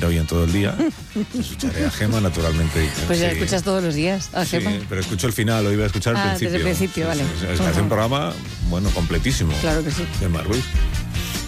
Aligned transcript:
dormir 0.00 0.04
hoy 0.04 0.18
en 0.18 0.26
todo 0.26 0.44
el 0.44 0.52
día. 0.52 0.74
Escucharé 1.38 1.86
a 1.86 1.90
Gema, 1.90 2.20
naturalmente. 2.20 2.88
Pues 3.06 3.18
ya 3.20 3.30
sí. 3.30 3.36
escuchas 3.36 3.62
todos 3.62 3.82
los 3.82 3.94
días 3.94 4.30
a 4.32 4.44
Sí, 4.44 4.60
Gemma. 4.60 4.72
pero 4.88 5.00
escucho 5.00 5.26
el 5.26 5.32
final, 5.32 5.66
hoy 5.66 5.74
voy 5.76 5.84
a 5.84 5.86
escuchar 5.86 6.14
el 6.14 6.20
Ah, 6.20 6.36
desde 6.38 6.38
principio. 6.38 6.56
el 6.56 6.76
principio, 6.76 7.06
vale. 7.08 7.22
Es, 7.22 7.50
es 7.50 7.60
que 7.60 7.66
hace 7.66 7.80
un 7.80 7.88
programa, 7.88 8.32
bueno, 8.68 8.90
completísimo. 8.90 9.52
Claro 9.60 9.82
que 9.84 9.90
sí. 9.90 10.04
Gemma 10.20 10.42
Ruiz. 10.42 10.64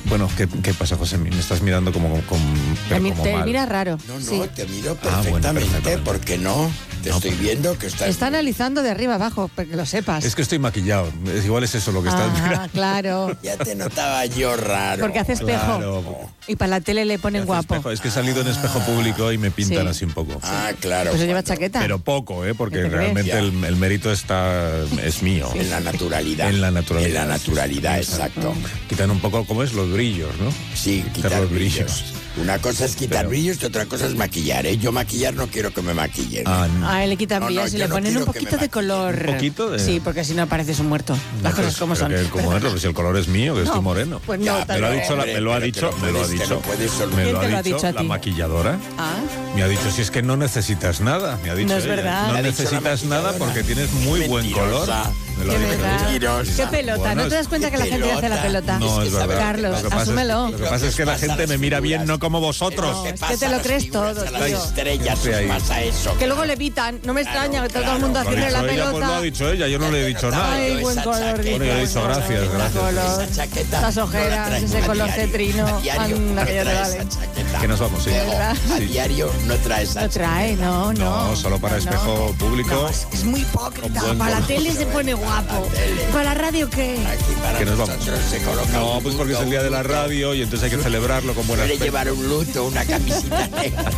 Bueno, 0.08 0.28
¿qué, 0.36 0.48
qué 0.62 0.72
pasa, 0.72 0.96
José? 0.96 1.18
Me 1.18 1.28
estás 1.30 1.60
mirando 1.60 1.92
como, 1.92 2.08
como, 2.22 2.42
pero 2.88 2.96
Te, 2.96 3.00
mi- 3.00 3.10
como 3.10 3.22
te 3.24 3.32
mal. 3.34 3.44
mira 3.44 3.66
raro. 3.66 3.98
No, 4.08 4.18
no, 4.18 4.24
sí. 4.24 4.40
te 4.54 4.66
miro 4.66 4.92
Ah, 5.02 5.06
bueno, 5.06 5.22
perfectamente, 5.22 5.68
perfectamente. 5.70 6.04
¿por 6.04 6.20
qué 6.20 6.38
no? 6.38 6.70
Te 7.02 7.10
estoy 7.10 7.30
viendo 7.32 7.78
que 7.78 7.86
estás... 7.86 8.08
Está 8.08 8.26
analizando 8.26 8.82
de 8.82 8.90
arriba 8.90 9.14
abajo, 9.14 9.48
para 9.54 9.68
que 9.68 9.76
lo 9.76 9.86
sepas. 9.86 10.24
Es 10.24 10.34
que 10.34 10.42
estoy 10.42 10.58
maquillado. 10.58 11.12
Es, 11.32 11.44
igual 11.44 11.62
es 11.62 11.74
eso 11.76 11.92
lo 11.92 12.02
que 12.02 12.08
estás 12.08 12.28
Ah, 12.34 12.42
mirando. 12.42 12.68
claro. 12.72 13.36
Ya 13.42 13.56
te 13.56 13.74
notaba 13.76 14.26
yo 14.26 14.56
raro. 14.56 15.02
Porque 15.02 15.20
hace 15.20 15.34
espejo. 15.34 15.76
Claro. 15.76 16.04
Y 16.48 16.56
para 16.56 16.70
la 16.70 16.80
tele 16.80 17.04
le 17.04 17.18
ponen 17.20 17.44
guapo. 17.44 17.74
espejo. 17.74 17.90
Es 17.92 18.00
que 18.00 18.08
he 18.08 18.10
salido 18.10 18.40
en 18.40 18.48
espejo 18.48 18.80
público 18.80 19.30
y 19.30 19.38
me 19.38 19.50
pintan 19.52 19.82
Sí. 19.84 19.88
así 19.90 20.04
un 20.06 20.12
poco. 20.12 20.40
Ah, 20.42 20.72
claro. 20.80 21.10
Pues 21.10 21.22
lleva 21.22 21.42
chaqueta. 21.44 21.78
Pero 21.80 21.98
poco, 22.00 22.44
¿eh? 22.44 22.54
Porque 22.54 22.82
realmente 22.88 23.38
el, 23.38 23.64
el 23.64 23.76
mérito 23.76 24.10
está 24.10 24.68
es 25.04 25.22
mío. 25.22 25.48
En 25.54 25.70
la 25.70 25.78
naturalidad. 25.80 26.48
En 26.48 26.60
la 26.60 26.70
naturalidad. 26.72 27.08
En 27.22 27.28
la 27.28 27.36
naturalidad, 27.36 27.98
exacto. 27.98 28.54
Quitan 28.88 29.10
un 29.12 29.20
poco, 29.20 29.44
¿cómo 29.44 29.62
es? 29.62 29.72
Los 29.72 29.88
brillos, 29.98 30.30
¿no? 30.38 30.52
Sí, 30.76 31.02
Quitar 31.12 31.12
quitar 31.12 31.40
los 31.42 31.50
brillos. 31.50 31.74
brillos. 31.86 32.04
Una 32.40 32.60
cosa 32.60 32.84
es 32.84 32.94
quitar 32.94 33.18
Pero- 33.18 33.30
brillos 33.30 33.58
y 33.60 33.66
otra 33.66 33.86
cosa 33.86 34.06
es 34.06 34.14
maquillar, 34.14 34.64
¿eh? 34.64 34.76
Yo 34.78 34.92
maquillar 34.92 35.34
no 35.34 35.48
quiero 35.48 35.72
que 35.74 35.82
me 35.82 35.92
maquillen. 35.92 36.44
Ah, 36.46 36.68
no. 36.78 36.88
A 36.88 37.02
él 37.02 37.10
le 37.10 37.16
quitan 37.16 37.40
No, 37.40 37.46
no, 37.46 37.54
brillos 37.54 37.74
y 37.74 37.78
le 37.78 37.88
no 37.88 37.94
ponen 37.94 38.16
un 38.16 38.24
poquito 38.26 38.56
de 38.56 38.68
color. 38.68 39.16
¿Un 39.26 39.34
poquito 39.34 39.70
de- 39.70 39.80
Sí, 39.80 39.98
porque 39.98 40.22
si 40.22 40.34
no 40.34 40.46
pareces 40.46 40.78
un 40.78 40.86
muerto. 40.88 41.18
Las 41.42 41.52
cosas 41.54 41.76
como 41.76 41.94
Pero 41.94 42.06
son. 42.06 42.12
que- 42.24 42.30
¿Cómo 42.30 42.56
es? 42.56 42.62
Pero 42.62 42.78
si 42.78 42.86
el 42.86 42.94
color 42.94 43.16
es 43.16 43.26
mío, 43.26 43.54
que 43.56 43.62
estoy 43.62 43.74
No, 43.76 43.82
moreno. 43.82 44.20
Pues 44.24 44.38
no, 44.38 44.64
me 44.68 44.78
lo 44.78 44.86
ha 44.86 44.90
dicho, 44.92 45.16
me 45.16 45.40
lo 45.40 45.52
ha 45.52 45.58
dicho, 45.60 45.90
me 46.00 46.12
lo 46.12 46.22
ha 46.22 46.28
dicho. 46.28 46.62
Me 47.16 47.22
¿Quién 47.24 47.32
lo 47.50 47.56
ha 47.58 47.62
dicho 47.62 47.90
la 47.92 48.02
maquilladora. 48.04 48.78
Ah, 48.98 49.16
Me 49.56 49.64
ha 49.64 49.68
dicho, 49.68 49.90
si 49.90 50.02
es 50.02 50.12
que 50.12 50.22
no 50.22 50.36
necesitas 50.36 51.00
nada. 51.00 51.36
Me 51.42 51.50
ha 51.50 51.56
dicho 51.56 51.72
No 51.72 51.76
es 51.78 51.86
verdad. 51.86 52.32
No 52.32 52.40
necesitas 52.40 53.02
nada 53.04 53.32
porque 53.36 53.64
tienes 53.64 53.92
muy 53.94 54.28
buen 54.28 54.48
color. 54.52 54.88
Me 55.38 55.44
lo. 55.44 55.52
Mentirosa. 55.58 56.52
Qué 56.56 56.66
pelota. 56.66 56.98
Bueno, 56.98 57.22
¿No 57.22 57.28
te 57.28 57.34
das 57.34 57.48
cuenta 57.48 57.70
qué 57.70 57.76
que 57.76 57.78
la 57.78 57.86
gente 57.86 58.12
hace 58.12 58.28
la 58.28 58.42
pelota. 58.42 58.78
pelota? 58.78 58.78
No, 58.78 59.02
es 59.02 59.12
verdad. 59.12 59.38
Carlos, 59.38 59.82
Lo 59.82 59.88
pasa 59.88 60.02
es- 60.02 60.08
asúmelo. 60.08 60.48
Lo 60.50 60.56
que 60.56 60.64
pasa 60.64 60.86
es 60.86 60.96
que 60.96 61.04
la 61.04 61.18
gente 61.18 61.46
me 61.46 61.58
mira 61.58 61.80
bien, 61.80 62.06
no 62.06 62.18
como 62.18 62.40
vosotros. 62.40 62.96
No, 62.96 63.02
¿Qué 63.04 63.10
es 63.10 63.20
que 63.20 63.36
te 63.36 63.48
lo 63.48 63.60
crees 63.60 63.90
todo, 63.90 64.12
las 64.14 64.42
estrellas 64.42 65.18
pasa 65.48 65.82
eso. 65.82 66.16
Que 66.18 66.26
luego 66.26 66.44
le 66.44 66.54
evitan. 66.54 67.00
No 67.04 67.14
me 67.14 67.22
extraña 67.22 67.62
que 67.62 67.68
todo 67.68 67.92
el 67.94 68.00
mundo 68.00 68.18
haciendo 68.20 68.40
la 68.48 68.58
ella, 68.58 68.62
pelota. 68.62 68.90
pues 68.90 69.06
lo 69.06 69.14
ha 69.14 69.20
dicho 69.20 69.50
ella, 69.50 69.68
yo 69.68 69.78
no 69.78 69.90
le 69.90 70.02
he 70.02 70.06
dicho 70.08 70.30
nada. 70.30 70.52
Ay, 70.54 70.80
buen 70.82 70.96
color. 71.00 71.36
Bueno, 71.36 71.64
yo 71.64 71.72
he 71.72 71.86
dicho 71.86 72.02
gracias, 72.02 72.52
gracias. 72.52 72.82
color. 72.82 73.22
Esa 73.22 73.34
chaqueta 73.34 73.80
Las 73.80 73.96
no 73.96 74.02
la 74.02 74.08
ojeras, 74.08 74.62
ese 74.62 74.80
color 74.80 75.10
cetrino. 75.10 75.66
Anda, 75.66 76.44
que 76.46 76.54
ya 76.54 76.64
te 76.64 76.74
vale. 76.74 77.06
Que 77.60 77.68
nos 77.68 77.80
vamos, 77.80 78.02
sí. 78.04 78.10
De 78.10 78.18
verdad. 78.18 78.56
A 78.72 78.78
diario 78.78 79.30
no 79.46 79.54
trae 79.56 79.84
esa 79.84 80.02
No 80.02 80.08
trae, 80.10 80.56
no, 80.56 80.92
no. 80.92 81.28
No, 81.28 81.36
solo 81.36 81.58
para 81.58 81.78
espejo 81.78 82.34
público. 82.38 82.88
Es, 83.12 83.24
muy 83.24 83.40
hipócrita. 83.40 84.00
Para 84.18 84.40
la 84.40 84.46
tele 84.46 84.72
se 84.72 84.86
pone 84.86 85.14
guapo. 85.28 85.68
¿Para 86.12 86.24
la 86.24 86.34
radio 86.34 86.70
qué? 86.70 86.98
Aquí 87.06 87.32
para 87.42 87.58
Que 87.58 87.64
nos 87.66 87.78
vamos. 87.78 87.96
se 88.30 88.40
No, 88.72 89.00
pues 89.02 89.14
porque 89.14 89.34
es 89.34 89.40
el 89.40 89.50
día 89.50 89.62
de 89.62 89.70
la 89.70 89.82
radio 89.82 90.34
y 90.34 90.42
entonces 90.42 90.70
hay 90.70 90.76
que 90.76 90.82
celebrarlo 90.82 91.34
con 91.34 91.46
buena 91.46 91.64
Suele 91.66 91.78
llevar 91.84 92.10
un 92.10 92.28
luto, 92.28 92.64
una 92.64 92.84
camisita 92.84 93.46
negra. 93.62 93.90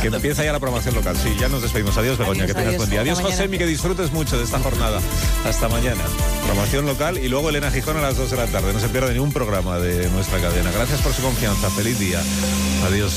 Que 0.00 0.08
empieza 0.08 0.44
ya 0.44 0.52
la 0.52 0.60
programación 0.60 0.94
local. 0.94 1.16
Sí, 1.22 1.34
ya 1.38 1.48
nos 1.48 1.62
despedimos. 1.62 1.96
Adiós, 1.96 2.18
Begoña, 2.18 2.44
Adiós, 2.44 2.48
que 2.48 2.54
tengas 2.54 2.68
adiós. 2.68 2.78
buen 2.78 2.90
día. 2.90 3.00
Adiós. 3.00 3.20
José, 3.20 3.48
y 3.50 3.58
que 3.58 3.66
disfrutes 3.66 4.12
mucho 4.12 4.36
de 4.38 4.44
esta 4.44 4.58
jornada. 4.58 5.00
Hasta 5.46 5.68
mañana. 5.68 6.02
Programación 6.44 6.86
local 6.86 7.18
y 7.18 7.28
luego 7.28 7.48
Elena 7.50 7.70
Gijón 7.70 7.96
a 7.98 8.02
las 8.02 8.16
2 8.16 8.30
de 8.30 8.36
la 8.36 8.46
tarde. 8.46 8.72
No 8.72 8.80
se 8.80 8.88
pierda 8.88 9.12
ningún 9.12 9.32
programa 9.32 9.78
de 9.78 10.08
nuestra 10.10 10.38
cadena. 10.40 10.70
Gracias 10.72 11.00
por 11.00 11.12
su 11.12 11.22
confianza. 11.22 11.70
Feliz 11.70 11.98
día. 11.98 12.20
Adiós. 12.86 13.12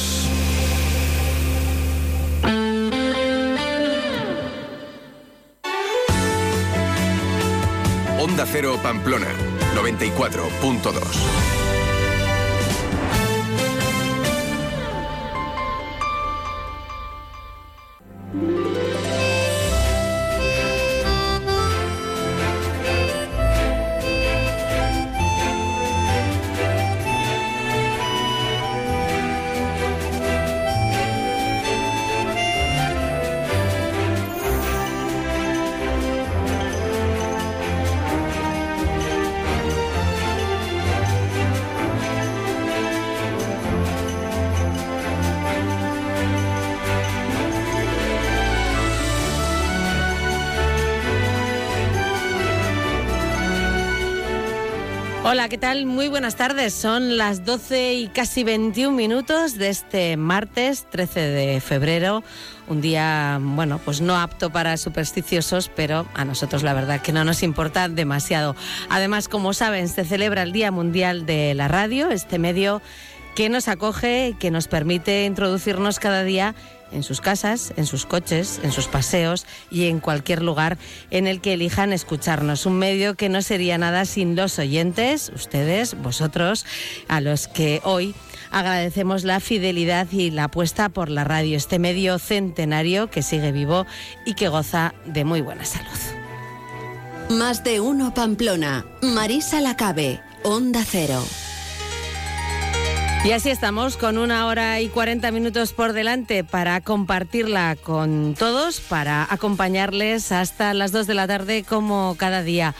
Pamplona, 8.81 9.27
94.2. 9.75 11.66
¿qué 55.49 55.57
tal? 55.57 55.85
Muy 55.85 56.09
buenas 56.09 56.35
tardes. 56.35 56.73
Son 56.73 57.15
las 57.15 57.45
12 57.45 57.93
y 57.93 58.07
casi 58.09 58.43
21 58.43 58.95
minutos 58.95 59.57
de 59.57 59.69
este 59.69 60.17
martes 60.17 60.85
13 60.89 61.21
de 61.21 61.61
febrero. 61.61 62.21
Un 62.67 62.81
día, 62.81 63.39
bueno, 63.41 63.79
pues 63.85 64.01
no 64.01 64.17
apto 64.17 64.49
para 64.49 64.75
supersticiosos, 64.75 65.71
pero 65.73 66.05
a 66.15 66.25
nosotros 66.25 66.63
la 66.63 66.73
verdad 66.73 67.01
que 67.01 67.13
no 67.13 67.23
nos 67.23 67.43
importa 67.43 67.87
demasiado. 67.87 68.57
Además, 68.89 69.29
como 69.29 69.53
saben, 69.53 69.87
se 69.87 70.03
celebra 70.03 70.43
el 70.43 70.51
Día 70.51 70.69
Mundial 70.71 71.25
de 71.25 71.53
la 71.53 71.69
Radio, 71.69 72.09
este 72.09 72.39
medio 72.39 72.81
que 73.37 73.49
nos 73.49 73.67
acoge, 73.67 74.35
que 74.39 74.49
nos 74.49 74.67
permite 74.67 75.25
introducirnos 75.25 75.99
cada 75.99 76.23
día 76.23 76.55
en 76.91 77.03
sus 77.03 77.21
casas, 77.21 77.71
en 77.77 77.85
sus 77.85 78.07
coches, 78.07 78.59
en 78.63 78.71
sus 78.71 78.87
paseos 78.87 79.45
y 79.69 79.85
en 79.85 79.99
cualquier 79.99 80.41
lugar 80.41 80.79
en 81.11 81.27
el 81.27 81.39
que 81.39 81.53
elijan 81.53 81.93
escucharnos. 81.93 82.65
Un 82.65 82.79
medio 82.79 83.13
que 83.13 83.29
no 83.29 83.43
sería 83.43 83.77
nada 83.77 84.05
sin 84.05 84.35
los 84.35 84.57
oyentes, 84.57 85.31
ustedes, 85.35 86.01
vosotros, 86.01 86.65
a 87.09 87.21
los 87.21 87.47
que 87.47 87.79
hoy 87.83 88.15
agradecemos 88.49 89.23
la 89.23 89.39
fidelidad 89.39 90.07
y 90.11 90.31
la 90.31 90.45
apuesta 90.45 90.89
por 90.89 91.09
la 91.09 91.23
radio, 91.23 91.57
este 91.57 91.77
medio 91.77 92.17
centenario 92.17 93.11
que 93.11 93.21
sigue 93.21 93.51
vivo 93.51 93.85
y 94.25 94.33
que 94.33 94.47
goza 94.47 94.95
de 95.05 95.25
muy 95.25 95.41
buena 95.41 95.63
salud. 95.63 97.37
Más 97.37 97.63
de 97.63 97.81
uno 97.81 98.15
Pamplona. 98.15 98.83
Marisa 99.03 99.61
Lacabe. 99.61 100.21
Onda 100.43 100.83
Cero. 100.83 101.23
Y 103.25 103.31
así 103.31 103.49
estamos, 103.49 103.97
con 103.97 104.17
una 104.17 104.45
hora 104.45 104.79
y 104.79 104.87
40 104.87 105.31
minutos 105.31 105.73
por 105.73 105.91
delante 105.91 106.45
para 106.45 106.79
compartirla 106.79 107.75
con 107.75 108.35
todos, 108.35 108.79
para 108.79 109.27
acompañarles 109.29 110.31
hasta 110.31 110.73
las 110.73 110.93
2 110.93 111.07
de 111.07 111.13
la 111.13 111.27
tarde 111.27 111.65
como 111.67 112.15
cada 112.17 112.41
día. 112.41 112.73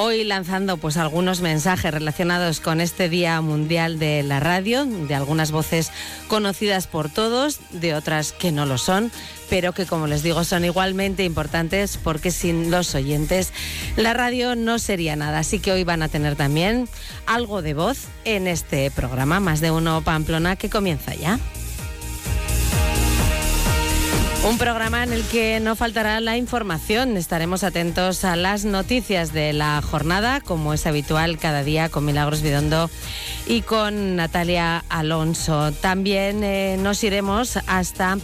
Hoy 0.00 0.22
lanzando 0.22 0.76
pues 0.76 0.96
algunos 0.96 1.40
mensajes 1.40 1.92
relacionados 1.92 2.60
con 2.60 2.80
este 2.80 3.08
Día 3.08 3.40
Mundial 3.40 3.98
de 3.98 4.22
la 4.22 4.38
Radio, 4.38 4.84
de 4.86 5.12
algunas 5.16 5.50
voces 5.50 5.90
conocidas 6.28 6.86
por 6.86 7.10
todos, 7.10 7.58
de 7.72 7.96
otras 7.96 8.30
que 8.30 8.52
no 8.52 8.64
lo 8.64 8.78
son, 8.78 9.10
pero 9.50 9.72
que 9.72 9.86
como 9.86 10.06
les 10.06 10.22
digo 10.22 10.44
son 10.44 10.64
igualmente 10.64 11.24
importantes 11.24 11.96
porque 11.96 12.30
sin 12.30 12.70
los 12.70 12.94
oyentes 12.94 13.52
la 13.96 14.14
radio 14.14 14.54
no 14.54 14.78
sería 14.78 15.16
nada. 15.16 15.40
Así 15.40 15.58
que 15.58 15.72
hoy 15.72 15.82
van 15.82 16.04
a 16.04 16.08
tener 16.08 16.36
también 16.36 16.88
algo 17.26 17.60
de 17.60 17.74
voz 17.74 18.04
en 18.24 18.46
este 18.46 18.92
programa, 18.92 19.40
más 19.40 19.60
de 19.60 19.72
uno 19.72 20.02
Pamplona 20.02 20.54
que 20.54 20.70
comienza 20.70 21.12
ya. 21.16 21.40
Un 24.44 24.56
programa 24.56 25.02
en 25.02 25.12
el 25.12 25.24
que 25.24 25.58
no 25.60 25.74
faltará 25.74 26.20
la 26.20 26.36
información. 26.36 27.16
Estaremos 27.16 27.64
atentos 27.64 28.24
a 28.24 28.36
las 28.36 28.64
noticias 28.64 29.32
de 29.32 29.52
la 29.52 29.82
jornada, 29.82 30.40
como 30.40 30.72
es 30.72 30.86
habitual 30.86 31.38
cada 31.38 31.64
día 31.64 31.88
con 31.88 32.04
Milagros 32.04 32.40
Bidondo 32.40 32.88
y 33.46 33.62
con 33.62 34.16
Natalia 34.16 34.84
Alonso. 34.88 35.72
También 35.72 36.44
eh, 36.44 36.76
nos 36.78 37.02
iremos 37.02 37.58
hasta 37.66 38.16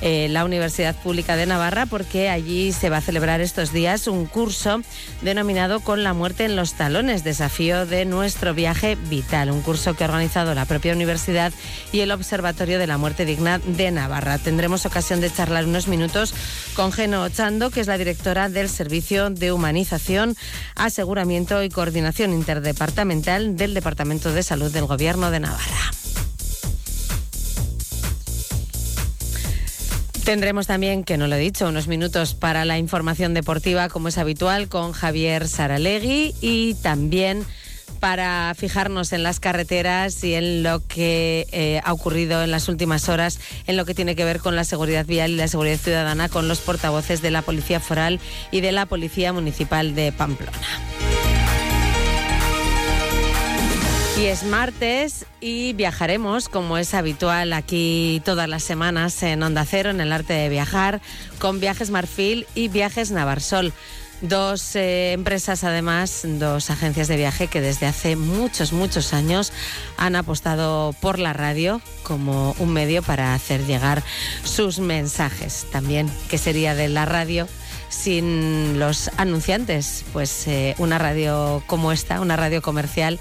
eh, 0.00 0.28
la 0.30 0.44
Universidad 0.44 0.94
Pública 0.96 1.36
de 1.36 1.46
Navarra 1.46 1.86
porque 1.86 2.28
allí 2.28 2.72
se 2.72 2.90
va 2.90 2.98
a 2.98 3.00
celebrar 3.00 3.40
estos 3.40 3.72
días 3.72 4.06
un 4.06 4.26
curso 4.26 4.82
denominado 5.22 5.80
Con 5.80 6.02
la 6.02 6.12
muerte 6.12 6.44
en 6.44 6.56
los 6.56 6.74
talones, 6.74 7.24
desafío 7.24 7.86
de 7.86 8.04
nuestro 8.04 8.54
viaje 8.54 8.96
vital, 9.08 9.50
un 9.50 9.62
curso 9.62 9.94
que 9.94 10.04
ha 10.04 10.08
organizado 10.08 10.54
la 10.54 10.64
propia 10.64 10.92
universidad 10.92 11.52
y 11.92 12.00
el 12.00 12.10
Observatorio 12.10 12.78
de 12.78 12.86
la 12.86 12.98
Muerte 12.98 13.24
Digna 13.24 13.58
de 13.58 13.90
Navarra. 13.90 14.38
Tendremos 14.38 14.86
ocasión 14.86 15.20
de 15.20 15.32
charlar 15.32 15.66
unos 15.66 15.88
minutos 15.88 16.34
con 16.74 16.92
Geno 16.92 17.22
Ochando, 17.22 17.70
que 17.70 17.80
es 17.80 17.86
la 17.86 17.98
directora 17.98 18.48
del 18.48 18.68
Servicio 18.68 19.30
de 19.30 19.52
Humanización, 19.52 20.36
Aseguramiento 20.74 21.62
y 21.62 21.68
Coordinación 21.68 22.32
Interdepartamental 22.32 23.56
del 23.56 23.74
Departamento 23.74 24.32
de 24.32 24.42
Salud 24.42 24.72
del 24.72 24.86
Gobierno 24.86 25.30
de 25.30 25.40
Navarra. 25.40 26.13
Tendremos 30.24 30.66
también, 30.66 31.04
que 31.04 31.18
no 31.18 31.26
lo 31.26 31.36
he 31.36 31.38
dicho, 31.38 31.68
unos 31.68 31.86
minutos 31.86 32.32
para 32.34 32.64
la 32.64 32.78
información 32.78 33.34
deportiva, 33.34 33.90
como 33.90 34.08
es 34.08 34.16
habitual, 34.16 34.68
con 34.68 34.92
Javier 34.92 35.46
Saralegui 35.46 36.34
y 36.40 36.72
también 36.82 37.44
para 38.00 38.54
fijarnos 38.56 39.12
en 39.12 39.22
las 39.22 39.38
carreteras 39.38 40.24
y 40.24 40.34
en 40.34 40.62
lo 40.62 40.80
que 40.86 41.46
eh, 41.52 41.80
ha 41.84 41.92
ocurrido 41.92 42.42
en 42.42 42.50
las 42.50 42.70
últimas 42.70 43.08
horas 43.10 43.38
en 43.66 43.76
lo 43.76 43.84
que 43.84 43.94
tiene 43.94 44.16
que 44.16 44.24
ver 44.24 44.40
con 44.40 44.56
la 44.56 44.64
seguridad 44.64 45.04
vial 45.04 45.32
y 45.32 45.36
la 45.36 45.48
seguridad 45.48 45.78
ciudadana 45.78 46.30
con 46.30 46.48
los 46.48 46.60
portavoces 46.60 47.20
de 47.20 47.30
la 47.30 47.42
Policía 47.42 47.78
Foral 47.78 48.18
y 48.50 48.62
de 48.62 48.72
la 48.72 48.86
Policía 48.86 49.32
Municipal 49.34 49.94
de 49.94 50.10
Pamplona. 50.10 50.58
Y 54.16 54.26
es 54.26 54.44
martes 54.44 55.26
y 55.40 55.72
viajaremos, 55.72 56.48
como 56.48 56.78
es 56.78 56.94
habitual 56.94 57.52
aquí 57.52 58.22
todas 58.24 58.48
las 58.48 58.62
semanas 58.62 59.20
en 59.24 59.42
Onda 59.42 59.64
Cero, 59.68 59.90
en 59.90 60.00
el 60.00 60.12
arte 60.12 60.32
de 60.34 60.48
viajar, 60.48 61.00
con 61.40 61.58
Viajes 61.58 61.90
Marfil 61.90 62.46
y 62.54 62.68
Viajes 62.68 63.10
Navarsol. 63.10 63.72
Dos 64.20 64.76
eh, 64.76 65.12
empresas, 65.12 65.64
además, 65.64 66.22
dos 66.24 66.70
agencias 66.70 67.08
de 67.08 67.16
viaje 67.16 67.48
que 67.48 67.60
desde 67.60 67.86
hace 67.86 68.14
muchos, 68.14 68.72
muchos 68.72 69.12
años 69.12 69.52
han 69.96 70.14
apostado 70.14 70.94
por 71.00 71.18
la 71.18 71.32
radio 71.32 71.80
como 72.04 72.54
un 72.60 72.72
medio 72.72 73.02
para 73.02 73.34
hacer 73.34 73.66
llegar 73.66 74.04
sus 74.44 74.78
mensajes. 74.78 75.66
También, 75.72 76.08
¿qué 76.30 76.38
sería 76.38 76.76
de 76.76 76.88
la 76.88 77.04
radio 77.04 77.48
sin 77.88 78.78
los 78.78 79.10
anunciantes? 79.16 80.04
Pues 80.12 80.46
eh, 80.46 80.76
una 80.78 80.98
radio 80.98 81.64
como 81.66 81.90
esta, 81.90 82.20
una 82.20 82.36
radio 82.36 82.62
comercial 82.62 83.18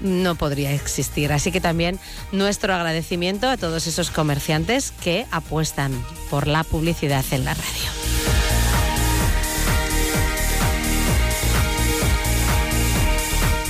no 0.00 0.34
podría 0.34 0.72
existir. 0.72 1.32
Así 1.32 1.52
que 1.52 1.60
también 1.60 1.98
nuestro 2.32 2.74
agradecimiento 2.74 3.48
a 3.48 3.56
todos 3.56 3.86
esos 3.86 4.10
comerciantes 4.10 4.92
que 4.92 5.26
apuestan 5.30 5.92
por 6.30 6.46
la 6.46 6.64
publicidad 6.64 7.24
en 7.30 7.44
la 7.44 7.54
radio. 7.54 8.06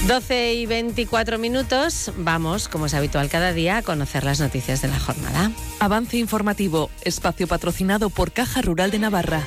Doce 0.07 0.55
y 0.55 0.67
24 0.67 1.37
minutos, 1.37 2.13
vamos, 2.17 2.69
como 2.69 2.87
es 2.87 2.95
habitual 2.95 3.29
cada 3.29 3.53
día, 3.53 3.79
a 3.79 3.83
conocer 3.83 4.23
las 4.23 4.39
noticias 4.39 4.81
de 4.81 4.87
la 4.87 5.01
jornada. 5.01 5.51
Avance 5.81 6.17
informativo, 6.17 6.91
espacio 7.03 7.49
patrocinado 7.49 8.09
por 8.09 8.31
Caja 8.31 8.63
Rural 8.63 8.93
de 8.93 9.01
Navarra. 9.01 9.43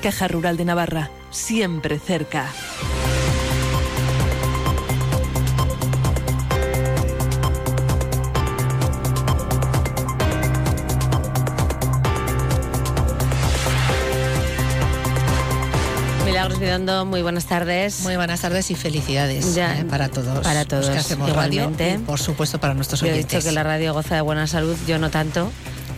Caja 0.00 0.28
Rural 0.28 0.56
de 0.56 0.64
Navarra, 0.64 1.10
siempre 1.32 1.98
cerca. 1.98 2.46
Vidondo, 16.58 17.04
muy 17.06 17.22
buenas 17.22 17.46
tardes. 17.46 18.00
Muy 18.00 18.16
buenas 18.16 18.40
tardes 18.40 18.70
y 18.70 18.74
felicidades 18.74 19.54
Ya, 19.54 19.78
eh, 19.78 19.84
para 19.84 20.08
todos. 20.08 20.40
para 20.40 20.64
todos, 20.64 20.86
los 20.86 20.94
que 20.94 20.98
hacemos 21.00 21.30
radio 21.32 21.62
igualmente. 21.62 21.94
y, 21.94 21.98
por 22.04 22.20
supuesto 22.20 22.60
para 22.60 22.74
nuestros 22.74 23.00
Yo 23.00 23.06
he 23.06 23.12
oyentes. 23.12 23.30
dicho 23.38 23.48
que 23.48 23.52
la 23.54 23.62
radio 23.62 23.94
goza 23.94 24.14
de 24.16 24.20
buena 24.20 24.46
salud, 24.46 24.76
yo 24.86 24.98
no 24.98 25.10
tanto. 25.10 25.50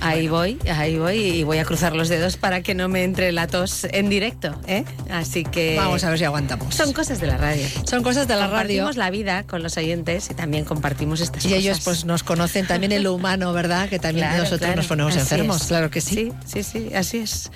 Ahí 0.05 0.27
voy, 0.27 0.59
ahí 0.69 0.99
voy 0.99 1.15
y 1.17 1.45
voy 1.45 1.59
a 1.59 1.65
cruzar 1.65 1.95
los 1.95 2.09
dedos 2.09 2.37
para 2.37 2.61
que 2.63 2.75
no 2.75 2.89
me 2.89 3.05
entre 3.05 3.31
la 3.31 3.47
tos 3.47 3.85
en 3.85 4.09
directo, 4.09 4.53
¿eh? 4.67 4.85
Así 5.09 5.45
que 5.45 5.77
Vamos 5.77 6.03
a 6.03 6.09
ver 6.11 6.19
si 6.19 6.25
aguantamos. 6.25 6.75
son 6.75 6.93
cosas 6.93 7.21
de 7.21 7.29
la 7.29 7.37
radio. 7.37 7.65
Son 7.89 8.03
cosas 8.03 8.27
de 8.27 8.35
la 8.35 8.49
radio. 8.49 8.51
Compartimos 8.83 8.97
la 8.97 9.11
vida 9.11 9.45
con 9.45 9.63
los 9.63 9.77
oyentes 9.77 10.29
y 10.31 10.35
también 10.35 10.65
compartimos 10.65 11.21
estas 11.21 11.45
Y 11.45 11.49
cosas. 11.51 11.59
ellos 11.61 11.81
pues 11.85 12.05
nos 12.05 12.25
conocen 12.25 12.67
también 12.67 12.91
en 12.91 13.05
lo 13.05 13.15
humano, 13.15 13.53
¿verdad? 13.53 13.89
Que 13.89 14.01
también 14.01 14.27
Claro, 14.27 14.39
nosotros 14.43 14.59
claro, 14.61 14.77
nos 14.77 14.87
ponemos 14.89 15.13
así 15.13 15.21
enfermos, 15.21 15.63
es. 15.63 15.69
claro 15.69 15.89
que 15.91 16.01
sí. 16.01 16.33
Sí, 16.47 16.63
sí, 16.65 16.89
sí, 16.89 16.95
así 16.97 17.19
es. 17.19 17.51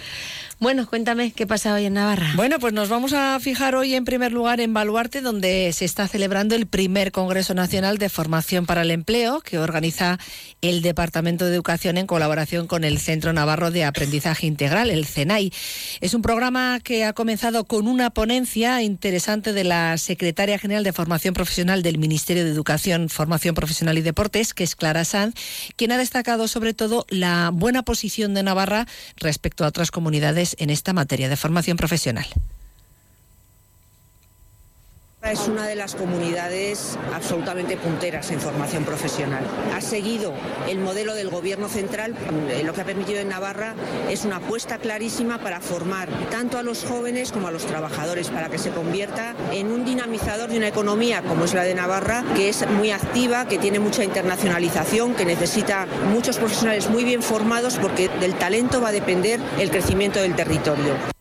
Bueno, 0.59 0.87
cuéntame 0.87 1.33
qué 1.33 1.47
pasa 1.47 1.75
hoy 1.75 1.85
en 1.85 1.93
Navarra. 1.93 2.33
Bueno, 2.35 2.59
pues 2.59 2.73
nos 2.73 2.89
vamos 2.89 3.13
a 3.13 3.39
fijar 3.41 3.75
hoy 3.75 3.95
en 3.95 4.07
primer 4.07 4.33
lugar 4.33 4.59
en 4.59 4.73
Baluarte, 4.73 5.21
donde 5.21 5.71
se 5.75 5.85
está 5.85 6.09
celebrando 6.09 6.55
el 6.55 6.67
primer 6.67 7.13
Congreso 7.13 7.53
Nacional 7.53 7.99
de 7.99 8.09
Formación 8.09 8.65
para 8.65 8.81
el 8.81 8.91
Empleo, 8.91 9.43
que 9.43 9.59
organiza 9.59 10.19
el 10.63 10.81
Departamento 10.81 11.45
de 11.45 11.53
Educación 11.53 11.99
en 11.99 12.07
colaboración 12.07 12.69
con 12.69 12.85
el 12.85 12.99
Centro 13.01 13.35
Navarro 13.35 13.71
de 13.71 13.85
Aprendizaje 13.85 14.47
Integral, 14.47 14.89
el 14.89 15.05
CENAI. 15.05 15.53
Es 16.01 16.15
un 16.15 16.23
programa 16.23 16.81
que 16.83 17.05
ha 17.05 17.13
comenzado 17.13 17.67
con 17.67 17.87
una 17.87 18.09
ponencia 18.09 18.81
interesante 18.81 19.53
de 19.53 19.65
la 19.65 19.99
Secretaria 19.99 20.59
General 20.59 20.85
de 20.85 20.95
Formación 20.95 21.35
Profesional 21.35 21.83
del 21.83 21.99
Ministerio 21.99 22.45
de 22.45 22.51
Educación, 22.51 23.11
Formación 23.11 23.55
Profesional 23.55 23.99
y 23.99 24.03
Deportes, 24.03 24.55
que 24.55 24.65
es 24.65 24.75
Clara 24.75 25.05
Sanz, 25.05 25.35
quien 25.77 25.93
ha 25.93 25.99
destacado 25.99 26.49
sobre 26.49 26.73
todo 26.73 27.05
la 27.11 27.51
buena 27.53 27.83
posición 27.83 28.33
de 28.33 28.43
Navarra 28.43 28.87
respecto 29.17 29.63
a 29.63 29.69
otras 29.69 29.91
comunidades 29.91 30.46
en 30.59 30.71
esta 30.71 30.93
materia 30.93 31.29
de 31.29 31.37
formación 31.37 31.77
profesional. 31.77 32.27
Es 35.31 35.49
una 35.49 35.67
de 35.67 35.75
las 35.75 35.97
comunidades 35.97 36.97
absolutamente 37.13 37.77
punteras 37.77 38.31
en 38.31 38.41
formación 38.41 38.85
profesional. 38.85 39.45
Ha 39.75 39.81
seguido 39.81 40.33
el 40.69 40.79
modelo 40.79 41.15
del 41.15 41.31
gobierno 41.31 41.69
central, 41.69 42.15
eh, 42.49 42.63
lo 42.65 42.73
que 42.73 42.83
ha 42.83 42.85
permitido 42.85 43.19
en 43.19 43.31
Navarra 43.31 43.75
es 44.09 44.25
una 44.25 44.37
apuesta 44.37 44.79
clarísima 44.79 45.39
para 45.39 45.61
formar 45.61 46.09
tanto 46.31 46.59
a 46.59 46.63
los 46.63 46.85
jóvenes 46.85 47.33
como 47.33 47.49
a 47.49 47.51
los 47.51 47.67
trabajadores, 47.67 48.29
para 48.29 48.49
que 48.51 48.59
se 48.59 48.71
convierta 48.71 49.35
en 49.53 49.73
un 49.73 49.85
dinamizador 49.85 50.49
de 50.49 50.59
una 50.59 50.69
economía 50.69 51.23
como 51.23 51.45
es 51.45 51.55
la 51.55 51.65
de 51.65 51.75
Navarra, 51.75 52.25
que 52.37 52.49
es 52.49 52.65
muy 52.71 52.93
activa, 52.93 53.49
que 53.49 53.59
tiene 53.59 53.81
mucha 53.81 54.05
internacionalización, 54.05 55.15
que 55.17 55.25
necesita 55.25 55.87
muchos 56.13 56.39
profesionales 56.39 56.89
muy 56.89 57.03
bien 57.03 57.23
formados, 57.23 57.79
porque 57.79 58.09
del 58.21 58.35
talento 58.37 58.81
va 58.81 58.89
a 58.89 58.93
depender 58.93 59.41
el 59.59 59.71
crecimiento 59.71 60.21
del 60.21 60.37
territorio. 60.37 61.16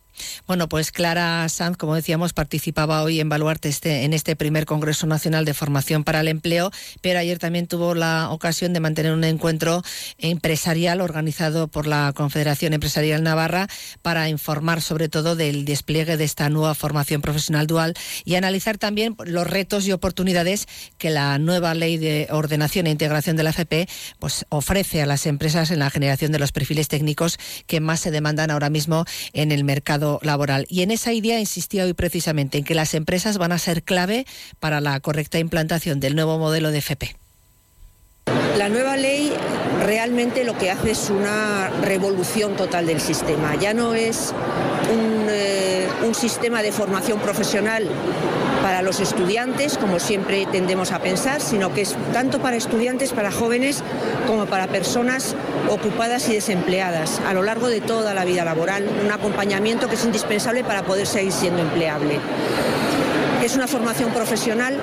Bueno, 0.46 0.68
pues 0.68 0.92
Clara 0.92 1.48
Sanz, 1.48 1.76
como 1.76 1.94
decíamos, 1.94 2.32
participaba 2.32 3.02
hoy 3.02 3.20
en 3.20 3.28
Baluarte 3.28 3.68
este, 3.68 4.04
en 4.04 4.12
este 4.12 4.36
primer 4.36 4.66
Congreso 4.66 5.06
Nacional 5.06 5.44
de 5.44 5.54
Formación 5.54 6.04
para 6.04 6.20
el 6.20 6.28
Empleo, 6.28 6.70
pero 7.00 7.18
ayer 7.18 7.38
también 7.38 7.66
tuvo 7.66 7.94
la 7.94 8.30
ocasión 8.30 8.72
de 8.72 8.80
mantener 8.80 9.12
un 9.12 9.24
encuentro 9.24 9.82
empresarial 10.18 11.00
organizado 11.00 11.68
por 11.68 11.86
la 11.86 12.12
Confederación 12.14 12.72
Empresarial 12.72 13.22
Navarra 13.22 13.68
para 14.02 14.28
informar 14.28 14.82
sobre 14.82 15.08
todo 15.08 15.36
del 15.36 15.64
despliegue 15.64 16.16
de 16.16 16.24
esta 16.24 16.48
nueva 16.48 16.74
formación 16.74 17.22
profesional 17.22 17.66
dual 17.66 17.94
y 18.24 18.34
analizar 18.36 18.78
también 18.78 19.16
los 19.24 19.46
retos 19.46 19.86
y 19.86 19.92
oportunidades 19.92 20.66
que 20.98 21.10
la 21.10 21.38
nueva 21.38 21.74
ley 21.74 21.96
de 21.98 22.28
ordenación 22.30 22.86
e 22.86 22.90
integración 22.90 23.36
de 23.36 23.42
la 23.42 23.50
FP 23.50 23.88
pues, 24.18 24.46
ofrece 24.48 25.02
a 25.02 25.06
las 25.06 25.26
empresas 25.26 25.70
en 25.70 25.78
la 25.78 25.90
generación 25.90 26.32
de 26.32 26.38
los 26.38 26.52
perfiles 26.52 26.88
técnicos 26.88 27.38
que 27.66 27.80
más 27.80 28.00
se 28.00 28.10
demandan 28.10 28.50
ahora 28.50 28.70
mismo 28.70 29.04
en 29.32 29.52
el 29.52 29.64
mercado 29.64 30.05
laboral. 30.22 30.66
Y 30.68 30.82
en 30.82 30.90
esa 30.90 31.12
idea 31.12 31.40
insistía 31.40 31.84
hoy 31.84 31.94
precisamente 31.94 32.58
en 32.58 32.64
que 32.64 32.74
las 32.74 32.94
empresas 32.94 33.38
van 33.38 33.52
a 33.52 33.58
ser 33.58 33.82
clave 33.82 34.26
para 34.60 34.80
la 34.80 34.98
correcta 35.00 35.38
implantación 35.38 36.00
del 36.00 36.14
nuevo 36.14 36.38
modelo 36.38 36.70
de 36.70 36.78
FP. 36.78 37.16
La 38.56 38.68
nueva 38.68 38.96
ley 38.96 39.32
realmente 39.84 40.44
lo 40.44 40.56
que 40.58 40.70
hace 40.70 40.90
es 40.90 41.10
una 41.10 41.68
revolución 41.82 42.56
total 42.56 42.86
del 42.86 43.00
sistema. 43.00 43.54
Ya 43.54 43.74
no 43.74 43.94
es 43.94 44.32
un, 44.92 45.26
eh, 45.28 45.86
sistema 46.14 46.62
de 46.62 46.72
formación 46.72 47.20
profesional 47.20 47.88
para 48.66 48.82
los 48.82 48.98
estudiantes, 48.98 49.78
como 49.78 50.00
siempre 50.00 50.44
tendemos 50.50 50.90
a 50.90 50.98
pensar, 50.98 51.40
sino 51.40 51.72
que 51.72 51.82
es 51.82 51.94
tanto 52.12 52.40
para 52.40 52.56
estudiantes, 52.56 53.12
para 53.12 53.30
jóvenes, 53.30 53.84
como 54.26 54.46
para 54.46 54.66
personas 54.66 55.36
ocupadas 55.70 56.28
y 56.28 56.32
desempleadas 56.34 57.20
a 57.28 57.32
lo 57.32 57.44
largo 57.44 57.68
de 57.68 57.80
toda 57.80 58.12
la 58.12 58.24
vida 58.24 58.44
laboral. 58.44 58.90
Un 59.04 59.12
acompañamiento 59.12 59.88
que 59.88 59.94
es 59.94 60.04
indispensable 60.04 60.64
para 60.64 60.82
poder 60.82 61.06
seguir 61.06 61.30
siendo 61.30 61.62
empleable. 61.62 62.18
Es 63.40 63.54
una 63.54 63.68
formación 63.68 64.10
profesional 64.10 64.80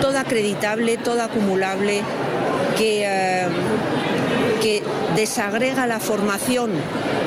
toda 0.00 0.22
acreditable, 0.22 0.96
toda 0.96 1.26
acumulable, 1.26 2.02
que, 2.76 3.04
eh, 3.04 3.46
que 4.60 4.82
desagrega 5.16 5.86
la 5.86 6.00
formación 6.00 6.70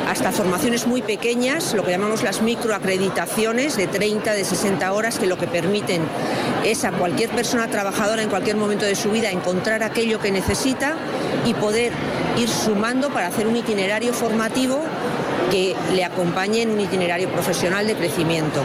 hasta 0.07 0.31
formaciones 0.31 0.85
muy 0.85 1.01
pequeñas, 1.01 1.73
lo 1.73 1.83
que 1.83 1.91
llamamos 1.91 2.23
las 2.23 2.41
microacreditaciones 2.41 3.75
de 3.75 3.87
30, 3.87 4.33
de 4.33 4.43
60 4.43 4.93
horas, 4.93 5.17
que 5.17 5.25
lo 5.25 5.37
que 5.37 5.47
permiten 5.47 6.01
es 6.63 6.85
a 6.85 6.91
cualquier 6.91 7.29
persona 7.29 7.67
trabajadora 7.67 8.21
en 8.21 8.29
cualquier 8.29 8.55
momento 8.55 8.85
de 8.85 8.95
su 8.95 9.09
vida 9.11 9.31
encontrar 9.31 9.83
aquello 9.83 10.19
que 10.19 10.31
necesita 10.31 10.95
y 11.45 11.53
poder 11.53 11.93
ir 12.37 12.49
sumando 12.49 13.09
para 13.09 13.27
hacer 13.27 13.47
un 13.47 13.55
itinerario 13.55 14.13
formativo 14.13 14.81
que 15.49 15.75
le 15.93 16.03
acompañe 16.03 16.61
en 16.61 16.71
un 16.71 16.79
itinerario 16.79 17.29
profesional 17.29 17.87
de 17.87 17.95
crecimiento. 17.95 18.61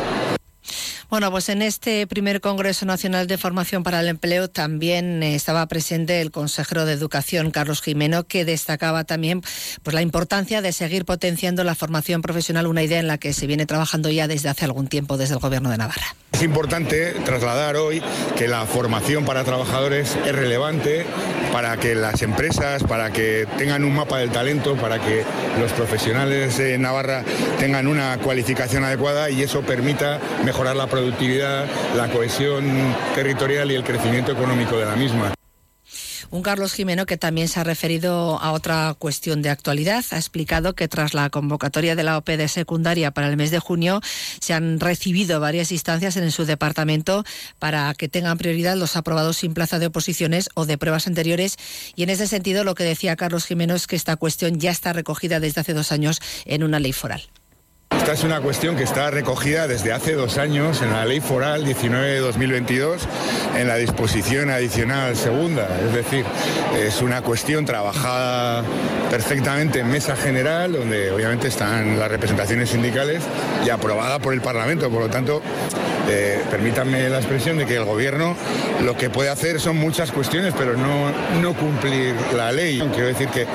Bueno, 1.11 1.31
pues 1.31 1.49
en 1.49 1.63
este 1.63 2.07
primer 2.07 2.43
Congreso 2.43 2.85
Nacional 2.85 3.27
de 3.27 3.39
Formación 3.39 3.83
para 3.83 4.01
el 4.01 4.09
Empleo 4.09 4.49
también 4.49 5.23
eh, 5.23 5.35
estaba 5.35 5.65
presente 5.65 6.21
el 6.21 6.31
consejero 6.31 6.85
de 6.85 6.93
Educación, 6.93 7.51
Carlos 7.51 7.81
Jimeno, 7.81 8.25
que 8.25 8.45
destacaba 8.45 9.05
también 9.05 9.41
pues, 9.83 9.95
la 9.95 10.03
importancia 10.03 10.61
de 10.61 10.71
seguir 10.71 11.07
potenciando 11.07 11.65
la 11.65 11.75
formación 11.75 12.21
profesional, 12.21 12.67
una 12.67 12.83
idea 12.83 12.99
en 12.99 13.07
la 13.07 13.17
que 13.17 13.33
se 13.33 13.47
viene 13.47 13.65
trabajando 13.65 14.11
ya 14.11 14.29
desde 14.29 14.51
hace 14.51 14.67
algún 14.67 14.87
tiempo 14.87 15.17
desde 15.17 15.33
el 15.33 15.41
Gobierno 15.41 15.71
de 15.71 15.79
Navarra. 15.79 16.15
Es 16.33 16.43
importante 16.43 17.13
trasladar 17.25 17.77
hoy 17.77 18.03
que 18.37 18.47
la 18.47 18.67
formación 18.67 19.25
para 19.25 19.45
trabajadores 19.45 20.15
es 20.27 20.35
relevante 20.35 21.07
para 21.53 21.79
que 21.79 21.95
las 21.95 22.23
empresas, 22.23 22.85
para 22.85 23.11
que 23.11 23.47
tengan 23.57 23.83
un 23.83 23.95
mapa 23.95 24.19
del 24.19 24.31
talento, 24.31 24.77
para 24.77 25.01
que 25.01 25.25
los 25.59 25.73
profesionales 25.73 26.59
de 26.59 26.79
Navarra 26.79 27.25
tengan 27.59 27.87
una 27.87 28.19
cualificación 28.19 28.85
adecuada 28.85 29.31
y 29.31 29.43
eso 29.43 29.63
permita 29.63 30.21
mejorar 30.45 30.77
la 30.77 30.87
productividad, 30.87 30.98
la 31.97 32.09
cohesión 32.11 32.95
territorial 33.15 33.71
y 33.71 33.75
el 33.75 33.85
crecimiento 33.85 34.33
económico 34.33 34.79
de 34.79 34.87
la 34.87 34.97
misma. 34.97 35.35
Un 36.31 36.43
Carlos 36.43 36.75
Jimeno 36.75 37.07
que 37.07 37.17
también 37.17 37.49
se 37.49 37.59
ha 37.59 37.65
referido 37.65 38.39
a 38.41 38.53
otra 38.53 38.95
cuestión 38.99 39.41
de 39.41 39.49
actualidad. 39.49 40.05
Ha 40.11 40.17
explicado 40.17 40.75
que 40.75 40.87
tras 40.87 41.15
la 41.15 41.31
convocatoria 41.31 41.97
de 41.97 42.03
la 42.03 42.19
OPD 42.19 42.49
secundaria 42.49 43.13
para 43.13 43.29
el 43.29 43.39
mes 43.39 43.51
de 43.51 43.59
junio 43.61 44.03
se 44.41 44.53
han 44.53 44.79
recibido 44.79 45.41
varias 45.41 45.73
instancias 45.73 46.17
en 46.19 46.31
su 46.31 46.45
departamento 46.45 47.25
para 47.59 47.95
que 47.95 48.09
tengan 48.09 48.37
prioridad 48.37 48.77
los 48.77 48.97
aprobados 48.97 49.39
sin 49.39 49.55
plaza 49.55 49.79
de 49.79 49.87
oposiciones 49.87 50.51
o 50.55 50.67
de 50.67 50.77
pruebas 50.77 51.07
anteriores. 51.07 51.57
Y 51.97 52.03
en 52.03 52.11
ese 52.11 52.27
sentido 52.27 52.63
lo 52.63 52.75
que 52.75 52.85
decía 52.85 53.17
Carlos 53.17 53.47
Jimeno 53.47 53.75
es 53.75 53.87
que 53.87 53.97
esta 53.97 54.17
cuestión 54.17 54.61
ya 54.61 54.71
está 54.71 54.93
recogida 54.93 55.41
desde 55.41 55.63
hace 55.63 55.73
dos 55.73 55.93
años 55.93 56.21
en 56.45 56.63
una 56.63 56.79
ley 56.79 56.93
foral. 56.93 57.23
Esta 57.91 58.13
es 58.13 58.25
una 58.25 58.41
cuestión 58.41 58.75
que 58.75 58.85
está 58.85 59.11
recogida 59.11 59.69
desde 59.69 59.93
hace 59.93 60.15
dos 60.15 60.39
años 60.39 60.81
en 60.81 60.93
la 60.93 61.05
Ley 61.05 61.21
Foral 61.21 61.65
19 61.65 62.07
de 62.07 62.21
2022 62.21 63.03
en 63.55 63.69
la 63.69 63.77
disposición 63.77 64.49
adicional 64.49 65.15
segunda. 65.15 65.69
Es 65.87 65.93
decir, 65.93 66.25
es 66.79 67.03
una 67.03 67.21
cuestión 67.21 67.67
trabajada 67.67 68.65
perfectamente 69.11 69.81
en 69.81 69.91
mesa 69.91 70.17
general, 70.17 70.73
donde 70.73 71.11
obviamente 71.11 71.49
están 71.49 71.99
las 71.99 72.11
representaciones 72.11 72.71
sindicales 72.71 73.23
y 73.67 73.69
aprobada 73.69 74.19
por 74.21 74.33
el 74.33 74.41
Parlamento. 74.41 74.89
Por 74.89 75.03
lo 75.03 75.11
tanto, 75.11 75.43
eh, 76.09 76.43
permítanme 76.51 77.11
la 77.11 77.19
expresión 77.19 77.59
de 77.59 77.67
que 77.67 77.77
el 77.77 77.85
Gobierno 77.85 78.35
lo 78.83 78.97
que 78.97 79.11
puede 79.11 79.29
hacer 79.29 79.61
son 79.61 79.77
muchas 79.77 80.13
cuestiones, 80.13 80.55
pero 80.57 80.79
no, 80.79 81.13
no 81.43 81.53
cumplir 81.53 82.15
la 82.35 82.53
ley. 82.53 82.79
Quiero 82.95 83.09
decir 83.09 83.29
que 83.29 83.47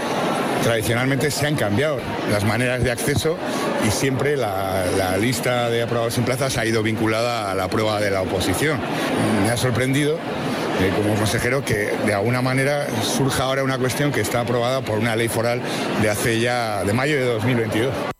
tradicionalmente 0.63 1.29
se 1.29 1.46
han 1.46 1.55
cambiado 1.55 2.00
las 2.32 2.43
maneras 2.46 2.84
de 2.84 2.91
acceso 2.91 3.38
y 3.86 3.91
siempre 3.91 4.38
la, 4.38 5.17
lista 5.20 5.70
de 5.70 5.84
aprobados 5.84 6.15
sin 6.15 6.24
plazas 6.24 6.58
ha 6.58 6.65
ido 6.65 6.82
vinculada 6.82 7.51
a 7.51 7.55
la 7.55 7.67
prueba 7.67 8.00
de 8.00 8.10
la 8.10 8.22
oposición. 8.22 8.79
Me 9.43 9.51
ha 9.51 9.58
sorprendido 9.58 10.15
eh, 10.15 10.91
como 10.96 11.15
consejero 11.15 11.63
que 11.63 11.91
de 12.05 12.13
alguna 12.13 12.41
manera 12.41 12.88
surja 13.03 13.43
ahora 13.43 13.63
una 13.63 13.77
cuestión 13.77 14.12
que 14.12 14.22
está 14.22 14.41
aprobada 14.41 14.82
por 14.82 14.98
una 14.98 15.15
ley 15.15 15.27
foral 15.27 15.62
de 16.01 16.10
hace 16.10 16.39
ya 16.39 16.84
de 16.84 16.93
mayo 16.93 17.15
de 17.15 17.25
2022. 17.25 18.12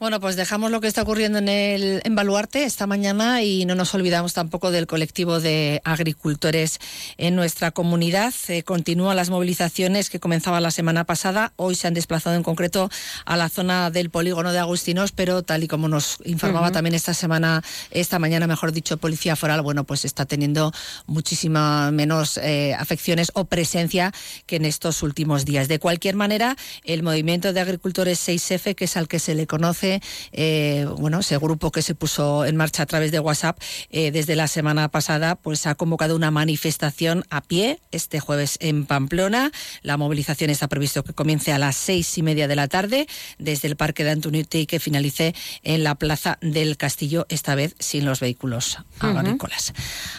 Bueno, 0.00 0.20
pues 0.20 0.36
dejamos 0.36 0.70
lo 0.70 0.80
que 0.80 0.86
está 0.86 1.02
ocurriendo 1.02 1.40
en 1.40 1.48
el 1.48 2.00
en 2.04 2.14
Baluarte 2.14 2.62
esta 2.62 2.86
mañana 2.86 3.42
y 3.42 3.64
no 3.64 3.74
nos 3.74 3.92
olvidamos 3.96 4.32
tampoco 4.32 4.70
del 4.70 4.86
colectivo 4.86 5.40
de 5.40 5.80
agricultores 5.82 6.78
en 7.16 7.34
nuestra 7.34 7.72
comunidad. 7.72 8.32
Eh, 8.46 8.62
continúan 8.62 9.16
las 9.16 9.28
movilizaciones 9.28 10.08
que 10.08 10.20
comenzaban 10.20 10.62
la 10.62 10.70
semana 10.70 11.02
pasada. 11.02 11.52
Hoy 11.56 11.74
se 11.74 11.88
han 11.88 11.94
desplazado 11.94 12.36
en 12.36 12.44
concreto 12.44 12.88
a 13.24 13.36
la 13.36 13.48
zona 13.48 13.90
del 13.90 14.10
polígono 14.10 14.52
de 14.52 14.60
Agustinos, 14.60 15.10
pero 15.10 15.42
tal 15.42 15.64
y 15.64 15.66
como 15.68 15.88
nos 15.88 16.18
informaba 16.24 16.70
también 16.70 16.94
esta 16.94 17.12
semana, 17.12 17.64
esta 17.90 18.20
mañana, 18.20 18.46
mejor 18.46 18.70
dicho, 18.70 18.98
Policía 18.98 19.34
Foral, 19.34 19.62
bueno, 19.62 19.82
pues 19.82 20.04
está 20.04 20.26
teniendo 20.26 20.72
muchísima 21.06 21.90
menos 21.90 22.38
eh, 22.38 22.72
afecciones 22.78 23.32
o 23.34 23.46
presencia 23.46 24.12
que 24.46 24.56
en 24.56 24.64
estos 24.64 25.02
últimos 25.02 25.44
días. 25.44 25.66
De 25.66 25.80
cualquier 25.80 26.14
manera, 26.14 26.54
el 26.84 27.02
movimiento 27.02 27.52
de 27.52 27.58
agricultores 27.58 28.20
6F, 28.28 28.76
que 28.76 28.84
es 28.84 28.96
al 28.96 29.08
que 29.08 29.18
se 29.18 29.34
le 29.34 29.48
conoce 29.48 29.87
eh, 30.32 30.86
bueno, 30.98 31.20
ese 31.20 31.38
grupo 31.38 31.70
que 31.70 31.82
se 31.82 31.94
puso 31.94 32.44
en 32.44 32.56
marcha 32.56 32.82
a 32.82 32.86
través 32.86 33.12
de 33.12 33.20
WhatsApp 33.20 33.58
eh, 33.90 34.10
desde 34.10 34.36
la 34.36 34.48
semana 34.48 34.88
pasada, 34.88 35.36
pues 35.36 35.66
ha 35.66 35.74
convocado 35.74 36.16
una 36.16 36.30
manifestación 36.30 37.24
a 37.30 37.40
pie 37.40 37.80
este 37.92 38.20
jueves 38.20 38.58
en 38.60 38.86
Pamplona. 38.86 39.50
La 39.82 39.96
movilización 39.96 40.50
está 40.50 40.68
previsto 40.68 41.04
que 41.04 41.12
comience 41.12 41.52
a 41.52 41.58
las 41.58 41.76
seis 41.76 42.16
y 42.18 42.22
media 42.22 42.48
de 42.48 42.56
la 42.56 42.68
tarde 42.68 43.06
desde 43.38 43.68
el 43.68 43.76
Parque 43.76 44.04
de 44.04 44.10
Antunite 44.10 44.60
y 44.60 44.66
que 44.66 44.80
finalice 44.80 45.34
en 45.62 45.84
la 45.84 45.94
Plaza 45.94 46.38
del 46.40 46.76
Castillo, 46.76 47.26
esta 47.28 47.54
vez 47.54 47.74
sin 47.78 48.04
los 48.04 48.20
vehículos 48.20 48.78
agrícolas. 49.00 49.72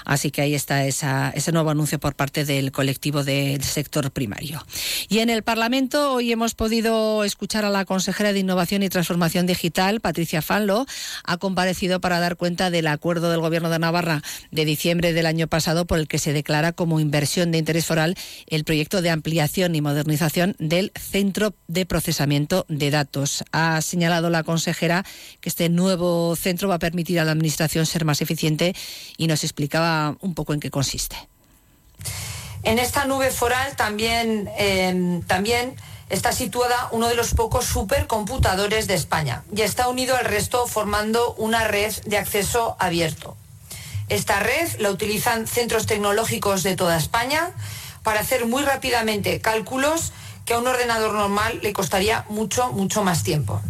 Así 0.05 0.31
que 0.31 0.41
ahí 0.41 0.55
está 0.55 0.85
ese 0.85 1.51
nuevo 1.51 1.69
anuncio 1.69 1.99
por 1.99 2.15
parte 2.15 2.45
del 2.45 2.71
colectivo 2.71 3.23
del 3.23 3.63
sector 3.63 4.11
primario. 4.11 4.65
Y 5.07 5.19
en 5.19 5.29
el 5.29 5.43
Parlamento 5.43 6.13
hoy 6.13 6.31
hemos 6.31 6.55
podido 6.55 7.23
escuchar 7.23 7.65
a 7.65 7.69
la 7.69 7.85
consejera 7.85 8.33
de 8.33 8.39
Innovación 8.39 8.83
y 8.83 8.89
Transformación 8.89 9.45
Digital 9.45 9.58
Patricia 10.01 10.41
Fanlo, 10.41 10.85
ha 11.23 11.37
comparecido 11.37 11.99
para 11.99 12.19
dar 12.19 12.37
cuenta 12.37 12.69
del 12.69 12.87
acuerdo 12.87 13.29
del 13.29 13.41
Gobierno 13.41 13.69
de 13.69 13.79
Navarra 13.79 14.21
de 14.51 14.65
diciembre 14.65 15.13
del 15.13 15.25
año 15.25 15.47
pasado 15.47 15.85
por 15.85 15.99
el 15.99 16.07
que 16.07 16.19
se 16.19 16.33
declara 16.33 16.71
como 16.71 16.99
inversión 16.99 17.51
de 17.51 17.57
interés 17.57 17.85
foral 17.85 18.15
el 18.47 18.63
proyecto 18.63 19.01
de 19.01 19.09
ampliación 19.09 19.75
y 19.75 19.81
modernización 19.81 20.55
del 20.59 20.91
Centro 20.95 21.53
de 21.67 21.85
Procesamiento 21.85 22.65
de 22.69 22.91
Datos. 22.91 23.43
Ha 23.51 23.81
señalado 23.81 24.29
la 24.29 24.43
consejera 24.43 25.05
que 25.41 25.49
este 25.49 25.69
nuevo 25.69 26.35
centro 26.35 26.69
va 26.69 26.75
a 26.75 26.79
permitir 26.79 27.19
a 27.19 27.25
la 27.25 27.31
Administración 27.31 27.85
ser 27.85 28.05
más 28.05 28.21
eficiente 28.21 28.75
y 29.17 29.27
nos 29.27 29.43
explicaba 29.43 30.15
un 30.21 30.33
poco 30.33 30.53
en 30.53 30.59
qué 30.59 30.69
consiste. 30.69 31.17
En 32.63 32.79
esta 32.79 33.05
nube 33.05 33.31
foral 33.31 33.75
también, 33.75 34.49
eh, 34.57 35.21
también 35.27 35.75
está 36.09 36.31
situada 36.31 36.89
uno 36.91 37.07
de 37.07 37.15
los 37.15 37.33
pocos 37.33 37.65
supercomputadores 37.65 38.87
de 38.87 38.95
España 38.95 39.43
y 39.55 39.61
está 39.61 39.87
unido 39.87 40.15
al 40.15 40.25
resto 40.25 40.67
formando 40.67 41.33
una 41.35 41.67
red 41.67 41.93
de 42.05 42.17
acceso 42.17 42.75
abierto. 42.79 43.37
Esta 44.09 44.39
red 44.39 44.67
la 44.79 44.89
utilizan 44.89 45.47
centros 45.47 45.85
tecnológicos 45.85 46.63
de 46.63 46.75
toda 46.75 46.97
España 46.97 47.51
para 48.01 48.21
hacer 48.21 48.47
muy 48.47 48.63
rápidamente 48.63 49.39
cálculos 49.39 50.11
que 50.45 50.55
a 50.55 50.57
un 50.57 50.67
ordenador 50.67 51.13
normal 51.13 51.59
le 51.61 51.73
costaría 51.73 52.25
mucho, 52.29 52.71
mucho 52.71 53.03
más 53.03 53.23
tiempo. 53.23 53.61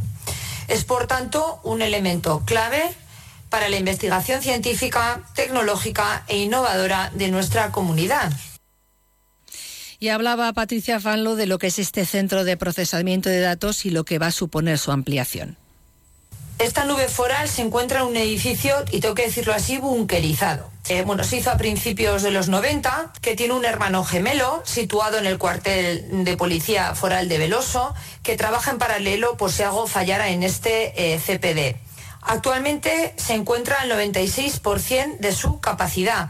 Es 0.69 0.86
por 0.86 1.08
tanto 1.08 1.60
un 1.63 1.81
elemento 1.81 2.43
clave 2.46 2.96
para 3.50 3.67
la 3.67 3.77
investigación 3.77 4.41
científica, 4.41 5.22
tecnológica 5.36 6.24
e 6.27 6.38
innovadora 6.38 7.12
de 7.13 7.29
nuestra 7.29 7.72
comunidad. 7.72 8.31
Y 10.00 10.10
hablaba 10.10 10.53
Patricia 10.53 11.00
Fanlo 11.00 11.36
de 11.36 11.46
lo 11.46 11.60
que 11.60 11.68
es 11.68 11.77
este 11.77 12.06
centro 12.06 12.46
de 12.46 12.56
procesamiento 12.56 13.29
de 13.29 13.41
datos 13.41 13.86
y 13.86 13.89
lo 13.89 14.06
que 14.06 14.18
va 14.18 14.27
a 14.27 14.32
suponer 14.32 14.77
su 14.77 14.91
ampliación. 14.91 15.58
Esta 16.58 16.84
nube 16.84 17.08
foral 17.08 17.48
se 17.48 17.62
encuentra 17.62 18.01
en 18.01 18.08
un 18.08 18.18
edificio, 18.18 18.75
y 18.91 19.00
tengo 19.00 19.15
que 19.15 19.27
decirlo 19.27 19.53
así, 19.53 19.77
bunkerizado. 19.77 20.70
Eh, 20.89 21.03
bueno, 21.03 21.24
se 21.24 21.38
hizo 21.38 21.51
a 21.51 21.58
principios 21.58 22.22
de 22.22 22.32
los 22.32 22.50
90, 22.50 23.13
que 23.22 23.36
tiene 23.36 23.53
un 23.53 23.63
hermano 23.63 24.03
gemelo 24.03 24.62
situado 24.65 25.18
en 25.18 25.25
el 25.25 25.38
cuartel 25.38 26.25
de 26.25 26.36
policía 26.36 26.96
foral 26.96 27.29
de 27.29 27.38
Veloso, 27.38 27.94
que 28.24 28.36
trabaja 28.36 28.72
en 28.72 28.77
paralelo 28.77 29.38
por 29.38 29.53
si 29.53 29.63
algo 29.63 29.88
fallara 29.88 30.32
en 30.32 30.44
este 30.44 31.13
eh, 31.13 31.18
CPD. 31.18 31.79
Actualmente 32.22 33.13
se 33.15 33.36
encuentra 33.36 33.79
al 33.79 33.91
96% 33.91 35.20
de 35.20 35.32
su 35.32 35.62
capacidad 35.62 36.29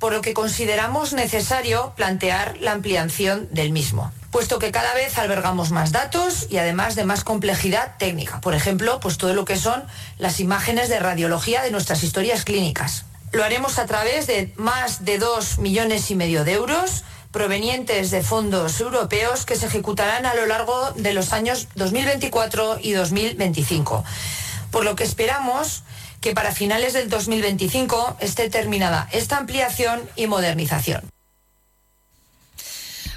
por 0.00 0.12
lo 0.12 0.22
que 0.22 0.34
consideramos 0.34 1.12
necesario 1.12 1.92
plantear 1.94 2.56
la 2.58 2.72
ampliación 2.72 3.48
del 3.52 3.70
mismo 3.70 4.12
puesto 4.30 4.58
que 4.58 4.70
cada 4.70 4.94
vez 4.94 5.18
albergamos 5.18 5.72
más 5.72 5.92
datos 5.92 6.46
y 6.50 6.58
además 6.58 6.94
de 6.94 7.04
más 7.04 7.24
complejidad 7.24 7.96
técnica. 7.98 8.40
Por 8.40 8.54
ejemplo, 8.54 9.00
pues 9.00 9.18
todo 9.18 9.34
lo 9.34 9.44
que 9.44 9.56
son 9.56 9.82
las 10.18 10.40
imágenes 10.40 10.88
de 10.88 11.00
radiología 11.00 11.62
de 11.62 11.70
nuestras 11.70 12.04
historias 12.04 12.44
clínicas. 12.44 13.04
Lo 13.32 13.44
haremos 13.44 13.78
a 13.78 13.86
través 13.86 14.26
de 14.26 14.52
más 14.56 15.04
de 15.04 15.18
dos 15.18 15.58
millones 15.58 16.10
y 16.10 16.14
medio 16.14 16.44
de 16.44 16.52
euros 16.52 17.04
provenientes 17.30 18.10
de 18.10 18.22
fondos 18.22 18.80
europeos 18.80 19.46
que 19.46 19.54
se 19.54 19.66
ejecutarán 19.66 20.26
a 20.26 20.34
lo 20.34 20.46
largo 20.46 20.90
de 20.96 21.14
los 21.14 21.32
años 21.32 21.68
2024 21.76 22.78
y 22.82 22.92
2025. 22.92 24.04
Por 24.72 24.84
lo 24.84 24.96
que 24.96 25.04
esperamos 25.04 25.84
que 26.20 26.34
para 26.34 26.52
finales 26.52 26.92
del 26.92 27.08
2025 27.08 28.16
esté 28.20 28.50
terminada 28.50 29.08
esta 29.12 29.38
ampliación 29.38 30.00
y 30.16 30.26
modernización. 30.26 31.02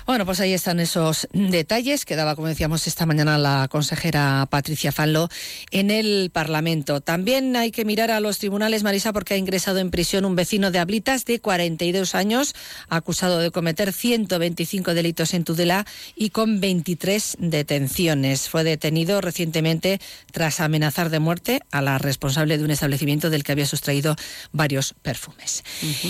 Bueno, 0.05 0.25
pues 0.25 0.41
ahí 0.41 0.51
están 0.51 0.81
esos 0.81 1.29
detalles 1.31 2.03
que 2.03 2.17
daba, 2.17 2.35
como 2.35 2.49
decíamos 2.49 2.87
esta 2.87 3.05
mañana, 3.05 3.37
la 3.37 3.69
consejera 3.69 4.45
Patricia 4.49 4.91
Fanlo 4.91 5.29
en 5.71 5.91
el 5.91 6.29
Parlamento. 6.29 6.99
También 6.99 7.55
hay 7.55 7.71
que 7.71 7.85
mirar 7.85 8.11
a 8.11 8.19
los 8.19 8.37
tribunales, 8.37 8.83
Marisa, 8.83 9.13
porque 9.13 9.35
ha 9.35 9.37
ingresado 9.37 9.79
en 9.79 9.91
prisión 9.91 10.25
un 10.25 10.35
vecino 10.35 10.71
de 10.71 10.79
Ablitas 10.79 11.23
de 11.23 11.39
42 11.39 12.15
años, 12.15 12.53
acusado 12.89 13.39
de 13.39 13.51
cometer 13.51 13.93
125 13.93 14.93
delitos 14.93 15.33
en 15.33 15.45
Tudela 15.45 15.85
y 16.17 16.31
con 16.31 16.59
23 16.59 17.37
detenciones. 17.39 18.49
Fue 18.49 18.65
detenido 18.65 19.21
recientemente 19.21 20.01
tras 20.33 20.59
amenazar 20.59 21.11
de 21.11 21.19
muerte 21.19 21.61
a 21.71 21.81
la 21.81 21.97
responsable 21.97 22.57
de 22.57 22.65
un 22.65 22.71
establecimiento 22.71 23.29
del 23.29 23.43
que 23.43 23.53
había 23.53 23.65
sustraído 23.65 24.17
varios 24.51 24.95
perfumes. 25.01 25.63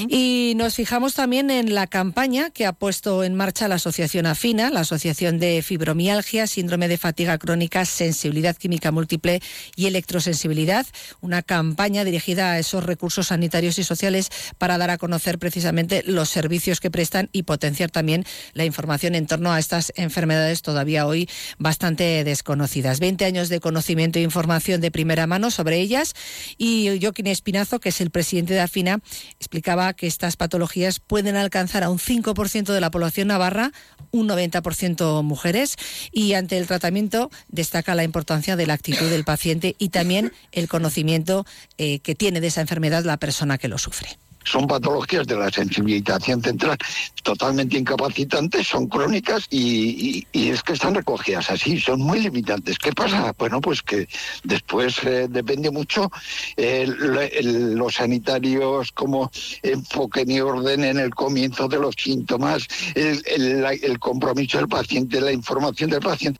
Y 0.09 0.53
nos 0.55 0.73
fijamos 0.73 1.13
también 1.13 1.51
en 1.51 1.75
la 1.75 1.85
campaña 1.85 2.50
que 2.50 2.65
ha 2.65 2.73
puesto 2.73 3.23
en 3.23 3.35
marcha 3.35 3.67
la 3.67 3.82
Asociación 3.83 4.27
Afina, 4.27 4.69
la 4.69 4.79
Asociación 4.79 5.39
de 5.39 5.61
Fibromialgia, 5.61 6.47
Síndrome 6.47 6.87
de 6.87 6.97
Fatiga 6.97 7.37
Crónica, 7.37 7.83
Sensibilidad 7.83 8.55
Química 8.55 8.93
Múltiple 8.93 9.41
y 9.75 9.87
Electrosensibilidad, 9.87 10.85
una 11.19 11.41
campaña 11.41 12.05
dirigida 12.05 12.53
a 12.53 12.59
esos 12.59 12.85
recursos 12.85 13.27
sanitarios 13.27 13.77
y 13.79 13.83
sociales 13.83 14.29
para 14.57 14.77
dar 14.77 14.89
a 14.89 14.97
conocer 14.97 15.37
precisamente 15.37 16.01
los 16.07 16.29
servicios 16.29 16.79
que 16.79 16.91
prestan 16.91 17.27
y 17.33 17.43
potenciar 17.43 17.91
también 17.91 18.23
la 18.53 18.63
información 18.63 19.15
en 19.15 19.27
torno 19.27 19.51
a 19.51 19.59
estas 19.59 19.91
enfermedades 19.97 20.61
todavía 20.61 21.05
hoy 21.05 21.27
bastante 21.57 22.23
desconocidas. 22.23 23.01
20 23.01 23.25
años 23.25 23.49
de 23.49 23.59
conocimiento 23.59 24.17
e 24.17 24.21
información 24.21 24.79
de 24.79 24.91
primera 24.91 25.27
mano 25.27 25.51
sobre 25.51 25.81
ellas 25.81 26.13
y 26.57 26.99
Joaquín 27.01 27.27
Espinazo, 27.27 27.81
que 27.81 27.89
es 27.89 27.99
el 27.99 28.11
presidente 28.11 28.53
de 28.53 28.61
Afina, 28.61 29.01
explicaba 29.39 29.91
que 29.91 30.07
estas 30.07 30.37
patologías 30.37 31.01
pueden 31.01 31.35
alcanzar 31.35 31.83
a 31.83 31.89
un 31.89 31.99
5% 31.99 32.71
de 32.71 32.79
la 32.79 32.89
población 32.89 33.27
navarra 33.27 33.72
un 34.11 34.27
90% 34.27 35.23
mujeres 35.23 35.75
y 36.11 36.33
ante 36.33 36.57
el 36.57 36.67
tratamiento 36.67 37.29
destaca 37.47 37.95
la 37.95 38.03
importancia 38.03 38.55
de 38.55 38.67
la 38.67 38.73
actitud 38.73 39.09
del 39.09 39.23
paciente 39.23 39.75
y 39.79 39.89
también 39.89 40.31
el 40.51 40.67
conocimiento 40.67 41.45
eh, 41.77 41.99
que 41.99 42.15
tiene 42.15 42.41
de 42.41 42.47
esa 42.47 42.61
enfermedad 42.61 43.03
la 43.03 43.17
persona 43.17 43.57
que 43.57 43.67
lo 43.67 43.77
sufre 43.77 44.17
son 44.43 44.67
patologías 44.67 45.27
de 45.27 45.35
la 45.35 45.50
sensibilización 45.50 46.41
central 46.41 46.77
totalmente 47.23 47.77
incapacitantes, 47.77 48.67
son 48.67 48.88
crónicas 48.88 49.47
y, 49.50 50.25
es 50.33 50.62
que 50.63 50.73
están 50.73 50.95
recogidas 50.95 51.50
así, 51.50 51.79
son 51.79 52.01
muy 52.01 52.19
limitantes. 52.19 52.77
¿Qué 52.77 52.91
pasa? 52.91 53.33
Bueno, 53.38 53.62
pues 53.62 53.81
que 53.81 54.07
después 54.43 54.97
eh, 55.03 55.27
depende 55.29 55.71
mucho 55.71 56.12
los 56.57 57.95
sanitarios 57.95 58.91
como 58.91 59.31
enfoquen 59.62 60.31
y 60.31 60.39
ordenen 60.41 61.00
el 61.00 61.13
comienzo 61.13 61.67
de 61.67 61.79
los 61.79 61.95
síntomas, 61.95 62.67
el 62.95 64.00
compromiso 64.00 64.57
del 64.57 64.67
paciente, 64.67 65.21
la 65.21 65.31
información 65.31 65.89
del 65.89 66.01
paciente. 66.01 66.39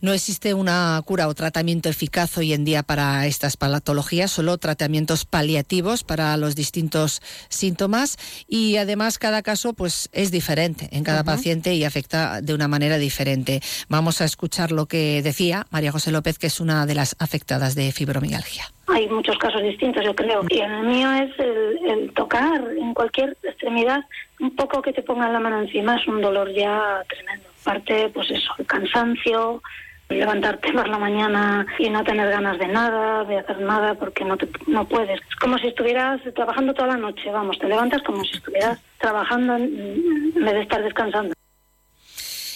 No 0.00 0.12
existe 0.12 0.54
una 0.54 1.00
cura 1.04 1.26
o 1.26 1.34
tratamiento 1.34 1.88
eficaz 1.88 2.38
hoy 2.38 2.52
en 2.52 2.64
día 2.64 2.84
para 2.84 3.26
estas 3.26 3.56
patologías, 3.56 4.30
solo 4.30 4.56
tratamientos 4.56 5.24
paliativos 5.24 6.04
para 6.04 6.36
los 6.36 6.54
distintos 6.54 7.20
síntomas 7.48 8.16
y 8.48 8.76
además 8.76 9.18
cada 9.18 9.42
caso 9.42 9.72
pues 9.72 10.08
es 10.12 10.30
diferente 10.30 10.88
en 10.92 11.02
cada 11.02 11.24
paciente 11.24 11.74
y 11.74 11.82
afecta 11.82 12.40
de 12.40 12.54
una 12.54 12.68
manera 12.68 12.96
diferente. 12.96 13.60
Vamos 13.88 14.20
a 14.20 14.24
escuchar 14.24 14.70
lo 14.70 14.86
que 14.86 15.20
decía 15.22 15.66
María 15.70 15.90
José 15.90 16.12
López, 16.12 16.38
que 16.38 16.46
es 16.46 16.60
una 16.60 16.86
de 16.86 16.94
las 16.94 17.16
afectadas 17.18 17.74
de 17.74 17.90
fibromialgia. 17.90 18.66
Hay 18.86 19.08
muchos 19.08 19.36
casos 19.38 19.62
distintos, 19.62 20.04
yo 20.04 20.14
creo. 20.14 20.42
Y 20.48 20.60
el 20.60 20.84
mío 20.84 21.12
es 21.12 21.30
el, 21.38 22.12
tocar 22.14 22.62
en 22.70 22.94
cualquier 22.94 23.36
extremidad, 23.42 24.00
un 24.38 24.54
poco 24.54 24.80
que 24.80 24.92
te 24.92 25.02
pongan 25.02 25.32
la 25.32 25.40
mano 25.40 25.60
encima, 25.60 25.96
es 25.96 26.06
un 26.06 26.20
dolor 26.20 26.52
ya 26.54 27.02
tremendo. 27.08 27.47
Aparte, 27.68 28.08
pues 28.14 28.30
eso, 28.30 28.50
el 28.56 28.64
cansancio, 28.64 29.62
levantarte 30.08 30.72
por 30.72 30.88
la 30.88 30.96
mañana 30.96 31.66
y 31.78 31.90
no 31.90 32.02
tener 32.02 32.30
ganas 32.30 32.58
de 32.58 32.66
nada, 32.66 33.24
de 33.24 33.40
hacer 33.40 33.60
nada, 33.60 33.94
porque 33.94 34.24
no, 34.24 34.38
te, 34.38 34.48
no 34.66 34.88
puedes. 34.88 35.20
Es 35.20 35.36
como 35.36 35.58
si 35.58 35.66
estuvieras 35.66 36.18
trabajando 36.34 36.72
toda 36.72 36.88
la 36.88 36.96
noche, 36.96 37.30
vamos, 37.30 37.58
te 37.58 37.68
levantas 37.68 38.00
como 38.04 38.24
si 38.24 38.38
estuvieras 38.38 38.78
trabajando 38.98 39.56
en 39.56 40.32
vez 40.32 40.54
de 40.54 40.62
estar 40.62 40.82
descansando. 40.82 41.34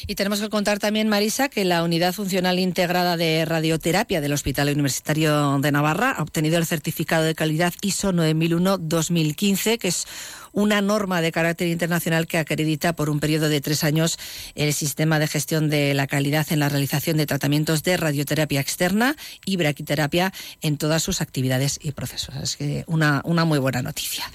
Y 0.06 0.14
tenemos 0.14 0.40
que 0.40 0.48
contar 0.48 0.78
también, 0.78 1.08
Marisa, 1.08 1.48
que 1.48 1.64
la 1.64 1.84
Unidad 1.84 2.12
Funcional 2.12 2.58
Integrada 2.58 3.16
de 3.16 3.44
Radioterapia 3.44 4.20
del 4.20 4.32
Hospital 4.32 4.68
Universitario 4.68 5.58
de 5.58 5.72
Navarra 5.72 6.12
ha 6.12 6.22
obtenido 6.22 6.58
el 6.58 6.66
certificado 6.66 7.24
de 7.24 7.34
calidad 7.34 7.72
ISO 7.82 8.12
9001-2015, 8.12 9.78
que 9.78 9.88
es 9.88 10.06
una 10.52 10.80
norma 10.80 11.20
de 11.20 11.32
carácter 11.32 11.68
internacional 11.68 12.26
que 12.26 12.38
acredita 12.38 12.94
por 12.94 13.10
un 13.10 13.20
periodo 13.20 13.48
de 13.48 13.60
tres 13.60 13.84
años 13.84 14.18
el 14.54 14.72
sistema 14.72 15.18
de 15.18 15.28
gestión 15.28 15.68
de 15.68 15.94
la 15.94 16.06
calidad 16.06 16.46
en 16.50 16.60
la 16.60 16.68
realización 16.68 17.16
de 17.16 17.26
tratamientos 17.26 17.82
de 17.82 17.96
radioterapia 17.96 18.60
externa 18.60 19.16
y 19.44 19.56
braquiterapia 19.56 20.32
en 20.60 20.76
todas 20.76 21.02
sus 21.02 21.20
actividades 21.20 21.78
y 21.82 21.92
procesos. 21.92 22.34
Es 22.36 22.56
que 22.56 22.84
una, 22.86 23.22
una 23.24 23.44
muy 23.44 23.58
buena 23.58 23.82
noticia. 23.82 24.30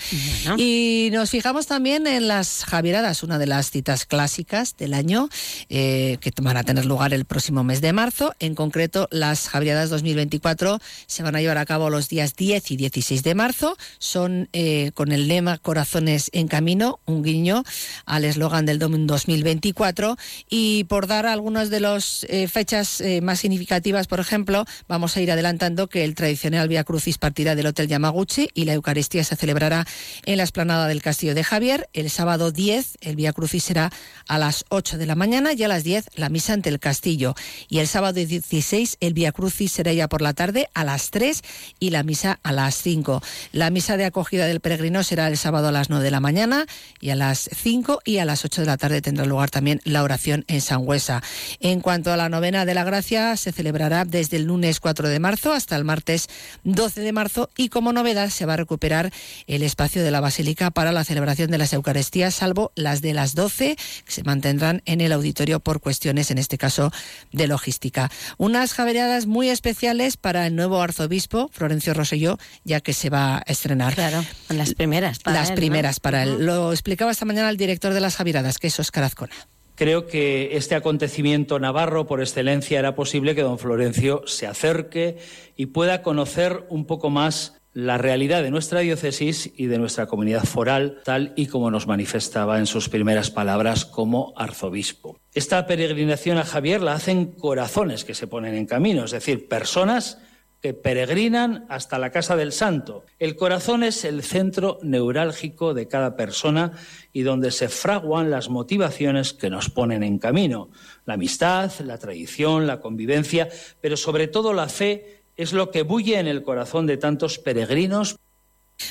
Y 0.57 1.09
nos 1.11 1.29
fijamos 1.29 1.67
también 1.67 2.07
en 2.07 2.27
las 2.27 2.63
Javieradas, 2.65 3.23
una 3.23 3.37
de 3.37 3.47
las 3.47 3.71
citas 3.71 4.05
clásicas 4.05 4.75
del 4.77 4.93
año 4.93 5.29
eh, 5.69 6.17
que 6.21 6.31
van 6.41 6.57
a 6.57 6.63
tener 6.63 6.85
lugar 6.85 7.13
el 7.13 7.25
próximo 7.25 7.63
mes 7.63 7.81
de 7.81 7.93
marzo. 7.93 8.35
En 8.39 8.55
concreto, 8.55 9.07
las 9.11 9.49
Javieradas 9.49 9.89
2024 9.89 10.79
se 11.05 11.23
van 11.23 11.35
a 11.35 11.41
llevar 11.41 11.57
a 11.57 11.65
cabo 11.65 11.89
los 11.89 12.09
días 12.09 12.35
10 12.35 12.71
y 12.71 12.77
16 12.77 13.23
de 13.23 13.35
marzo. 13.35 13.77
Son 13.99 14.49
eh, 14.53 14.91
con 14.93 15.11
el 15.11 15.27
lema 15.27 15.57
Corazón 15.57 16.06
en 16.07 16.47
camino, 16.47 16.99
un 17.05 17.21
guiño 17.21 17.63
al 18.05 18.23
eslogan 18.23 18.65
del 18.65 18.79
2024. 18.79 20.17
Y 20.49 20.85
por 20.85 21.07
dar 21.07 21.25
algunas 21.25 21.69
de 21.69 21.79
las 21.79 22.25
eh, 22.29 22.47
fechas 22.47 23.01
eh, 23.01 23.21
más 23.21 23.39
significativas, 23.39 24.07
por 24.07 24.19
ejemplo, 24.19 24.65
vamos 24.87 25.17
a 25.17 25.21
ir 25.21 25.31
adelantando 25.31 25.87
que 25.87 26.03
el 26.03 26.15
tradicional 26.15 26.67
Via 26.67 26.83
Crucis 26.83 27.17
partirá 27.17 27.55
del 27.55 27.67
Hotel 27.67 27.87
Yamaguchi 27.87 28.49
y 28.53 28.65
la 28.65 28.73
Eucaristía 28.73 29.23
se 29.23 29.35
celebrará 29.35 29.85
en 30.25 30.37
la 30.37 30.43
esplanada 30.43 30.87
del 30.87 31.01
Castillo 31.01 31.35
de 31.35 31.43
Javier. 31.43 31.89
El 31.93 32.09
sábado 32.09 32.51
10, 32.51 32.97
el 33.01 33.15
Via 33.15 33.33
Crucis 33.33 33.63
será 33.63 33.91
a 34.27 34.37
las 34.37 34.65
8 34.69 34.97
de 34.97 35.05
la 35.05 35.15
mañana 35.15 35.53
y 35.53 35.63
a 35.63 35.67
las 35.67 35.83
10 35.83 36.09
la 36.15 36.29
misa 36.29 36.53
ante 36.53 36.69
el 36.69 36.79
castillo. 36.79 37.35
Y 37.67 37.79
el 37.79 37.87
sábado 37.87 38.13
16, 38.13 38.97
el 38.99 39.13
Via 39.13 39.31
Crucis 39.31 39.71
será 39.71 39.91
ya 39.93 40.07
por 40.07 40.21
la 40.21 40.33
tarde 40.33 40.69
a 40.73 40.83
las 40.83 41.11
3 41.11 41.41
y 41.79 41.89
la 41.89 42.03
misa 42.03 42.39
a 42.43 42.51
las 42.51 42.75
5. 42.75 43.21
La 43.51 43.69
misa 43.69 43.97
de 43.97 44.05
acogida 44.05 44.45
del 44.45 44.59
peregrino 44.59 45.03
será 45.03 45.27
el 45.27 45.37
sábado 45.37 45.67
a 45.67 45.71
las 45.71 45.89
9 45.89 45.96
de 45.99 46.11
la 46.11 46.19
mañana 46.19 46.65
y 46.99 47.09
a 47.09 47.15
las 47.15 47.49
5 47.53 48.01
y 48.05 48.17
a 48.17 48.25
las 48.25 48.45
8 48.45 48.61
de 48.61 48.67
la 48.67 48.77
tarde 48.77 49.01
tendrá 49.01 49.25
lugar 49.25 49.49
también 49.49 49.81
la 49.83 50.03
oración 50.03 50.45
en 50.47 50.61
Sangüesa. 50.61 51.21
En 51.59 51.81
cuanto 51.81 52.11
a 52.11 52.17
la 52.17 52.29
novena 52.29 52.65
de 52.65 52.73
la 52.73 52.83
gracia, 52.83 53.35
se 53.37 53.51
celebrará 53.51 54.05
desde 54.05 54.37
el 54.37 54.43
lunes 54.43 54.79
4 54.79 55.09
de 55.09 55.19
marzo 55.19 55.53
hasta 55.53 55.75
el 55.75 55.83
martes 55.83 56.27
12 56.63 57.01
de 57.01 57.11
marzo 57.11 57.49
y 57.55 57.69
como 57.69 57.93
novedad 57.93 58.29
se 58.29 58.45
va 58.45 58.53
a 58.53 58.57
recuperar 58.57 59.11
el 59.47 59.63
espacio 59.63 60.03
de 60.03 60.11
la 60.11 60.21
Basílica 60.21 60.71
para 60.71 60.91
la 60.91 61.03
celebración 61.03 61.51
de 61.51 61.57
las 61.57 61.73
Eucaristías, 61.73 62.35
salvo 62.35 62.71
las 62.75 63.01
de 63.01 63.13
las 63.13 63.35
12 63.35 63.75
que 64.05 64.11
se 64.11 64.23
mantendrán 64.23 64.81
en 64.85 65.01
el 65.01 65.11
auditorio 65.11 65.59
por 65.59 65.79
cuestiones, 65.79 66.31
en 66.31 66.37
este 66.37 66.57
caso, 66.57 66.91
de 67.31 67.47
logística. 67.47 68.11
Unas 68.37 68.73
javeriadas 68.73 69.25
muy 69.25 69.49
especiales 69.49 70.17
para 70.17 70.47
el 70.47 70.55
nuevo 70.55 70.81
arzobispo, 70.81 71.49
Florencio 71.51 71.93
Roselló, 71.93 72.37
ya 72.63 72.81
que 72.81 72.93
se 72.93 73.09
va 73.09 73.37
a 73.37 73.43
estrenar. 73.47 73.93
Claro, 73.95 74.23
las 74.49 74.73
primeras. 74.73 75.19
las 75.25 75.51
primeras 75.51 75.86
para 75.99 76.23
él. 76.23 76.45
Lo 76.45 76.71
explicaba 76.71 77.11
esta 77.11 77.25
mañana 77.25 77.49
el 77.49 77.57
director 77.57 77.93
de 77.93 78.01
las 78.01 78.15
Javiradas, 78.15 78.57
que 78.57 78.67
es 78.67 78.79
Oscar 78.79 79.03
Azcona. 79.03 79.35
Creo 79.75 80.07
que 80.07 80.57
este 80.57 80.73
acontecimiento 80.73 81.59
navarro 81.59 82.07
por 82.07 82.19
excelencia 82.19 82.79
era 82.79 82.95
posible 82.95 83.35
que 83.35 83.43
don 83.43 83.59
Florencio 83.59 84.23
se 84.25 84.47
acerque 84.47 85.17
y 85.55 85.67
pueda 85.67 86.01
conocer 86.01 86.65
un 86.69 86.85
poco 86.85 87.11
más 87.11 87.53
la 87.73 87.99
realidad 87.99 88.41
de 88.41 88.49
nuestra 88.49 88.79
diócesis 88.79 89.51
y 89.55 89.67
de 89.67 89.77
nuestra 89.77 90.07
comunidad 90.07 90.45
foral, 90.45 90.99
tal 91.05 91.33
y 91.35 91.45
como 91.45 91.69
nos 91.69 91.85
manifestaba 91.85 92.57
en 92.57 92.65
sus 92.65 92.89
primeras 92.89 93.29
palabras 93.29 93.85
como 93.85 94.33
arzobispo. 94.35 95.19
Esta 95.35 95.67
peregrinación 95.67 96.39
a 96.39 96.43
Javier 96.43 96.81
la 96.81 96.93
hacen 96.93 97.27
corazones 97.27 98.03
que 98.03 98.15
se 98.15 98.25
ponen 98.25 98.55
en 98.55 98.65
camino, 98.65 99.05
es 99.05 99.11
decir, 99.11 99.47
personas 99.47 100.17
que 100.61 100.73
peregrinan 100.73 101.65
hasta 101.69 101.99
la 101.99 102.11
casa 102.11 102.35
del 102.35 102.51
santo. 102.51 103.05
El 103.19 103.35
corazón 103.35 103.83
es 103.83 104.03
el 104.05 104.23
centro 104.23 104.79
neurálgico 104.81 105.73
de 105.73 105.87
cada 105.87 106.15
persona 106.15 106.71
y 107.13 107.21
donde 107.21 107.51
se 107.51 107.69
fraguan 107.69 108.31
las 108.31 108.49
motivaciones 108.49 109.33
que 109.33 109.49
nos 109.49 109.69
ponen 109.69 110.03
en 110.03 110.17
camino. 110.19 110.69
La 111.05 111.13
amistad, 111.13 111.71
la 111.81 111.97
tradición, 111.97 112.67
la 112.67 112.79
convivencia, 112.79 113.49
pero 113.81 113.97
sobre 113.97 114.27
todo 114.27 114.53
la 114.53 114.67
fe 114.67 115.23
es 115.35 115.53
lo 115.53 115.69
que 115.69 115.83
bulle 115.83 116.19
en 116.19 116.27
el 116.27 116.41
corazón 116.41 116.87
de 116.87 116.97
tantos 116.97 117.37
peregrinos 117.37 118.17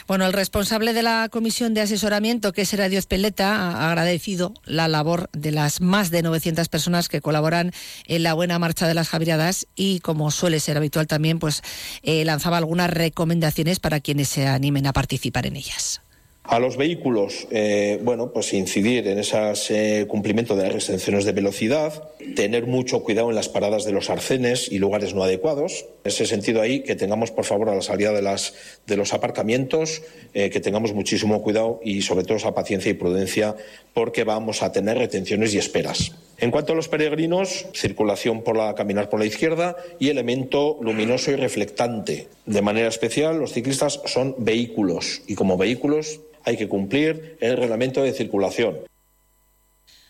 bueno, 0.07 0.27
el 0.27 0.33
responsable 0.33 0.92
de 0.92 1.03
la 1.03 1.29
comisión 1.31 1.75
de 1.75 1.81
asesoramiento, 1.81 2.53
que 2.53 2.62
es 2.62 2.77
Radio 2.77 2.99
Espeleta, 2.99 3.57
ha 3.57 3.88
agradecido 3.88 4.55
la 4.64 4.88
labor 4.88 5.29
de 5.33 5.53
las 5.53 5.81
más 5.81 6.11
de 6.11 6.22
900 6.22 6.68
personas 6.68 7.09
que 7.09 7.20
colaboran 7.20 7.72
en 8.07 8.22
la 8.22 8.35
buena 8.35 8.59
marcha 8.59 8.87
de 8.87 8.94
las 8.94 9.09
Javiriadas 9.09 9.66
y, 9.75 10.01
como 10.01 10.31
suele 10.31 10.61
ser 10.61 10.77
habitual 10.77 11.07
también, 11.07 11.38
pues 11.38 11.62
eh, 12.03 12.25
lanzaba 12.25 12.59
algunas 12.59 12.90
recomendaciones 12.90 13.81
para 13.81 14.01
quienes 14.01 14.29
se 14.29 14.46
animen 14.46 14.87
a 14.87 14.92
participar 14.92 15.46
en 15.46 15.57
ellas. 15.57 16.01
A 16.49 16.61
los 16.61 16.77
vehículos, 16.77 17.49
eh, 17.51 17.99
bueno, 18.05 18.31
pues 18.33 18.53
incidir 18.53 19.09
en 19.09 19.18
ese 19.18 20.07
cumplimiento 20.07 20.55
de 20.55 20.62
las 20.62 20.75
restricciones 20.75 21.25
de 21.25 21.33
velocidad, 21.33 22.05
tener 22.37 22.68
mucho 22.68 23.03
cuidado 23.03 23.31
en 23.31 23.35
las 23.35 23.49
paradas 23.49 23.85
de 23.85 23.90
los 23.90 24.11
arcenes 24.11 24.70
y 24.70 24.79
lugares 24.79 25.12
no 25.12 25.25
adecuados. 25.25 25.87
En 26.07 26.11
ese 26.11 26.25
sentido 26.25 26.62
ahí, 26.62 26.85
que 26.85 26.95
tengamos, 26.95 27.33
por 27.33 27.45
favor, 27.45 27.69
a 27.69 27.75
la 27.75 27.83
salida 27.83 28.12
de, 28.12 28.23
las, 28.23 28.55
de 28.87 28.97
los 28.97 29.12
aparcamientos, 29.12 30.03
eh, 30.35 30.51
que 30.51 30.61
tengamos 30.61 30.92
muchísimo 30.95 31.42
cuidado 31.42 31.81
y, 31.83 32.03
sobre 32.03 32.23
todo, 32.23 32.37
esa 32.37 32.55
paciencia 32.55 32.92
y 32.92 32.95
prudencia, 32.95 33.57
porque 33.92 34.23
vamos 34.23 34.62
a 34.62 34.71
tener 34.71 34.99
retenciones 34.99 35.53
y 35.53 35.59
esperas. 35.59 36.12
En 36.38 36.53
cuanto 36.53 36.75
a 36.75 36.77
los 36.77 36.87
peregrinos, 36.87 37.66
circulación 37.75 38.45
por 38.45 38.57
la 38.57 38.77
caminar 38.77 39.09
por 39.09 39.19
la 39.19 39.27
izquierda 39.27 39.75
y 39.99 40.11
elemento 40.11 40.79
luminoso 40.81 41.33
y 41.33 41.35
reflectante. 41.35 42.29
De 42.45 42.62
manera 42.62 42.87
especial, 42.87 43.40
los 43.40 43.53
ciclistas 43.53 44.01
son 44.05 44.37
vehículos 44.38 45.23
y 45.27 45.35
como 45.35 45.57
vehículos 45.57 46.21
hay 46.45 46.57
que 46.57 46.69
cumplir 46.69 47.37
el 47.40 47.57
reglamento 47.57 48.01
de 48.05 48.12
circulación. 48.12 48.77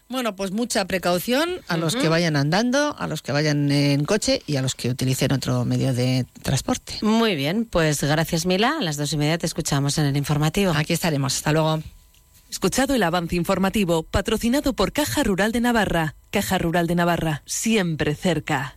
Bueno, 0.08 0.36
pues 0.36 0.52
mucha 0.52 0.84
precaución 0.84 1.60
a 1.66 1.76
los 1.76 1.96
que 1.96 2.08
vayan 2.08 2.36
andando, 2.36 2.94
a 2.96 3.08
los 3.08 3.22
que 3.22 3.32
vayan 3.32 3.70
en 3.72 4.04
coche 4.04 4.40
y 4.46 4.56
a 4.56 4.62
los 4.62 4.76
que 4.76 4.88
utilicen 4.88 5.32
otro 5.32 5.64
medio 5.64 5.92
de 5.92 6.26
transporte. 6.42 6.98
Muy 7.02 7.34
bien, 7.34 7.64
pues 7.64 8.02
gracias 8.02 8.46
Mila. 8.46 8.76
A 8.78 8.82
las 8.82 8.96
dos 8.96 9.12
y 9.12 9.16
media 9.16 9.36
te 9.36 9.46
escuchamos 9.46 9.98
en 9.98 10.06
el 10.06 10.16
informativo. 10.16 10.72
Aquí 10.76 10.92
estaremos. 10.92 11.36
Hasta 11.36 11.52
luego. 11.52 11.82
Escuchado 12.48 12.94
el 12.94 13.02
avance 13.02 13.34
informativo, 13.34 14.04
patrocinado 14.04 14.72
por 14.74 14.92
Caja 14.92 15.24
Rural 15.24 15.50
de 15.50 15.60
Navarra. 15.60 16.14
Caja 16.30 16.58
Rural 16.58 16.86
de 16.86 16.94
Navarra, 16.94 17.42
siempre 17.44 18.14
cerca. 18.14 18.76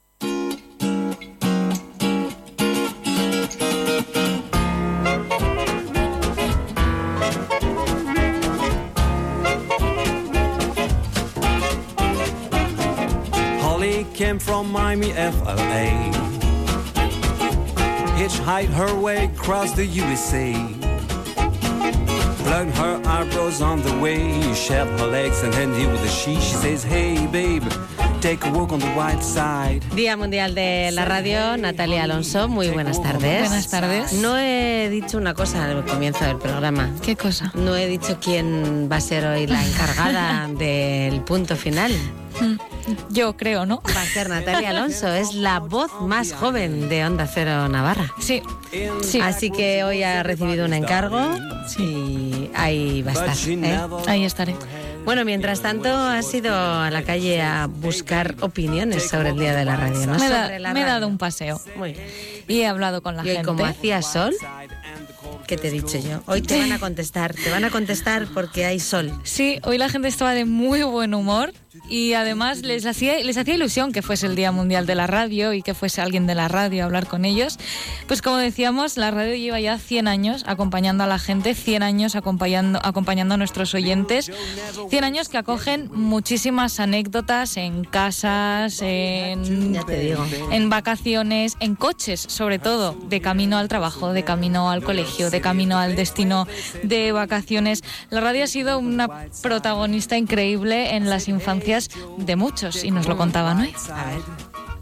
from 14.39 14.71
Miami, 14.71 15.11
FLA. 15.13 16.11
Hitchhiked 18.17 18.73
her 18.73 18.93
way 18.95 19.25
across 19.25 19.73
the 19.73 19.85
USA. 19.85 20.53
Plugged 22.43 22.75
her 22.77 23.01
eyebrows 23.05 23.61
on 23.61 23.81
the 23.81 23.97
way. 23.99 24.53
Shed 24.53 24.87
her 24.99 25.07
legs 25.07 25.43
and 25.43 25.53
then 25.53 25.71
with 25.71 26.03
a 26.03 26.07
she. 26.07 26.35
She 26.35 26.55
says, 26.55 26.83
Hey, 26.83 27.25
babe. 27.27 27.63
Take 28.21 28.47
a 28.47 28.51
walk 28.51 28.71
on 28.71 28.79
the 28.79 28.85
white 28.95 29.23
side. 29.23 29.81
Día 29.95 30.15
Mundial 30.15 30.53
de 30.53 30.91
la 30.91 31.05
Radio, 31.05 31.57
Natalia 31.57 32.03
Alonso, 32.03 32.47
muy 32.47 32.69
buenas 32.69 33.01
tardes. 33.01 33.47
Buenas 33.47 33.67
tardes. 33.69 34.13
No 34.13 34.37
he 34.37 34.89
dicho 34.91 35.17
una 35.17 35.33
cosa 35.33 35.65
al 35.65 35.83
comienzo 35.85 36.23
del 36.25 36.37
programa. 36.37 36.91
¿Qué 37.01 37.15
cosa? 37.15 37.51
No 37.55 37.75
he 37.75 37.87
dicho 37.87 38.19
quién 38.21 38.87
va 38.91 38.97
a 38.97 39.01
ser 39.01 39.25
hoy 39.25 39.47
la 39.47 39.65
encargada 39.67 40.47
del 40.47 41.21
punto 41.21 41.55
final. 41.55 41.91
Yo 43.09 43.35
creo, 43.37 43.65
¿no? 43.65 43.81
Va 43.95 44.01
a 44.01 44.05
ser 44.05 44.29
Natalia 44.29 44.69
Alonso, 44.69 45.07
es 45.11 45.33
la 45.33 45.59
voz 45.59 45.91
más 46.01 46.33
joven 46.33 46.89
de 46.89 47.03
Onda 47.05 47.25
Cero 47.25 47.67
Navarra. 47.69 48.13
Sí, 48.19 48.43
sí. 49.01 49.19
Así 49.19 49.49
que 49.49 49.83
hoy 49.83 50.03
ha 50.03 50.21
recibido 50.21 50.65
un 50.65 50.73
encargo 50.73 51.19
y 51.79 52.51
ahí 52.53 53.01
va 53.01 53.11
a 53.11 53.13
estar. 53.13 53.49
¿eh? 53.49 53.79
Ahí 54.07 54.25
estaré. 54.25 54.55
Bueno, 55.05 55.25
mientras 55.25 55.61
tanto, 55.61 55.89
has 55.93 56.31
ido 56.33 56.55
a 56.55 56.89
la 56.91 57.01
calle 57.03 57.41
a 57.41 57.67
buscar 57.67 58.35
opiniones 58.41 59.09
sobre 59.09 59.29
el 59.29 59.39
Día 59.39 59.55
de 59.55 59.65
la 59.65 59.75
Radio, 59.75 60.05
¿no? 60.05 60.17
Me, 60.19 60.29
da- 60.29 60.43
Sobre 60.43 60.59
la 60.59 60.73
me 60.73 60.81
he 60.81 60.85
dado 60.85 61.07
un 61.07 61.17
paseo. 61.17 61.59
Muy 61.75 61.93
bien. 61.93 62.05
Y 62.47 62.59
he 62.61 62.67
hablado 62.67 63.01
con 63.01 63.15
la 63.17 63.23
Y 63.23 63.27
gente. 63.29 63.43
como 63.43 63.65
hacía 63.65 64.01
sol, 64.03 64.33
¿qué 65.47 65.57
te 65.57 65.69
he 65.69 65.71
dicho 65.71 65.97
yo? 65.97 66.21
Hoy 66.27 66.41
te 66.41 66.59
van 66.59 66.71
a 66.71 66.79
contestar, 66.79 67.33
te 67.33 67.49
van 67.49 67.63
a 67.65 67.69
contestar 67.71 68.27
porque 68.33 68.65
hay 68.65 68.79
sol. 68.79 69.11
Sí, 69.23 69.59
hoy 69.63 69.77
la 69.77 69.89
gente 69.89 70.07
estaba 70.07 70.33
de 70.33 70.45
muy 70.45 70.83
buen 70.83 71.13
humor 71.13 71.51
y 71.87 72.13
además 72.13 72.61
les 72.63 72.85
hacía, 72.85 73.19
les 73.19 73.37
hacía 73.37 73.55
ilusión 73.55 73.91
que 73.91 74.01
fuese 74.01 74.27
el 74.27 74.35
Día 74.35 74.51
Mundial 74.51 74.85
de 74.85 74.95
la 74.95 75.07
Radio 75.07 75.53
y 75.53 75.61
que 75.61 75.73
fuese 75.73 76.01
alguien 76.01 76.27
de 76.27 76.35
la 76.35 76.47
radio 76.47 76.83
a 76.83 76.85
hablar 76.85 77.07
con 77.07 77.23
ellos. 77.23 77.57
Pues 78.07 78.21
como 78.21 78.37
decíamos, 78.37 78.97
la 78.97 79.11
radio 79.11 79.35
lleva 79.35 79.59
ya 79.59 79.77
100 79.77 80.07
años 80.07 80.43
acompañando 80.47 81.03
a 81.03 81.07
la 81.07 81.19
gente, 81.19 81.55
100 81.55 81.83
años 81.83 82.15
acompañando, 82.15 82.79
acompañando 82.83 83.35
a 83.35 83.37
nuestros 83.37 83.73
oyentes, 83.73 84.31
100 84.89 85.03
años 85.03 85.29
que 85.29 85.37
acogen 85.37 85.89
muchísimas 85.93 86.79
anécdotas 86.79 87.55
en 87.57 87.83
casas, 87.83 88.81
en, 88.81 89.73
Ya 89.73 89.83
te 89.83 89.99
digo. 89.99 90.25
en 90.51 90.69
vacaciones, 90.69 91.55
en 91.59 91.75
coches, 91.75 92.25
sobre 92.27 92.59
todo, 92.59 92.93
de 92.93 93.21
camino 93.21 93.57
al 93.57 93.67
trabajo, 93.67 94.13
de 94.13 94.23
camino 94.23 94.69
al 94.69 94.83
colegio, 94.83 95.29
de 95.29 95.41
camino 95.41 95.77
al 95.77 95.95
destino 95.95 96.47
de 96.83 97.11
vacaciones. 97.11 97.83
La 98.09 98.19
radio 98.19 98.43
ha 98.43 98.47
sido 98.47 98.77
una 98.79 99.27
protagonista 99.41 100.17
increíble 100.17 100.95
en 100.95 101.09
las 101.09 101.27
infancias 101.27 101.60
de 102.17 102.35
muchos 102.35 102.83
y 102.83 102.91
nos 102.91 103.07
lo 103.07 103.17
contaban 103.17 103.59
hoy. 103.59 103.73
A 103.93 104.05
ver. 104.05 104.21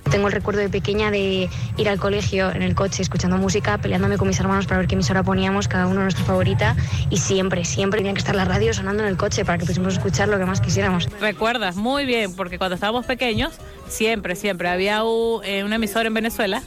Tengo 0.10 0.28
el 0.28 0.34
recuerdo 0.34 0.62
de 0.62 0.70
pequeña 0.70 1.12
de 1.12 1.50
ir 1.78 1.90
al 1.90 2.00
colegio 2.00 2.52
en 2.52 2.64
el 2.64 2.74
coche 2.74 3.04
escuchando 3.04 3.38
música, 3.38 3.78
peleándome 3.78 4.18
con 4.18 4.28
mis 4.28 4.40
hermanos 4.40 4.66
para 4.66 4.80
ver 4.80 4.88
qué 4.88 4.96
emisora 4.96 5.22
poníamos, 5.22 5.68
cada 5.68 5.86
uno 5.86 6.02
nuestra 6.02 6.26
favorita, 6.26 6.76
y 7.12 7.18
siempre, 7.18 7.64
siempre 7.64 8.00
tenía 8.00 8.14
que 8.14 8.20
estar 8.20 8.34
la 8.34 8.46
radio 8.46 8.74
sonando 8.74 9.04
en 9.04 9.10
el 9.10 9.18
coche 9.18 9.46
para 9.46 9.60
que 9.60 9.66
pudiésemos 9.66 9.94
escuchar 9.94 10.28
lo 10.28 10.40
que 10.40 10.46
más 10.46 10.62
quisiéramos. 10.62 11.08
Recuerdas 11.22 11.76
muy 11.76 12.06
bien, 12.06 12.36
porque 12.36 12.58
cuando 12.58 12.74
estábamos 12.74 13.06
pequeños, 13.06 13.54
siempre, 13.88 14.36
siempre 14.36 14.70
había 14.70 15.04
un, 15.04 15.44
eh, 15.44 15.64
una 15.64 15.76
emisora 15.76 16.08
en 16.08 16.16
Venezuela 16.16 16.64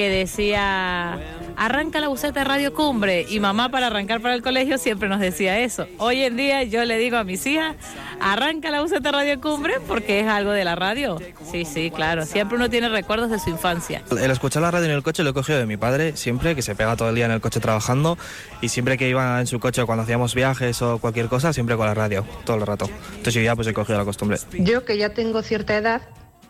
que 0.00 0.08
decía, 0.08 1.18
arranca 1.58 2.00
la 2.00 2.08
buceta 2.08 2.40
de 2.40 2.44
Radio 2.44 2.72
Cumbre. 2.72 3.26
Y 3.28 3.38
mamá 3.38 3.68
para 3.68 3.88
arrancar 3.88 4.22
para 4.22 4.34
el 4.34 4.40
colegio 4.40 4.78
siempre 4.78 5.10
nos 5.10 5.20
decía 5.20 5.58
eso. 5.58 5.86
Hoy 5.98 6.22
en 6.22 6.38
día 6.38 6.62
yo 6.62 6.82
le 6.86 6.96
digo 6.96 7.18
a 7.18 7.24
mis 7.24 7.44
hijas, 7.44 7.76
arranca 8.18 8.70
la 8.70 8.80
buceta 8.80 9.10
de 9.10 9.12
Radio 9.12 9.40
Cumbre 9.42 9.74
porque 9.86 10.20
es 10.20 10.26
algo 10.26 10.52
de 10.52 10.64
la 10.64 10.74
radio. 10.74 11.20
Sí, 11.52 11.66
sí, 11.66 11.90
claro. 11.90 12.24
Siempre 12.24 12.56
uno 12.56 12.70
tiene 12.70 12.88
recuerdos 12.88 13.30
de 13.30 13.38
su 13.38 13.50
infancia. 13.50 14.02
El 14.10 14.30
escuchar 14.30 14.62
la 14.62 14.70
radio 14.70 14.86
en 14.86 14.92
el 14.92 15.02
coche 15.02 15.22
lo 15.22 15.28
he 15.28 15.34
cogido 15.34 15.58
de 15.58 15.66
mi 15.66 15.76
padre 15.76 16.16
siempre, 16.16 16.54
que 16.54 16.62
se 16.62 16.74
pega 16.74 16.96
todo 16.96 17.10
el 17.10 17.14
día 17.14 17.26
en 17.26 17.32
el 17.32 17.42
coche 17.42 17.60
trabajando 17.60 18.16
y 18.62 18.70
siempre 18.70 18.96
que 18.96 19.06
iba 19.06 19.38
en 19.38 19.46
su 19.46 19.60
coche 19.60 19.84
cuando 19.84 20.04
hacíamos 20.04 20.34
viajes 20.34 20.80
o 20.80 20.96
cualquier 20.96 21.28
cosa, 21.28 21.52
siempre 21.52 21.76
con 21.76 21.84
la 21.84 21.92
radio, 21.92 22.24
todo 22.46 22.56
el 22.56 22.66
rato. 22.66 22.88
Entonces 23.10 23.34
yo 23.34 23.42
ya 23.42 23.54
pues 23.54 23.68
he 23.68 23.74
cogido 23.74 23.98
la 23.98 24.06
costumbre. 24.06 24.38
Yo 24.60 24.86
que 24.86 24.96
ya 24.96 25.10
tengo 25.10 25.42
cierta 25.42 25.76
edad, 25.76 26.00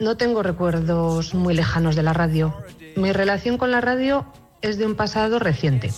no 0.01 0.17
tengo 0.17 0.43
recuerdos 0.43 1.35
muy 1.35 1.55
lejanos 1.55 1.95
de 1.95 2.03
la 2.03 2.13
radio. 2.13 2.55
Mi 2.97 3.13
relación 3.13 3.59
con 3.59 3.71
la 3.71 3.81
radio 3.81 4.25
es 4.63 4.79
de 4.79 4.87
un 4.87 4.97
pasado 4.97 5.39
reciente. 5.39 5.93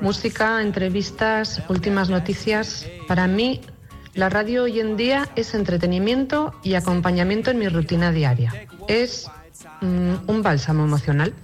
Música, 0.00 0.62
entrevistas, 0.62 1.62
últimas 1.68 2.08
noticias. 2.08 2.86
Para 3.08 3.26
mí, 3.26 3.60
la 4.14 4.28
radio 4.28 4.64
hoy 4.64 4.80
en 4.80 4.96
día 4.96 5.28
es 5.36 5.54
entretenimiento 5.54 6.54
y 6.62 6.74
acompañamiento 6.74 7.50
en 7.50 7.58
mi 7.58 7.68
rutina 7.68 8.12
diaria. 8.12 8.66
Es 8.86 9.28
mm, 9.80 10.14
un 10.28 10.42
bálsamo 10.42 10.84
emocional. 10.84 11.34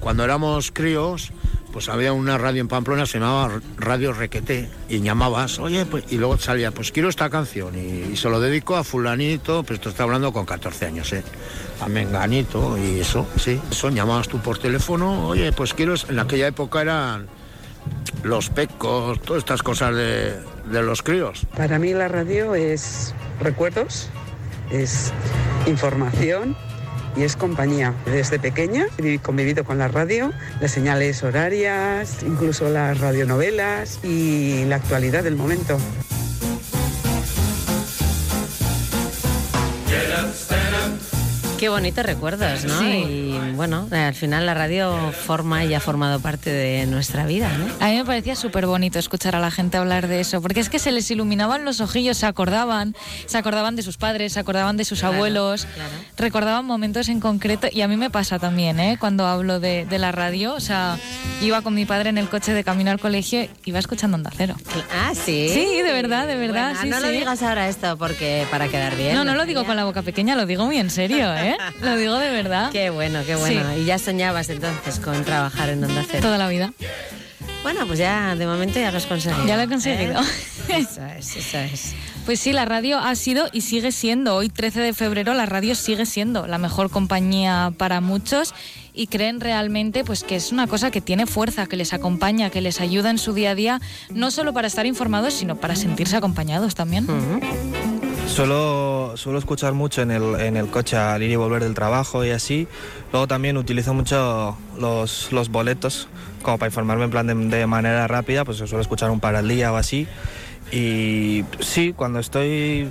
Cuando 0.00 0.24
éramos 0.24 0.72
críos, 0.72 1.32
pues 1.72 1.88
había 1.88 2.12
una 2.12 2.38
radio 2.38 2.60
en 2.60 2.68
Pamplona, 2.68 3.06
se 3.06 3.18
llamaba 3.18 3.60
Radio 3.76 4.12
Requeté, 4.12 4.68
y 4.88 5.00
llamabas, 5.00 5.58
oye, 5.58 5.86
pues, 5.86 6.04
y 6.10 6.16
luego 6.16 6.38
salía, 6.38 6.70
pues 6.70 6.92
quiero 6.92 7.08
esta 7.08 7.30
canción, 7.30 7.74
y, 7.76 8.16
se 8.16 8.28
lo 8.28 8.40
dedico 8.40 8.76
a 8.76 8.84
fulanito, 8.84 9.62
pero 9.62 9.76
esto 9.76 9.90
está 9.90 10.02
hablando 10.02 10.32
con 10.32 10.46
14 10.46 10.86
años, 10.86 11.12
¿eh? 11.12 11.22
A 11.80 11.88
Menganito, 11.88 12.76
y 12.76 13.00
eso, 13.00 13.26
sí. 13.38 13.60
Eso, 13.70 13.88
llamabas 13.90 14.28
tú 14.28 14.38
por 14.38 14.58
teléfono, 14.58 15.28
oye, 15.28 15.52
pues 15.52 15.74
quiero, 15.74 15.94
en 16.08 16.18
aquella 16.18 16.48
época 16.48 16.82
eran 16.82 17.28
los 18.22 18.50
pecos, 18.50 19.20
todas 19.22 19.40
estas 19.40 19.62
cosas 19.62 19.94
de, 19.94 20.34
de 20.70 20.82
los 20.82 21.02
críos. 21.02 21.46
Para 21.56 21.78
mí 21.78 21.94
la 21.94 22.08
radio 22.08 22.54
es 22.54 23.14
recuerdos, 23.40 24.10
es 24.70 25.12
información 25.66 26.56
y 27.16 27.22
es 27.22 27.36
compañía. 27.36 27.94
Desde 28.06 28.38
pequeña 28.38 28.86
he 28.98 29.18
convivido 29.18 29.64
con 29.64 29.78
la 29.78 29.88
radio, 29.88 30.32
las 30.60 30.70
señales 30.70 31.22
horarias, 31.22 32.22
incluso 32.22 32.68
las 32.68 32.98
radionovelas 32.98 34.00
y 34.04 34.64
la 34.66 34.76
actualidad 34.76 35.24
del 35.24 35.36
momento. 35.36 35.78
Qué 41.60 41.68
bonitos 41.68 42.06
recuerdos, 42.06 42.64
¿no? 42.64 42.78
Sí. 42.80 42.86
Y 42.86 43.38
bueno, 43.54 43.86
al 43.92 44.14
final 44.14 44.46
la 44.46 44.54
radio 44.54 45.12
forma 45.12 45.62
y 45.66 45.74
ha 45.74 45.80
formado 45.80 46.18
parte 46.18 46.48
de 46.50 46.86
nuestra 46.86 47.26
vida, 47.26 47.50
¿no? 47.58 47.66
A 47.84 47.90
mí 47.90 47.96
me 47.98 48.04
parecía 48.06 48.34
súper 48.34 48.64
bonito 48.64 48.98
escuchar 48.98 49.36
a 49.36 49.40
la 49.40 49.50
gente 49.50 49.76
hablar 49.76 50.08
de 50.08 50.20
eso, 50.20 50.40
porque 50.40 50.60
es 50.60 50.70
que 50.70 50.78
se 50.78 50.90
les 50.90 51.10
iluminaban 51.10 51.66
los 51.66 51.82
ojillos, 51.82 52.16
se 52.16 52.24
acordaban, 52.24 52.96
se 53.26 53.36
acordaban 53.36 53.76
de 53.76 53.82
sus 53.82 53.98
padres, 53.98 54.32
se 54.32 54.40
acordaban 54.40 54.78
de 54.78 54.86
sus 54.86 55.00
Claro, 55.00 55.16
abuelos, 55.16 55.66
recordaban 56.16 56.64
momentos 56.64 57.10
en 57.10 57.20
concreto, 57.20 57.68
y 57.70 57.82
a 57.82 57.88
mí 57.88 57.98
me 57.98 58.08
pasa 58.08 58.38
también, 58.38 58.80
¿eh? 58.80 58.96
Cuando 58.98 59.26
hablo 59.26 59.60
de, 59.60 59.84
de 59.84 59.98
la 59.98 60.12
radio, 60.12 60.54
o 60.54 60.60
sea, 60.60 60.96
iba 61.42 61.60
con 61.60 61.74
mi 61.74 61.84
padre 61.84 62.08
en 62.08 62.16
el 62.16 62.30
coche 62.30 62.54
de 62.54 62.64
camino 62.64 62.90
al 62.90 63.00
colegio, 63.00 63.46
iba 63.66 63.78
escuchando 63.78 64.14
Onda 64.16 64.30
Cero. 64.34 64.54
Ah, 64.94 65.12
sí. 65.14 65.50
Sí, 65.52 65.82
de 65.82 65.92
verdad, 65.92 66.26
de 66.26 66.36
verdad. 66.36 66.70
Bueno, 66.76 66.80
sí, 66.80 66.88
no 66.88 67.00
lo 67.00 67.08
digas 67.08 67.42
ahora 67.42 67.68
esto 67.68 67.98
porque 67.98 68.46
para 68.50 68.68
quedar 68.68 68.96
bien. 68.96 69.14
No, 69.14 69.24
no 69.26 69.34
lo 69.34 69.44
digo 69.44 69.66
con 69.66 69.76
la 69.76 69.84
boca 69.84 70.00
pequeña, 70.00 70.36
lo 70.36 70.46
digo 70.46 70.64
muy 70.64 70.78
en 70.78 70.88
serio, 70.88 71.34
¿eh? 71.36 71.48
Lo 71.80 71.96
digo 71.96 72.18
de 72.18 72.30
verdad. 72.30 72.70
Qué 72.70 72.90
bueno, 72.90 73.20
qué 73.26 73.36
bueno. 73.36 73.74
Sí. 73.74 73.80
Y 73.80 73.84
ya 73.84 73.98
soñabas 73.98 74.48
entonces 74.50 74.98
con 75.00 75.24
trabajar 75.24 75.70
en 75.70 75.84
Onda 75.84 76.04
Cero. 76.06 76.22
Toda 76.22 76.38
la 76.38 76.48
vida. 76.48 76.72
Bueno, 77.62 77.86
pues 77.86 77.98
ya 77.98 78.34
de 78.36 78.46
momento 78.46 78.80
ya 78.80 78.90
lo 78.90 78.96
has 78.96 79.06
conseguido. 79.06 79.46
Ya 79.46 79.56
lo 79.56 79.62
he 79.62 79.68
conseguido. 79.68 80.20
¿eh? 80.20 80.24
Eso 80.78 81.04
es, 81.04 81.36
eso 81.36 81.58
es. 81.58 81.94
Pues 82.24 82.38
sí, 82.38 82.52
la 82.52 82.64
radio 82.64 82.98
ha 82.98 83.14
sido 83.16 83.48
y 83.52 83.62
sigue 83.62 83.90
siendo, 83.90 84.36
hoy 84.36 84.48
13 84.48 84.80
de 84.80 84.92
febrero, 84.92 85.34
la 85.34 85.46
radio 85.46 85.74
sigue 85.74 86.06
siendo 86.06 86.46
la 86.46 86.58
mejor 86.58 86.90
compañía 86.90 87.72
para 87.76 88.00
muchos 88.00 88.54
y 88.94 89.08
creen 89.08 89.40
realmente 89.40 90.04
pues 90.04 90.22
que 90.22 90.36
es 90.36 90.52
una 90.52 90.68
cosa 90.68 90.90
que 90.90 91.00
tiene 91.00 91.26
fuerza, 91.26 91.66
que 91.66 91.76
les 91.76 91.92
acompaña, 91.92 92.50
que 92.50 92.60
les 92.60 92.80
ayuda 92.80 93.10
en 93.10 93.18
su 93.18 93.32
día 93.32 93.50
a 93.50 93.54
día, 93.54 93.80
no 94.10 94.30
solo 94.30 94.52
para 94.52 94.68
estar 94.68 94.86
informados, 94.86 95.34
sino 95.34 95.56
para 95.56 95.74
sentirse 95.74 96.16
acompañados 96.16 96.74
también. 96.74 97.06
Suelo, 98.30 99.16
suelo 99.16 99.38
escuchar 99.40 99.74
mucho 99.74 100.02
en 100.02 100.12
el, 100.12 100.40
en 100.40 100.56
el 100.56 100.68
coche 100.68 100.96
al 100.96 101.20
ir 101.22 101.30
y 101.30 101.36
volver 101.36 101.64
del 101.64 101.74
trabajo 101.74 102.24
y 102.24 102.30
así. 102.30 102.68
Luego 103.12 103.26
también 103.26 103.56
utilizo 103.56 103.92
mucho 103.92 104.56
los, 104.78 105.32
los 105.32 105.50
boletos 105.50 106.08
como 106.42 106.56
para 106.56 106.68
informarme 106.68 107.04
en 107.04 107.10
plan 107.10 107.26
de, 107.26 107.34
de 107.34 107.66
manera 107.66 108.06
rápida, 108.06 108.44
pues 108.44 108.58
suelo 108.58 108.80
escuchar 108.80 109.10
un 109.10 109.18
par 109.18 109.34
al 109.34 109.48
día 109.48 109.72
o 109.72 109.76
así. 109.76 110.06
Y 110.70 111.44
sí, 111.58 111.92
cuando 111.94 112.20
estoy 112.20 112.88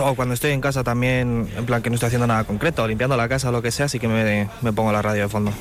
o 0.00 0.14
cuando 0.14 0.34
estoy 0.34 0.52
en 0.52 0.60
casa 0.60 0.84
también, 0.84 1.48
en 1.56 1.66
plan 1.66 1.82
que 1.82 1.90
no 1.90 1.94
estoy 1.94 2.08
haciendo 2.08 2.26
nada 2.26 2.44
concreto, 2.44 2.86
limpiando 2.86 3.16
la 3.16 3.28
casa 3.28 3.48
o 3.48 3.52
lo 3.52 3.62
que 3.62 3.70
sea, 3.70 3.88
sí 3.88 3.98
que 3.98 4.08
me, 4.08 4.48
me 4.62 4.72
pongo 4.72 4.92
la 4.92 5.02
radio 5.02 5.22
de 5.22 5.28
fondo. 5.28 5.52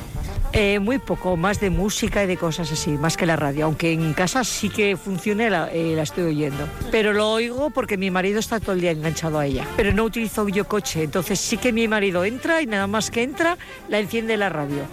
Eh, 0.54 0.80
muy 0.80 0.98
poco, 0.98 1.36
más 1.38 1.60
de 1.60 1.70
música 1.70 2.24
y 2.24 2.28
de 2.28 2.38
cosas 2.38 2.72
así, 2.72 2.92
más 2.92 3.18
que 3.18 3.26
la 3.26 3.36
radio. 3.36 3.66
Aunque 3.66 3.92
en 3.92 4.14
casa 4.14 4.44
sí 4.44 4.70
que 4.70 4.96
funcione, 4.98 5.50
la, 5.50 5.70
eh, 5.72 5.94
la 5.96 6.04
estoy 6.04 6.24
oyendo. 6.24 6.68
Pero 6.90 7.14
lo 7.14 7.30
oigo 7.32 7.70
porque 7.70 7.98
mi 7.98 8.12
marido 8.12 8.40
está 8.40 8.60
todo 8.60 8.74
el 8.74 8.82
día 8.82 8.92
enganchado 8.92 9.40
a 9.40 9.46
ella. 9.46 9.68
Pero 9.76 9.94
no 9.94 10.04
utilizo 10.04 10.48
yo 10.48 10.68
coche, 10.68 11.04
entonces 11.04 11.40
sí 11.40 11.58
que 11.58 11.74
mi 11.74 11.88
marido 11.88 12.24
entra 12.24 12.62
y 12.62 12.66
nada 12.66 12.88
más 12.88 13.12
que 13.12 13.24
entra, 13.24 13.58
la 13.90 14.00
enciende 14.00 14.38
la 14.38 14.50
radio. 14.50 14.84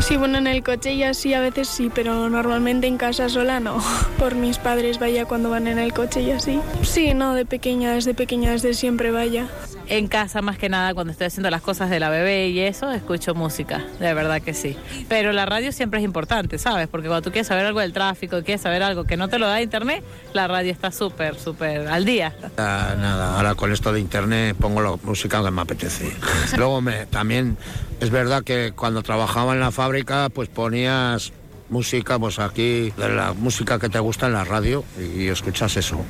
Sí, 0.00 0.16
bueno, 0.16 0.38
en 0.38 0.46
el 0.46 0.62
coche 0.62 0.96
ya 0.96 1.14
sí, 1.14 1.32
a 1.32 1.40
veces 1.40 1.68
sí, 1.68 1.90
pero 1.94 2.28
normalmente 2.28 2.86
en 2.86 2.98
casa 2.98 3.28
sola 3.28 3.60
no. 3.60 3.82
Por 4.18 4.34
mis 4.34 4.58
padres 4.58 4.98
vaya 4.98 5.24
cuando 5.24 5.50
van 5.50 5.66
en 5.66 5.78
el 5.78 5.94
coche 5.94 6.20
y 6.20 6.32
así. 6.32 6.60
Sí, 6.82 7.14
no, 7.14 7.34
de 7.34 7.46
pequeña, 7.46 7.92
desde 7.92 8.12
pequeña, 8.12 8.50
desde 8.50 8.74
siempre 8.84 9.10
vaya. 9.10 9.48
En 9.86 10.08
casa, 10.08 10.42
más 10.42 10.58
que 10.58 10.68
nada, 10.68 10.92
cuando 10.92 11.10
estoy 11.10 11.28
haciendo 11.28 11.48
las 11.48 11.62
cosas 11.62 11.88
de 11.88 11.98
la 11.98 12.10
bebé 12.10 12.48
y 12.48 12.60
eso, 12.60 12.92
escucho 12.92 13.34
música, 13.34 13.82
de 13.98 14.12
verdad 14.12 14.42
que 14.42 14.52
sí. 14.52 14.76
Pero 15.08 15.32
la 15.32 15.46
radio 15.46 15.72
siempre 15.72 16.00
es 16.00 16.04
importante, 16.04 16.58
¿sabes? 16.58 16.86
Porque 16.88 17.08
cuando 17.08 17.22
tú 17.22 17.30
quieres 17.30 17.46
saber 17.46 17.64
algo 17.64 17.80
del 17.80 17.94
tráfico, 17.94 18.42
quieres 18.42 18.60
saber 18.60 18.82
algo 18.82 19.04
que 19.04 19.16
no 19.16 19.28
te 19.28 19.38
lo 19.38 19.46
da 19.46 19.62
internet, 19.62 20.04
la 20.34 20.48
radio 20.48 20.70
está 20.70 20.92
súper, 20.92 21.38
súper 21.38 21.88
al 21.88 22.04
día. 22.04 22.36
Ah, 22.58 22.94
nada, 22.98 23.38
ahora 23.38 23.54
con 23.54 23.72
esto 23.72 23.90
de 23.90 24.00
internet 24.00 24.54
pongo 24.60 24.82
la 24.82 24.96
música 25.02 25.42
que 25.42 25.50
me 25.50 25.62
apetece. 25.62 26.14
Luego 26.58 26.82
me, 26.82 27.06
también 27.06 27.56
es 28.00 28.10
verdad 28.10 28.44
que 28.44 28.74
cuando 28.76 29.02
trabajaba 29.02 29.54
en 29.54 29.60
la 29.60 29.70
fábrica 29.70 30.28
pues 30.28 30.50
ponías 30.50 31.32
música, 31.70 32.18
pues 32.18 32.38
aquí, 32.38 32.92
de 32.98 33.08
la 33.08 33.32
música 33.32 33.78
que 33.78 33.88
te 33.88 33.98
gusta 33.98 34.26
en 34.26 34.34
la 34.34 34.44
radio 34.44 34.84
y 34.98 35.28
escuchas 35.28 35.74
eso. 35.78 36.04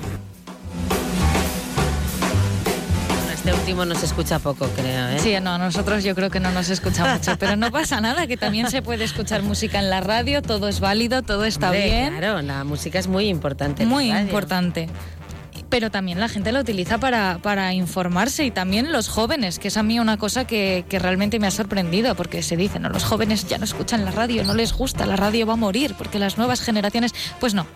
Este 3.44 3.58
último 3.58 3.84
nos 3.84 4.02
escucha 4.02 4.38
poco, 4.38 4.66
creo, 4.68 5.08
¿eh? 5.08 5.18
Sí, 5.18 5.34
no, 5.42 5.58
nosotros 5.58 6.02
yo 6.02 6.14
creo 6.14 6.30
que 6.30 6.40
no 6.40 6.50
nos 6.50 6.70
escucha 6.70 7.04
mucho, 7.14 7.36
pero 7.38 7.56
no 7.56 7.70
pasa 7.70 8.00
nada, 8.00 8.26
que 8.26 8.38
también 8.38 8.70
se 8.70 8.80
puede 8.80 9.04
escuchar 9.04 9.42
música 9.42 9.78
en 9.78 9.90
la 9.90 10.00
radio, 10.00 10.40
todo 10.40 10.66
es 10.66 10.80
válido, 10.80 11.20
todo 11.20 11.44
está 11.44 11.66
Hombre, 11.66 11.84
bien. 11.84 12.16
Claro, 12.16 12.40
la 12.40 12.64
música 12.64 12.98
es 12.98 13.06
muy 13.06 13.28
importante. 13.28 13.84
Muy 13.84 14.10
importante. 14.10 14.88
Pero 15.68 15.90
también 15.90 16.20
la 16.20 16.30
gente 16.30 16.52
lo 16.52 16.60
utiliza 16.60 16.96
para, 16.96 17.38
para 17.42 17.74
informarse 17.74 18.46
y 18.46 18.50
también 18.50 18.92
los 18.92 19.10
jóvenes, 19.10 19.58
que 19.58 19.68
es 19.68 19.76
a 19.76 19.82
mí 19.82 20.00
una 20.00 20.16
cosa 20.16 20.46
que, 20.46 20.86
que 20.88 20.98
realmente 20.98 21.38
me 21.38 21.46
ha 21.46 21.50
sorprendido, 21.50 22.14
porque 22.14 22.42
se 22.42 22.56
dice, 22.56 22.80
no, 22.80 22.88
los 22.88 23.04
jóvenes 23.04 23.46
ya 23.46 23.58
no 23.58 23.64
escuchan 23.64 24.06
la 24.06 24.10
radio, 24.10 24.42
no 24.44 24.54
les 24.54 24.72
gusta, 24.72 25.04
la 25.04 25.16
radio 25.16 25.46
va 25.46 25.52
a 25.52 25.56
morir, 25.56 25.94
porque 25.98 26.18
las 26.18 26.38
nuevas 26.38 26.62
generaciones, 26.62 27.12
pues 27.40 27.52
no. 27.52 27.66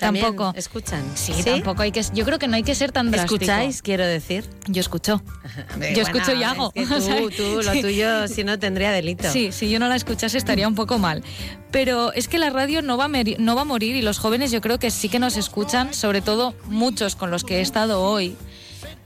Tampoco. 0.00 0.52
escuchan. 0.56 1.04
Sí, 1.14 1.32
tampoco 1.44 1.82
hay 1.82 1.92
que. 1.92 2.02
Yo 2.14 2.24
creo 2.24 2.38
que 2.38 2.48
no 2.48 2.56
hay 2.56 2.62
que 2.62 2.74
ser 2.74 2.90
tan 2.90 3.10
drástico. 3.10 3.34
¿Escucháis, 3.36 3.82
quiero 3.82 4.06
decir? 4.06 4.44
Yo 4.66 4.80
escucho. 4.80 5.22
Hombre, 5.74 5.94
Yo 5.94 6.02
escucho 6.02 6.34
y 6.34 6.42
hago. 6.42 6.72
es 6.74 6.88
que 6.88 7.00
tú, 7.00 7.30
tú, 7.30 7.62
lo 7.62 7.80
tuyo, 7.80 8.26
si 8.28 8.44
no, 8.44 8.58
tendría 8.58 8.90
delito. 8.92 9.30
Sí, 9.30 9.52
si 9.52 9.70
yo 9.70 9.78
no 9.78 9.88
la 9.88 9.96
escuchase 9.96 10.38
estaría 10.38 10.66
un 10.66 10.74
poco 10.74 10.98
mal. 10.98 11.22
Pero 11.70 12.12
es 12.12 12.26
que 12.28 12.38
la 12.38 12.50
radio 12.50 12.82
no 12.82 12.96
va, 12.96 13.04
a 13.04 13.08
no 13.38 13.54
va 13.54 13.62
a 13.62 13.64
morir 13.64 13.94
y 13.94 14.02
los 14.02 14.18
jóvenes 14.18 14.50
yo 14.50 14.60
creo 14.60 14.78
que 14.78 14.90
sí 14.90 15.08
que 15.08 15.18
nos 15.18 15.36
escuchan, 15.36 15.94
sobre 15.94 16.20
todo 16.20 16.54
muchos 16.66 17.14
con 17.14 17.30
los 17.30 17.44
que 17.44 17.58
he 17.58 17.60
estado 17.60 18.02
hoy. 18.02 18.36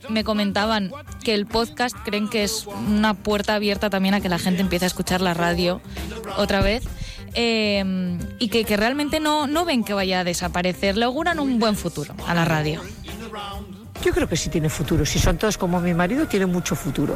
Me 0.08 0.22
comentaban 0.22 0.92
que 1.22 1.34
el 1.34 1.46
podcast 1.46 1.96
creen 2.04 2.28
que 2.28 2.44
es 2.44 2.66
una 2.66 3.14
puerta 3.14 3.54
abierta 3.54 3.90
también 3.90 4.14
a 4.14 4.20
que 4.20 4.28
la 4.28 4.38
gente 4.38 4.60
empiece 4.60 4.84
a 4.84 4.88
escuchar 4.88 5.20
la 5.20 5.34
radio 5.34 5.80
otra 6.36 6.60
vez. 6.60 6.84
Eh, 7.34 8.18
y 8.38 8.48
que, 8.48 8.64
que 8.64 8.76
realmente 8.76 9.20
no, 9.20 9.46
no 9.46 9.64
ven 9.64 9.84
que 9.84 9.94
vaya 9.94 10.20
a 10.20 10.24
desaparecer, 10.24 10.96
le 10.96 11.04
auguran 11.04 11.38
un 11.40 11.58
buen 11.58 11.76
futuro 11.76 12.14
a 12.26 12.34
la 12.34 12.44
radio. 12.44 12.80
Yo 14.04 14.12
creo 14.12 14.28
que 14.28 14.36
sí 14.36 14.50
tiene 14.50 14.68
futuro. 14.68 15.06
Si 15.06 15.18
son 15.18 15.38
todos 15.38 15.56
como 15.56 15.80
mi 15.80 15.94
marido, 15.94 16.26
tiene 16.26 16.46
mucho 16.46 16.76
futuro. 16.76 17.14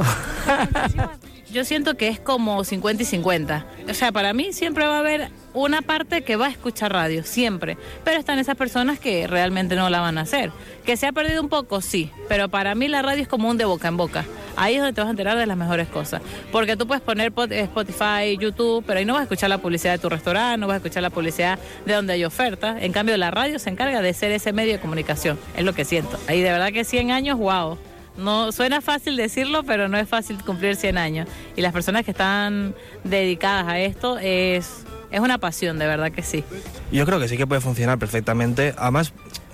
Yo 1.51 1.65
siento 1.65 1.97
que 1.97 2.09
es 2.09 2.21
como 2.21 2.63
50 2.63 3.03
y 3.03 3.07
50. 3.07 3.67
O 3.89 3.95
sea, 3.95 4.13
para 4.13 4.35
mí 4.35 4.53
siempre 4.53 4.87
va 4.87 4.97
a 4.97 4.99
haber 4.99 5.31
una 5.55 5.81
parte 5.81 6.23
que 6.23 6.37
va 6.37 6.47
a 6.47 6.51
escuchar 6.51 6.93
radio, 6.93 7.25
siempre. 7.25 7.79
Pero 8.05 8.19
están 8.19 8.39
esas 8.39 8.57
personas 8.57 8.99
que 8.99 9.27
realmente 9.27 9.75
no 9.75 9.89
la 9.89 10.01
van 10.01 10.19
a 10.19 10.23
hacer. 10.23 10.53
Que 10.85 10.99
se 10.99 11.07
ha 11.07 11.13
perdido 11.13 11.41
un 11.43 11.49
poco, 11.49 11.81
sí. 11.81 12.11
Pero 12.29 12.51
para 12.51 12.75
mí 12.75 12.87
la 12.87 13.01
radio 13.01 13.23
es 13.23 13.29
como 13.29 13.49
un 13.49 13.57
de 13.57 13.65
boca 13.65 13.89
en 13.89 13.97
boca. 13.97 14.27
Ahí 14.57 14.75
es 14.75 14.81
donde 14.81 14.93
te 14.93 15.01
vas 15.01 15.09
a 15.09 15.13
enterar 15.13 15.39
de 15.39 15.47
las 15.47 15.57
mejores 15.57 15.89
cosas. 15.89 16.21
Porque 16.53 16.77
tú 16.77 16.87
puedes 16.87 17.03
poner 17.03 17.33
eh, 17.51 17.61
Spotify, 17.61 18.37
YouTube, 18.39 18.85
pero 18.87 18.99
ahí 18.99 19.07
no 19.07 19.15
vas 19.15 19.21
a 19.21 19.23
escuchar 19.23 19.49
la 19.49 19.59
publicidad 19.59 19.93
de 19.93 19.99
tu 19.99 20.11
restaurante, 20.11 20.59
no 20.59 20.67
vas 20.67 20.75
a 20.75 20.79
escuchar 20.79 21.03
la 21.03 21.11
publicidad 21.11 21.59
de 21.87 21.95
donde 21.95 22.13
hay 22.13 22.25
oferta. 22.25 22.77
En 22.79 22.93
cambio, 22.93 23.17
la 23.17 23.31
radio 23.31 23.59
se 23.59 23.71
encarga 23.71 24.03
de 24.03 24.13
ser 24.13 24.33
ese 24.33 24.53
medio 24.53 24.75
de 24.75 24.81
comunicación. 24.81 25.39
Es 25.57 25.65
lo 25.65 25.73
que 25.73 25.87
siento. 25.87 26.19
Y 26.29 26.41
de 26.41 26.51
verdad 26.51 26.73
que 26.73 26.85
100 26.85 27.11
años, 27.11 27.39
wow. 27.39 27.79
No 28.19 28.51
suena 28.53 28.81
fácil 28.81 29.17
decirlo, 29.17 29.63
pero 29.63 29.89
no 29.89 29.97
es 29.97 30.09
fácil 30.09 30.37
cumplir 30.45 30.77
100 30.77 30.99
años. 30.99 31.29
Y 31.57 31.63
las 31.63 31.73
personas 31.73 32.05
que 32.05 32.11
están 32.11 32.75
dedicadas 33.05 33.69
a 33.69 33.79
esto 33.79 34.19
es, 34.19 34.85
es 35.11 35.21
una 35.21 35.39
pasión, 35.39 35.79
de 35.79 35.87
verdad 35.87 36.11
que 36.11 36.23
sí. 36.23 36.45
Yo 36.91 37.07
creo 37.07 37.21
que 37.21 37.29
sí 37.29 37.37
que 37.37 37.47
puede 37.47 37.61
funcionar 37.61 37.99
perfectamente. 37.99 38.75
Además, 38.77 39.13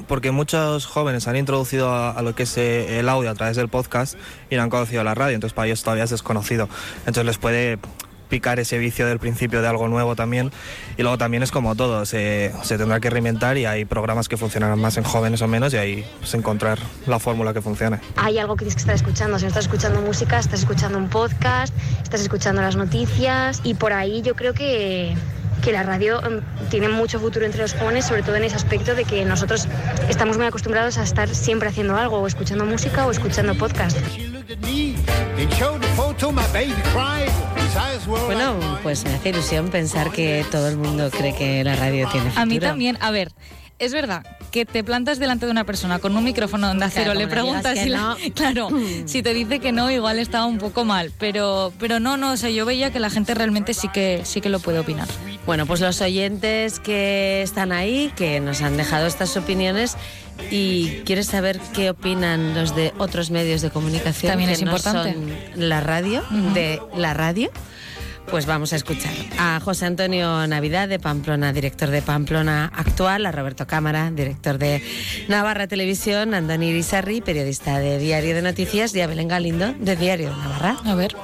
porque 0.08 0.30
muchos 0.30 0.86
jóvenes 0.86 1.28
han 1.28 1.36
introducido 1.36 1.94
a, 1.94 2.20
lo 2.22 2.34
que 2.34 2.44
es 2.44 2.56
eh, 2.56 2.98
el 2.98 3.08
audio 3.08 3.30
a 3.30 3.34
través 3.34 3.56
del 3.56 3.68
podcast 3.68 4.16
y 4.50 4.56
no 4.56 4.62
han 4.62 4.70
conocido 4.70 5.04
la 5.04 5.14
radio, 5.14 5.34
entonces 5.34 5.54
para 5.54 5.66
ellos 5.66 5.82
todavía 5.82 6.04
es 6.04 6.10
desconocido. 6.10 6.68
Entonces 7.00 7.26
les 7.26 7.38
puede 7.38 7.78
picar 8.28 8.58
ese 8.58 8.78
vicio 8.78 9.06
del 9.06 9.18
principio 9.18 9.62
de 9.62 9.68
algo 9.68 9.88
nuevo 9.88 10.16
también. 10.16 10.50
Y 10.96 11.02
luego 11.02 11.18
también 11.18 11.42
es 11.42 11.50
como 11.50 11.74
todo, 11.74 12.06
se, 12.06 12.52
se 12.62 12.78
tendrá 12.78 13.00
que 13.00 13.10
reinventar 13.10 13.56
y 13.58 13.66
hay 13.66 13.84
programas 13.84 14.28
que 14.28 14.36
funcionarán 14.36 14.80
más 14.80 14.96
en 14.96 15.04
jóvenes 15.04 15.42
o 15.42 15.48
menos 15.48 15.72
y 15.74 15.76
ahí 15.76 16.04
pues, 16.18 16.34
encontrar 16.34 16.78
la 17.06 17.18
fórmula 17.18 17.52
que 17.52 17.60
funcione. 17.60 18.00
Hay 18.16 18.38
algo 18.38 18.56
que 18.56 18.64
tienes 18.64 18.74
que 18.74 18.80
estar 18.80 18.94
escuchando. 18.94 19.38
Si 19.38 19.44
no 19.44 19.48
estás 19.48 19.64
escuchando 19.66 20.00
música, 20.00 20.38
estás 20.38 20.60
escuchando 20.60 20.98
un 20.98 21.08
podcast, 21.08 21.74
estás 22.02 22.20
escuchando 22.20 22.62
las 22.62 22.76
noticias 22.76 23.60
y 23.64 23.74
por 23.74 23.92
ahí 23.92 24.22
yo 24.22 24.34
creo 24.34 24.54
que 24.54 25.14
que 25.64 25.72
la 25.72 25.82
radio 25.82 26.22
em, 26.24 26.42
tiene 26.68 26.88
mucho 26.88 27.18
futuro 27.18 27.46
entre 27.46 27.62
los 27.62 27.72
jóvenes, 27.72 28.04
sobre 28.04 28.22
todo 28.22 28.36
en 28.36 28.44
ese 28.44 28.56
aspecto 28.56 28.94
de 28.94 29.04
que 29.04 29.24
nosotros 29.24 29.66
estamos 30.10 30.36
muy 30.36 30.46
acostumbrados 30.46 30.98
a 30.98 31.02
estar 31.02 31.28
siempre 31.34 31.70
haciendo 31.70 31.96
algo, 31.96 32.18
o 32.18 32.26
escuchando 32.26 32.66
música 32.66 33.06
o 33.06 33.10
escuchando 33.10 33.54
podcast. 33.54 33.96
Bueno, 38.26 38.78
pues 38.82 39.04
me 39.04 39.14
hace 39.14 39.30
ilusión 39.30 39.70
pensar 39.70 40.10
que 40.10 40.44
todo 40.50 40.68
el 40.68 40.76
mundo 40.76 41.10
cree 41.10 41.34
que 41.34 41.64
la 41.64 41.76
radio 41.76 42.06
tiene 42.08 42.26
futuro. 42.26 42.42
A 42.42 42.46
mí 42.46 42.60
también, 42.60 42.98
a 43.00 43.10
ver, 43.10 43.32
es 43.78 43.92
verdad 43.92 44.24
que 44.50 44.64
te 44.64 44.84
plantas 44.84 45.18
delante 45.18 45.46
de 45.46 45.52
una 45.52 45.64
persona 45.64 45.98
con 45.98 46.16
un 46.16 46.22
micrófono 46.22 46.72
de 46.74 46.84
acero, 46.84 47.06
Claro, 47.12 47.18
le 47.18 47.26
preguntas 47.26 47.86
la- 47.86 47.98
no. 47.98 48.16
claro, 48.34 48.68
si 49.06 49.22
te 49.22 49.34
dice 49.34 49.58
que 49.58 49.72
no, 49.72 49.90
igual 49.90 50.18
está 50.20 50.44
un 50.44 50.58
poco 50.58 50.84
mal, 50.84 51.10
pero 51.18 51.72
pero 51.78 51.98
no, 51.98 52.16
no, 52.16 52.32
o 52.32 52.36
sea, 52.36 52.50
yo 52.50 52.64
veía 52.64 52.90
que 52.92 53.00
la 53.00 53.10
gente 53.10 53.34
realmente 53.34 53.74
sí 53.74 53.88
que 53.88 54.20
sí 54.24 54.40
que 54.40 54.48
lo 54.48 54.60
puede 54.60 54.78
opinar. 54.78 55.08
Bueno, 55.44 55.66
pues 55.66 55.80
los 55.80 56.00
oyentes 56.00 56.78
que 56.80 57.42
están 57.42 57.72
ahí, 57.72 58.12
que 58.16 58.40
nos 58.40 58.62
han 58.62 58.76
dejado 58.76 59.06
estas 59.06 59.36
opiniones 59.36 59.96
y 60.50 61.02
quieres 61.04 61.26
saber 61.26 61.60
qué 61.74 61.90
opinan 61.90 62.54
los 62.54 62.74
de 62.74 62.92
otros 62.98 63.30
medios 63.30 63.60
de 63.60 63.70
comunicación 63.70 64.30
También 64.30 64.48
que 64.48 64.54
es 64.54 64.62
no 64.62 64.68
importante. 64.70 65.12
son 65.14 65.68
la 65.68 65.80
radio, 65.80 66.22
de 66.54 66.80
la 66.96 67.12
radio. 67.14 67.50
Pues 68.30 68.46
vamos 68.46 68.72
a 68.72 68.76
escuchar 68.76 69.12
a 69.38 69.60
José 69.60 69.86
Antonio 69.86 70.46
Navidad 70.46 70.88
de 70.88 70.98
Pamplona, 70.98 71.52
director 71.52 71.90
de 71.90 72.02
Pamplona 72.02 72.72
actual, 72.74 73.26
a 73.26 73.32
Roberto 73.32 73.66
Cámara, 73.66 74.10
director 74.10 74.58
de 74.58 74.82
Navarra 75.28 75.66
Televisión, 75.66 76.34
a 76.34 76.38
Andoni 76.38 76.68
Irizarri, 76.68 77.20
periodista 77.20 77.78
de 77.78 77.98
Diario 77.98 78.34
de 78.34 78.42
Noticias, 78.42 78.94
y 78.94 79.00
a 79.00 79.06
Belén 79.06 79.28
Galindo, 79.28 79.72
de 79.78 79.96
Diario 79.96 80.30
de 80.30 80.36
Navarra. 80.36 80.76
A 80.84 80.94
ver. 80.94 81.14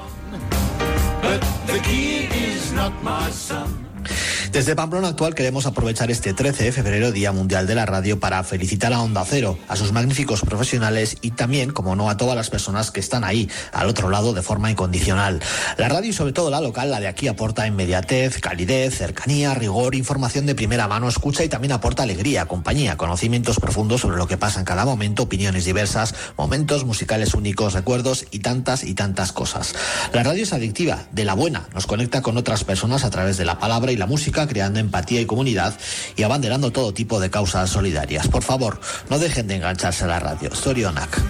Desde 4.53 4.75
Pamplona 4.75 5.07
Actual 5.07 5.37
queremos 5.37 5.65
aprovechar 5.67 6.11
este 6.11 6.35
13 6.35 6.65
de 6.65 6.73
febrero, 6.73 7.13
Día 7.13 7.31
Mundial 7.31 7.69
de 7.69 7.77
la 7.77 7.87
Radio, 7.87 8.19
para 8.19 8.43
felicitar 8.43 8.93
a 8.93 9.01
Onda 9.01 9.25
Cero, 9.25 9.57
a 9.69 9.77
sus 9.77 9.93
magníficos 9.93 10.41
profesionales 10.41 11.19
y 11.23 11.31
también, 11.31 11.71
como 11.71 11.95
no, 11.95 12.11
a 12.11 12.17
todas 12.17 12.35
las 12.35 12.51
personas 12.51 12.91
que 12.91 12.99
están 12.99 13.23
ahí, 13.23 13.49
al 13.73 13.89
otro 13.89 14.11
lado, 14.11 14.33
de 14.33 14.43
forma 14.43 14.69
incondicional. 14.69 15.41
La 15.79 15.89
radio 15.89 16.11
y 16.11 16.13
sobre 16.13 16.33
todo 16.33 16.51
la 16.51 16.61
local, 16.61 16.91
la 16.91 16.99
de 16.99 17.07
aquí, 17.07 17.29
aporta 17.29 17.65
inmediatez, 17.65 18.41
calidez, 18.41 18.99
cercanía, 18.99 19.55
rigor, 19.55 19.95
información 19.95 20.47
de 20.47 20.57
primera 20.57 20.89
mano, 20.89 21.09
escucha 21.09 21.45
y 21.45 21.49
también 21.49 21.71
aporta 21.71 22.03
alegría, 22.03 22.47
compañía, 22.47 22.97
conocimientos 22.97 23.61
profundos 23.61 24.01
sobre 24.01 24.17
lo 24.17 24.27
que 24.27 24.37
pasa 24.37 24.59
en 24.59 24.67
cada 24.67 24.85
momento, 24.85 25.23
opiniones 25.23 25.65
diversas, 25.65 26.13
momentos 26.37 26.85
musicales 26.85 27.35
únicos, 27.35 27.75
recuerdos 27.75 28.27
y 28.33 28.41
tantas 28.41 28.83
y 28.83 28.95
tantas 28.95 29.31
cosas. 29.31 29.77
La 30.13 30.25
radio 30.25 30.43
es 30.43 30.53
adictiva, 30.53 31.05
de 31.13 31.25
la 31.25 31.35
buena, 31.35 31.69
nos 31.73 31.87
conecta 31.87 32.21
con 32.21 32.37
otras 32.37 32.65
personas 32.65 33.05
a 33.05 33.11
través 33.11 33.37
de 33.37 33.45
la 33.45 33.61
palabra 33.61 33.93
y 33.93 33.97
la 33.97 34.07
música, 34.07 34.40
creando 34.47 34.81
empatía 34.81 35.21
y 35.21 35.27
comunidad 35.27 35.79
y 36.17 36.23
abanderando 36.23 36.71
todo 36.71 36.93
tipo 36.93 37.21
de 37.21 37.31
causas 37.31 37.71
solidarias. 37.71 38.29
Por 38.29 38.43
favor, 38.43 38.81
no 39.09 39.19
dejen 39.19 39.47
de 39.47 39.57
engancharse 39.57 40.05
a 40.05 40.09
la 40.09 40.21
radio. 40.21 40.55
Storionac. 40.55 41.21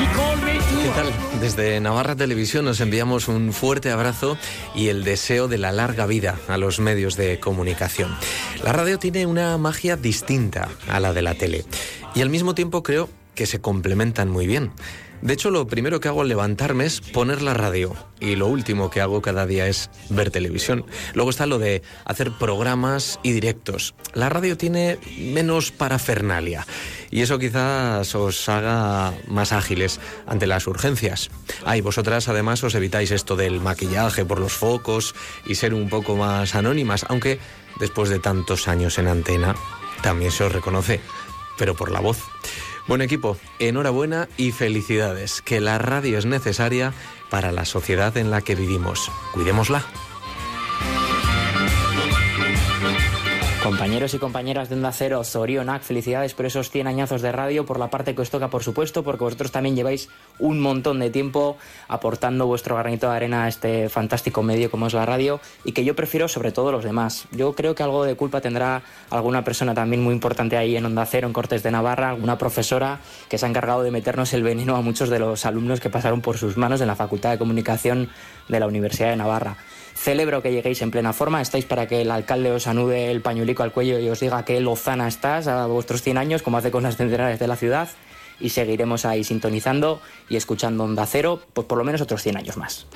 ¿Qué 0.00 0.88
tal? 0.94 1.40
Desde 1.40 1.80
Navarra 1.80 2.16
Televisión 2.16 2.64
nos 2.64 2.80
enviamos 2.80 3.28
un 3.28 3.52
fuerte 3.52 3.90
abrazo 3.90 4.38
y 4.74 4.88
el 4.88 5.04
deseo 5.04 5.46
de 5.46 5.58
la 5.58 5.72
larga 5.72 6.06
vida 6.06 6.36
a 6.48 6.56
los 6.56 6.80
medios 6.80 7.16
de 7.16 7.38
comunicación. 7.38 8.16
La 8.64 8.72
radio 8.72 8.98
tiene 8.98 9.26
una 9.26 9.58
magia 9.58 9.96
distinta 9.96 10.68
a 10.88 11.00
la 11.00 11.12
de 11.12 11.22
la 11.22 11.34
tele 11.34 11.64
y 12.14 12.22
al 12.22 12.30
mismo 12.30 12.54
tiempo 12.54 12.82
creo 12.82 13.10
que 13.34 13.46
se 13.46 13.60
complementan 13.60 14.30
muy 14.30 14.46
bien. 14.46 14.72
De 15.22 15.34
hecho, 15.34 15.50
lo 15.50 15.66
primero 15.66 16.00
que 16.00 16.08
hago 16.08 16.22
al 16.22 16.28
levantarme 16.28 16.86
es 16.86 17.00
poner 17.00 17.42
la 17.42 17.52
radio 17.52 17.94
y 18.20 18.36
lo 18.36 18.46
último 18.46 18.90
que 18.90 19.00
hago 19.00 19.20
cada 19.20 19.46
día 19.46 19.66
es 19.66 19.90
ver 20.08 20.30
televisión. 20.30 20.86
Luego 21.14 21.30
está 21.30 21.46
lo 21.46 21.58
de 21.58 21.82
hacer 22.04 22.32
programas 22.38 23.20
y 23.22 23.32
directos. 23.32 23.94
La 24.14 24.28
radio 24.30 24.56
tiene 24.56 24.98
menos 25.18 25.72
parafernalia 25.72 26.66
y 27.10 27.20
eso 27.20 27.38
quizás 27.38 28.14
os 28.14 28.48
haga 28.48 29.12
más 29.26 29.52
ágiles 29.52 30.00
ante 30.26 30.46
las 30.46 30.66
urgencias. 30.66 31.30
Ah, 31.64 31.76
y 31.76 31.82
vosotras 31.82 32.28
además 32.28 32.64
os 32.64 32.74
evitáis 32.74 33.10
esto 33.10 33.36
del 33.36 33.60
maquillaje 33.60 34.24
por 34.24 34.40
los 34.40 34.52
focos 34.52 35.14
y 35.46 35.54
ser 35.56 35.74
un 35.74 35.88
poco 35.88 36.16
más 36.16 36.54
anónimas, 36.54 37.04
aunque 37.08 37.38
después 37.78 38.08
de 38.08 38.20
tantos 38.20 38.68
años 38.68 38.98
en 38.98 39.08
antena 39.08 39.54
también 40.02 40.30
se 40.30 40.44
os 40.44 40.52
reconoce, 40.52 41.00
pero 41.58 41.74
por 41.74 41.90
la 41.90 42.00
voz. 42.00 42.18
Buen 42.86 43.02
equipo, 43.02 43.36
enhorabuena 43.58 44.28
y 44.36 44.52
felicidades, 44.52 45.42
que 45.42 45.60
la 45.60 45.78
radio 45.78 46.18
es 46.18 46.26
necesaria 46.26 46.92
para 47.30 47.52
la 47.52 47.64
sociedad 47.64 48.16
en 48.16 48.30
la 48.30 48.42
que 48.42 48.54
vivimos. 48.54 49.10
Cuidémosla. 49.32 49.84
Compañeros 53.70 54.14
y 54.14 54.18
compañeras 54.18 54.68
de 54.68 54.74
Onda 54.74 54.90
Cero, 54.90 55.22
Zorionak, 55.22 55.82
felicidades 55.82 56.34
por 56.34 56.44
esos 56.44 56.70
100 56.70 56.88
añazos 56.88 57.22
de 57.22 57.30
radio, 57.30 57.64
por 57.64 57.78
la 57.78 57.88
parte 57.88 58.16
que 58.16 58.22
os 58.22 58.28
toca, 58.28 58.50
por 58.50 58.64
supuesto, 58.64 59.04
porque 59.04 59.22
vosotros 59.22 59.52
también 59.52 59.76
lleváis 59.76 60.08
un 60.40 60.58
montón 60.58 60.98
de 60.98 61.08
tiempo 61.08 61.56
aportando 61.86 62.48
vuestro 62.48 62.74
granito 62.74 63.08
de 63.08 63.14
arena 63.14 63.44
a 63.44 63.48
este 63.48 63.88
fantástico 63.88 64.42
medio 64.42 64.72
como 64.72 64.88
es 64.88 64.92
la 64.92 65.06
radio 65.06 65.40
y 65.64 65.70
que 65.70 65.84
yo 65.84 65.94
prefiero 65.94 66.26
sobre 66.26 66.50
todo 66.50 66.72
los 66.72 66.82
demás. 66.82 67.28
Yo 67.30 67.54
creo 67.54 67.76
que 67.76 67.84
algo 67.84 68.02
de 68.02 68.16
culpa 68.16 68.40
tendrá 68.40 68.82
alguna 69.08 69.44
persona 69.44 69.72
también 69.72 70.02
muy 70.02 70.14
importante 70.14 70.56
ahí 70.56 70.74
en 70.74 70.84
Onda 70.84 71.06
Cero, 71.06 71.28
en 71.28 71.32
Cortes 71.32 71.62
de 71.62 71.70
Navarra, 71.70 72.10
alguna 72.10 72.38
profesora 72.38 72.98
que 73.28 73.38
se 73.38 73.46
ha 73.46 73.48
encargado 73.48 73.84
de 73.84 73.92
meternos 73.92 74.32
el 74.32 74.42
veneno 74.42 74.74
a 74.74 74.80
muchos 74.80 75.10
de 75.10 75.20
los 75.20 75.46
alumnos 75.46 75.78
que 75.78 75.90
pasaron 75.90 76.22
por 76.22 76.38
sus 76.38 76.56
manos 76.56 76.80
en 76.80 76.88
la 76.88 76.96
Facultad 76.96 77.30
de 77.30 77.38
Comunicación 77.38 78.08
de 78.48 78.58
la 78.58 78.66
Universidad 78.66 79.10
de 79.10 79.16
Navarra. 79.16 79.58
Celebro 80.00 80.40
que 80.40 80.50
lleguéis 80.50 80.80
en 80.80 80.90
plena 80.90 81.12
forma, 81.12 81.42
estáis 81.42 81.66
para 81.66 81.86
que 81.86 82.00
el 82.00 82.10
alcalde 82.10 82.50
os 82.50 82.66
anude 82.66 83.10
el 83.10 83.20
pañuelico 83.20 83.62
al 83.62 83.70
cuello 83.70 83.98
y 83.98 84.08
os 84.08 84.18
diga 84.18 84.46
que 84.46 84.58
lozana 84.58 85.06
estás 85.06 85.46
a 85.46 85.66
vuestros 85.66 86.00
100 86.00 86.16
años, 86.16 86.42
como 86.42 86.56
hace 86.56 86.70
con 86.70 86.84
las 86.84 86.96
centenarias 86.96 87.38
de 87.38 87.46
la 87.46 87.54
ciudad, 87.54 87.86
y 88.40 88.48
seguiremos 88.48 89.04
ahí 89.04 89.24
sintonizando 89.24 90.00
y 90.30 90.36
escuchando 90.36 90.84
Onda 90.84 91.04
Cero, 91.04 91.42
pues 91.52 91.66
por 91.66 91.76
lo 91.76 91.84
menos 91.84 92.00
otros 92.00 92.22
100 92.22 92.38
años 92.38 92.56
más. 92.56 92.86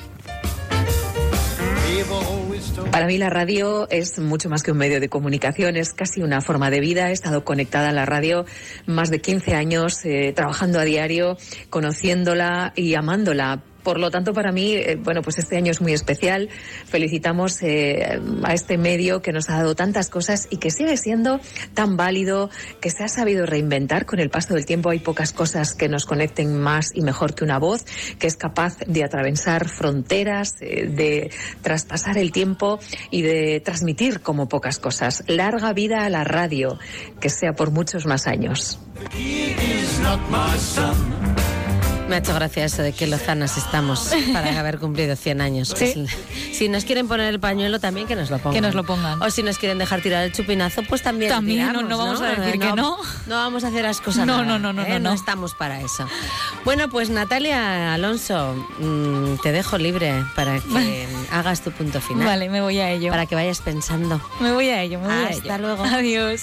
Para 2.90 3.06
mí 3.06 3.18
la 3.18 3.28
radio 3.28 3.86
es 3.90 4.18
mucho 4.18 4.48
más 4.48 4.62
que 4.62 4.72
un 4.72 4.78
medio 4.78 4.98
de 4.98 5.10
comunicación, 5.10 5.76
es 5.76 5.92
casi 5.92 6.22
una 6.22 6.40
forma 6.40 6.70
de 6.70 6.80
vida. 6.80 7.10
He 7.10 7.12
estado 7.12 7.44
conectada 7.44 7.90
a 7.90 7.92
la 7.92 8.06
radio 8.06 8.46
más 8.86 9.10
de 9.10 9.20
15 9.20 9.54
años, 9.54 10.02
eh, 10.06 10.32
trabajando 10.34 10.80
a 10.80 10.84
diario, 10.84 11.36
conociéndola 11.68 12.72
y 12.74 12.94
amándola. 12.94 13.62
Por 13.84 14.00
lo 14.00 14.10
tanto, 14.10 14.32
para 14.32 14.50
mí, 14.50 14.72
eh, 14.72 14.98
bueno, 15.00 15.22
pues 15.22 15.38
este 15.38 15.58
año 15.58 15.70
es 15.70 15.80
muy 15.80 15.92
especial. 15.92 16.48
Felicitamos 16.86 17.62
eh, 17.62 18.18
a 18.42 18.54
este 18.54 18.78
medio 18.78 19.20
que 19.20 19.32
nos 19.32 19.50
ha 19.50 19.58
dado 19.58 19.74
tantas 19.76 20.08
cosas 20.08 20.48
y 20.50 20.56
que 20.56 20.70
sigue 20.70 20.96
siendo 20.96 21.38
tan 21.74 21.96
válido, 21.96 22.48
que 22.80 22.90
se 22.90 23.04
ha 23.04 23.08
sabido 23.08 23.44
reinventar 23.44 24.06
con 24.06 24.20
el 24.20 24.30
paso 24.30 24.54
del 24.54 24.64
tiempo. 24.64 24.88
Hay 24.88 25.00
pocas 25.00 25.32
cosas 25.32 25.74
que 25.74 25.88
nos 25.88 26.06
conecten 26.06 26.58
más 26.58 26.92
y 26.94 27.02
mejor 27.02 27.34
que 27.34 27.44
una 27.44 27.58
voz, 27.58 27.84
que 28.18 28.26
es 28.26 28.36
capaz 28.36 28.78
de 28.86 29.04
atravesar 29.04 29.68
fronteras, 29.68 30.56
eh, 30.60 30.86
de 30.88 31.30
traspasar 31.60 32.16
el 32.16 32.32
tiempo 32.32 32.80
y 33.10 33.20
de 33.20 33.60
transmitir 33.60 34.20
como 34.20 34.48
pocas 34.48 34.78
cosas. 34.78 35.24
Larga 35.26 35.74
vida 35.74 36.06
a 36.06 36.08
la 36.08 36.24
radio, 36.24 36.78
que 37.20 37.28
sea 37.28 37.52
por 37.52 37.70
muchos 37.70 38.06
más 38.06 38.26
años. 38.26 38.78
Me 42.08 42.16
ha 42.16 42.18
hecho 42.18 42.34
gracia 42.34 42.64
eso 42.66 42.82
de 42.82 42.92
que 42.92 43.06
lozanas 43.06 43.56
estamos 43.56 44.10
para 44.32 44.58
haber 44.60 44.78
cumplido 44.78 45.16
100 45.16 45.40
años. 45.40 45.74
Sí. 45.74 45.92
Pues, 45.94 46.10
si 46.56 46.68
nos 46.68 46.84
quieren 46.84 47.08
poner 47.08 47.32
el 47.32 47.40
pañuelo, 47.40 47.80
también 47.80 48.06
que 48.06 48.14
nos 48.14 48.30
lo 48.30 48.38
pongan. 48.38 48.52
Que 48.54 48.60
nos 48.60 48.74
lo 48.74 48.84
pongan. 48.84 49.22
O 49.22 49.30
si 49.30 49.42
nos 49.42 49.56
quieren 49.58 49.78
dejar 49.78 50.02
tirar 50.02 50.22
el 50.24 50.32
chupinazo, 50.32 50.82
pues 50.82 51.00
también. 51.02 51.30
También, 51.30 51.66
tiramos, 51.68 51.82
no- 51.84 51.88
no 51.88 51.98
vamos 51.98 52.20
a 52.20 52.28
decir 52.34 52.60
que 52.60 52.66
no. 52.74 52.98
No 53.26 53.36
vamos 53.36 53.64
a 53.64 53.68
hacer 53.68 53.82
las 53.84 54.00
cosas 54.02 54.26
No, 54.26 54.42
nada, 54.44 54.44
no, 54.44 54.58
no, 54.58 54.72
no, 54.74 54.82
¿eh? 54.82 54.90
no, 55.00 55.10
no. 55.10 55.12
estamos 55.14 55.54
para 55.54 55.80
eso. 55.80 56.06
Bueno, 56.64 56.88
pues 56.90 57.08
Natalia 57.08 57.94
Alonso, 57.94 58.54
mm, 58.78 59.36
te 59.42 59.52
dejo 59.52 59.78
libre 59.78 60.12
para 60.36 60.60
que 60.60 61.06
hagas 61.32 61.62
tu 61.62 61.70
punto 61.72 62.00
final. 62.02 62.26
Vale, 62.26 62.50
me 62.50 62.60
voy 62.60 62.78
a 62.80 62.90
ello. 62.90 63.10
Para 63.10 63.24
que 63.26 63.34
vayas 63.34 63.60
pensando. 63.60 64.20
Me 64.40 64.52
voy 64.52 64.68
a 64.68 64.82
ello, 64.82 64.98
me 65.00 65.06
voy 65.06 65.14
a 65.14 65.30
ello. 65.30 65.38
Hasta 65.40 65.58
luego. 65.58 65.84
Adiós. 65.84 66.42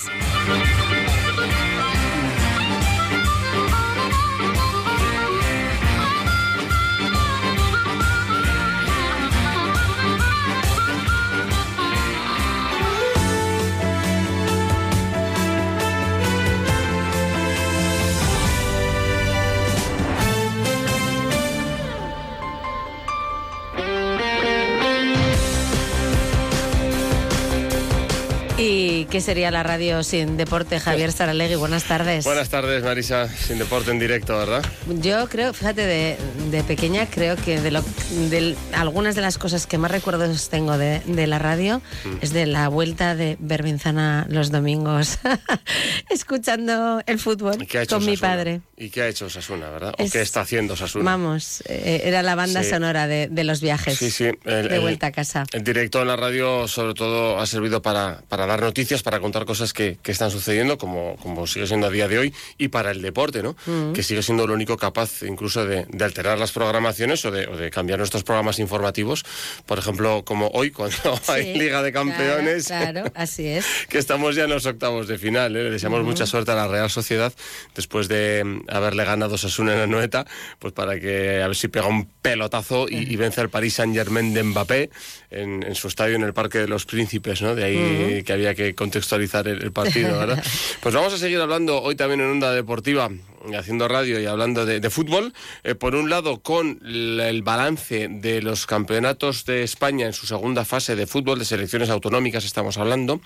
Qué 29.21 29.25
sería 29.25 29.51
la 29.51 29.61
radio 29.61 30.01
sin 30.01 30.35
deporte? 30.35 30.79
Javier 30.79 31.11
Saralegui, 31.11 31.53
buenas 31.53 31.83
tardes. 31.83 32.25
Buenas 32.25 32.49
tardes, 32.49 32.83
Marisa, 32.83 33.27
sin 33.27 33.59
deporte 33.59 33.91
en 33.91 33.99
directo, 33.99 34.35
¿verdad? 34.35 34.65
Yo 34.99 35.29
creo, 35.29 35.53
fíjate, 35.53 35.85
de, 35.85 36.17
de 36.49 36.63
pequeña 36.63 37.05
creo 37.05 37.35
que 37.35 37.61
de, 37.61 37.69
lo, 37.69 37.83
de 38.31 38.55
algunas 38.73 39.13
de 39.13 39.21
las 39.21 39.37
cosas 39.37 39.67
que 39.67 39.77
más 39.77 39.91
recuerdos 39.91 40.49
tengo 40.49 40.75
de, 40.79 41.01
de 41.05 41.27
la 41.27 41.37
radio 41.37 41.83
Mm. 42.03 42.17
es 42.21 42.33
de 42.33 42.47
la 42.47 42.67
vuelta 42.67 43.15
de 43.15 43.37
Berminzana 43.39 44.25
los 44.27 44.49
domingos, 44.49 45.19
escuchando 46.09 47.01
el 47.05 47.19
fútbol 47.19 47.61
¿Y 47.61 47.67
qué 47.67 47.77
ha 47.79 47.81
hecho 47.83 47.97
con 47.97 48.05
mi 48.05 48.13
Osasuna? 48.13 48.31
padre. 48.35 48.61
¿Y 48.77 48.89
qué 48.89 49.03
ha 49.03 49.07
hecho 49.07 49.27
Osasuna, 49.27 49.69
verdad? 49.69 49.93
¿O 49.99 50.03
Es- 50.03 50.11
qué 50.11 50.21
está 50.21 50.41
haciendo 50.41 50.73
Osasuna? 50.73 51.05
Vamos, 51.05 51.61
eh, 51.67 52.01
era 52.05 52.23
la 52.23 52.33
banda 52.33 52.63
Sí. 52.63 52.71
sonora 52.71 53.05
de, 53.07 53.27
de 53.27 53.43
los 53.43 53.61
viajes 53.61 53.97
Sí, 53.99 54.09
sí. 54.09 54.25
el- 54.45 54.67
de 54.69 54.75
el- 54.75 54.81
vuelta 54.81 55.07
a 55.07 55.11
casa. 55.11 55.43
El 55.53 55.63
directo 55.63 56.01
en 56.01 56.07
la 56.07 56.15
radio, 56.15 56.67
sobre 56.67 56.95
todo, 56.95 57.39
ha 57.39 57.45
servido 57.45 57.81
para, 57.83 58.21
para 58.27 58.47
dar 58.47 58.59
noticias 58.61 58.71
noticias, 58.71 59.03
para 59.11 59.19
contar 59.21 59.43
cosas 59.43 59.73
que, 59.73 59.97
que 60.01 60.13
están 60.13 60.31
sucediendo, 60.31 60.77
como, 60.77 61.17
como 61.17 61.45
sigue 61.45 61.67
siendo 61.67 61.87
a 61.87 61.89
día 61.89 62.07
de 62.07 62.17
hoy, 62.17 62.33
y 62.57 62.69
para 62.69 62.91
el 62.91 63.01
deporte, 63.01 63.43
¿no? 63.43 63.57
Mm. 63.65 63.91
Que 63.91 64.03
sigue 64.03 64.23
siendo 64.23 64.47
lo 64.47 64.53
único 64.53 64.77
capaz 64.77 65.21
incluso 65.23 65.65
de, 65.65 65.85
de 65.89 66.05
alterar 66.05 66.39
las 66.39 66.53
programaciones 66.53 67.25
o 67.25 67.31
de, 67.31 67.45
o 67.45 67.57
de 67.57 67.69
cambiar 67.71 67.99
nuestros 67.99 68.23
programas 68.23 68.57
informativos. 68.59 69.25
Por 69.65 69.79
ejemplo, 69.79 70.23
como 70.23 70.47
hoy, 70.53 70.71
cuando 70.71 70.95
hay 71.27 71.55
Liga 71.55 71.83
de 71.83 71.91
Campeones. 71.91 72.67
Claro, 72.67 73.01
claro, 73.01 73.11
así 73.15 73.47
es. 73.47 73.65
que 73.89 73.97
estamos 73.97 74.33
ya 74.33 74.45
en 74.45 74.51
los 74.51 74.65
octavos 74.65 75.09
de 75.09 75.17
final. 75.17 75.57
¿eh? 75.57 75.63
Le 75.63 75.71
deseamos 75.71 76.05
mucha 76.05 76.25
suerte 76.25 76.51
a 76.51 76.55
la 76.55 76.69
Real 76.69 76.89
Sociedad 76.89 77.33
después 77.75 78.07
de 78.07 78.45
mm, 78.45 78.61
haberle 78.69 79.03
ganado 79.03 79.37
Sasuna 79.37 79.73
en 79.73 79.79
la 79.79 79.87
Noeta, 79.87 80.25
pues 80.57 80.71
para 80.71 80.97
que 81.01 81.41
a 81.41 81.47
ver 81.47 81.57
si 81.57 81.67
pega 81.67 81.87
un 81.87 82.05
pelotazo 82.21 82.87
y, 82.87 83.11
y 83.11 83.15
vence 83.17 83.41
al 83.41 83.49
Paris 83.49 83.73
Saint 83.73 83.93
Germain 83.93 84.33
de 84.33 84.41
Mbappé 84.41 84.89
en, 85.31 85.63
en 85.63 85.75
su 85.75 85.87
estadio 85.87 86.15
en 86.15 86.23
el 86.23 86.33
Parque 86.33 86.59
de 86.59 86.67
los 86.67 86.85
Príncipes, 86.85 87.41
¿no? 87.41 87.55
De 87.55 87.63
ahí 87.63 88.23
que 88.23 88.33
había 88.33 88.53
que 88.53 88.75
contextualizar 88.75 89.47
el, 89.47 89.61
el 89.63 89.71
partido, 89.71 90.19
¿verdad? 90.19 90.43
pues 90.81 90.93
vamos 90.93 91.13
a 91.13 91.17
seguir 91.17 91.39
hablando 91.39 91.81
hoy 91.81 91.95
también 91.95 92.21
en 92.21 92.27
Onda 92.27 92.53
Deportiva 92.53 93.09
haciendo 93.57 93.87
radio 93.87 94.19
y 94.19 94.25
hablando 94.25 94.65
de, 94.65 94.79
de 94.79 94.89
fútbol, 94.89 95.33
eh, 95.63 95.75
por 95.75 95.95
un 95.95 96.09
lado 96.09 96.41
con 96.41 96.79
el 96.85 97.41
balance 97.43 98.07
de 98.09 98.41
los 98.41 98.65
campeonatos 98.65 99.45
de 99.45 99.63
España 99.63 100.05
en 100.05 100.13
su 100.13 100.27
segunda 100.27 100.65
fase 100.65 100.95
de 100.95 101.07
fútbol, 101.07 101.39
de 101.39 101.45
selecciones 101.45 101.89
autonómicas 101.89 102.45
estamos 102.45 102.77
hablando, 102.77 103.21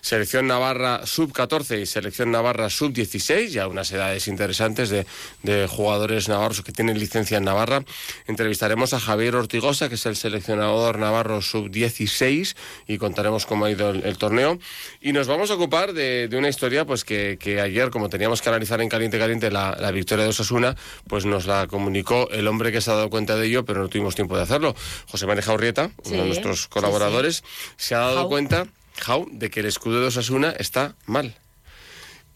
selección 0.00 0.46
Navarra 0.46 1.06
sub-14 1.06 1.80
y 1.80 1.86
selección 1.86 2.30
Navarra 2.30 2.68
sub-16, 2.68 3.48
ya 3.48 3.68
unas 3.68 3.90
edades 3.92 4.28
interesantes 4.28 4.90
de, 4.90 5.06
de 5.42 5.66
jugadores 5.66 6.28
navarros 6.28 6.62
que 6.62 6.72
tienen 6.72 6.98
licencia 6.98 7.38
en 7.38 7.44
Navarra. 7.44 7.84
Entrevistaremos 8.26 8.92
a 8.92 9.00
Javier 9.00 9.36
Ortigosa, 9.36 9.88
que 9.88 9.94
es 9.94 10.06
el 10.06 10.16
seleccionador 10.16 10.98
navarro 10.98 11.40
sub-16 11.40 12.54
y 12.86 12.98
contaremos 12.98 13.46
cómo 13.46 13.64
ha 13.64 13.70
ido 13.70 13.90
el, 13.90 14.04
el 14.04 14.18
torneo. 14.18 14.58
Y 15.00 15.12
nos 15.12 15.26
vamos 15.26 15.50
a 15.50 15.54
ocupar 15.54 15.92
de, 15.92 16.28
de 16.28 16.36
una 16.36 16.48
historia 16.48 16.84
pues 16.84 17.04
que, 17.04 17.38
que 17.40 17.60
ayer, 17.60 17.90
como 17.90 18.08
teníamos 18.08 18.42
que 18.42 18.48
analizar 18.48 18.80
en 18.80 18.88
Caliente 18.88 19.18
Caliente 19.18 19.50
la, 19.54 19.74
la 19.80 19.90
victoria 19.90 20.24
de 20.24 20.30
Osasuna, 20.30 20.76
pues 21.08 21.24
nos 21.24 21.46
la 21.46 21.66
comunicó 21.66 22.28
el 22.30 22.46
hombre 22.46 22.70
que 22.72 22.82
se 22.82 22.90
ha 22.90 22.94
dado 22.94 23.08
cuenta 23.08 23.36
de 23.36 23.46
ello, 23.46 23.64
pero 23.64 23.80
no 23.80 23.88
tuvimos 23.88 24.14
tiempo 24.14 24.36
de 24.36 24.42
hacerlo. 24.42 24.74
José 25.08 25.26
María 25.26 25.42
Jaurrieta, 25.42 25.90
uno 26.04 26.16
de 26.22 26.26
nuestros 26.26 26.62
sí, 26.64 26.68
colaboradores, 26.68 27.42
se 27.78 27.94
ha 27.94 28.00
dado 28.00 28.28
cuenta, 28.28 28.66
Jau, 29.00 29.26
de 29.32 29.48
que 29.48 29.60
el 29.60 29.66
escudo 29.66 30.00
de 30.02 30.08
Osasuna 30.08 30.50
está 30.58 30.94
mal. 31.06 31.34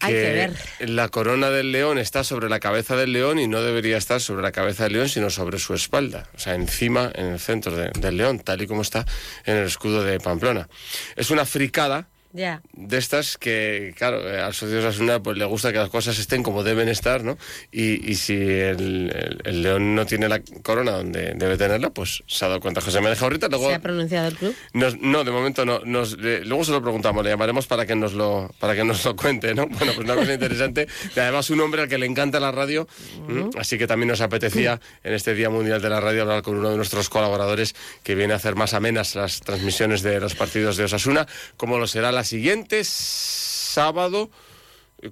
Hay 0.01 0.13
que 0.13 0.19
ver. 0.21 0.89
la 0.89 1.09
corona 1.09 1.49
del 1.49 1.73
león 1.73 1.97
está 1.97 2.23
sobre 2.23 2.47
la 2.47 2.61
cabeza 2.61 2.95
del 2.95 3.11
león 3.11 3.37
y 3.37 3.47
no 3.49 3.61
debería 3.61 3.97
estar 3.97 4.21
sobre 4.21 4.41
la 4.41 4.53
cabeza 4.53 4.83
del 4.85 4.93
león, 4.93 5.09
sino 5.09 5.29
sobre 5.29 5.59
su 5.59 5.73
espalda, 5.73 6.29
o 6.33 6.39
sea, 6.39 6.55
encima, 6.55 7.11
en 7.13 7.25
el 7.25 7.39
centro 7.41 7.75
de- 7.75 7.89
del 7.99 8.15
león, 8.15 8.39
tal 8.39 8.61
y 8.61 8.67
como 8.67 8.81
está 8.81 9.05
en 9.45 9.57
el 9.57 9.65
escudo 9.67 10.01
de 10.05 10.21
Pamplona. 10.21 10.69
Es 11.17 11.31
una 11.31 11.45
fricada 11.45 12.07
Ya. 12.31 12.61
de 12.73 12.97
estas 12.97 13.37
que, 13.37 13.93
claro, 13.97 14.21
eh, 14.29 14.39
al 14.39 14.53
socio 14.53 14.75
de 14.81 14.87
Osasuna 14.87 15.21
pues 15.23 15.35
le 15.37 15.45
gusta 15.45 15.71
que 15.71 15.79
las 15.79 15.89
cosas 15.89 16.19
estén 16.19 16.43
como 16.43 16.63
deben 16.63 16.87
estar, 16.87 17.23
¿no? 17.23 17.37
Y, 17.71 18.07
y 18.09 18.15
si 18.15 18.33
el, 18.35 19.11
el- 19.11 19.41
el 19.45 19.63
león 19.63 19.95
no 19.95 20.05
tiene 20.05 20.29
la 20.29 20.39
corona 20.61 20.91
donde 20.91 21.33
debe 21.35 21.57
tenerla, 21.57 21.89
pues 21.89 22.23
se 22.27 22.45
ha 22.45 22.47
dado 22.47 22.59
cuenta 22.59 22.81
José 22.81 23.01
María 23.01 23.17
ahorita. 23.19 23.47
Luego 23.47 23.69
¿Se 23.69 23.75
ha 23.75 23.79
pronunciado 23.79 24.27
el 24.27 24.35
club? 24.35 24.55
nos- 24.73 24.99
no, 24.99 25.23
de 25.23 25.31
momento 25.31 25.65
no. 25.65 25.79
Nos, 25.85 26.17
le- 26.19 26.45
luego 26.45 26.63
se 26.63 26.71
lo 26.71 26.81
preguntamos, 26.81 27.23
le 27.23 27.31
llamaremos 27.31 27.65
para 27.65 27.85
que 27.87 27.95
nos 27.95 28.13
lo 28.13 28.51
para 28.59 28.75
que 28.75 28.83
nos 28.83 29.03
lo 29.05 29.15
cuente, 29.15 29.55
¿no? 29.55 29.67
Bueno, 29.79 29.93
pues 29.95 29.99
una 29.99 30.15
cosa 30.15 30.33
interesante. 30.33 30.87
Además 31.15 31.49
un 31.49 31.61
hombre 31.61 31.81
al 31.81 31.87
que 31.89 31.97
le 31.97 32.05
encanta 32.05 32.39
la 32.39 32.51
radio, 32.51 32.87
¿m? 33.27 33.49
así 33.57 33.77
que 33.77 33.87
también 33.87 34.09
nos 34.09 34.21
apetecía 34.21 34.79
en 35.03 35.13
este 35.13 35.33
Día 35.33 35.49
Mundial 35.49 35.81
de 35.81 35.89
la 35.89 35.99
Radio 35.99 36.21
hablar 36.23 36.43
con 36.43 36.57
uno 36.57 36.69
de 36.69 36.77
nuestros 36.77 37.09
colaboradores 37.09 37.75
que 38.03 38.13
viene 38.15 38.33
a 38.33 38.35
hacer 38.35 38.55
más 38.55 38.73
amenas 38.73 39.15
las 39.15 39.39
transmisiones 39.39 40.01
de 40.03 40.19
los 40.19 40.35
partidos 40.35 40.77
de 40.77 40.83
Osasuna, 40.83 41.25
como 41.57 41.77
lo 41.79 41.87
será 41.87 42.11
la 42.11 42.18
siguiente 42.23 42.83
sábado 42.83 44.29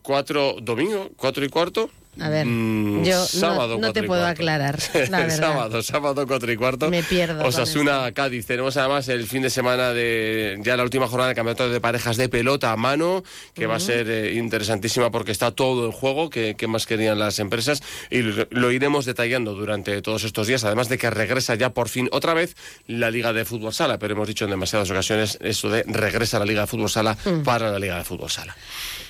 4 0.01 0.58
domingo, 0.62 1.10
4 1.18 1.45
y 1.45 1.49
cuarto. 1.49 1.89
A 2.20 2.30
ver, 2.30 2.45
Mm, 2.45 3.03
yo 3.03 3.20
no- 3.20 3.26
sábado, 3.26 3.76
no, 3.76 3.80
cuatro 3.80 3.93
te 3.93 4.03
puedo 4.03 4.22
cuarto. 4.22 4.41
aclarar, 4.41 4.80
la 5.09 5.20
verdad. 5.20 5.38
sábado, 5.38 5.84
sábado 5.84 6.26
4 6.28 6.51
y 6.51 6.55
cuarto. 6.57 6.89
Me 6.89 7.03
pierdo 7.03 7.45
Osasuna, 7.45 8.11
Cádiz. 8.13 8.45
Tenemos 8.45 8.76
además 8.78 9.07
el 9.09 9.28
fin 9.28 9.41
de 9.43 9.49
semana 9.49 9.93
de 9.93 10.57
ya 10.63 10.76
la 10.78 10.84
última 10.84 11.07
jornada 11.07 11.30
del 11.30 11.36
campeonato 11.36 11.70
de 11.70 11.80
parejas 11.82 12.18
de 12.18 12.30
pelota 12.30 12.72
a 12.72 12.78
mano, 12.78 13.24
que 13.53 13.68
va 13.68 13.76
a 13.76 13.80
ser 13.80 14.09
eh, 14.09 14.34
interesantísima 14.34 15.11
porque 15.11 15.32
está 15.32 15.51
todo 15.51 15.86
en 15.86 15.91
juego, 15.91 16.30
que, 16.30 16.55
que 16.55 16.68
más 16.68 16.86
querían 16.86 17.20
las 17.20 17.39
empresas, 17.39 17.82
y 18.09 18.22
lo, 18.22 18.47
lo 18.49 18.72
iremos 18.72 19.05
detallando 19.05 19.53
durante 19.53 20.01
todos 20.01 20.24
estos 20.24 20.47
días, 20.47 20.63
además 20.63 20.89
de 20.89 20.97
que 20.97 21.09
regresa 21.09 21.55
ya 21.55 21.72
por 21.72 21.89
fin 21.89 22.09
otra 22.11 22.34
vez 22.34 22.55
la 22.88 23.11
Liga 23.11 23.34
de 23.34 23.45
Fútbol 23.45 23.74
Sala, 23.74 23.99
pero 23.99 24.13
hemos 24.13 24.28
dicho 24.28 24.45
en 24.45 24.51
demasiadas 24.51 24.89
ocasiones 24.89 25.38
eso 25.41 25.70
de 25.70 25.84
regresa 25.88 26.39
la 26.39 26.45
Liga 26.45 26.61
de 26.61 26.68
Fútbol 26.68 26.89
Sala 26.89 27.18
Mm. 27.26 27.43
para 27.43 27.72
la 27.72 27.80
Liga 27.80 27.97
de 27.97 28.03
Fútbol 28.03 28.30
Sala. 28.30 28.55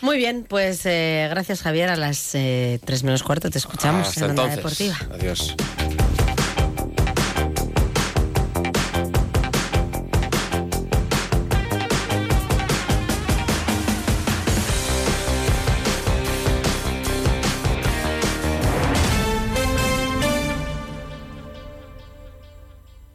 Muy 0.02 0.18
bien, 0.18 0.46
pues 0.48 0.86
eh, 0.86 1.28
gracias 1.30 1.62
Javier. 1.62 1.90
A 1.90 1.96
las 1.96 2.36
eh, 2.36 2.80
3 2.86 2.97
menos 3.04 3.24
cuarto 3.24 3.50
te 3.50 3.58
escuchamos 3.58 4.08
Hasta 4.08 4.26
en 4.26 4.32
Onda 4.32 4.44
entonces. 4.54 4.56
Deportiva. 4.58 5.16
Adiós. 5.16 5.56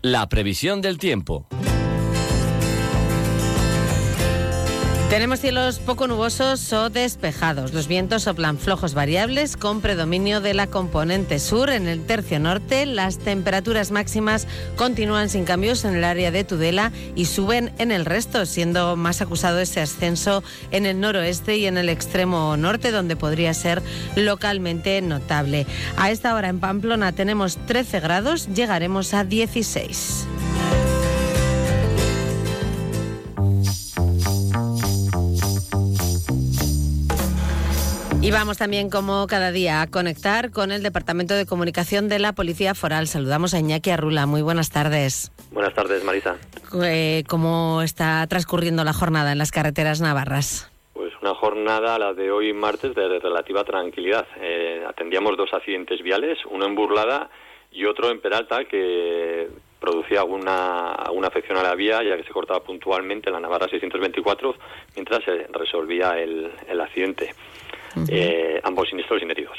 La 0.03 0.28
previsión 0.28 0.80
del 0.80 0.99
tiempo. 0.99 1.47
Tenemos 5.13 5.41
cielos 5.41 5.79
poco 5.79 6.09
nubosos 6.09 6.73
o 6.73 6.89
despejados. 6.89 7.75
Los 7.75 7.87
vientos 7.87 8.23
soplan 8.23 8.57
flojos 8.57 8.95
variables 8.95 9.59
con 9.59 9.83
predominio 9.83 10.41
de 10.41 10.55
la 10.55 10.69
componente 10.69 11.39
sur. 11.39 11.69
En 11.69 11.87
el 11.87 12.07
tercio 12.07 12.41
norte, 12.41 12.87
las 12.87 13.19
temperaturas 13.19 13.91
máximas 13.91 14.49
continúan 14.75 15.29
sin 15.29 15.45
cambios 15.45 15.85
en 15.85 15.97
el 15.97 16.05
área 16.05 16.31
de 16.31 16.45
Tudela 16.45 16.93
y 17.15 17.27
suben 17.27 17.75
en 17.77 17.93
el 17.93 18.07
resto, 18.07 18.47
siendo 18.47 18.97
más 18.97 19.21
acusado 19.21 19.61
ese 19.61 19.83
ascenso 19.83 20.43
en 20.71 20.87
el 20.87 20.99
noroeste 20.99 21.59
y 21.59 21.67
en 21.67 21.77
el 21.77 21.91
extremo 21.91 22.57
norte, 22.57 22.91
donde 22.91 23.15
podría 23.15 23.53
ser 23.53 23.83
localmente 24.17 25.03
notable. 25.03 25.67
A 25.99 26.11
esta 26.11 26.35
hora 26.35 26.49
en 26.49 26.59
Pamplona 26.59 27.13
tenemos 27.13 27.59
13 27.67 28.01
grados, 28.01 28.49
llegaremos 28.55 29.13
a 29.13 29.25
16. 29.25 30.27
Y 38.23 38.31
vamos 38.31 38.57
también, 38.57 38.89
como 38.89 39.27
cada 39.27 39.51
día, 39.51 39.83
a 39.83 39.89
conectar 39.89 40.53
con 40.53 40.70
el 40.70 40.85
Departamento 40.85 41.35
de 41.35 41.45
Comunicación 41.45 42.09
de 42.09 42.20
la 42.20 42.33
Policía 42.35 42.73
Foral. 42.73 43.09
Saludamos 43.09 43.53
a 43.53 43.59
Iñaki 43.59 43.91
Arrula. 43.91 44.27
Muy 44.27 44.43
buenas 44.43 44.70
tardes. 44.70 45.33
Buenas 45.51 45.75
tardes, 45.75 46.05
Marisa. 46.05 46.37
Eh, 46.85 47.25
¿Cómo 47.29 47.83
está 47.83 48.25
transcurriendo 48.29 48.85
la 48.85 48.93
jornada 48.93 49.33
en 49.33 49.39
las 49.39 49.51
carreteras 49.51 50.01
navarras? 50.01 50.70
Pues 50.93 51.12
una 51.20 51.35
jornada, 51.35 51.99
la 51.99 52.14
de 52.14 52.31
hoy 52.31 52.53
martes, 52.53 52.95
de 52.95 53.18
relativa 53.18 53.64
tranquilidad. 53.64 54.25
Eh, 54.41 54.85
atendíamos 54.89 55.37
dos 55.37 55.53
accidentes 55.53 56.01
viales, 56.01 56.39
uno 56.49 56.64
en 56.66 56.77
Burlada 56.77 57.29
y 57.73 57.87
otro 57.87 58.09
en 58.09 58.20
Peralta, 58.20 58.66
que 58.66 59.49
producía 59.81 60.20
alguna, 60.20 60.93
alguna 60.93 61.27
afección 61.27 61.59
a 61.59 61.64
la 61.64 61.75
vía, 61.75 62.01
ya 62.05 62.16
que 62.16 62.23
se 62.23 62.31
cortaba 62.31 62.62
puntualmente 62.62 63.33
la 63.33 63.41
Navarra 63.41 63.66
624, 63.68 64.55
mientras 64.95 65.25
se 65.25 65.49
resolvía 65.53 66.20
el, 66.20 66.53
el 66.68 66.81
accidente. 66.81 67.35
Eh, 68.09 68.61
ambos 68.64 68.88
siniestros 68.88 69.20
sin 69.20 69.30
heridos. 69.30 69.59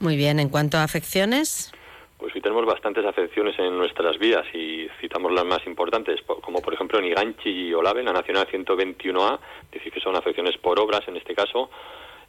Muy 0.00 0.16
bien, 0.16 0.40
en 0.40 0.48
cuanto 0.48 0.76
a 0.78 0.82
afecciones, 0.82 1.72
Pues 2.18 2.34
hoy 2.34 2.40
tenemos 2.40 2.64
bastantes 2.64 3.04
afecciones 3.04 3.58
en 3.58 3.76
nuestras 3.76 4.18
vías 4.18 4.44
y 4.54 4.86
citamos 5.00 5.30
las 5.32 5.44
más 5.44 5.66
importantes, 5.66 6.22
po- 6.22 6.40
como 6.40 6.60
por 6.62 6.72
ejemplo 6.72 6.98
en 6.98 7.04
Iganchi 7.06 7.50
y 7.50 7.74
Olave, 7.74 8.00
en 8.00 8.06
la 8.06 8.12
Nacional 8.14 8.46
121A, 8.50 9.38
decir 9.72 9.92
que 9.92 10.00
son 10.00 10.16
afecciones 10.16 10.56
por 10.56 10.78
obras 10.80 11.02
en 11.06 11.16
este 11.16 11.34
caso, 11.34 11.68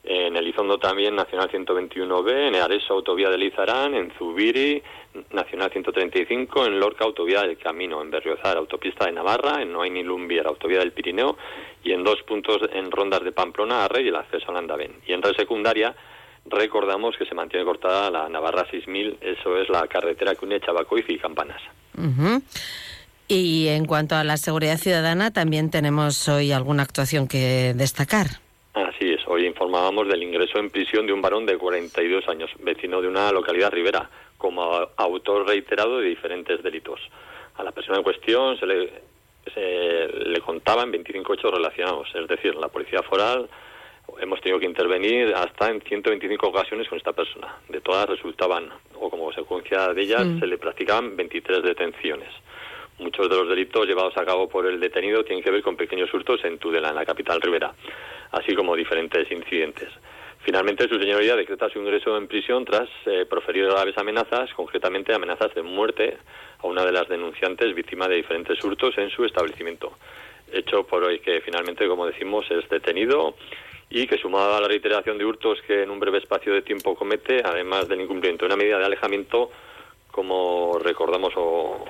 en 0.03 0.35
Elizondo 0.35 0.77
también 0.79 1.15
Nacional 1.15 1.49
121B, 1.49 2.49
en 2.49 2.55
Areso 2.55 2.93
Autovía 2.93 3.29
de 3.29 3.37
Lizarán, 3.37 3.95
en 3.95 4.11
Zubiri 4.17 4.83
Nacional 5.31 5.71
135, 5.71 6.65
en 6.65 6.79
Lorca 6.79 7.05
Autovía 7.05 7.41
del 7.41 7.57
Camino, 7.57 8.01
en 8.01 8.11
Berriozar 8.11 8.57
Autopista 8.57 9.05
de 9.05 9.13
Navarra, 9.13 9.61
en 9.61 9.71
Noain 9.71 9.95
y 9.95 10.03
Lumbier 10.03 10.45
Autovía 10.45 10.79
del 10.79 10.91
Pirineo 10.91 11.37
y 11.85 11.91
en 11.93 12.03
dos 12.03 12.21
puntos 12.23 12.59
en 12.73 12.89
Rondas 12.91 13.23
de 13.23 13.31
Pamplona, 13.31 13.85
Arre 13.85 14.01
y 14.01 14.07
el 14.09 14.15
acceso 14.15 14.49
a 14.49 14.53
Landavén. 14.55 14.91
Y 15.07 15.13
en 15.13 15.21
red 15.21 15.35
secundaria 15.35 15.95
recordamos 16.47 17.15
que 17.17 17.25
se 17.25 17.35
mantiene 17.35 17.63
cortada 17.65 18.09
la 18.11 18.27
Navarra 18.27 18.65
6000, 18.69 19.19
eso 19.21 19.57
es 19.57 19.69
la 19.69 19.87
carretera 19.87 20.35
que 20.35 20.45
une 20.45 20.59
Chabacoiz 20.59 21.05
y 21.09 21.17
Campanas. 21.19 21.61
Y 23.27 23.67
en 23.69 23.85
cuanto 23.85 24.15
a 24.15 24.23
la 24.23 24.37
seguridad 24.37 24.77
ciudadana, 24.77 25.31
también 25.31 25.71
tenemos 25.71 26.27
hoy 26.27 26.51
alguna 26.51 26.83
actuación 26.83 27.27
que 27.27 27.73
destacar. 27.75 28.27
Así 28.73 29.09
es, 29.13 29.21
hoy 29.27 29.45
informábamos 29.47 30.07
del 30.07 30.21
ingreso 30.21 30.59
en 30.59 30.69
prisión 30.69 31.07
de 31.07 31.13
un 31.13 31.21
varón 31.21 31.45
de 31.45 31.57
42 31.57 32.27
años, 32.27 32.49
vecino 32.59 33.01
de 33.01 33.07
una 33.07 33.31
localidad 33.31 33.71
ribera, 33.71 34.09
como 34.37 34.73
a- 34.75 34.89
autor 34.97 35.47
reiterado 35.47 35.99
de 35.99 36.09
diferentes 36.09 36.61
delitos. 36.61 36.99
A 37.57 37.63
la 37.63 37.71
persona 37.71 37.97
en 37.97 38.03
cuestión 38.03 38.59
se 38.59 38.65
le 38.65 38.91
se 39.53 40.07
le 40.07 40.39
contaban 40.41 40.91
25 40.91 41.33
hechos 41.33 41.51
relacionados. 41.53 42.07
Es 42.15 42.27
decir, 42.27 42.55
la 42.55 42.67
policía 42.67 43.01
foral 43.03 43.47
hemos 44.19 44.39
tenido 44.41 44.59
que 44.59 44.65
intervenir 44.65 45.33
hasta 45.35 45.69
en 45.69 45.81
125 45.81 46.47
ocasiones 46.47 46.87
con 46.87 46.97
esta 46.97 47.13
persona. 47.13 47.55
De 47.69 47.81
todas 47.81 48.07
resultaban, 48.07 48.69
o 48.99 49.09
como 49.09 49.25
consecuencia 49.25 49.93
de 49.93 50.01
ellas, 50.01 50.25
Mm. 50.25 50.39
se 50.39 50.47
le 50.47 50.57
practicaban 50.57 51.15
23 51.15 51.63
detenciones. 51.63 52.29
Muchos 52.99 53.29
de 53.29 53.35
los 53.35 53.49
delitos 53.49 53.85
llevados 53.85 54.15
a 54.17 54.23
cabo 54.25 54.47
por 54.47 54.65
el 54.67 54.79
detenido 54.79 55.23
tienen 55.23 55.43
que 55.43 55.51
ver 55.51 55.61
con 55.61 55.75
pequeños 55.75 56.13
hurtos 56.13 56.43
en 56.45 56.57
Tudela, 56.59 56.89
en 56.89 56.95
la 56.95 57.05
capital 57.05 57.41
ribera, 57.41 57.73
así 58.31 58.55
como 58.55 58.75
diferentes 58.75 59.29
incidentes. 59.31 59.89
Finalmente, 60.45 60.87
su 60.87 60.99
señoría 60.99 61.35
decreta 61.35 61.71
su 61.71 61.79
ingreso 61.79 62.15
en 62.15 62.27
prisión 62.27 62.65
tras 62.65 62.87
eh, 63.07 63.25
proferir 63.27 63.65
graves 63.65 63.97
amenazas, 63.97 64.53
concretamente 64.53 65.11
amenazas 65.11 65.55
de 65.55 65.63
muerte 65.63 66.19
a 66.59 66.67
una 66.67 66.85
de 66.85 66.91
las 66.91 67.09
denunciantes 67.09 67.73
víctima 67.73 68.07
de 68.07 68.17
diferentes 68.17 68.63
hurtos 68.63 68.95
en 68.99 69.09
su 69.09 69.25
establecimiento. 69.25 69.97
Hecho 70.53 70.85
por 70.85 71.03
hoy 71.03 71.17
que 71.17 71.41
finalmente, 71.41 71.87
como 71.87 72.05
decimos, 72.05 72.45
es 72.51 72.69
detenido 72.69 73.33
y 73.89 74.05
que 74.05 74.19
sumado 74.19 74.55
a 74.55 74.61
la 74.61 74.67
reiteración 74.67 75.17
de 75.17 75.25
hurtos 75.25 75.59
que 75.65 75.81
en 75.81 75.89
un 75.89 75.99
breve 75.99 76.19
espacio 76.19 76.53
de 76.53 76.61
tiempo 76.61 76.93
comete, 76.93 77.41
además 77.43 77.87
del 77.87 78.01
incumplimiento 78.01 78.45
de 78.45 78.53
una 78.53 78.55
medida 78.55 78.77
de 78.77 78.85
alejamiento, 78.85 79.49
como 80.11 80.77
recordamos 80.77 81.33
o, 81.37 81.85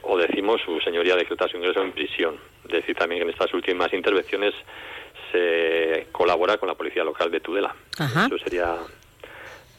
o 0.00 0.16
decimos, 0.16 0.62
su 0.64 0.80
señoría 0.80 1.14
decreta 1.14 1.46
su 1.46 1.58
ingreso 1.58 1.82
en 1.82 1.92
prisión. 1.92 2.38
Decir 2.64 2.96
también 2.96 3.20
que 3.20 3.24
en 3.24 3.34
estas 3.34 3.52
últimas 3.52 3.92
intervenciones 3.92 4.54
se 5.32 6.08
colabora 6.12 6.58
con 6.58 6.68
la 6.68 6.74
policía 6.74 7.04
local 7.04 7.30
de 7.30 7.40
Tudela. 7.40 7.74
Ajá. 7.98 8.26
Eso 8.26 8.38
sería 8.38 8.76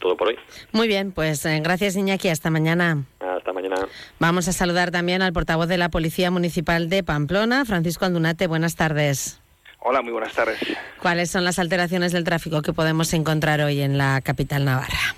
todo 0.00 0.16
por 0.16 0.28
hoy. 0.28 0.38
Muy 0.72 0.88
bien, 0.88 1.12
pues 1.12 1.44
eh, 1.46 1.60
gracias 1.62 1.94
Iñaki, 1.96 2.28
hasta 2.28 2.50
mañana. 2.50 3.04
Hasta 3.20 3.52
mañana. 3.52 3.76
Vamos 4.18 4.48
a 4.48 4.52
saludar 4.52 4.90
también 4.90 5.22
al 5.22 5.32
portavoz 5.32 5.68
de 5.68 5.78
la 5.78 5.88
Policía 5.90 6.30
Municipal 6.30 6.88
de 6.88 7.02
Pamplona, 7.02 7.64
Francisco 7.64 8.04
Aldunate. 8.04 8.46
Buenas 8.46 8.76
tardes. 8.76 9.40
Hola, 9.78 10.02
muy 10.02 10.12
buenas 10.12 10.34
tardes. 10.34 10.58
¿Cuáles 11.00 11.30
son 11.30 11.44
las 11.44 11.58
alteraciones 11.58 12.12
del 12.12 12.24
tráfico 12.24 12.60
que 12.60 12.72
podemos 12.72 13.12
encontrar 13.14 13.60
hoy 13.62 13.80
en 13.80 13.96
la 13.96 14.20
capital 14.20 14.64
navarra? 14.64 15.14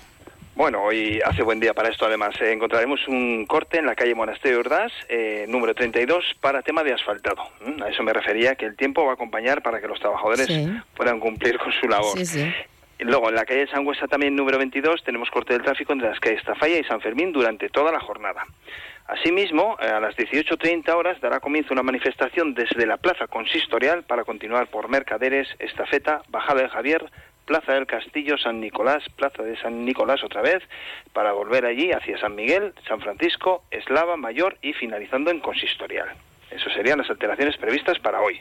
Bueno, 0.55 0.83
hoy 0.83 1.19
hace 1.25 1.41
buen 1.41 1.59
día 1.59 1.73
para 1.73 1.89
esto. 1.89 2.05
Además, 2.05 2.39
eh, 2.39 2.51
encontraremos 2.51 2.99
un 3.07 3.45
corte 3.47 3.79
en 3.79 3.87
la 3.87 3.95
calle 3.95 4.13
Monasterio 4.13 4.59
Ordaz, 4.59 4.91
eh, 5.09 5.45
número 5.47 5.73
32, 5.73 6.23
para 6.41 6.61
tema 6.61 6.83
de 6.83 6.93
asfaltado. 6.93 7.41
¿Mm? 7.65 7.81
A 7.81 7.89
eso 7.89 8.03
me 8.03 8.13
refería, 8.13 8.53
que 8.55 8.65
el 8.65 8.75
tiempo 8.75 9.03
va 9.03 9.11
a 9.11 9.13
acompañar 9.15 9.63
para 9.63 9.81
que 9.81 9.87
los 9.87 9.99
trabajadores 9.99 10.45
Sí. 10.45 10.67
puedan 10.95 11.19
cumplir 11.19 11.57
con 11.57 11.71
su 11.73 11.87
labor. 11.87 12.17
Sí, 12.25 12.51
Luego, 12.99 13.27
en 13.27 13.35
la 13.35 13.43
calle 13.43 13.67
Sangüesa, 13.67 14.07
también 14.07 14.33
número 14.35 14.57
22, 14.59 15.03
tenemos 15.03 15.29
corte 15.29 15.51
del 15.53 15.63
tráfico 15.63 15.91
entre 15.91 16.07
las 16.09 16.19
calles 16.21 16.43
Tafalla 16.43 16.77
y 16.77 16.83
San 16.85 17.01
Fermín 17.01 17.33
durante 17.33 17.67
toda 17.67 17.91
la 17.91 17.99
jornada. 17.99 18.45
Asimismo, 19.07 19.75
eh, 19.81 19.87
a 19.87 19.99
las 19.99 20.15
18.30 20.15 20.95
horas 20.95 21.19
dará 21.19 21.41
comienzo 21.41 21.73
una 21.73 21.83
manifestación 21.83 22.53
desde 22.53 22.85
la 22.85 22.95
Plaza 22.97 23.27
Consistorial 23.27 24.03
para 24.03 24.23
continuar 24.23 24.67
por 24.67 24.87
Mercaderes, 24.87 25.49
Estafeta, 25.59 26.21
Bajada 26.29 26.61
de 26.61 26.69
Javier, 26.69 27.03
Plaza 27.45 27.73
del 27.73 27.85
Castillo, 27.85 28.37
San 28.37 28.59
Nicolás, 28.59 29.03
Plaza 29.15 29.43
de 29.43 29.57
San 29.57 29.85
Nicolás 29.85 30.23
otra 30.23 30.41
vez, 30.41 30.63
para 31.11 31.33
volver 31.33 31.65
allí 31.65 31.91
hacia 31.91 32.17
San 32.17 32.35
Miguel, 32.35 32.73
San 32.87 33.01
Francisco, 33.01 33.63
Eslava, 33.71 34.17
Mayor 34.17 34.57
y 34.61 34.73
finalizando 34.73 35.31
en 35.31 35.39
Consistorial. 35.39 36.09
Eso 36.51 36.69
serían 36.69 36.99
las 36.99 37.09
alteraciones 37.09 37.57
previstas 37.57 37.97
para 37.99 38.21
hoy. 38.21 38.39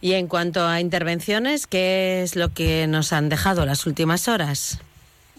Y 0.00 0.12
en 0.12 0.28
cuanto 0.28 0.66
a 0.66 0.80
intervenciones, 0.80 1.66
¿qué 1.66 2.22
es 2.22 2.36
lo 2.36 2.52
que 2.52 2.86
nos 2.86 3.12
han 3.12 3.28
dejado 3.28 3.64
las 3.64 3.86
últimas 3.86 4.28
horas? 4.28 4.80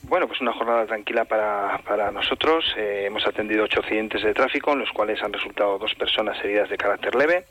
Bueno, 0.04 0.28
pues 0.28 0.42
una 0.42 0.54
jornada 0.54 0.86
tranquila 0.86 1.26
para, 1.26 1.80
para 1.80 2.12
nosotros. 2.12 2.66
Eh, 2.78 3.04
hemos 3.06 3.28
atendido 3.28 3.66
ocho 3.66 3.82
accidentes 3.82 4.24
de 4.24 4.34
tráfico, 4.34 4.72
en 4.74 4.80
los 4.80 4.90
cuales 4.92 5.22
han 5.22 5.34
resultado 5.34 5.78
dos 5.78 5.94
personas 5.96 6.38
heridas 6.44 6.70
de 6.70 6.78
carácter 6.78 7.14
leve. 7.14 7.46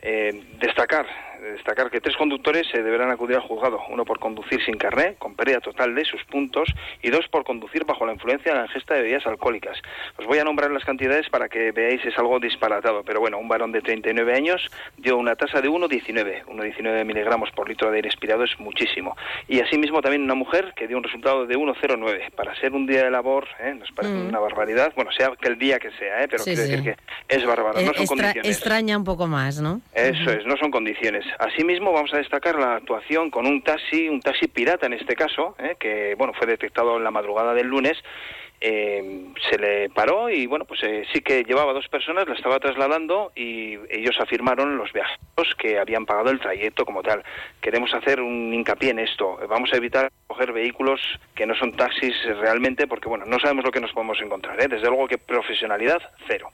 Eh, 0.00 0.42
destacar, 0.58 1.06
destacar 1.42 1.90
que 1.90 2.00
tres 2.00 2.16
conductores 2.16 2.66
se 2.68 2.82
deberán 2.82 3.10
acudir 3.10 3.36
al 3.36 3.42
juzgado, 3.42 3.80
uno 3.88 4.04
por 4.04 4.18
conducir 4.18 4.64
sin 4.64 4.76
carné, 4.76 5.16
con 5.18 5.34
pérdida 5.34 5.60
total 5.60 5.94
de 5.94 6.04
sus 6.04 6.22
puntos, 6.24 6.68
y 7.02 7.10
dos 7.10 7.26
por 7.28 7.44
conducir 7.44 7.84
bajo 7.84 8.06
la 8.06 8.12
influencia 8.12 8.52
de 8.52 8.58
la 8.58 8.66
ingesta 8.66 8.94
de 8.94 9.02
bebidas 9.02 9.26
alcohólicas. 9.26 9.78
Os 10.18 10.26
voy 10.26 10.38
a 10.38 10.44
nombrar 10.44 10.70
las 10.70 10.84
cantidades 10.84 11.28
para 11.28 11.48
que 11.48 11.72
veáis, 11.72 12.04
es 12.04 12.16
algo 12.18 12.38
disparatado, 12.40 13.02
pero 13.04 13.20
bueno, 13.20 13.38
un 13.38 13.48
varón 13.48 13.72
de 13.72 13.80
39 13.82 14.34
años 14.34 14.62
dio 14.96 15.16
una 15.16 15.34
tasa 15.36 15.60
de 15.60 15.68
1,19, 15.68 16.44
1,19 16.46 17.04
miligramos 17.04 17.50
por 17.50 17.68
litro 17.68 17.90
de 17.90 17.96
aire 17.96 18.08
expirado 18.08 18.44
es 18.44 18.58
muchísimo. 18.60 19.16
Y 19.48 19.60
asimismo 19.60 20.00
también 20.02 20.22
una 20.22 20.34
mujer 20.34 20.72
que 20.76 20.86
dio 20.86 20.96
un 20.96 21.04
resultado 21.04 21.46
de 21.46 21.56
1,09. 21.56 22.30
Para 22.32 22.54
ser 22.56 22.72
un 22.72 22.86
día 22.86 23.04
de 23.04 23.10
labor, 23.10 23.48
¿eh? 23.60 23.74
nos 23.74 23.90
parece 23.92 24.14
Mm. 24.14 24.28
una 24.28 24.38
barbaridad, 24.38 24.92
bueno, 24.94 25.10
sea 25.12 25.32
que 25.40 25.48
el 25.48 25.58
día 25.58 25.78
que 25.78 25.90
sea, 25.92 26.22
¿eh? 26.22 26.28
pero 26.28 26.42
Sí, 26.42 26.50
quiero 26.54 26.62
sí. 26.62 26.70
decir 26.76 26.94
que 27.28 27.34
es 27.36 27.44
bárbaro, 27.46 27.74
no 27.74 27.80
Eh, 27.80 27.84
son 27.84 27.94
extra- 27.96 28.06
condiciones. 28.06 28.50
extraña 28.56 28.96
un 28.96 29.04
poco 29.04 29.26
más, 29.26 29.60
¿no? 29.60 29.80
Eso 29.94 30.30
es, 30.30 30.46
no 30.46 30.56
son 30.56 30.70
condiciones. 30.70 31.24
Asimismo, 31.38 31.92
vamos 31.92 32.12
a 32.14 32.18
destacar 32.18 32.58
la 32.58 32.76
actuación 32.76 33.30
con 33.30 33.46
un 33.46 33.62
taxi, 33.62 34.08
un 34.08 34.20
taxi 34.20 34.48
pirata 34.48 34.86
en 34.86 34.94
este 34.94 35.14
caso, 35.14 35.54
¿eh? 35.58 35.76
que 35.78 36.14
bueno 36.16 36.32
fue 36.34 36.46
detectado 36.46 36.96
en 36.96 37.04
la 37.04 37.10
madrugada 37.10 37.54
del 37.54 37.66
lunes. 37.66 37.98
Eh, 38.64 39.32
se 39.50 39.58
le 39.58 39.90
paró 39.90 40.30
y 40.30 40.46
bueno, 40.46 40.64
pues 40.64 40.84
eh, 40.84 41.04
sí 41.12 41.20
que 41.20 41.42
llevaba 41.42 41.72
dos 41.72 41.88
personas, 41.88 42.28
la 42.28 42.34
estaba 42.34 42.60
trasladando 42.60 43.32
y 43.34 43.76
ellos 43.90 44.16
afirmaron 44.20 44.76
los 44.76 44.92
viajeros 44.92 45.56
que 45.58 45.80
habían 45.80 46.06
pagado 46.06 46.30
el 46.30 46.38
trayecto 46.38 46.84
como 46.84 47.02
tal. 47.02 47.24
Queremos 47.60 47.92
hacer 47.92 48.20
un 48.20 48.54
hincapié 48.54 48.90
en 48.90 49.00
esto. 49.00 49.36
Vamos 49.48 49.72
a 49.72 49.78
evitar 49.78 50.12
coger 50.28 50.52
vehículos 50.52 51.00
que 51.34 51.44
no 51.44 51.56
son 51.56 51.72
taxis 51.72 52.14
realmente 52.38 52.86
porque 52.86 53.08
bueno, 53.08 53.24
no 53.26 53.40
sabemos 53.40 53.64
lo 53.64 53.72
que 53.72 53.80
nos 53.80 53.92
podemos 53.92 54.20
encontrar. 54.22 54.60
¿eh? 54.62 54.68
Desde 54.68 54.86
luego 54.86 55.08
que 55.08 55.18
profesionalidad 55.18 56.00
cero. 56.28 56.50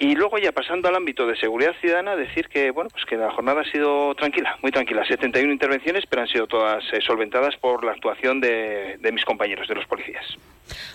Y 0.00 0.14
luego 0.14 0.38
ya 0.38 0.50
pasando 0.50 0.88
al 0.88 0.96
ámbito 0.96 1.26
de 1.26 1.36
seguridad 1.36 1.72
ciudadana, 1.78 2.16
decir 2.16 2.48
que 2.48 2.70
bueno 2.70 2.88
pues 2.88 3.04
que 3.04 3.18
la 3.18 3.30
jornada 3.32 3.60
ha 3.60 3.70
sido 3.70 4.14
tranquila, 4.14 4.56
muy 4.62 4.72
tranquila. 4.72 5.04
71 5.06 5.52
intervenciones, 5.52 6.04
pero 6.08 6.22
han 6.22 6.28
sido 6.28 6.46
todas 6.46 6.82
eh, 6.94 7.00
solventadas 7.06 7.54
por 7.58 7.84
la 7.84 7.92
actuación 7.92 8.40
de, 8.40 8.96
de 8.98 9.12
mis 9.12 9.26
compañeros, 9.26 9.68
de 9.68 9.74
los 9.74 9.84
policías. 9.84 10.24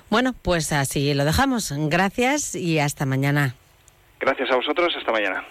Bueno, 0.10 0.34
pues 0.42 0.74
así 0.74 1.14
lo 1.14 1.24
dejamos. 1.24 1.72
Gracias 1.88 2.56
y 2.56 2.80
hasta 2.80 3.06
mañana. 3.06 3.54
Gracias 4.20 4.50
a 4.50 4.56
vosotros, 4.56 4.96
hasta 4.98 5.12
mañana. 5.12 5.46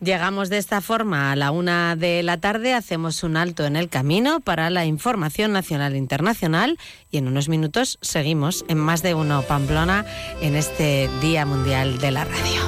Llegamos 0.00 0.50
de 0.50 0.58
esta 0.58 0.80
forma 0.80 1.32
a 1.32 1.36
la 1.36 1.50
una 1.50 1.96
de 1.96 2.22
la 2.22 2.38
tarde, 2.38 2.74
hacemos 2.74 3.22
un 3.22 3.36
alto 3.36 3.64
en 3.64 3.76
el 3.76 3.88
camino 3.88 4.40
para 4.40 4.68
la 4.68 4.84
información 4.84 5.52
nacional 5.52 5.94
e 5.94 5.98
internacional 5.98 6.78
y 7.10 7.18
en 7.18 7.28
unos 7.28 7.48
minutos 7.48 7.98
seguimos 8.02 8.64
en 8.68 8.78
más 8.78 9.02
de 9.02 9.14
uno 9.14 9.42
Pamplona 9.42 10.04
en 10.42 10.56
este 10.56 11.08
Día 11.22 11.46
Mundial 11.46 11.98
de 11.98 12.10
la 12.10 12.24
Radio. 12.24 12.62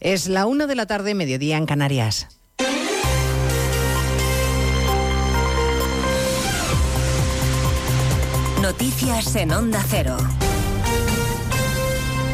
Es 0.00 0.28
la 0.28 0.46
una 0.46 0.66
de 0.66 0.74
la 0.74 0.86
tarde, 0.86 1.14
mediodía 1.14 1.56
en 1.56 1.66
Canarias. 1.66 2.41
Noticias 8.72 9.36
en 9.36 9.52
Onda 9.52 9.84
Cero. 9.86 10.16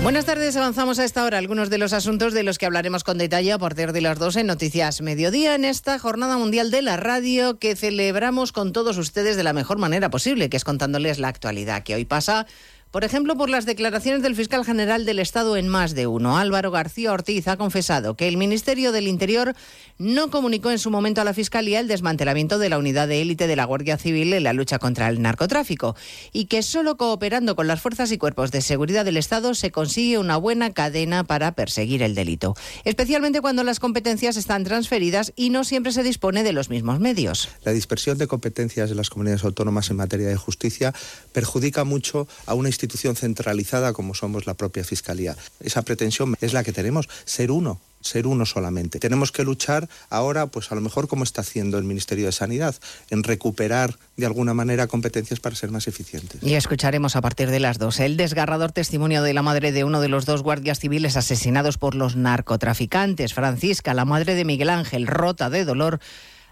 Buenas 0.04 0.24
tardes, 0.24 0.56
avanzamos 0.56 1.00
a 1.00 1.04
esta 1.04 1.24
hora 1.24 1.36
algunos 1.36 1.68
de 1.68 1.78
los 1.78 1.92
asuntos 1.92 2.32
de 2.32 2.44
los 2.44 2.58
que 2.58 2.66
hablaremos 2.66 3.02
con 3.02 3.18
detalle 3.18 3.50
a 3.50 3.58
partir 3.58 3.90
de 3.90 4.00
las 4.00 4.20
dos 4.20 4.36
en 4.36 4.46
Noticias 4.46 5.00
Mediodía 5.00 5.56
en 5.56 5.64
esta 5.64 5.98
Jornada 5.98 6.38
Mundial 6.38 6.70
de 6.70 6.82
la 6.82 6.96
Radio 6.96 7.58
que 7.58 7.74
celebramos 7.74 8.52
con 8.52 8.72
todos 8.72 8.98
ustedes 8.98 9.36
de 9.36 9.42
la 9.42 9.52
mejor 9.52 9.78
manera 9.78 10.10
posible, 10.10 10.48
que 10.48 10.56
es 10.56 10.62
contándoles 10.62 11.18
la 11.18 11.26
actualidad 11.26 11.82
que 11.82 11.96
hoy 11.96 12.04
pasa. 12.04 12.46
Por 12.90 13.04
ejemplo, 13.04 13.36
por 13.36 13.50
las 13.50 13.66
declaraciones 13.66 14.22
del 14.22 14.34
fiscal 14.34 14.64
general 14.64 15.04
del 15.04 15.18
Estado 15.18 15.58
en 15.58 15.68
más 15.68 15.94
de 15.94 16.06
uno. 16.06 16.38
Álvaro 16.38 16.70
García 16.70 17.12
Ortiz 17.12 17.46
ha 17.46 17.58
confesado 17.58 18.16
que 18.16 18.28
el 18.28 18.38
Ministerio 18.38 18.92
del 18.92 19.08
Interior 19.08 19.54
no 19.98 20.30
comunicó 20.30 20.70
en 20.70 20.78
su 20.78 20.90
momento 20.90 21.20
a 21.20 21.24
la 21.24 21.34
Fiscalía 21.34 21.80
el 21.80 21.88
desmantelamiento 21.88 22.58
de 22.58 22.70
la 22.70 22.78
unidad 22.78 23.06
de 23.06 23.20
élite 23.20 23.46
de 23.46 23.56
la 23.56 23.66
Guardia 23.66 23.98
Civil 23.98 24.32
en 24.32 24.42
la 24.42 24.54
lucha 24.54 24.78
contra 24.78 25.10
el 25.10 25.20
narcotráfico 25.20 25.96
y 26.32 26.46
que 26.46 26.62
solo 26.62 26.96
cooperando 26.96 27.56
con 27.56 27.66
las 27.66 27.82
fuerzas 27.82 28.10
y 28.10 28.16
cuerpos 28.16 28.52
de 28.52 28.62
seguridad 28.62 29.04
del 29.04 29.18
Estado 29.18 29.52
se 29.54 29.70
consigue 29.70 30.16
una 30.16 30.38
buena 30.38 30.72
cadena 30.72 31.24
para 31.24 31.52
perseguir 31.52 32.02
el 32.02 32.14
delito, 32.14 32.54
especialmente 32.84 33.42
cuando 33.42 33.64
las 33.64 33.80
competencias 33.80 34.38
están 34.38 34.64
transferidas 34.64 35.34
y 35.36 35.50
no 35.50 35.64
siempre 35.64 35.92
se 35.92 36.02
dispone 36.02 36.42
de 36.42 36.54
los 36.54 36.70
mismos 36.70 37.00
medios. 37.00 37.50
La 37.64 37.72
dispersión 37.72 38.16
de 38.16 38.26
competencias 38.26 38.88
de 38.88 38.94
las 38.94 39.10
comunidades 39.10 39.44
autónomas 39.44 39.90
en 39.90 39.96
materia 39.96 40.28
de 40.28 40.36
justicia 40.36 40.94
perjudica 41.32 41.84
mucho 41.84 42.26
a 42.46 42.54
una 42.54 42.70
institución 42.78 43.16
centralizada 43.16 43.92
como 43.92 44.14
somos 44.14 44.46
la 44.46 44.54
propia 44.54 44.84
Fiscalía. 44.84 45.36
Esa 45.58 45.82
pretensión 45.82 46.36
es 46.40 46.52
la 46.52 46.62
que 46.62 46.72
tenemos, 46.72 47.08
ser 47.24 47.50
uno 47.50 47.80
ser 48.00 48.28
uno 48.28 48.46
solamente. 48.46 49.00
Tenemos 49.00 49.32
que 49.32 49.42
luchar 49.42 49.88
ahora, 50.08 50.46
pues 50.46 50.70
a 50.70 50.76
lo 50.76 50.80
mejor 50.80 51.08
como 51.08 51.24
está 51.24 51.40
haciendo 51.40 51.78
el 51.78 51.84
Ministerio 51.84 52.26
de 52.26 52.32
Sanidad, 52.32 52.76
en 53.10 53.24
recuperar 53.24 53.96
de 54.16 54.24
alguna 54.24 54.54
manera 54.54 54.86
competencias 54.86 55.40
para 55.40 55.56
ser 55.56 55.72
más 55.72 55.88
eficientes. 55.88 56.40
Y 56.40 56.54
escucharemos 56.54 57.16
a 57.16 57.20
partir 57.20 57.50
de 57.50 57.58
las 57.58 57.78
dos 57.78 57.98
el 57.98 58.16
desgarrador 58.16 58.70
testimonio 58.70 59.20
de 59.24 59.34
la 59.34 59.42
madre 59.42 59.72
de 59.72 59.82
uno 59.82 60.00
de 60.00 60.08
los 60.08 60.26
dos 60.26 60.44
guardias 60.44 60.78
civiles 60.78 61.16
asesinados 61.16 61.76
por 61.76 61.96
los 61.96 62.14
narcotraficantes. 62.14 63.34
Francisca, 63.34 63.94
la 63.94 64.04
madre 64.04 64.36
de 64.36 64.44
Miguel 64.44 64.70
Ángel, 64.70 65.08
rota 65.08 65.50
de 65.50 65.64
dolor, 65.64 65.98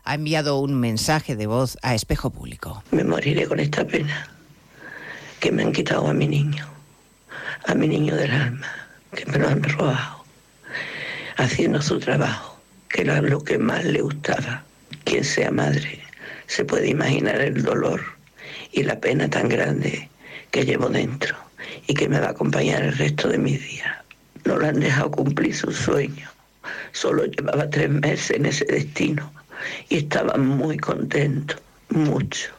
ha 0.03 0.15
enviado 0.15 0.59
un 0.59 0.75
mensaje 0.75 1.37
de 1.37 1.47
voz 1.47 1.79
a 1.83 1.95
Espejo 1.95 2.31
Público. 2.31 2.83
Me 2.91 3.05
moriré 3.05 3.47
con 3.47 3.61
esta 3.61 3.87
pena 3.87 4.36
que 5.41 5.53
me 5.53 5.63
han 5.63 5.73
quitado 5.73 6.09
a 6.09 6.15
mi 6.15 6.27
niño, 6.27 6.67
a 7.67 7.75
mi 7.75 7.89
niño 7.89 8.17
del 8.17 8.31
alma, 8.31 8.67
que 9.15 9.27
me 9.27 9.39
lo 9.39 9.49
han 9.49 9.63
robado, 9.63 10.25
haciendo 11.37 11.81
su 11.83 11.99
trabajo, 11.99 12.61
que 12.89 13.03
era 13.03 13.21
lo 13.21 13.43
que 13.43 13.59
más 13.59 13.85
le 13.85 14.01
gustaba. 14.01 14.65
Quien 15.05 15.25
sea 15.25 15.51
madre 15.51 16.01
se 16.47 16.65
puede 16.65 16.89
imaginar 16.89 17.41
el 17.41 17.63
dolor 17.63 18.03
y 18.73 18.83
la 18.83 18.99
pena 19.01 19.29
tan 19.29 19.49
grande 19.49 20.09
que 20.51 20.65
llevo 20.65 20.89
dentro 20.89 21.37
y 21.87 21.95
que 21.95 22.09
me 22.09 22.21
va 22.21 22.29
a 22.29 22.31
acompañar 22.31 22.83
el 22.83 22.97
resto 22.97 23.29
de 23.29 23.39
mis 23.39 23.61
días. 23.63 23.97
No 24.45 24.57
lo 24.57 24.67
han 24.67 24.81
dejado 24.81 25.11
cumplir 25.11 25.55
su 25.55 25.73
sueño. 25.73 26.29
Solo 26.93 27.27
llevaba 27.27 27.69
tres 27.69 27.91
meses 27.91 28.31
en 28.31 28.47
ese 28.47 28.65
destino 28.65 29.33
y 29.89 29.99
estaba 29.99 30.37
muy 30.37 30.77
contento, 30.79 31.57
mucho. 31.91 32.51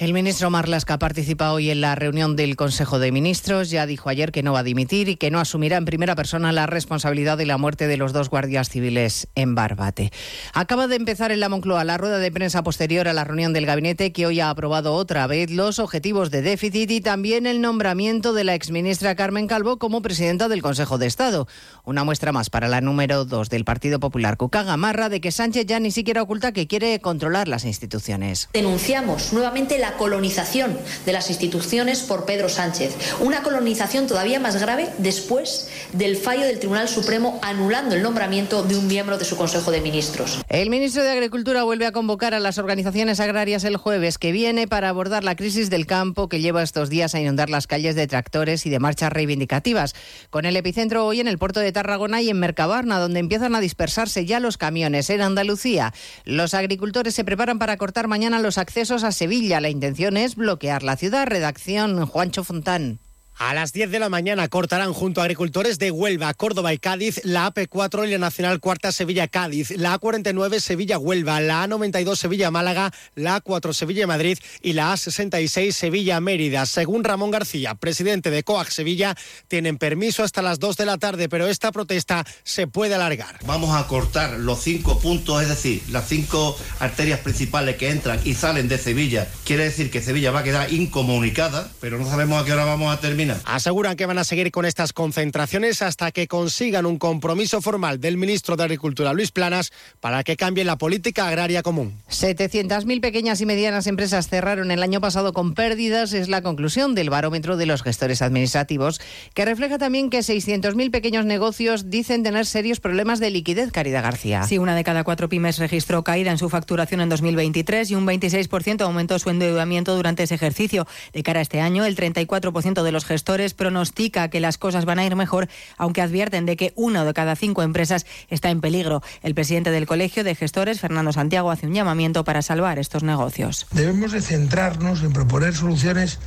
El 0.00 0.14
ministro 0.14 0.48
Marlasca 0.48 0.98
participa 0.98 1.52
hoy 1.52 1.68
en 1.68 1.82
la 1.82 1.94
reunión 1.94 2.34
del 2.34 2.56
Consejo 2.56 2.98
de 2.98 3.12
Ministros. 3.12 3.68
Ya 3.68 3.84
dijo 3.84 4.08
ayer 4.08 4.32
que 4.32 4.42
no 4.42 4.54
va 4.54 4.60
a 4.60 4.62
dimitir 4.62 5.10
y 5.10 5.16
que 5.16 5.30
no 5.30 5.38
asumirá 5.40 5.76
en 5.76 5.84
primera 5.84 6.16
persona 6.16 6.52
la 6.52 6.64
responsabilidad 6.64 7.36
de 7.36 7.44
la 7.44 7.58
muerte 7.58 7.86
de 7.86 7.98
los 7.98 8.14
dos 8.14 8.30
guardias 8.30 8.70
civiles 8.70 9.28
en 9.34 9.54
Barbate. 9.54 10.10
Acaba 10.54 10.86
de 10.86 10.96
empezar 10.96 11.32
en 11.32 11.40
la 11.40 11.50
Moncloa 11.50 11.84
la 11.84 11.98
rueda 11.98 12.16
de 12.16 12.32
prensa 12.32 12.62
posterior 12.62 13.08
a 13.08 13.12
la 13.12 13.24
reunión 13.24 13.52
del 13.52 13.66
gabinete 13.66 14.10
que 14.10 14.24
hoy 14.24 14.40
ha 14.40 14.48
aprobado 14.48 14.94
otra 14.94 15.26
vez 15.26 15.50
los 15.50 15.78
objetivos 15.78 16.30
de 16.30 16.40
déficit 16.40 16.90
y 16.90 17.02
también 17.02 17.44
el 17.44 17.60
nombramiento 17.60 18.32
de 18.32 18.44
la 18.44 18.54
exministra 18.54 19.14
Carmen 19.16 19.48
Calvo 19.48 19.78
como 19.78 20.00
presidenta 20.00 20.48
del 20.48 20.62
Consejo 20.62 20.96
de 20.96 21.08
Estado. 21.08 21.46
Una 21.84 22.04
muestra 22.04 22.32
más 22.32 22.48
para 22.48 22.68
la 22.68 22.80
número 22.80 23.26
dos 23.26 23.50
del 23.50 23.66
Partido 23.66 24.00
Popular, 24.00 24.38
Cuca 24.38 24.62
Gamarra, 24.62 25.10
de 25.10 25.20
que 25.20 25.30
Sánchez 25.30 25.66
ya 25.66 25.78
ni 25.78 25.90
siquiera 25.90 26.22
oculta 26.22 26.52
que 26.52 26.66
quiere 26.66 26.98
controlar 27.00 27.48
las 27.48 27.66
instituciones. 27.66 28.48
Denunciamos 28.54 29.34
nuevamente 29.34 29.78
la 29.78 29.89
colonización 29.94 30.78
de 31.06 31.12
las 31.12 31.30
instituciones 31.30 32.00
por 32.00 32.24
Pedro 32.24 32.48
Sánchez. 32.48 32.94
Una 33.20 33.42
colonización 33.42 34.06
todavía 34.06 34.40
más 34.40 34.60
grave 34.60 34.88
después 34.98 35.68
del 35.92 36.16
fallo 36.16 36.46
del 36.46 36.58
Tribunal 36.58 36.88
Supremo 36.88 37.38
anulando 37.42 37.94
el 37.94 38.02
nombramiento 38.02 38.62
de 38.62 38.76
un 38.76 38.86
miembro 38.86 39.18
de 39.18 39.24
su 39.24 39.36
Consejo 39.36 39.70
de 39.70 39.80
Ministros. 39.80 40.40
El 40.48 40.70
ministro 40.70 41.02
de 41.02 41.10
Agricultura 41.10 41.62
vuelve 41.62 41.86
a 41.86 41.92
convocar 41.92 42.34
a 42.34 42.40
las 42.40 42.58
organizaciones 42.58 43.20
agrarias 43.20 43.64
el 43.64 43.76
jueves 43.76 44.18
que 44.18 44.32
viene 44.32 44.68
para 44.68 44.88
abordar 44.88 45.24
la 45.24 45.36
crisis 45.36 45.70
del 45.70 45.86
campo 45.86 46.28
que 46.28 46.40
lleva 46.40 46.62
estos 46.62 46.90
días 46.90 47.14
a 47.14 47.20
inundar 47.20 47.50
las 47.50 47.66
calles 47.66 47.94
de 47.94 48.06
tractores 48.06 48.66
y 48.66 48.70
de 48.70 48.78
marchas 48.78 49.12
reivindicativas. 49.12 49.94
Con 50.30 50.44
el 50.44 50.56
epicentro 50.56 51.06
hoy 51.06 51.20
en 51.20 51.28
el 51.28 51.38
puerto 51.38 51.60
de 51.60 51.72
Tarragona 51.72 52.22
y 52.22 52.30
en 52.30 52.38
Mercabarna, 52.38 52.98
donde 52.98 53.20
empiezan 53.20 53.54
a 53.54 53.60
dispersarse 53.60 54.26
ya 54.26 54.40
los 54.40 54.56
camiones. 54.56 55.10
En 55.10 55.20
Andalucía, 55.20 55.92
los 56.24 56.54
agricultores 56.54 57.14
se 57.14 57.24
preparan 57.24 57.58
para 57.58 57.76
cortar 57.76 58.08
mañana 58.08 58.40
los 58.40 58.58
accesos 58.58 59.04
a 59.04 59.12
Sevilla. 59.12 59.60
La 59.60 59.70
intención 59.80 60.18
es 60.18 60.36
bloquear 60.36 60.82
la 60.82 60.98
ciudad. 60.98 61.26
Redacción 61.26 62.04
Juancho 62.04 62.44
Fontán. 62.44 62.98
A 63.40 63.54
las 63.54 63.72
10 63.72 63.90
de 63.90 63.98
la 63.98 64.10
mañana 64.10 64.46
cortarán 64.48 64.92
junto 64.92 65.22
a 65.22 65.24
agricultores 65.24 65.78
de 65.78 65.90
Huelva, 65.90 66.34
Córdoba 66.34 66.74
y 66.74 66.78
Cádiz 66.78 67.22
la 67.24 67.50
AP4 67.50 68.06
y 68.06 68.10
la 68.10 68.18
Nacional 68.18 68.60
Cuarta 68.60 68.92
Sevilla-Cádiz, 68.92 69.70
la 69.78 69.98
A49 69.98 70.60
Sevilla-Huelva, 70.60 71.40
la 71.40 71.66
A92 71.66 72.16
Sevilla-Málaga, 72.16 72.92
la 73.14 73.42
A4 73.42 73.72
Sevilla-Madrid 73.72 74.36
y 74.60 74.74
la 74.74 74.92
A66 74.92 75.72
Sevilla-Mérida. 75.72 76.66
Según 76.66 77.02
Ramón 77.02 77.30
García, 77.30 77.74
presidente 77.76 78.30
de 78.30 78.42
COAG 78.42 78.70
Sevilla, 78.70 79.16
tienen 79.48 79.78
permiso 79.78 80.22
hasta 80.22 80.42
las 80.42 80.58
2 80.58 80.76
de 80.76 80.84
la 80.84 80.98
tarde, 80.98 81.30
pero 81.30 81.48
esta 81.48 81.72
protesta 81.72 82.26
se 82.44 82.66
puede 82.66 82.94
alargar. 82.94 83.38
Vamos 83.46 83.74
a 83.74 83.86
cortar 83.86 84.38
los 84.38 84.60
cinco 84.60 84.98
puntos, 84.98 85.40
es 85.40 85.48
decir, 85.48 85.82
las 85.88 86.06
cinco 86.06 86.58
arterias 86.78 87.20
principales 87.20 87.76
que 87.76 87.88
entran 87.88 88.20
y 88.22 88.34
salen 88.34 88.68
de 88.68 88.76
Sevilla. 88.76 89.26
Quiere 89.44 89.64
decir 89.64 89.90
que 89.90 90.02
Sevilla 90.02 90.30
va 90.30 90.40
a 90.40 90.44
quedar 90.44 90.70
incomunicada, 90.70 91.70
pero 91.80 91.98
no 91.98 92.06
sabemos 92.06 92.42
a 92.42 92.44
qué 92.44 92.52
hora 92.52 92.66
vamos 92.66 92.94
a 92.94 93.00
terminar. 93.00 93.29
Aseguran 93.44 93.96
que 93.96 94.06
van 94.06 94.18
a 94.18 94.24
seguir 94.24 94.50
con 94.50 94.64
estas 94.64 94.92
concentraciones 94.92 95.82
hasta 95.82 96.12
que 96.12 96.28
consigan 96.28 96.86
un 96.86 96.98
compromiso 96.98 97.60
formal 97.60 98.00
del 98.00 98.16
ministro 98.16 98.56
de 98.56 98.64
Agricultura, 98.64 99.12
Luis 99.12 99.30
Planas, 99.30 99.72
para 100.00 100.22
que 100.24 100.36
cambie 100.36 100.64
la 100.64 100.76
política 100.76 101.28
agraria 101.28 101.62
común. 101.62 101.94
700.000 102.10 103.00
pequeñas 103.00 103.40
y 103.40 103.46
medianas 103.46 103.86
empresas 103.86 104.28
cerraron 104.28 104.70
el 104.70 104.82
año 104.82 105.00
pasado 105.00 105.32
con 105.32 105.54
pérdidas, 105.54 106.12
es 106.12 106.28
la 106.28 106.42
conclusión 106.42 106.94
del 106.94 107.10
barómetro 107.10 107.56
de 107.56 107.66
los 107.66 107.82
gestores 107.82 108.22
administrativos, 108.22 109.00
que 109.34 109.44
refleja 109.44 109.78
también 109.78 110.10
que 110.10 110.18
600.000 110.18 110.90
pequeños 110.90 111.24
negocios 111.24 111.90
dicen 111.90 112.22
tener 112.22 112.46
serios 112.46 112.80
problemas 112.80 113.20
de 113.20 113.30
liquidez, 113.30 113.72
Caridad 113.72 114.02
García. 114.02 114.42
Sí, 114.44 114.58
una 114.58 114.74
de 114.74 114.84
cada 114.84 115.04
cuatro 115.04 115.28
pymes 115.28 115.58
registró 115.58 116.04
caída 116.04 116.30
en 116.30 116.38
su 116.38 116.48
facturación 116.48 117.00
en 117.00 117.08
2023 117.08 117.90
y 117.90 117.94
un 117.94 118.06
26% 118.06 118.82
aumentó 118.82 119.18
su 119.18 119.30
endeudamiento 119.30 119.94
durante 119.94 120.22
ese 120.24 120.34
ejercicio. 120.34 120.86
De 121.12 121.22
cara 121.22 121.40
a 121.40 121.42
este 121.42 121.60
año, 121.60 121.84
el 121.84 121.96
34% 121.96 122.82
de 122.82 122.92
los 122.92 123.04
gestores 123.10 123.54
pronostica 123.54 124.30
que 124.30 124.38
las 124.38 124.56
cosas 124.56 124.84
van 124.84 125.00
a 125.00 125.04
ir 125.04 125.16
mejor, 125.16 125.48
aunque 125.76 126.00
advierten 126.00 126.46
de 126.46 126.54
que 126.54 126.72
una 126.76 127.04
de 127.04 127.12
cada 127.12 127.34
cinco 127.34 127.64
empresas 127.64 128.06
está 128.28 128.50
en 128.50 128.60
peligro. 128.60 129.02
El 129.24 129.34
presidente 129.34 129.72
del 129.72 129.84
Colegio 129.84 130.22
de 130.22 130.36
Gestores, 130.36 130.78
Fernando 130.78 131.12
Santiago, 131.12 131.50
hace 131.50 131.66
un 131.66 131.74
llamamiento 131.74 132.22
para 132.22 132.40
salvar 132.40 132.78
estos 132.78 133.02
negocios. 133.02 133.66
Debemos 133.72 134.12
de 134.12 134.22
centrarnos 134.22 135.02
en 135.02 135.12
proponer 135.12 135.56
soluciones 135.56 136.20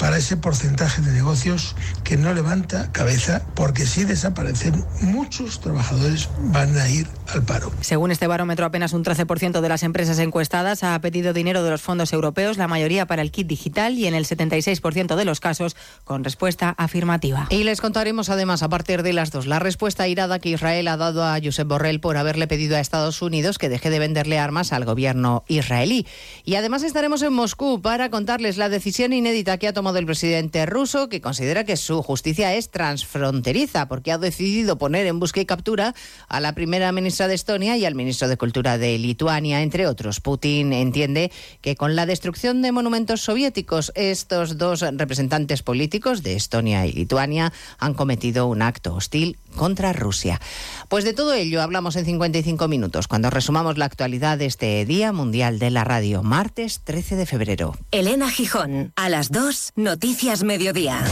para 0.00 0.16
ese 0.16 0.38
porcentaje 0.38 1.02
de 1.02 1.12
negocios 1.12 1.76
que 2.04 2.16
no 2.16 2.32
levanta 2.32 2.90
cabeza, 2.90 3.42
porque 3.54 3.84
si 3.84 4.04
desaparecen, 4.04 4.82
muchos 5.02 5.60
trabajadores 5.60 6.30
van 6.44 6.76
a 6.78 6.88
ir 6.88 7.06
al 7.28 7.42
paro. 7.42 7.70
Según 7.82 8.10
este 8.10 8.26
barómetro, 8.26 8.64
apenas 8.64 8.94
un 8.94 9.04
13% 9.04 9.60
de 9.60 9.68
las 9.68 9.82
empresas 9.82 10.18
encuestadas 10.18 10.82
ha 10.82 10.98
pedido 11.02 11.34
dinero 11.34 11.62
de 11.62 11.70
los 11.70 11.82
fondos 11.82 12.14
europeos, 12.14 12.56
la 12.56 12.66
mayoría 12.66 13.06
para 13.06 13.20
el 13.20 13.30
kit 13.30 13.46
digital 13.46 13.98
y 13.98 14.06
en 14.06 14.14
el 14.14 14.24
76% 14.24 15.16
de 15.16 15.24
los 15.26 15.38
casos 15.38 15.76
con 16.04 16.24
respuesta 16.24 16.74
afirmativa. 16.78 17.46
Y 17.50 17.64
les 17.64 17.82
contaremos 17.82 18.30
además 18.30 18.62
a 18.62 18.70
partir 18.70 19.02
de 19.02 19.12
las 19.12 19.30
dos 19.30 19.46
la 19.46 19.58
respuesta 19.58 20.08
irada 20.08 20.38
que 20.38 20.48
Israel 20.48 20.88
ha 20.88 20.96
dado 20.96 21.24
a 21.24 21.38
Josep 21.42 21.68
Borrell 21.68 22.00
por 22.00 22.16
haberle 22.16 22.46
pedido 22.46 22.76
a 22.76 22.80
Estados 22.80 23.20
Unidos 23.20 23.58
que 23.58 23.68
deje 23.68 23.90
de 23.90 23.98
venderle 23.98 24.38
armas 24.38 24.72
al 24.72 24.86
gobierno 24.86 25.44
israelí. 25.46 26.06
Y 26.46 26.54
además 26.54 26.84
estaremos 26.84 27.20
en 27.20 27.34
Moscú 27.34 27.82
para 27.82 28.08
contarles 28.08 28.56
la 28.56 28.70
decisión 28.70 29.12
inédita 29.12 29.58
que 29.58 29.68
ha 29.68 29.74
tomado 29.74 29.89
del 29.92 30.06
presidente 30.06 30.66
ruso, 30.66 31.08
que 31.08 31.20
considera 31.20 31.64
que 31.64 31.76
su 31.76 32.02
justicia 32.02 32.54
es 32.54 32.70
transfronteriza, 32.70 33.88
porque 33.88 34.12
ha 34.12 34.18
decidido 34.18 34.78
poner 34.78 35.06
en 35.06 35.20
busca 35.20 35.40
y 35.40 35.46
captura 35.46 35.94
a 36.28 36.40
la 36.40 36.54
primera 36.54 36.92
ministra 36.92 37.28
de 37.28 37.34
Estonia 37.34 37.76
y 37.76 37.84
al 37.84 37.94
ministro 37.94 38.28
de 38.28 38.36
Cultura 38.36 38.78
de 38.78 38.98
Lituania, 38.98 39.62
entre 39.62 39.86
otros. 39.86 40.20
Putin 40.20 40.72
entiende 40.72 41.32
que 41.60 41.76
con 41.76 41.96
la 41.96 42.06
destrucción 42.06 42.62
de 42.62 42.72
monumentos 42.72 43.20
soviéticos, 43.20 43.92
estos 43.94 44.58
dos 44.58 44.80
representantes 44.80 45.62
políticos 45.62 46.22
de 46.22 46.34
Estonia 46.34 46.86
y 46.86 46.92
Lituania 46.92 47.52
han 47.78 47.94
cometido 47.94 48.46
un 48.46 48.62
acto 48.62 48.94
hostil 48.94 49.38
contra 49.56 49.92
Rusia. 49.92 50.40
Pues 50.88 51.04
de 51.04 51.12
todo 51.12 51.34
ello 51.34 51.62
hablamos 51.62 51.96
en 51.96 52.04
55 52.04 52.68
minutos, 52.68 53.08
cuando 53.08 53.30
resumamos 53.30 53.78
la 53.78 53.84
actualidad 53.84 54.38
de 54.38 54.46
este 54.46 54.84
Día 54.84 55.12
Mundial 55.12 55.58
de 55.58 55.70
la 55.70 55.84
Radio, 55.84 56.22
martes 56.22 56.80
13 56.84 57.16
de 57.16 57.26
febrero. 57.26 57.76
Elena 57.90 58.30
Gijón, 58.30 58.92
a 58.96 59.08
las 59.08 59.30
2, 59.30 59.72
Noticias 59.82 60.44
Mediodía. 60.44 61.02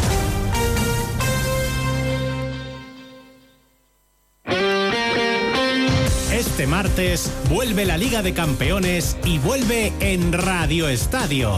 Este 6.59 6.67
martes 6.67 7.31
vuelve 7.49 7.85
la 7.85 7.97
Liga 7.97 8.21
de 8.21 8.35
Campeones 8.35 9.17
y 9.25 9.39
vuelve 9.39 9.93
en 10.01 10.33
Radio 10.33 10.89
Estadio. 10.89 11.57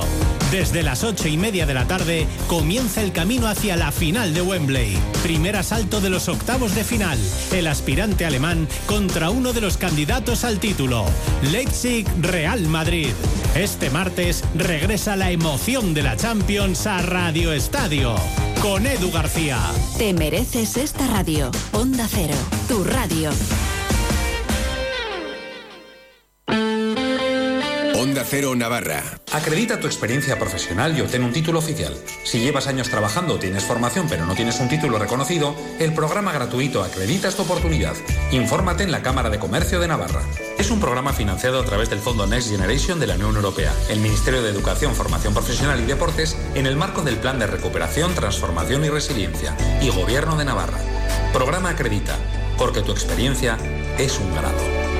Desde 0.51 0.83
las 0.83 1.05
ocho 1.05 1.27
y 1.27 1.39
media 1.39 1.65
de 1.65 1.73
la 1.73 1.87
tarde 1.87 2.27
comienza 2.49 3.01
el 3.01 3.11
camino 3.11 3.47
hacia 3.47 3.77
la 3.77 3.93
final 3.93 4.35
de 4.35 4.43
Wembley. 4.43 4.99
Primer 5.23 5.57
asalto 5.57 6.03
de 6.03 6.11
los 6.11 6.29
octavos 6.29 6.75
de 6.75 6.85
final. 6.85 7.19
El 7.51 7.69
aspirante 7.69 8.27
alemán 8.27 8.69
contra 8.85 9.31
uno 9.31 9.55
de 9.55 9.63
los 9.63 9.79
candidatos 9.79 10.45
al 10.45 10.59
título. 10.59 11.07
Leipzig 11.51 12.07
Real 12.21 12.61
Madrid. 12.67 13.09
Este 13.55 13.89
martes 13.89 14.45
regresa 14.55 15.17
la 15.17 15.31
emoción 15.31 15.95
de 15.95 16.03
la 16.03 16.19
Champions 16.19 16.87
a 16.87 17.01
Radio 17.01 17.55
Estadio. 17.55 18.17
Con 18.61 18.87
Edu 18.87 19.11
García. 19.11 19.63
Te 19.97 20.13
mereces 20.13 20.77
esta 20.77 21.07
radio. 21.07 21.51
Onda 21.73 22.07
Cero, 22.07 22.37
tu 22.69 22.85
radio. 22.85 23.31
Onda 28.01 28.25
Cero 28.25 28.57
Navarra. 28.57 29.03
Acredita 29.31 29.79
tu 29.79 29.87
experiencia 29.87 30.39
profesional 30.39 30.97
y 30.97 31.03
obtén 31.03 31.23
un 31.23 31.35
título 31.35 31.59
oficial. 31.59 31.95
Si 32.25 32.41
llevas 32.41 32.67
años 32.67 32.89
trabajando 32.89 33.39
tienes 33.39 33.65
formación 33.65 34.07
pero 34.09 34.25
no 34.25 34.35
tienes 34.35 34.59
un 34.59 34.71
título 34.71 34.99
reconocido, 34.99 35.55
el 35.79 35.93
programa 35.93 36.33
gratuito 36.33 36.83
Acreditas 36.83 37.37
tu 37.37 37.43
oportunidad. 37.43 37.95
Infórmate 38.33 38.85
en 38.85 38.91
la 38.91 39.03
Cámara 39.03 39.29
de 39.29 39.39
Comercio 39.39 39.81
de 39.81 39.89
Navarra. 39.89 40.23
Es 40.59 40.71
un 40.71 40.81
programa 40.81 41.13
financiado 41.13 41.61
a 41.61 41.65
través 41.67 41.91
del 41.91 41.99
Fondo 41.99 42.27
Next 42.27 42.49
Generation 42.49 42.99
de 42.99 43.07
la 43.07 43.17
Unión 43.17 43.37
Europea, 43.37 43.75
el 43.91 44.01
Ministerio 44.01 44.41
de 44.41 44.49
Educación, 44.49 44.95
Formación 44.95 45.35
Profesional 45.35 45.79
y 45.79 45.85
Deportes 45.85 46.39
en 46.55 46.65
el 46.65 46.77
marco 46.77 47.03
del 47.03 47.19
Plan 47.19 47.39
de 47.39 47.49
Recuperación, 47.49 48.15
Transformación 48.15 48.83
y 48.83 48.89
Resiliencia 48.89 49.55
y 49.83 49.91
Gobierno 49.91 50.39
de 50.39 50.47
Navarra. 50.47 50.79
Programa 51.35 51.69
Acredita, 51.69 52.17
porque 52.57 52.81
tu 52.81 52.93
experiencia 52.93 53.59
es 53.99 54.19
un 54.19 54.35
grado. 54.35 55.00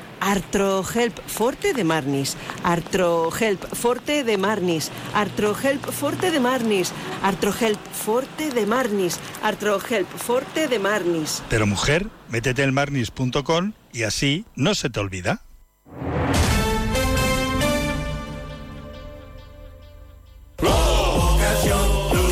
Artrohelp 0.21 1.19
Forte 1.27 1.73
de 1.73 1.83
Marnis. 1.83 2.37
Artrohelp 2.63 3.65
Forte 3.75 4.23
de 4.23 4.37
Marnis. 4.37 4.91
Artrohelp 5.13 5.83
Forte 5.91 6.31
de 6.31 6.39
Marnis. 6.39 6.93
Artrohelp 7.23 7.79
Forte 7.91 8.51
de 8.51 8.65
Marnis. 8.65 9.19
Artrohelp 9.43 10.07
Forte 10.07 10.67
de 10.67 10.79
Marnis. 10.79 11.43
Pero 11.49 11.67
mujer, 11.67 12.07
métete 12.29 12.63
en 12.63 12.73
marnis.com 12.73 13.73
y 13.91 14.03
así 14.03 14.45
no 14.55 14.75
se 14.75 14.89
te 14.89 14.99
olvida. 14.99 15.41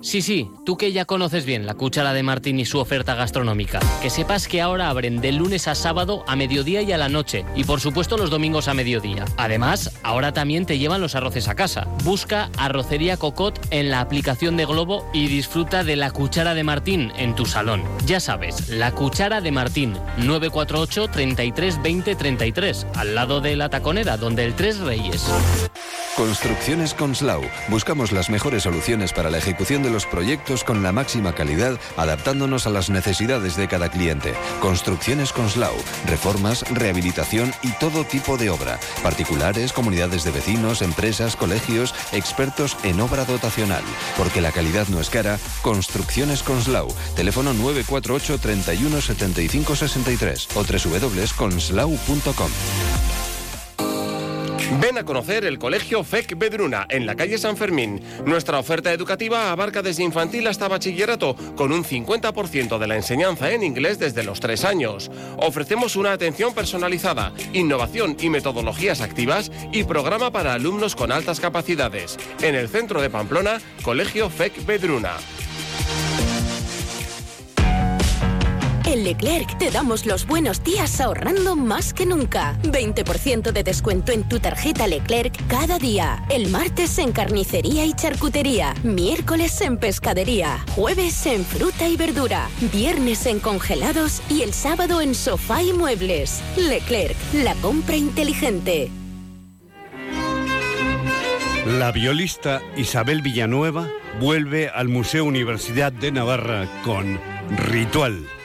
Sí, 0.00 0.22
sí, 0.22 0.48
tú 0.64 0.76
que 0.76 0.92
ya 0.92 1.04
conoces 1.04 1.44
bien 1.44 1.66
la 1.66 1.74
cuchara 1.74 2.12
de 2.12 2.22
Martín 2.22 2.60
y 2.60 2.64
su 2.64 2.78
oferta 2.78 3.16
gastronómica. 3.16 3.80
Que 4.00 4.10
sepas 4.10 4.46
que 4.46 4.62
ahora 4.62 4.90
abren 4.90 5.20
de 5.20 5.32
lunes 5.32 5.66
a 5.66 5.74
sábado 5.74 6.24
a 6.28 6.36
mediodía 6.36 6.82
y 6.82 6.92
a 6.92 6.98
la 6.98 7.08
noche. 7.08 7.44
Y 7.56 7.64
por 7.64 7.80
supuesto 7.80 8.16
los 8.16 8.30
domingos 8.30 8.68
a 8.68 8.74
mediodía. 8.74 9.24
Además, 9.36 9.98
ahora 10.04 10.32
también 10.32 10.66
te 10.66 10.78
llevan 10.78 11.00
los 11.00 11.16
arroces 11.16 11.48
a 11.48 11.56
casa. 11.56 11.88
Busca 12.04 12.48
Arrocería 12.56 13.16
Cocot 13.16 13.58
en 13.70 13.90
la 13.90 14.00
aplicación 14.00 14.56
de 14.56 14.66
Globo 14.66 15.04
y 15.12 15.26
disfruta 15.26 15.82
de 15.82 15.96
la 15.96 16.12
cuchara 16.12 16.54
de 16.54 16.62
Martín 16.62 17.12
en 17.16 17.34
tu 17.34 17.44
salón. 17.44 17.82
Ya 18.06 18.20
sabes, 18.20 18.68
la 18.68 18.92
cuchara 18.92 19.40
de 19.40 19.50
Martín, 19.50 19.94
948 20.18 21.08
33 21.08 21.82
20 21.82 22.14
33, 22.14 22.86
al 22.94 23.14
lado 23.16 23.40
de 23.40 23.56
la 23.56 23.68
taconera, 23.68 24.16
donde 24.16 24.44
el 24.44 24.54
Tres 24.54 24.78
Reyes. 24.78 25.26
Construcciones 26.16 26.94
Conslau. 26.94 27.42
Buscamos 27.68 28.10
las 28.10 28.28
mejores 28.28 28.64
soluciones 28.64 29.12
para 29.12 29.30
la 29.30 29.38
ejecución 29.38 29.84
de 29.84 29.87
los 29.90 30.06
proyectos 30.06 30.64
con 30.64 30.82
la 30.82 30.92
máxima 30.92 31.34
calidad, 31.34 31.78
adaptándonos 31.96 32.66
a 32.66 32.70
las 32.70 32.90
necesidades 32.90 33.56
de 33.56 33.68
cada 33.68 33.90
cliente. 33.90 34.34
Construcciones 34.60 35.32
Conslau. 35.32 35.74
Reformas, 36.06 36.64
rehabilitación 36.70 37.52
y 37.62 37.70
todo 37.72 38.04
tipo 38.04 38.36
de 38.36 38.50
obra. 38.50 38.78
Particulares, 39.02 39.72
comunidades 39.72 40.24
de 40.24 40.30
vecinos, 40.30 40.82
empresas, 40.82 41.36
colegios, 41.36 41.94
expertos 42.12 42.76
en 42.82 43.00
obra 43.00 43.24
dotacional. 43.24 43.82
Porque 44.16 44.40
la 44.40 44.52
calidad 44.52 44.88
no 44.88 45.00
es 45.00 45.10
cara, 45.10 45.38
Construcciones 45.62 46.42
Conslau. 46.42 46.88
Teléfono 47.16 47.52
948 47.52 48.38
31 48.38 49.00
75 49.00 49.76
63 49.76 50.48
o 50.54 50.64
www.conslau.com. 50.64 52.50
Ven 54.72 54.98
a 54.98 55.04
conocer 55.04 55.46
el 55.46 55.58
Colegio 55.58 56.04
FEC 56.04 56.38
Bedruna 56.38 56.86
en 56.90 57.06
la 57.06 57.16
calle 57.16 57.38
San 57.38 57.56
Fermín. 57.56 58.02
Nuestra 58.26 58.58
oferta 58.58 58.92
educativa 58.92 59.50
abarca 59.50 59.80
desde 59.80 60.04
infantil 60.04 60.46
hasta 60.46 60.68
bachillerato, 60.68 61.34
con 61.56 61.72
un 61.72 61.84
50% 61.84 62.78
de 62.78 62.86
la 62.86 62.96
enseñanza 62.96 63.50
en 63.50 63.62
inglés 63.62 63.98
desde 63.98 64.22
los 64.22 64.40
3 64.40 64.64
años. 64.66 65.10
Ofrecemos 65.38 65.96
una 65.96 66.12
atención 66.12 66.54
personalizada, 66.54 67.32
innovación 67.54 68.16
y 68.20 68.28
metodologías 68.28 69.00
activas 69.00 69.50
y 69.72 69.84
programa 69.84 70.30
para 70.30 70.52
alumnos 70.52 70.94
con 70.94 71.12
altas 71.12 71.40
capacidades. 71.40 72.18
En 72.42 72.54
el 72.54 72.68
centro 72.68 73.00
de 73.00 73.08
Pamplona, 73.08 73.60
Colegio 73.82 74.28
FEC 74.28 74.64
Bedruna. 74.66 75.16
En 78.88 79.04
Leclerc 79.04 79.58
te 79.58 79.70
damos 79.70 80.06
los 80.06 80.26
buenos 80.26 80.64
días 80.64 80.98
ahorrando 81.02 81.56
más 81.56 81.92
que 81.92 82.06
nunca. 82.06 82.56
20% 82.62 83.52
de 83.52 83.62
descuento 83.62 84.12
en 84.12 84.26
tu 84.26 84.40
tarjeta 84.40 84.86
Leclerc 84.86 85.46
cada 85.46 85.78
día. 85.78 86.24
El 86.30 86.48
martes 86.48 86.98
en 86.98 87.12
carnicería 87.12 87.84
y 87.84 87.92
charcutería. 87.92 88.72
Miércoles 88.84 89.60
en 89.60 89.76
pescadería. 89.76 90.64
Jueves 90.74 91.26
en 91.26 91.44
fruta 91.44 91.86
y 91.86 91.98
verdura. 91.98 92.48
Viernes 92.72 93.26
en 93.26 93.40
congelados 93.40 94.22
y 94.30 94.40
el 94.40 94.54
sábado 94.54 95.02
en 95.02 95.14
sofá 95.14 95.62
y 95.62 95.74
muebles. 95.74 96.42
Leclerc, 96.56 97.14
la 97.34 97.54
compra 97.56 97.94
inteligente. 97.94 98.90
La 101.66 101.92
violista 101.92 102.62
Isabel 102.74 103.20
Villanueva 103.20 103.86
vuelve 104.18 104.70
al 104.70 104.88
Museo 104.88 105.26
Universidad 105.26 105.92
de 105.92 106.10
Navarra 106.10 106.66
con 106.84 107.20
Ritual. 107.50 108.37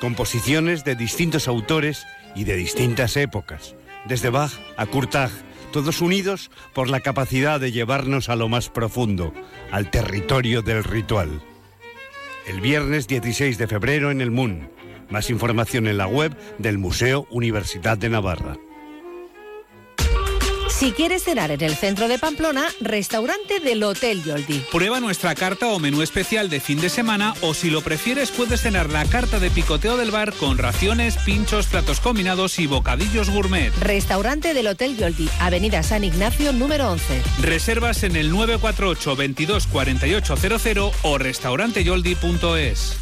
Composiciones 0.00 0.84
de 0.84 0.94
distintos 0.94 1.48
autores 1.48 2.06
y 2.36 2.44
de 2.44 2.54
distintas 2.56 3.16
épocas, 3.16 3.74
desde 4.06 4.30
Bach 4.30 4.52
a 4.76 4.86
Kurtag, 4.86 5.30
todos 5.72 6.00
unidos 6.00 6.50
por 6.72 6.88
la 6.88 7.00
capacidad 7.00 7.58
de 7.58 7.72
llevarnos 7.72 8.28
a 8.28 8.36
lo 8.36 8.48
más 8.48 8.68
profundo, 8.68 9.34
al 9.72 9.90
territorio 9.90 10.62
del 10.62 10.84
ritual. 10.84 11.42
El 12.46 12.60
viernes 12.60 13.08
16 13.08 13.58
de 13.58 13.66
febrero 13.66 14.10
en 14.10 14.20
el 14.20 14.30
MUN. 14.30 14.70
Más 15.10 15.30
información 15.30 15.86
en 15.86 15.98
la 15.98 16.06
web 16.06 16.36
del 16.58 16.78
Museo 16.78 17.26
Universidad 17.30 17.98
de 17.98 18.08
Navarra. 18.08 18.56
Si 20.78 20.92
quieres 20.92 21.24
cenar 21.24 21.50
en 21.50 21.60
el 21.60 21.74
centro 21.74 22.06
de 22.06 22.20
Pamplona, 22.20 22.68
restaurante 22.80 23.58
del 23.58 23.82
Hotel 23.82 24.22
Yoldi. 24.22 24.60
Prueba 24.70 25.00
nuestra 25.00 25.34
carta 25.34 25.66
o 25.70 25.80
menú 25.80 26.02
especial 26.02 26.48
de 26.48 26.60
fin 26.60 26.80
de 26.80 26.88
semana 26.88 27.34
o 27.40 27.52
si 27.52 27.68
lo 27.68 27.80
prefieres 27.80 28.30
puedes 28.30 28.60
cenar 28.60 28.88
la 28.88 29.04
carta 29.04 29.40
de 29.40 29.50
picoteo 29.50 29.96
del 29.96 30.12
bar 30.12 30.32
con 30.34 30.56
raciones, 30.56 31.16
pinchos, 31.16 31.66
platos 31.66 31.98
combinados 31.98 32.60
y 32.60 32.68
bocadillos 32.68 33.28
gourmet. 33.28 33.72
Restaurante 33.80 34.54
del 34.54 34.68
Hotel 34.68 34.96
Yoldi, 34.96 35.28
Avenida 35.40 35.82
San 35.82 36.04
Ignacio 36.04 36.52
número 36.52 36.92
11. 36.92 37.22
Reservas 37.42 38.04
en 38.04 38.14
el 38.14 38.30
948 38.30 39.16
22 39.16 39.66
4800 39.66 40.94
o 41.02 41.18
restauranteyoldi.es. 41.18 42.96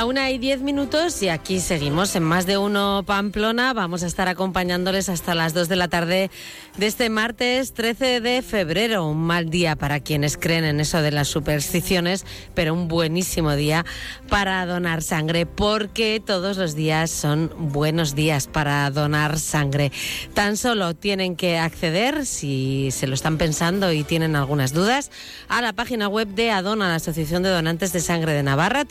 La 0.00 0.06
una 0.06 0.30
y 0.30 0.38
diez 0.38 0.62
minutos 0.62 1.22
y 1.22 1.28
aquí 1.28 1.60
seguimos 1.60 2.16
en 2.16 2.22
más 2.22 2.46
de 2.46 2.56
uno 2.56 3.02
Pamplona. 3.04 3.74
Vamos 3.74 4.02
a 4.02 4.06
estar 4.06 4.28
acompañándoles 4.28 5.10
hasta 5.10 5.34
las 5.34 5.52
dos 5.52 5.68
de 5.68 5.76
la 5.76 5.88
tarde 5.88 6.30
de 6.78 6.86
este 6.86 7.10
martes 7.10 7.74
13 7.74 8.22
de 8.22 8.40
febrero. 8.40 9.06
Un 9.06 9.18
mal 9.18 9.50
día 9.50 9.76
para 9.76 10.00
quienes 10.00 10.38
creen 10.38 10.64
en 10.64 10.80
eso 10.80 11.02
de 11.02 11.12
las 11.12 11.28
supersticiones, 11.28 12.24
pero 12.54 12.72
un 12.72 12.88
buenísimo 12.88 13.54
día 13.56 13.84
para 14.30 14.64
donar 14.64 15.02
sangre, 15.02 15.44
porque 15.44 16.22
todos 16.24 16.56
los 16.56 16.74
días 16.74 17.10
son 17.10 17.52
buenos 17.58 18.14
días 18.14 18.46
para 18.46 18.90
donar 18.90 19.38
sangre. 19.38 19.92
Tan 20.32 20.56
solo 20.56 20.94
tienen 20.94 21.36
que 21.36 21.58
acceder, 21.58 22.24
si 22.24 22.88
se 22.90 23.06
lo 23.06 23.12
están 23.12 23.36
pensando 23.36 23.92
y 23.92 24.02
tienen 24.02 24.34
algunas 24.34 24.72
dudas, 24.72 25.10
a 25.48 25.60
la 25.60 25.74
página 25.74 26.08
web 26.08 26.28
de 26.28 26.52
Adona, 26.52 26.88
la 26.88 26.94
Asociación 26.94 27.42
de 27.42 27.50
Donantes 27.50 27.92
de 27.92 28.00
Sangre 28.00 28.32
de 28.32 28.42
Navarra, 28.42 28.86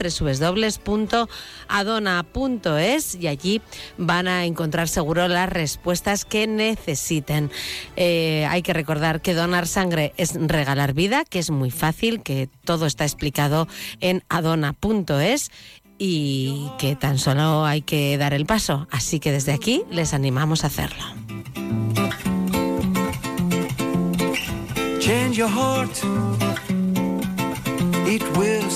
www.adona.es 1.08 3.16
y 3.16 3.28
allí 3.28 3.62
van 3.98 4.28
a 4.28 4.46
encontrar 4.46 4.88
seguro 4.88 5.28
las 5.28 5.50
respuestas 5.50 6.26
que 6.26 6.48
necesiten. 6.48 7.52
Eh, 7.96 8.46
hay 8.50 8.62
que 8.62 8.74
recordar 8.74 9.22
que 9.22 9.34
donar 9.34 9.68
sangre 9.68 10.14
es 10.18 10.36
regalar 10.36 10.94
vida, 10.94 11.24
que 11.26 11.40
es 11.40 11.52
muy 11.52 11.72
fácil, 11.72 12.22
que 12.22 12.50
todo 12.66 12.86
está 12.86 13.06
explicado 13.06 13.68
en 14.00 14.24
adona.es 14.30 15.52
y 15.98 16.70
que 16.78 16.96
tan 16.96 17.18
solo 17.18 17.66
hay 17.66 17.82
que 17.82 18.18
dar 18.18 18.34
el 18.34 18.46
paso. 18.46 18.88
Así 18.92 19.20
que 19.20 19.32
desde 19.32 19.54
aquí 19.54 19.84
les 19.92 20.14
animamos 20.14 20.64
a 20.64 20.68
hacerlo. 20.68 21.04
Change 25.00 25.38
your 25.38 25.50
heart. 25.50 25.90
it 28.10 28.24
will 28.36 28.68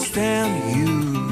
you. 0.76 1.23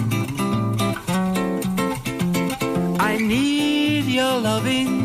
Need 3.28 4.06
your 4.06 4.40
loving. 4.40 5.01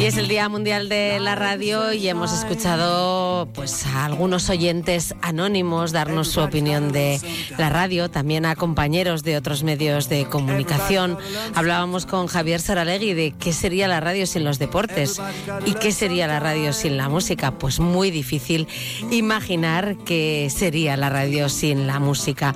Y 0.00 0.06
es 0.06 0.16
el 0.16 0.28
Día 0.28 0.48
Mundial 0.48 0.88
de 0.88 1.20
la 1.20 1.34
Radio 1.34 1.92
y 1.92 2.08
hemos 2.08 2.32
escuchado 2.32 3.46
pues 3.52 3.84
a 3.84 4.06
algunos 4.06 4.48
oyentes 4.48 5.14
anónimos 5.20 5.92
darnos 5.92 6.28
su 6.28 6.40
opinión 6.40 6.90
de 6.90 7.20
la 7.58 7.68
radio, 7.68 8.10
también 8.10 8.46
a 8.46 8.56
compañeros 8.56 9.22
de 9.24 9.36
otros 9.36 9.62
medios 9.62 10.08
de 10.08 10.24
comunicación. 10.24 11.18
Hablábamos 11.54 12.06
con 12.06 12.28
Javier 12.28 12.62
Saralegui 12.62 13.12
de 13.12 13.34
qué 13.38 13.52
sería 13.52 13.88
la 13.88 14.00
radio 14.00 14.26
sin 14.26 14.42
los 14.42 14.58
deportes 14.58 15.20
y 15.66 15.74
qué 15.74 15.92
sería 15.92 16.26
la 16.26 16.40
radio 16.40 16.72
sin 16.72 16.96
la 16.96 17.10
música. 17.10 17.58
Pues 17.58 17.78
muy 17.78 18.10
difícil 18.10 18.68
imaginar 19.10 19.98
qué 20.06 20.48
sería 20.50 20.96
la 20.96 21.10
radio 21.10 21.50
sin 21.50 21.86
la 21.86 21.98
música. 21.98 22.54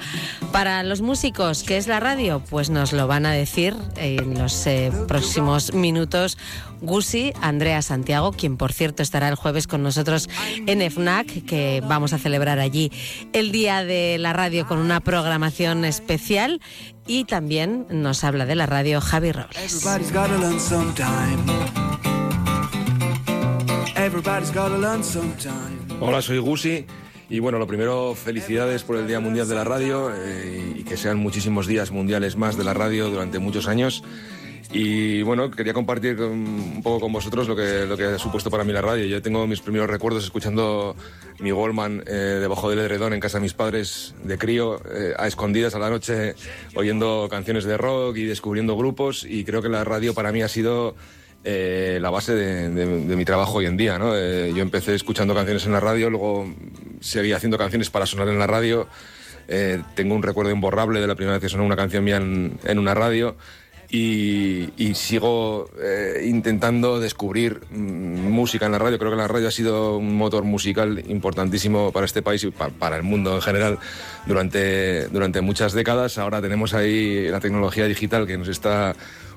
Para 0.50 0.82
los 0.82 1.02
músicos, 1.02 1.62
¿qué 1.62 1.76
es 1.76 1.88
la 1.88 2.00
radio? 2.00 2.40
Pues 2.48 2.70
nos 2.70 2.94
lo 2.94 3.06
van 3.06 3.26
a 3.26 3.32
decir 3.32 3.76
en 3.96 4.38
los 4.38 4.66
eh, 4.66 4.90
próximos 5.06 5.74
minutos 5.74 6.38
Gusi, 6.80 7.32
Andrea 7.40 7.82
Santiago, 7.82 8.32
quien 8.32 8.56
por 8.56 8.72
cierto 8.72 9.02
estará 9.02 9.28
el 9.28 9.34
jueves 9.34 9.66
con 9.66 9.82
nosotros 9.82 10.28
en 10.66 10.80
FNAC, 10.90 11.44
que 11.44 11.82
vamos 11.86 12.12
a 12.12 12.18
celebrar 12.18 12.58
allí 12.58 12.90
el 13.32 13.52
Día 13.52 13.84
de 13.84 14.18
la 14.18 14.32
Radio 14.32 14.66
con 14.66 14.78
una 14.78 15.00
programación 15.00 15.84
especial. 15.84 16.60
Y 17.06 17.24
también 17.24 17.86
nos 17.90 18.24
habla 18.24 18.46
de 18.46 18.54
la 18.54 18.66
radio 18.66 19.00
Javi 19.00 19.32
Robles. 19.32 19.56
Everybody's 19.56 20.12
gotta 20.12 20.38
learn 20.38 20.58
sometime. 20.58 21.38
Everybody's 23.96 24.52
gotta 24.52 24.78
learn 24.78 25.04
sometime. 25.04 25.78
Hola, 26.00 26.22
soy 26.22 26.38
Gusi. 26.38 26.86
Y 27.28 27.38
bueno, 27.38 27.58
lo 27.58 27.66
primero, 27.66 28.14
felicidades 28.14 28.84
por 28.84 28.96
el 28.96 29.06
Día 29.06 29.18
Mundial 29.20 29.48
de 29.48 29.54
la 29.54 29.64
Radio 29.64 30.10
eh, 30.14 30.74
y 30.76 30.84
que 30.84 30.96
sean 30.96 31.18
muchísimos 31.18 31.66
días 31.66 31.90
mundiales 31.90 32.36
más 32.36 32.56
de 32.56 32.64
la 32.64 32.74
radio 32.74 33.08
durante 33.08 33.38
muchos 33.38 33.66
años. 33.66 34.04
Y 34.72 35.22
bueno, 35.22 35.50
quería 35.50 35.72
compartir 35.72 36.16
con- 36.16 36.30
un 36.30 36.82
poco 36.82 37.00
con 37.00 37.12
vosotros 37.12 37.46
lo 37.46 37.54
que, 37.54 37.86
lo 37.86 37.96
que 37.96 38.04
ha 38.04 38.18
supuesto 38.18 38.50
para 38.50 38.64
mí 38.64 38.72
la 38.72 38.80
radio. 38.80 39.04
Yo 39.04 39.22
tengo 39.22 39.46
mis 39.46 39.60
primeros 39.60 39.88
recuerdos 39.88 40.24
escuchando 40.24 40.96
mi 41.38 41.52
Wallman 41.52 42.02
eh, 42.06 42.38
debajo 42.40 42.70
del 42.70 42.78
edredón 42.80 43.12
en 43.12 43.20
casa 43.20 43.38
de 43.38 43.42
mis 43.42 43.54
padres 43.54 44.14
de 44.24 44.38
crío, 44.38 44.80
eh, 44.92 45.14
a 45.16 45.26
escondidas 45.26 45.74
a 45.74 45.78
la 45.78 45.90
noche, 45.90 46.34
oyendo 46.74 47.28
canciones 47.30 47.64
de 47.64 47.76
rock 47.76 48.16
y 48.16 48.24
descubriendo 48.24 48.76
grupos. 48.76 49.24
Y 49.28 49.44
creo 49.44 49.62
que 49.62 49.68
la 49.68 49.84
radio 49.84 50.14
para 50.14 50.32
mí 50.32 50.42
ha 50.42 50.48
sido 50.48 50.96
eh, 51.44 51.98
la 52.00 52.10
base 52.10 52.34
de, 52.34 52.68
mi 52.86 53.24
trabajo 53.24 53.58
hoy 53.58 53.66
en 53.66 53.76
día. 53.76 53.98
¿no? 53.98 54.14
Yo 54.14 54.62
empecé 54.62 54.94
escuchando 54.94 55.34
canciones 55.34 55.66
en 55.66 55.72
la 55.72 55.80
radio, 55.80 56.10
luego 56.10 56.52
seguí 57.00 57.32
haciendo 57.32 57.58
canciones 57.58 57.90
para 57.90 58.06
sonar 58.06 58.28
en 58.28 58.38
la 58.38 58.46
radio. 58.46 58.88
Tengo 59.94 60.14
un 60.14 60.22
recuerdo 60.22 60.50
imborrable 60.50 61.00
de 61.00 61.06
la 61.06 61.14
primera 61.14 61.34
vez 61.34 61.42
que 61.42 61.50
sonó 61.50 61.64
una 61.64 61.76
canción 61.76 62.02
mía 62.02 62.16
en 62.16 62.78
una 62.78 62.94
radio 62.94 63.36
y, 63.96 64.94
sigo 64.94 65.68
eh, 65.80 66.24
intentando 66.26 66.98
descubrir 66.98 67.60
mm, 67.70 68.28
música 68.30 68.66
en 68.66 68.72
la 68.72 68.78
radio. 68.78 68.98
Creo 68.98 69.10
que 69.10 69.16
la 69.16 69.28
radio 69.28 69.48
ha 69.48 69.50
sido 69.52 69.98
un 69.98 70.16
motor 70.16 70.44
musical 70.44 71.02
importantísimo 71.08 71.92
para 71.92 72.06
este 72.06 72.22
país 72.22 72.42
y 72.44 72.50
pa- 72.50 72.70
para 72.70 72.96
el 72.96 73.02
mundo 73.02 73.34
en 73.36 73.42
general 73.42 73.78
durante, 74.26 75.08
durante 75.08 75.40
muchas 75.40 75.72
décadas. 75.72 76.18
Ahora 76.18 76.40
tenemos 76.42 76.74
ahí 76.74 77.28
la 77.28 77.40
tecnología 77.40 77.86
digital 77.86 78.26
que 78.26 78.36
nos 78.38 78.48
está 78.48 78.94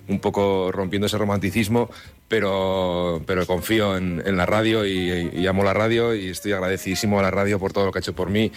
un 0.07 0.19
poco 0.19 0.71
rompiendo 0.71 1.07
ese 1.07 1.17
romanticismo, 1.17 1.89
pero, 2.27 3.21
pero 3.25 3.45
confío 3.45 3.97
en, 3.97 4.37
la 4.37 4.45
radio 4.45 4.85
y, 4.85 5.45
amo 5.47 5.63
la 5.63 5.73
radio 5.73 6.13
y 6.13 6.29
estoy 6.29 6.51
agradecidísimo 6.53 7.19
a 7.19 7.23
la 7.23 7.31
radio 7.31 7.59
por 7.59 7.73
todo 7.73 7.85
lo 7.85 7.91
que 7.91 7.99
ha 7.99 8.01
hecho 8.01 8.13
por 8.13 8.29
mí 8.29 8.51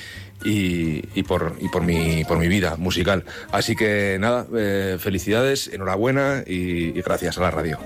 y, 0.44 1.22
por 1.22 1.82
mi 1.82 2.48
vida 2.48 2.76
musical. 2.76 3.24
Así 3.53 3.76
que 3.76 4.16
nada, 4.20 4.46
eh, 4.57 4.96
felicidades, 4.98 5.68
enhorabuena 5.72 6.42
y- 6.46 6.98
y 6.98 7.03
gracias 7.03 7.38
a 7.38 7.42
la 7.42 7.51
radio. 7.51 7.78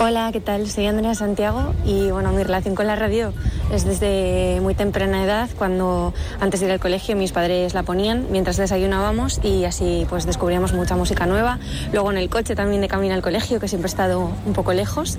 Hola, 0.00 0.30
¿qué 0.32 0.40
tal? 0.40 0.70
Soy 0.70 0.86
Andrea 0.86 1.14
Santiago 1.16 1.74
y 1.84 2.10
bueno, 2.12 2.32
mi 2.32 2.44
relación 2.44 2.76
con 2.76 2.86
la 2.86 2.94
radio 2.94 3.32
es 3.72 3.84
desde 3.84 4.60
muy 4.62 4.74
temprana 4.74 5.24
edad, 5.24 5.48
cuando 5.58 6.14
antes 6.40 6.60
de 6.60 6.66
ir 6.66 6.72
al 6.72 6.80
colegio 6.80 7.16
mis 7.16 7.32
padres 7.32 7.74
la 7.74 7.82
ponían 7.82 8.26
mientras 8.30 8.56
desayunábamos 8.56 9.40
y 9.42 9.64
así 9.64 10.06
pues 10.08 10.26
descubríamos 10.26 10.72
mucha 10.72 10.96
música 10.96 11.26
nueva. 11.26 11.58
Luego 11.92 12.10
en 12.10 12.18
el 12.18 12.28
coche 12.30 12.54
también 12.54 12.80
de 12.80 12.88
camino 12.88 13.14
al 13.14 13.22
colegio, 13.22 13.60
que 13.60 13.68
siempre 13.68 13.86
he 13.86 13.90
estado 13.90 14.30
un 14.46 14.52
poco 14.54 14.72
lejos. 14.72 15.18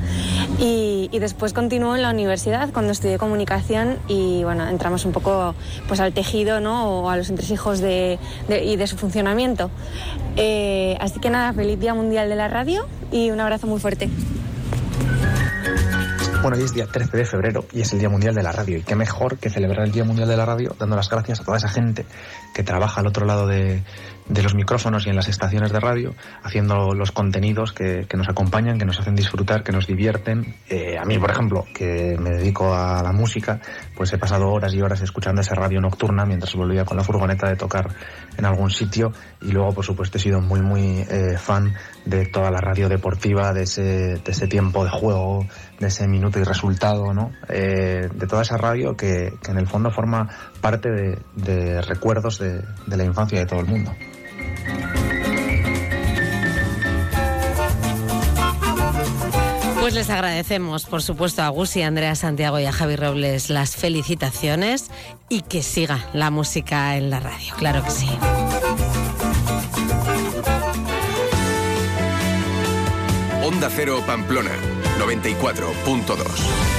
Y, 0.60 1.10
y 1.12 1.20
después 1.20 1.54
continuó 1.54 1.95
en 1.95 2.02
la 2.02 2.10
universidad 2.12 2.70
cuando 2.74 2.91
estudié 2.91 3.18
comunicación 3.18 3.97
y 4.08 4.43
bueno, 4.43 4.68
entramos 4.68 5.06
un 5.06 5.12
poco 5.12 5.54
pues 5.88 6.00
al 6.00 6.14
tejido 6.14 6.60
¿no? 6.60 7.02
o 7.02 7.10
a 7.10 7.18
los 7.18 7.30
entresijos 7.30 7.80
de, 7.80 8.20
de- 8.47 8.64
y 8.66 8.76
de 8.76 8.88
su 8.88 8.97
funcionamiento. 8.97 9.70
Eh, 10.38 10.97
así 11.00 11.20
que 11.20 11.30
nada, 11.30 11.54
feliz 11.54 11.80
Día 11.80 11.93
Mundial 11.93 12.30
de 12.30 12.36
la 12.36 12.47
Radio 12.47 12.86
y 13.12 13.32
un 13.32 13.39
abrazo 13.39 13.68
muy 13.68 13.80
fuerte. 13.80 14.10
Bueno, 16.42 16.56
hoy 16.56 16.64
es 16.64 16.74
día 16.74 16.88
13 16.88 17.18
de 17.18 17.26
febrero 17.26 17.66
y 17.74 17.82
es 17.82 17.92
el 17.92 18.00
Día 18.00 18.08
Mundial 18.08 18.34
de 18.34 18.42
la 18.42 18.54
Radio. 18.54 18.78
Y 18.78 18.82
qué 18.84 18.96
mejor 18.96 19.38
que 19.38 19.50
celebrar 19.50 19.86
el 19.86 19.92
Día 19.92 20.06
Mundial 20.06 20.30
de 20.30 20.38
la 20.38 20.46
Radio 20.46 20.74
dando 20.80 20.96
las 20.96 21.10
gracias 21.10 21.42
a 21.42 21.44
toda 21.44 21.58
esa 21.58 21.68
gente 21.68 22.06
que 22.54 22.64
trabaja 22.64 23.02
al 23.02 23.08
otro 23.08 23.26
lado 23.26 23.46
de, 23.46 23.84
de 24.30 24.44
los 24.44 24.54
micrófonos 24.54 25.06
y 25.06 25.10
en 25.10 25.16
las 25.16 25.28
estaciones 25.28 25.72
de 25.72 25.80
radio, 25.80 26.14
haciendo 26.44 26.94
los 26.94 27.12
contenidos 27.12 27.74
que, 27.74 28.08
nos 28.16 28.30
acompañan, 28.30 28.78
que 28.78 28.86
nos 28.86 29.00
hacen 29.00 29.16
disfrutar, 29.16 29.64
que 29.64 29.72
nos 29.72 29.88
divierten. 29.88 30.56
Eh, 30.70 30.98
a 30.98 31.04
mí, 31.04 31.18
por 31.18 31.32
ejemplo, 31.32 31.66
que 31.74 32.16
me 32.20 32.30
dedico 32.30 32.74
a 32.74 33.02
la 33.02 33.12
música, 33.12 33.60
pues 33.96 34.14
he 34.14 34.20
pasado 34.20 34.50
horas 34.50 34.74
y 34.74 34.82
horas 34.82 35.02
escuchando 35.02 35.42
esa 35.42 35.56
radio 35.56 35.82
nocturna 35.82 36.26
mientras 36.26 36.54
volvía 36.54 36.86
con 36.86 36.96
la 36.96 37.04
furgoneta 37.04 37.50
de 37.50 37.56
tocar 37.56 37.90
en 38.38 38.46
algún 38.46 38.70
sitio. 38.70 39.12
Y 39.42 39.52
luego, 39.52 39.74
por 39.74 39.86
supuesto, 39.86 40.20
he 40.20 40.22
sido 40.22 40.42
muy, 40.42 40.62
muy 40.62 41.00
eh, 41.10 41.38
fan 41.38 41.74
de 42.06 42.28
toda 42.28 42.52
la 42.52 42.62
radio 42.62 42.88
deportiva, 42.88 43.52
de 43.52 43.64
ese, 43.64 43.82
de 43.82 44.32
ese 44.32 44.48
tiempo 44.48 44.84
de 44.84 44.92
juego, 44.92 45.48
de 45.80 45.88
ese 45.88 46.08
minuto 46.08 46.40
y 46.40 46.44
resultado, 46.44 47.14
¿no? 47.14 47.32
Eh, 47.48 48.10
de 48.14 48.28
toda 48.28 48.42
esa 48.42 48.58
radio 48.58 48.98
que, 48.98 49.34
que 49.42 49.52
en 49.52 49.58
el 49.58 49.68
fondo 49.68 49.92
forma 49.92 50.30
parte 50.62 50.90
de, 50.90 51.20
de 51.36 51.82
recuerdos 51.82 52.40
de, 52.40 52.62
de 52.86 52.98
la 52.98 53.04
infancia 53.04 53.40
de 53.40 53.46
todo 53.46 53.62
el 53.62 53.66
mundo. 53.66 53.94
Pues 59.80 59.94
les 59.94 60.10
agradecemos, 60.12 60.86
por 60.86 61.02
supuesto, 61.02 61.42
a 61.42 61.48
Gusi, 61.50 61.82
a 61.82 61.88
Andrea 61.88 62.14
Santiago 62.14 62.60
y 62.60 62.66
a 62.66 62.72
Javi 62.72 62.96
Robles 62.96 63.50
las 63.50 63.76
felicitaciones 63.76 64.92
y 65.30 65.42
que 65.42 65.64
siga 65.64 66.06
la 66.14 66.30
música 66.30 66.96
en 66.96 67.10
la 67.10 67.20
radio, 67.20 67.56
claro 67.58 67.84
que 67.84 67.90
sí. 67.90 68.10
Onda 73.44 73.70
Cero 73.72 74.04
Pamplona, 74.06 74.52
94.2. 75.00 76.79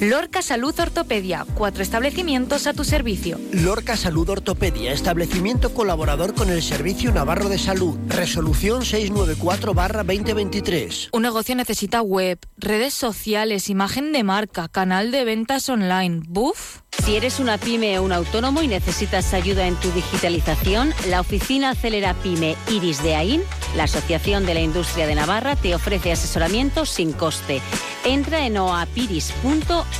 Lorca 0.00 0.42
Salud 0.42 0.74
Ortopedia, 0.78 1.46
cuatro 1.54 1.82
establecimientos 1.82 2.66
a 2.66 2.72
tu 2.72 2.84
servicio. 2.84 3.38
Lorca 3.52 3.96
Salud 3.96 4.28
Ortopedia, 4.28 4.92
establecimiento 4.92 5.72
colaborador 5.72 6.34
con 6.34 6.50
el 6.50 6.62
Servicio 6.62 7.12
Navarro 7.12 7.48
de 7.48 7.58
Salud. 7.58 7.96
Resolución 8.08 8.82
694-2023. 8.82 11.10
Un 11.12 11.22
negocio 11.22 11.54
necesita 11.54 12.02
web, 12.02 12.40
redes 12.56 12.92
sociales, 12.92 13.70
imagen 13.70 14.12
de 14.12 14.24
marca, 14.24 14.66
canal 14.68 15.12
de 15.12 15.24
ventas 15.24 15.68
online. 15.68 16.22
¿Buf? 16.26 16.80
Si 17.04 17.16
eres 17.16 17.38
una 17.38 17.58
pyme 17.58 17.98
o 17.98 18.02
un 18.02 18.12
autónomo 18.12 18.62
y 18.62 18.68
necesitas 18.68 19.34
ayuda 19.34 19.66
en 19.66 19.74
tu 19.76 19.90
digitalización, 19.90 20.94
la 21.08 21.20
oficina 21.20 21.70
Acelera 21.70 22.14
Pyme 22.14 22.56
Iris 22.70 23.02
de 23.02 23.14
AIN, 23.14 23.42
la 23.76 23.84
Asociación 23.84 24.46
de 24.46 24.54
la 24.54 24.60
Industria 24.60 25.06
de 25.06 25.14
Navarra, 25.14 25.54
te 25.54 25.74
ofrece 25.74 26.12
asesoramiento 26.12 26.86
sin 26.86 27.12
coste. 27.12 27.60
Entra 28.04 28.46
en 28.46 28.56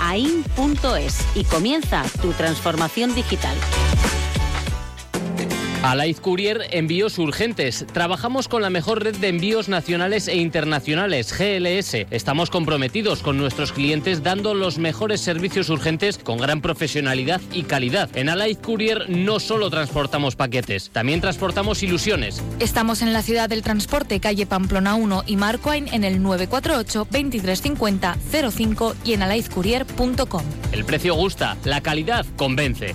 oapiris.ain.es 0.00 1.26
y 1.34 1.44
comienza 1.44 2.02
tu 2.20 2.32
transformación 2.32 3.14
digital. 3.14 3.56
Alaiz 5.84 6.18
Courier 6.18 6.62
Envíos 6.70 7.18
Urgentes. 7.18 7.84
Trabajamos 7.92 8.48
con 8.48 8.62
la 8.62 8.70
mejor 8.70 9.04
red 9.04 9.16
de 9.16 9.28
envíos 9.28 9.68
nacionales 9.68 10.28
e 10.28 10.36
internacionales, 10.36 11.36
GLS. 11.38 12.06
Estamos 12.10 12.48
comprometidos 12.48 13.20
con 13.20 13.36
nuestros 13.36 13.70
clientes 13.70 14.22
dando 14.22 14.54
los 14.54 14.78
mejores 14.78 15.20
servicios 15.20 15.68
urgentes 15.68 16.16
con 16.16 16.38
gran 16.38 16.62
profesionalidad 16.62 17.42
y 17.52 17.64
calidad. 17.64 18.08
En 18.16 18.30
Alaiz 18.30 18.56
Courier 18.60 19.10
no 19.10 19.40
solo 19.40 19.68
transportamos 19.68 20.36
paquetes, 20.36 20.88
también 20.88 21.20
transportamos 21.20 21.82
ilusiones. 21.82 22.42
Estamos 22.60 23.02
en 23.02 23.12
la 23.12 23.20
ciudad 23.20 23.50
del 23.50 23.60
transporte, 23.60 24.20
calle 24.20 24.46
Pamplona 24.46 24.94
1 24.94 25.24
y 25.26 25.36
Marcoain 25.36 25.88
en 25.88 26.04
el 26.04 26.22
948 26.22 27.08
2350 27.10 28.16
05 28.50 28.96
y 29.04 29.12
en 29.12 29.22
alaizcourier.com. 29.22 30.44
El 30.72 30.86
precio 30.86 31.14
gusta, 31.14 31.58
la 31.64 31.82
calidad 31.82 32.24
convence. 32.38 32.94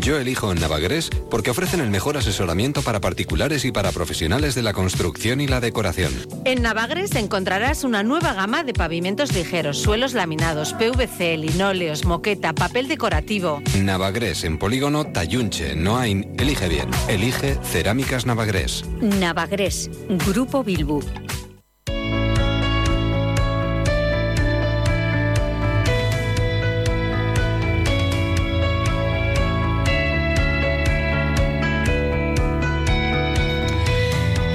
Yo 0.00 0.18
elijo 0.18 0.54
Navagres 0.54 1.10
porque 1.30 1.50
ofrecen 1.50 1.80
el 1.80 1.90
mejor 1.90 2.16
asesoramiento 2.16 2.80
para 2.80 3.00
particulares 3.00 3.66
y 3.66 3.72
para 3.72 3.92
profesionales 3.92 4.54
de 4.54 4.62
la 4.62 4.72
construcción 4.72 5.42
y 5.42 5.46
la 5.46 5.60
decoración. 5.60 6.12
En 6.46 6.62
Navagres 6.62 7.14
encontrarás 7.14 7.84
una 7.84 8.02
nueva 8.02 8.32
gama 8.32 8.64
de 8.64 8.72
pavimentos 8.72 9.34
ligeros, 9.34 9.78
suelos 9.78 10.14
laminados, 10.14 10.72
PVC, 10.72 11.36
linóleos, 11.36 12.06
moqueta, 12.06 12.54
papel 12.54 12.88
decorativo. 12.88 13.62
Navagres 13.78 14.44
en 14.44 14.58
Polígono 14.58 15.04
Tayunche, 15.04 15.76
Noain. 15.76 16.34
Elige 16.38 16.68
bien. 16.68 16.88
Elige 17.08 17.58
Cerámicas 17.62 18.24
Navagres. 18.24 18.84
Navagres, 19.00 19.90
Grupo 20.26 20.64
Bilbu. 20.64 21.02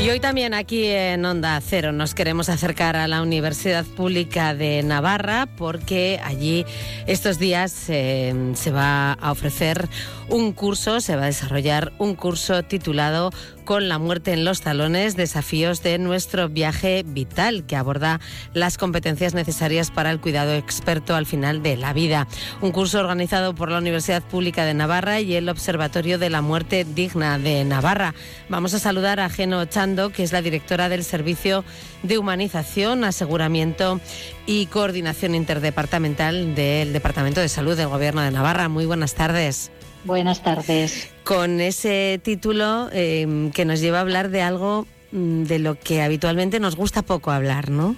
Y 0.06 0.10
hoy 0.12 0.20
también 0.20 0.53
aquí 0.53 0.86
en 0.86 1.26
Onda 1.26 1.60
Cero 1.62 1.91
nos 1.91 2.14
queremos 2.14 2.47
acercar 2.49 2.95
a 2.95 3.08
la 3.08 3.24
Universidad 3.24 3.84
Pública 3.86 4.53
de 4.53 4.84
Navarra 4.84 5.47
porque 5.58 6.22
allí 6.24 6.64
estos 7.08 7.39
días 7.39 7.89
eh, 7.89 8.51
se 8.53 8.70
va 8.70 9.14
a 9.14 9.32
ofrecer 9.32 9.89
un 10.30 10.53
curso, 10.53 11.01
se 11.01 11.16
va 11.16 11.24
a 11.24 11.26
desarrollar 11.26 11.91
un 11.97 12.14
curso 12.14 12.62
titulado 12.62 13.32
Con 13.66 13.89
la 13.89 13.97
muerte 13.97 14.32
en 14.32 14.45
los 14.45 14.61
talones, 14.61 15.16
desafíos 15.16 15.82
de 15.82 15.97
nuestro 15.97 16.49
viaje 16.49 17.03
vital, 17.03 17.66
que 17.66 17.76
aborda 17.76 18.22
las 18.53 18.78
competencias 18.78 19.34
necesarias 19.34 19.89
para 19.89 20.11
el 20.11 20.20
cuidado 20.20 20.53
experto 20.53 21.16
al 21.16 21.26
final 21.26 21.63
de 21.63 21.76
la 21.76 21.91
vida. 21.91 22.28
Un 22.61 22.72
curso 22.72 22.99
organizado 22.99 23.55
por 23.55 23.72
la 23.72 23.80
Universidad 23.80 24.22
Pública 24.22 24.66
de 24.66 24.76
Navarra 24.76 25.20
y 25.20 25.34
el 25.34 25.49
Observatorio 25.49 26.20
de 26.20 26.30
la 26.30 26.43
Muerte 26.43 26.86
Digna 26.86 27.39
de 27.39 27.66
Navarra. 27.66 28.13
Vamos 28.49 28.76
a 28.76 28.80
saludar 28.80 29.20
a 29.20 29.30
Geno 29.30 29.66
Chando, 29.66 30.11
que 30.11 30.22
es 30.22 30.32
la 30.32 30.43
directora 30.43 30.88
del 30.88 31.03
Servicio 31.03 31.66
de 32.03 32.20
Humanización, 32.20 33.03
Aseguramiento 33.03 33.99
y 34.45 34.68
Coordinación 34.68 35.34
Interdepartamental 35.34 36.53
del 36.53 36.93
Departamento 36.93 37.41
de 37.41 37.49
Salud 37.49 37.76
del 37.76 37.88
Gobierno 37.88 38.22
de 38.22 38.30
Navarra. 38.30 38.70
Muy 38.70 38.86
buenas 38.86 39.16
tardes. 39.16 39.72
Buenas 40.06 40.43
tardes. 40.43 41.10
Con 41.24 41.60
ese 41.60 42.22
título 42.24 42.89
eh, 42.93 43.51
que 43.53 43.66
nos 43.66 43.82
lleva 43.82 43.97
a 43.97 44.01
hablar 44.01 44.30
de 44.30 44.43
algo 44.43 44.86
mm, 45.12 45.43
de 45.43 45.60
lo 45.60 45.80
que 45.80 46.03
habitualmente 46.03 46.60
nos 46.60 46.76
gusta 46.76 47.01
poco 47.01 47.32
hablar, 47.32 47.72
¿no? 47.72 47.95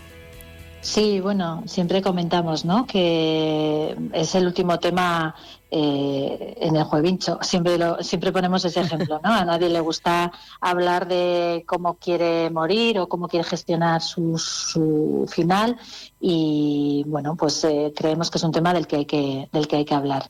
Sí, 0.80 1.20
bueno, 1.20 1.64
siempre 1.66 2.02
comentamos, 2.02 2.64
¿no? 2.64 2.88
Que 2.88 3.94
es 4.14 4.36
el 4.36 4.46
último 4.46 4.80
tema 4.80 5.36
eh, 5.70 6.56
en 6.62 6.78
el 6.78 6.86
juevincho. 6.86 7.40
Siempre 7.42 7.78
lo, 7.78 8.02
siempre 8.02 8.32
ponemos 8.32 8.64
ese 8.64 8.80
ejemplo, 8.80 9.20
¿no? 9.22 9.34
A 9.34 9.44
nadie 9.44 9.68
le 9.68 9.82
gusta 9.82 10.32
hablar 10.62 11.10
de 11.10 11.66
cómo 11.68 11.96
quiere 11.96 12.50
morir 12.52 13.00
o 13.00 13.10
cómo 13.10 13.28
quiere 13.28 13.44
gestionar 13.44 14.02
su, 14.02 14.38
su 14.38 15.26
final 15.30 15.76
y 16.22 17.04
bueno, 17.08 17.36
pues 17.36 17.66
eh, 17.66 17.92
creemos 17.94 18.32
que 18.32 18.38
es 18.38 18.44
un 18.46 18.54
tema 18.54 18.74
del 18.74 18.88
que 18.88 18.96
hay 18.96 19.06
que 19.06 19.50
del 19.52 19.68
que 19.68 19.76
hay 19.76 19.86
que 19.86 19.96
hablar. 19.96 20.30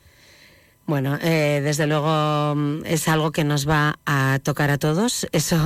Bueno, 0.88 1.18
eh, 1.22 1.60
desde 1.62 1.86
luego 1.86 2.56
mm, 2.56 2.86
es 2.86 3.10
algo 3.10 3.34
que 3.34 3.44
nos 3.44 3.68
va 3.68 4.00
a 4.06 4.40
tocar 4.42 4.72
a 4.72 4.78
todos. 4.78 5.28
Eso, 5.34 5.58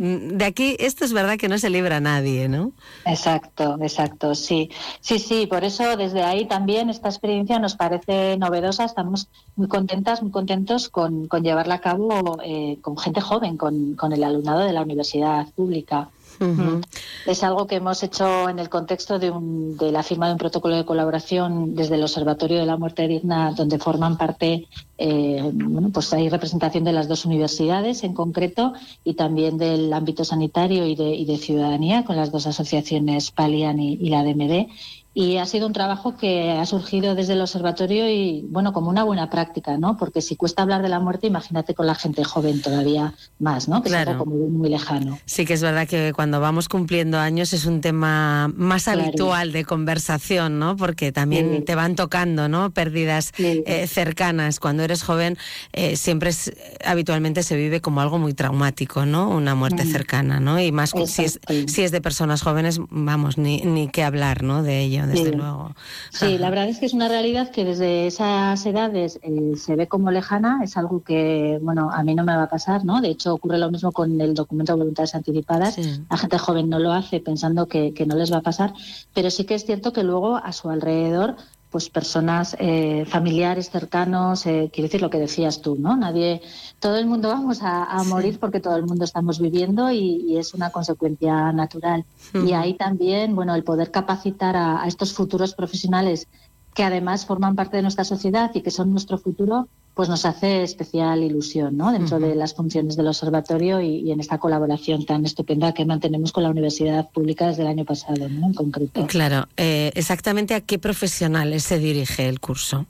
mm, 0.00 0.38
de 0.38 0.44
aquí, 0.46 0.74
esto 0.80 1.04
es 1.04 1.12
verdad 1.12 1.36
que 1.36 1.50
no 1.50 1.58
se 1.58 1.68
libra 1.68 1.98
a 1.98 2.00
nadie, 2.00 2.48
¿no? 2.48 2.72
Exacto, 3.04 3.76
exacto, 3.82 4.34
sí. 4.34 4.70
Sí, 5.00 5.18
sí, 5.18 5.46
por 5.46 5.64
eso 5.64 5.98
desde 5.98 6.22
ahí 6.22 6.46
también 6.46 6.88
esta 6.88 7.10
experiencia 7.10 7.58
nos 7.58 7.76
parece 7.76 8.38
novedosa. 8.38 8.86
Estamos 8.86 9.28
muy 9.54 9.68
contentas, 9.68 10.22
muy 10.22 10.30
contentos 10.30 10.88
con, 10.88 11.28
con 11.28 11.42
llevarla 11.42 11.74
a 11.74 11.80
cabo 11.82 12.38
eh, 12.42 12.78
con 12.80 12.96
gente 12.96 13.20
joven, 13.20 13.58
con, 13.58 13.96
con 13.96 14.14
el 14.14 14.24
alumnado 14.24 14.60
de 14.60 14.72
la 14.72 14.80
universidad 14.80 15.46
pública. 15.54 16.08
Mm. 16.40 16.80
Es 17.26 17.44
algo 17.44 17.66
que 17.66 17.76
hemos 17.76 18.02
hecho 18.02 18.48
en 18.48 18.58
el 18.58 18.70
contexto 18.70 19.18
de, 19.18 19.30
un, 19.30 19.76
de, 19.76 19.92
la 19.92 20.02
firma 20.02 20.26
de 20.26 20.32
un 20.32 20.38
protocolo 20.38 20.74
de 20.74 20.86
colaboración 20.86 21.74
desde 21.74 21.96
el 21.96 22.02
Observatorio 22.02 22.58
de 22.58 22.64
la 22.64 22.78
Muerte 22.78 23.06
Digna, 23.06 23.52
donde 23.52 23.78
forman 23.78 24.16
parte, 24.16 24.66
eh, 24.96 25.50
bueno, 25.52 25.90
pues 25.92 26.12
hay 26.14 26.30
representación 26.30 26.84
de 26.84 26.92
las 26.92 27.08
dos 27.08 27.26
universidades 27.26 28.04
en 28.04 28.14
concreto 28.14 28.72
y 29.04 29.14
también 29.14 29.58
del 29.58 29.92
ámbito 29.92 30.24
sanitario 30.24 30.86
y 30.86 30.96
de, 30.96 31.14
y 31.14 31.26
de 31.26 31.36
ciudadanía 31.36 32.06
con 32.06 32.16
las 32.16 32.32
dos 32.32 32.46
asociaciones 32.46 33.30
Palian 33.30 33.78
y, 33.78 33.98
y 34.00 34.08
la 34.08 34.24
DMD 34.24 34.68
y 35.12 35.38
ha 35.38 35.46
sido 35.46 35.66
un 35.66 35.72
trabajo 35.72 36.16
que 36.16 36.52
ha 36.52 36.64
surgido 36.66 37.16
desde 37.16 37.32
el 37.32 37.40
observatorio 37.40 38.08
y 38.08 38.44
bueno 38.48 38.72
como 38.72 38.90
una 38.90 39.02
buena 39.02 39.28
práctica 39.28 39.76
no 39.76 39.96
porque 39.96 40.22
si 40.22 40.36
cuesta 40.36 40.62
hablar 40.62 40.82
de 40.82 40.88
la 40.88 41.00
muerte 41.00 41.26
imagínate 41.26 41.74
con 41.74 41.88
la 41.88 41.96
gente 41.96 42.22
joven 42.22 42.62
todavía 42.62 43.14
más 43.40 43.66
no 43.68 43.82
que 43.82 43.88
claro. 43.88 44.18
como 44.18 44.36
muy 44.36 44.68
lejano. 44.68 45.18
Sí 45.24 45.44
que 45.44 45.54
es 45.54 45.62
verdad 45.62 45.88
que 45.88 46.12
cuando 46.14 46.38
vamos 46.40 46.68
cumpliendo 46.68 47.18
años 47.18 47.52
es 47.52 47.66
un 47.66 47.80
tema 47.80 48.52
más 48.54 48.84
claro. 48.84 49.02
habitual 49.02 49.50
de 49.50 49.64
conversación 49.64 50.60
no 50.60 50.76
porque 50.76 51.10
también 51.10 51.56
sí. 51.56 51.62
te 51.62 51.74
van 51.74 51.96
tocando 51.96 52.48
no 52.48 52.70
pérdidas 52.70 53.32
sí. 53.34 53.64
eh, 53.66 53.88
cercanas. 53.88 54.60
Cuando 54.60 54.84
eres 54.84 55.02
joven 55.02 55.36
eh, 55.72 55.96
siempre 55.96 56.30
es, 56.30 56.52
habitualmente 56.84 57.42
se 57.42 57.56
vive 57.56 57.80
como 57.80 58.00
algo 58.00 58.18
muy 58.18 58.34
traumático 58.34 59.04
no 59.06 59.28
una 59.28 59.56
muerte 59.56 59.84
mm. 59.84 59.90
cercana 59.90 60.38
no 60.38 60.60
y 60.60 60.70
más 60.70 60.92
si 61.06 61.24
es, 61.24 61.40
si 61.66 61.82
es 61.82 61.90
de 61.90 62.00
personas 62.00 62.42
jóvenes 62.42 62.78
vamos 62.90 63.38
ni 63.38 63.62
ni 63.62 63.88
qué 63.88 64.04
hablar 64.04 64.44
no 64.44 64.62
de 64.62 64.80
ello 64.80 64.99
desde 65.06 65.30
sí. 65.30 65.36
luego. 65.36 65.74
Sí, 66.10 66.38
la 66.38 66.50
verdad 66.50 66.68
es 66.68 66.78
que 66.78 66.86
es 66.86 66.92
una 66.92 67.08
realidad 67.08 67.50
que 67.50 67.64
desde 67.64 68.06
esas 68.06 68.64
edades 68.66 69.18
eh, 69.22 69.52
se 69.56 69.76
ve 69.76 69.88
como 69.88 70.10
lejana, 70.10 70.60
es 70.62 70.76
algo 70.76 71.02
que, 71.02 71.58
bueno, 71.62 71.90
a 71.92 72.02
mí 72.02 72.14
no 72.14 72.24
me 72.24 72.36
va 72.36 72.44
a 72.44 72.48
pasar, 72.48 72.84
¿no? 72.84 73.00
De 73.00 73.08
hecho, 73.08 73.34
ocurre 73.34 73.58
lo 73.58 73.70
mismo 73.70 73.92
con 73.92 74.20
el 74.20 74.34
documento 74.34 74.72
de 74.72 74.78
voluntades 74.78 75.14
anticipadas. 75.14 75.74
Sí. 75.74 76.02
La 76.10 76.16
gente 76.16 76.38
joven 76.38 76.68
no 76.68 76.78
lo 76.78 76.92
hace 76.92 77.20
pensando 77.20 77.66
que, 77.66 77.92
que 77.94 78.06
no 78.06 78.16
les 78.16 78.32
va 78.32 78.38
a 78.38 78.42
pasar, 78.42 78.72
pero 79.14 79.30
sí 79.30 79.44
que 79.44 79.54
es 79.54 79.64
cierto 79.64 79.92
que 79.92 80.02
luego 80.02 80.36
a 80.36 80.52
su 80.52 80.70
alrededor 80.70 81.36
pues 81.70 81.88
personas 81.88 82.56
eh, 82.58 83.04
familiares 83.06 83.70
cercanos 83.70 84.44
eh, 84.46 84.70
quiero 84.72 84.88
decir 84.88 85.02
lo 85.02 85.10
que 85.10 85.18
decías 85.18 85.60
tú 85.62 85.76
no 85.76 85.96
nadie 85.96 86.42
todo 86.80 86.96
el 86.96 87.06
mundo 87.06 87.28
vamos 87.28 87.62
a, 87.62 87.84
a 87.84 88.02
morir 88.04 88.38
porque 88.40 88.60
todo 88.60 88.76
el 88.76 88.84
mundo 88.84 89.04
estamos 89.04 89.40
viviendo 89.40 89.90
y, 89.90 90.24
y 90.26 90.38
es 90.38 90.54
una 90.54 90.70
consecuencia 90.70 91.52
natural. 91.52 92.04
Y 92.32 92.52
ahí 92.52 92.74
también 92.74 93.34
bueno 93.34 93.54
el 93.54 93.64
poder 93.64 93.90
capacitar 93.90 94.56
a, 94.56 94.82
a 94.82 94.86
estos 94.86 95.12
futuros 95.12 95.54
profesionales 95.54 96.26
que 96.74 96.84
además 96.84 97.26
forman 97.26 97.56
parte 97.56 97.76
de 97.76 97.82
nuestra 97.82 98.04
sociedad 98.04 98.50
y 98.54 98.62
que 98.62 98.70
son 98.70 98.90
nuestro 98.92 99.18
futuro 99.18 99.68
pues 99.94 100.08
nos 100.08 100.24
hace 100.24 100.62
especial 100.62 101.22
ilusión 101.22 101.76
¿no? 101.76 101.92
dentro 101.92 102.16
uh 102.16 102.20
-huh. 102.20 102.28
de 102.28 102.34
las 102.34 102.54
funciones 102.54 102.96
del 102.96 103.08
observatorio 103.08 103.80
y, 103.80 103.96
y, 103.96 104.12
en 104.12 104.20
esta 104.20 104.38
colaboración 104.38 105.04
tan 105.04 105.26
estupenda 105.26 105.74
que 105.74 105.84
mantenemos 105.84 106.32
con 106.32 106.44
la 106.44 106.50
Universidad 106.50 107.10
Pública 107.10 107.48
desde 107.48 107.62
el 107.62 107.68
año 107.68 107.84
pasado, 107.84 108.28
¿no? 108.28 108.46
en 108.46 108.54
concreto. 108.54 109.06
Claro, 109.08 109.48
eh, 109.56 109.90
exactamente 109.94 110.54
a 110.54 110.60
qué 110.60 110.78
profesionales 110.78 111.64
se 111.64 111.78
dirige 111.78 112.28
el 112.28 112.40
curso. 112.40 112.86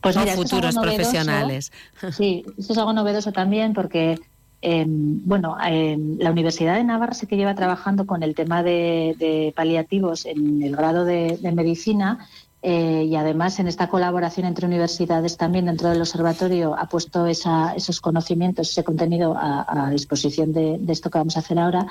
Pues 0.00 0.16
mira, 0.16 0.34
futuros 0.34 0.74
profesionales. 0.76 1.70
Sí, 2.12 2.44
eso 2.56 2.72
es 2.72 2.78
algo 2.78 2.92
novedoso 2.92 3.32
también 3.32 3.72
porque 3.72 4.18
eh, 4.62 4.84
bueno, 4.88 5.56
eh, 5.64 5.96
la 6.18 6.30
Universidad 6.30 6.74
de 6.74 6.84
Navarra 6.84 7.14
sí 7.14 7.26
que 7.26 7.36
lleva 7.36 7.54
trabajando 7.54 8.06
con 8.06 8.22
el 8.22 8.34
tema 8.34 8.62
de, 8.62 9.14
de 9.18 9.52
paliativos 9.54 10.26
en 10.26 10.62
el 10.62 10.74
grado 10.74 11.04
de, 11.04 11.38
de 11.40 11.52
medicina 11.52 12.26
eh, 12.60 13.04
y 13.08 13.14
además 13.14 13.60
en 13.60 13.68
esta 13.68 13.88
colaboración 13.88 14.44
entre 14.44 14.66
universidades 14.66 15.36
también 15.36 15.66
dentro 15.66 15.90
del 15.90 16.00
observatorio 16.00 16.74
ha 16.76 16.86
puesto 16.86 17.26
esa, 17.26 17.72
esos 17.74 18.00
conocimientos, 18.00 18.70
ese 18.70 18.82
contenido 18.82 19.36
a, 19.38 19.88
disposición 19.90 20.52
de, 20.52 20.80
esto 20.88 21.08
que 21.08 21.18
vamos 21.18 21.36
a 21.36 21.40
hacer 21.40 21.58
ahora. 21.58 21.86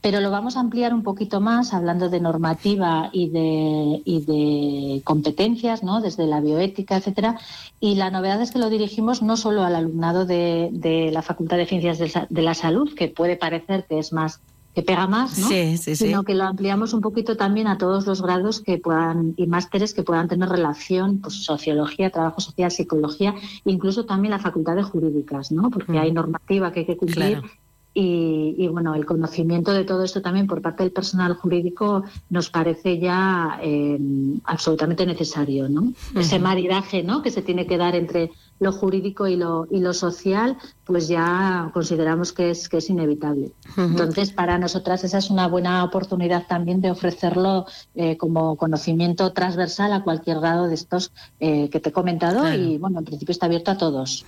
pero 0.00 0.20
lo 0.20 0.30
vamos 0.30 0.56
a 0.56 0.60
ampliar 0.60 0.94
un 0.94 1.02
poquito 1.02 1.40
más 1.40 1.74
hablando 1.74 2.08
de 2.08 2.20
normativa 2.20 3.10
y 3.12 3.28
de, 3.28 4.02
y 4.04 4.24
de 4.24 5.02
competencias, 5.02 5.82
¿no? 5.82 6.00
desde 6.00 6.26
la 6.26 6.40
bioética, 6.40 6.96
etcétera. 6.96 7.38
Y 7.78 7.96
la 7.96 8.10
novedad 8.10 8.40
es 8.40 8.52
que 8.52 8.58
lo 8.58 8.70
dirigimos 8.70 9.22
no 9.22 9.36
solo 9.36 9.64
al 9.64 9.74
alumnado 9.74 10.24
de, 10.24 11.10
la 11.12 11.22
Facultad 11.22 11.58
de 11.58 11.66
Ciencias 11.66 11.98
de 11.98 12.42
la 12.42 12.54
Salud, 12.54 12.94
que 12.94 13.08
puede 13.08 13.36
parecer 13.36 13.84
que 13.84 13.98
es 13.98 14.12
más 14.12 14.40
que 14.76 14.82
pega 14.82 15.06
más, 15.06 15.38
¿no? 15.38 15.48
Sí, 15.48 15.78
sí, 15.78 15.96
sí. 15.96 16.08
Sino 16.08 16.22
que 16.22 16.34
lo 16.34 16.44
ampliamos 16.44 16.92
un 16.92 17.00
poquito 17.00 17.34
también 17.38 17.66
a 17.66 17.78
todos 17.78 18.06
los 18.06 18.20
grados 18.20 18.60
que 18.60 18.76
puedan 18.76 19.32
y 19.38 19.46
másteres 19.46 19.94
que 19.94 20.02
puedan 20.02 20.28
tener 20.28 20.50
relación, 20.50 21.18
pues 21.22 21.42
sociología, 21.44 22.10
trabajo 22.10 22.42
social, 22.42 22.70
psicología, 22.70 23.34
incluso 23.64 24.04
también 24.04 24.32
la 24.32 24.38
facultad 24.38 24.76
de 24.76 24.82
jurídicas, 24.82 25.50
¿no? 25.50 25.70
Porque 25.70 25.92
Mm. 25.92 25.98
hay 25.98 26.12
normativa 26.12 26.72
que 26.72 26.80
hay 26.80 26.86
que 26.86 26.96
cumplir. 26.98 27.38
Claro. 27.38 27.48
Y, 27.94 28.54
y, 28.58 28.68
bueno, 28.68 28.94
el 28.94 29.06
conocimiento 29.06 29.72
de 29.72 29.84
todo 29.84 30.04
esto 30.04 30.20
también 30.20 30.46
por 30.46 30.60
parte 30.60 30.82
del 30.82 30.92
personal 30.92 31.32
jurídico 31.32 32.04
nos 32.28 32.50
parece 32.50 32.98
ya 32.98 33.58
eh, 33.62 33.98
absolutamente 34.44 35.06
necesario, 35.06 35.70
¿no? 35.70 35.94
Ese 36.14 36.38
maridaje, 36.38 37.02
¿no? 37.02 37.22
Que 37.22 37.30
se 37.30 37.40
tiene 37.40 37.66
que 37.66 37.78
dar 37.78 37.94
entre 37.96 38.30
lo 38.58 38.72
jurídico 38.72 39.26
y 39.28 39.36
lo, 39.36 39.66
y 39.70 39.80
lo 39.80 39.92
social, 39.92 40.56
pues 40.84 41.08
ya 41.08 41.70
consideramos 41.74 42.32
que 42.32 42.50
es, 42.50 42.68
que 42.68 42.78
es 42.78 42.88
inevitable. 42.88 43.50
Entonces, 43.76 44.30
para 44.32 44.56
nosotras 44.58 45.04
esa 45.04 45.18
es 45.18 45.28
una 45.30 45.46
buena 45.46 45.84
oportunidad 45.84 46.46
también 46.46 46.80
de 46.80 46.90
ofrecerlo 46.90 47.66
eh, 47.94 48.16
como 48.16 48.56
conocimiento 48.56 49.32
transversal 49.32 49.92
a 49.92 50.02
cualquier 50.02 50.40
grado 50.40 50.68
de 50.68 50.74
estos 50.74 51.12
eh, 51.38 51.68
que 51.70 51.80
te 51.80 51.90
he 51.90 51.92
comentado 51.92 52.40
Claro. 52.40 52.62
y, 52.62 52.78
bueno, 52.78 53.00
en 53.00 53.04
principio 53.04 53.32
está 53.32 53.46
abierto 53.46 53.72
a 53.72 53.76
todos. 53.76 54.24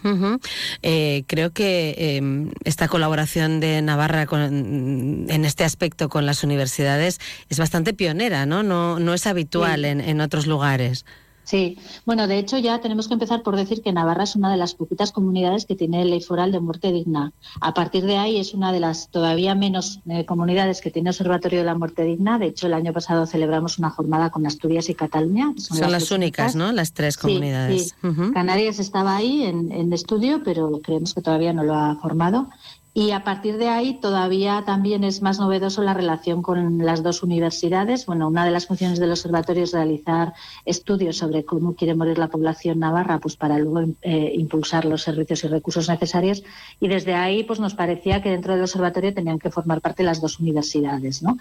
Eh, 0.82 1.24
creo 1.26 1.50
que 1.52 1.94
eh, 1.96 2.52
esta 2.64 2.88
colaboración 2.88 3.60
de 3.60 3.80
Navarra 3.82 4.26
con- 4.26 5.26
en 5.30 5.44
este 5.44 5.64
aspecto 5.64 6.08
con 6.08 6.26
las 6.26 6.44
universidades 6.44 7.18
es 7.48 7.58
bastante 7.58 7.94
pionera, 7.94 8.46
¿no? 8.46 8.62
No, 8.62 8.98
no 8.98 9.14
es 9.14 9.26
habitual 9.26 9.80
Sí. 9.82 9.86
en, 9.86 10.00
en 10.00 10.20
otros 10.20 10.46
lugares. 10.46 11.04
Sí, 11.48 11.78
bueno, 12.04 12.26
de 12.26 12.36
hecho 12.38 12.58
ya 12.58 12.78
tenemos 12.82 13.08
que 13.08 13.14
empezar 13.14 13.42
por 13.42 13.56
decir 13.56 13.80
que 13.80 13.90
Navarra 13.90 14.24
es 14.24 14.36
una 14.36 14.50
de 14.50 14.58
las 14.58 14.74
poquitas 14.74 15.12
comunidades 15.12 15.64
que 15.64 15.76
tiene 15.76 16.04
ley 16.04 16.20
foral 16.20 16.52
de 16.52 16.60
muerte 16.60 16.92
digna. 16.92 17.32
A 17.62 17.72
partir 17.72 18.04
de 18.04 18.18
ahí 18.18 18.36
es 18.36 18.52
una 18.52 18.70
de 18.70 18.80
las 18.80 19.08
todavía 19.08 19.54
menos 19.54 20.00
eh, 20.10 20.26
comunidades 20.26 20.82
que 20.82 20.90
tiene 20.90 21.08
observatorio 21.08 21.60
de 21.60 21.64
la 21.64 21.74
muerte 21.74 22.04
digna. 22.04 22.38
De 22.38 22.48
hecho, 22.48 22.66
el 22.66 22.74
año 22.74 22.92
pasado 22.92 23.24
celebramos 23.24 23.78
una 23.78 23.88
jornada 23.88 24.28
con 24.28 24.46
Asturias 24.46 24.90
y 24.90 24.94
Cataluña. 24.94 25.54
Son, 25.56 25.90
las 25.90 26.10
únicas, 26.10 26.54
¿no? 26.54 26.70
Las 26.70 26.92
tres 26.92 27.14
Sí, 27.14 27.20
comunidades. 27.22 27.94
sí. 27.98 28.32
Canarias 28.34 28.78
estaba 28.78 29.16
ahí 29.16 29.44
en, 29.44 29.72
en 29.72 29.90
estudio, 29.94 30.42
pero 30.44 30.80
creemos 30.82 31.14
que 31.14 31.22
todavía 31.22 31.54
no 31.54 31.64
lo 31.64 31.74
ha 31.74 31.96
formado. 31.96 32.50
Y 32.98 33.12
a 33.12 33.22
partir 33.22 33.58
de 33.58 33.68
ahí 33.68 33.94
todavía 34.00 34.64
también 34.66 35.04
es 35.04 35.22
más 35.22 35.38
novedoso 35.38 35.84
la 35.84 35.94
relación 35.94 36.42
con 36.42 36.84
las 36.84 37.04
dos 37.04 37.22
universidades. 37.22 38.06
Bueno, 38.06 38.26
una 38.26 38.44
de 38.44 38.50
las 38.50 38.66
funciones 38.66 38.98
del 38.98 39.12
observatorio 39.12 39.62
es 39.62 39.72
realizar 39.72 40.32
estudios 40.64 41.16
sobre 41.16 41.44
cómo 41.44 41.76
quiere 41.76 41.94
morir 41.94 42.18
la 42.18 42.26
población 42.26 42.80
navarra, 42.80 43.20
pues 43.20 43.36
para 43.36 43.56
luego 43.60 43.94
eh, 44.02 44.32
impulsar 44.34 44.84
los 44.84 45.02
servicios 45.02 45.44
y 45.44 45.46
recursos 45.46 45.88
necesarios. 45.88 46.42
Y 46.80 46.88
desde 46.88 47.14
ahí, 47.14 47.44
pues 47.44 47.60
nos 47.60 47.74
parecía 47.74 48.20
que 48.20 48.30
dentro 48.30 48.54
del 48.54 48.62
observatorio 48.62 49.14
tenían 49.14 49.38
que 49.38 49.50
formar 49.52 49.80
parte 49.80 50.02
las 50.02 50.20
dos 50.20 50.40
universidades, 50.40 51.22
¿no? 51.22 51.36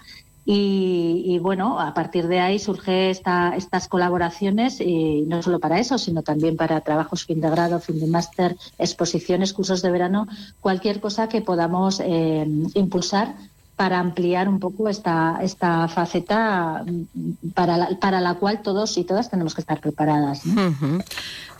Y, 0.50 1.38
bueno, 1.40 1.78
a 1.78 1.92
partir 1.92 2.26
de 2.26 2.40
ahí 2.40 2.58
surge 2.58 3.10
esta, 3.10 3.54
estas 3.54 3.86
colaboraciones 3.86 4.80
y 4.80 5.20
no 5.26 5.42
solo 5.42 5.60
para 5.60 5.78
eso, 5.78 5.98
sino 5.98 6.22
también 6.22 6.56
para 6.56 6.80
trabajos 6.80 7.26
fin 7.26 7.42
de 7.42 7.50
grado, 7.50 7.80
fin 7.80 8.00
de 8.00 8.06
máster, 8.06 8.56
exposiciones, 8.78 9.52
cursos 9.52 9.82
de 9.82 9.90
verano, 9.90 10.26
cualquier 10.62 11.02
cosa 11.02 11.28
que 11.28 11.42
podamos 11.42 12.00
eh, 12.00 12.46
impulsar 12.72 13.34
para 13.78 14.00
ampliar 14.00 14.48
un 14.48 14.58
poco 14.58 14.88
esta, 14.88 15.38
esta 15.40 15.86
faceta 15.86 16.82
mm, 16.84 17.50
para 17.54 17.76
la, 17.76 17.88
para 18.00 18.20
la 18.20 18.34
cual 18.34 18.60
todos 18.60 18.98
y 18.98 19.04
todas 19.04 19.30
tenemos 19.30 19.54
que 19.54 19.60
estar 19.60 19.80
preparadas. 19.80 20.42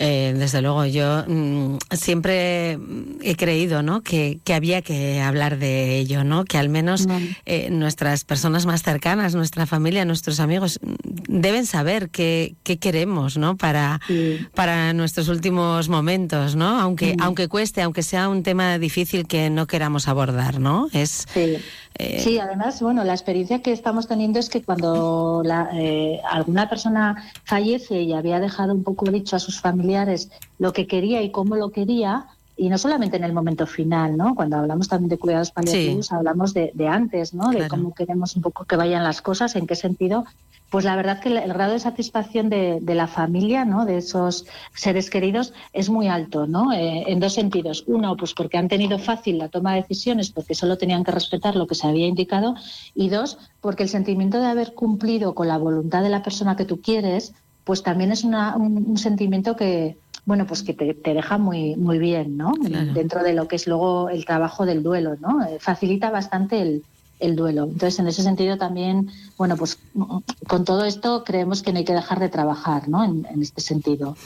Eh, 0.00 0.34
desde 0.36 0.60
luego, 0.60 0.84
yo 0.84 1.24
mm, 1.28 1.76
siempre 1.92 2.76
he 3.22 3.36
creído 3.36 3.84
¿no? 3.84 4.02
que, 4.02 4.40
que 4.42 4.54
había 4.54 4.82
que 4.82 5.20
hablar 5.20 5.58
de 5.58 5.98
ello, 5.98 6.24
¿no? 6.24 6.44
que 6.44 6.58
al 6.58 6.68
menos 6.68 7.06
eh, 7.46 7.70
nuestras 7.70 8.24
personas 8.24 8.66
más 8.66 8.82
cercanas, 8.82 9.36
nuestra 9.36 9.66
familia, 9.66 10.04
nuestros 10.04 10.40
amigos, 10.40 10.80
mm, 10.82 11.40
deben 11.40 11.66
saber 11.66 12.10
qué, 12.10 12.56
qué 12.64 12.78
queremos 12.78 13.36
¿no? 13.36 13.56
para, 13.56 14.00
para 14.54 14.92
nuestros 14.92 15.28
últimos 15.28 15.88
momentos, 15.88 16.56
¿no? 16.56 16.80
aunque, 16.80 17.14
aunque 17.20 17.46
cueste, 17.46 17.80
aunque 17.80 18.02
sea 18.02 18.28
un 18.28 18.42
tema 18.42 18.76
difícil 18.78 19.28
que 19.28 19.50
no 19.50 19.68
queramos 19.68 20.08
abordar. 20.08 20.58
¿no? 20.58 20.88
Es, 20.92 21.26
Sí. 21.32 21.58
Eh, 21.99 22.20
Sí, 22.20 22.38
además, 22.38 22.80
bueno, 22.80 23.05
la 23.05 23.12
experiencia 23.12 23.61
que 23.61 23.72
estamos 23.72 24.07
teniendo 24.07 24.38
es 24.38 24.49
que 24.49 24.62
cuando 24.62 25.42
la, 25.44 25.70
eh, 25.74 26.20
alguna 26.28 26.68
persona 26.68 27.30
fallece 27.44 28.03
y 28.03 28.12
había 28.12 28.40
dejado 28.40 28.72
un 28.72 28.84
poco 28.84 29.11
dicho 29.11 29.36
a 29.36 29.38
sus 29.38 29.61
familiares 29.61 30.30
lo 30.59 30.72
que 30.72 30.86
quería 30.86 31.22
y 31.22 31.30
cómo 31.30 31.57
lo 31.57 31.70
quería, 31.70 32.26
y 32.57 32.68
no 32.68 32.78
solamente 32.78 33.16
en 33.16 33.24
el 33.24 33.32
momento 33.32 33.66
final, 33.66 34.16
¿no? 34.16 34.34
Cuando 34.34 34.57
hablamos 34.57 34.88
también 34.88 35.11
de 35.11 35.18
cuidados 35.18 35.53
paliativos, 35.53 36.11
hablamos 36.11 36.53
de, 36.55 36.72
de 36.74 36.88
antes, 36.88 37.32
¿no? 37.32 37.51
De 37.51 37.68
cómo 37.68 37.94
queremos 37.94 38.34
un 38.34 38.42
poco 38.42 38.64
que 38.64 38.74
vayan 38.74 39.05
las 39.05 39.22
cosas, 39.22 39.55
en 39.55 39.66
qué 39.66 39.76
sentido. 39.76 40.24
Pues 40.70 40.84
la 40.84 40.96
verdad 40.96 41.20
que 41.20 41.30
el, 41.30 41.52
grado 41.52 41.72
de 41.72 41.78
satisfacción 41.78 42.50
de, 42.50 42.78
de 42.82 42.94
la 42.94 43.06
familia, 43.06 43.64
¿no? 43.64 43.86
De 43.86 43.96
esos 43.96 44.44
seres 44.74 45.08
queridos 45.08 45.54
es 45.72 45.88
muy 45.88 46.08
alto, 46.08 46.46
¿no? 46.46 46.72
Eh, 46.72 47.04
en 47.06 47.20
dos 47.20 47.32
sentidos. 47.34 47.84
Uno, 47.86 48.16
pues 48.16 48.34
porque 48.34 48.58
han 48.58 48.68
tenido 48.68 48.98
fácil 48.98 49.38
la 49.38 49.48
toma 49.48 49.74
de 49.74 49.80
decisiones, 49.82 50.30
porque 50.30 50.54
solo 50.54 50.76
tenían 50.76 51.04
que 51.04 51.10
respetar 51.12 51.56
lo 51.56 51.66
que 51.66 51.74
se 51.74 51.86
había 51.86 52.06
indicado. 52.06 52.54
Y 52.94 53.08
dos, 53.08 53.38
porque 53.62 53.84
el 53.84 53.88
sentimiento 53.88 54.40
de 54.40 54.46
haber 54.46 54.74
cumplido 54.74 55.34
con 55.34 55.48
la 55.48 55.56
voluntad 55.56 56.02
de 56.02 56.10
la 56.10 56.22
persona 56.22 56.54
que 56.54 56.66
tú 56.66 56.82
quieres, 56.82 57.32
pues 57.64 57.82
también 57.82 58.12
es 58.12 58.24
una- 58.24 58.54
un, 58.56 58.76
un 58.90 58.98
sentimiento 58.98 59.56
que, 59.56 59.96
bueno, 60.26 60.46
pues 60.46 60.62
que 60.62 60.74
te, 60.74 60.92
te 60.92 61.14
deja 61.14 61.38
muy, 61.38 61.76
muy 61.76 61.98
bien, 61.98 62.36
¿no? 62.36 62.52
Dentro 62.92 63.22
de 63.22 63.32
lo 63.32 63.48
que 63.48 63.56
es 63.56 63.66
luego 63.66 64.10
el 64.10 64.26
trabajo 64.26 64.66
del 64.66 64.82
duelo, 64.82 65.16
¿no? 65.16 65.42
Eh, 65.46 65.56
facilita 65.60 66.10
bastante 66.10 66.60
el, 66.60 66.82
el 67.20 67.36
duelo. 67.36 67.64
Entonces, 67.64 67.98
en 67.98 68.06
ese 68.06 68.22
sentido 68.22 68.56
también, 68.56 69.10
bueno, 69.36 69.56
pues 69.56 69.78
con 70.46 70.64
todo 70.64 70.84
esto 70.84 71.24
creemos 71.24 71.62
que 71.62 71.72
no 71.72 71.78
hay 71.78 71.84
que 71.84 71.92
dejar 71.92 72.20
de 72.20 72.28
trabajar, 72.28 72.88
¿no? 72.88 73.04
En, 73.04 73.26
en 73.30 73.42
este 73.42 73.60
sentido. 73.60 74.16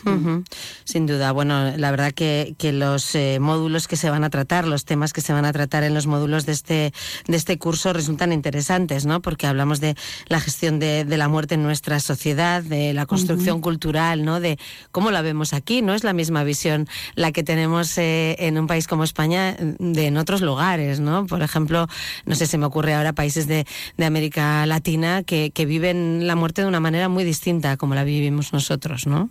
Sin 0.85 1.07
duda. 1.07 1.33
Bueno, 1.33 1.77
la 1.77 1.91
verdad 1.91 2.13
que, 2.13 2.55
que 2.59 2.73
los 2.73 3.15
eh, 3.15 3.39
módulos 3.41 3.89
que 3.89 3.97
se 3.97 4.11
van 4.11 4.25
a 4.25 4.31
tratar, 4.31 4.67
los 4.67 4.85
temas 4.85 5.13
que 5.13 5.21
se 5.21 5.33
van 5.33 5.45
a 5.45 5.53
tratar 5.53 5.85
en 5.85 5.95
los 5.95 6.07
módulos 6.07 6.47
de 6.47 6.53
este, 6.53 6.93
de 7.27 7.37
este 7.37 7.59
curso 7.59 7.93
resultan 7.93 8.33
interesantes, 8.33 9.07
¿no? 9.07 9.23
Porque 9.23 9.47
hablamos 9.47 9.81
de 9.81 9.97
la 10.29 10.41
gestión 10.41 10.79
de, 10.79 11.05
de 11.05 11.17
la 11.17 11.29
muerte 11.29 11.55
en 11.55 11.63
nuestra 11.63 12.01
sociedad, 12.01 12.63
de 12.63 12.93
la 12.93 13.07
construcción 13.07 13.61
cultural, 13.61 14.25
¿no? 14.25 14.41
De 14.41 14.59
cómo 14.91 15.11
la 15.11 15.23
vemos 15.23 15.53
aquí. 15.53 15.83
No 15.83 15.95
es 15.95 16.05
la 16.05 16.13
misma 16.13 16.45
visión 16.45 16.89
la 17.15 17.33
que 17.33 17.43
tenemos 17.43 17.97
eh, 17.99 18.37
en 18.39 18.59
un 18.59 18.67
país 18.67 18.87
como 18.87 19.05
España 19.05 19.57
de 19.79 20.07
en 20.07 20.17
otros 20.17 20.43
lugares, 20.43 21.01
¿no? 21.01 21.27
Por 21.27 21.43
ejemplo, 21.43 21.87
no 22.27 22.35
sé, 22.35 22.47
se 22.47 22.59
me 22.59 22.67
ocurre 22.67 22.82
ahora 22.91 23.13
países 23.13 23.47
de, 23.47 23.67
de 23.97 24.05
América 24.05 24.67
Latina 24.67 25.23
que, 25.23 25.51
que 25.51 25.67
viven 25.67 26.27
la 26.27 26.37
muerte 26.37 26.63
de 26.63 26.69
una 26.69 26.81
manera 26.81 27.09
muy 27.09 27.25
distinta 27.25 27.77
como 27.77 27.95
la 27.95 28.05
vivimos 28.05 28.53
nosotros, 28.53 29.07
¿no? 29.07 29.31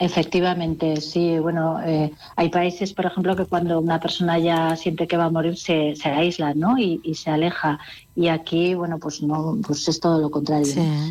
Efectivamente, 0.00 1.00
sí. 1.00 1.38
Bueno, 1.40 1.80
eh, 1.84 2.12
hay 2.36 2.50
países, 2.50 2.92
por 2.92 3.06
ejemplo, 3.06 3.34
que 3.34 3.46
cuando 3.46 3.80
una 3.80 3.98
persona 3.98 4.38
ya 4.38 4.76
siente 4.76 5.08
que 5.08 5.16
va 5.16 5.24
a 5.24 5.30
morir 5.30 5.56
se, 5.56 5.96
se 5.96 6.08
aísla, 6.08 6.54
¿no? 6.54 6.78
Y 6.78 7.14
se 7.14 7.30
aleja. 7.30 7.80
Y 8.20 8.26
aquí, 8.28 8.74
bueno, 8.74 8.98
pues 8.98 9.22
no, 9.22 9.56
pues 9.64 9.86
es 9.86 10.00
todo 10.00 10.18
lo 10.20 10.28
contrario. 10.30 10.66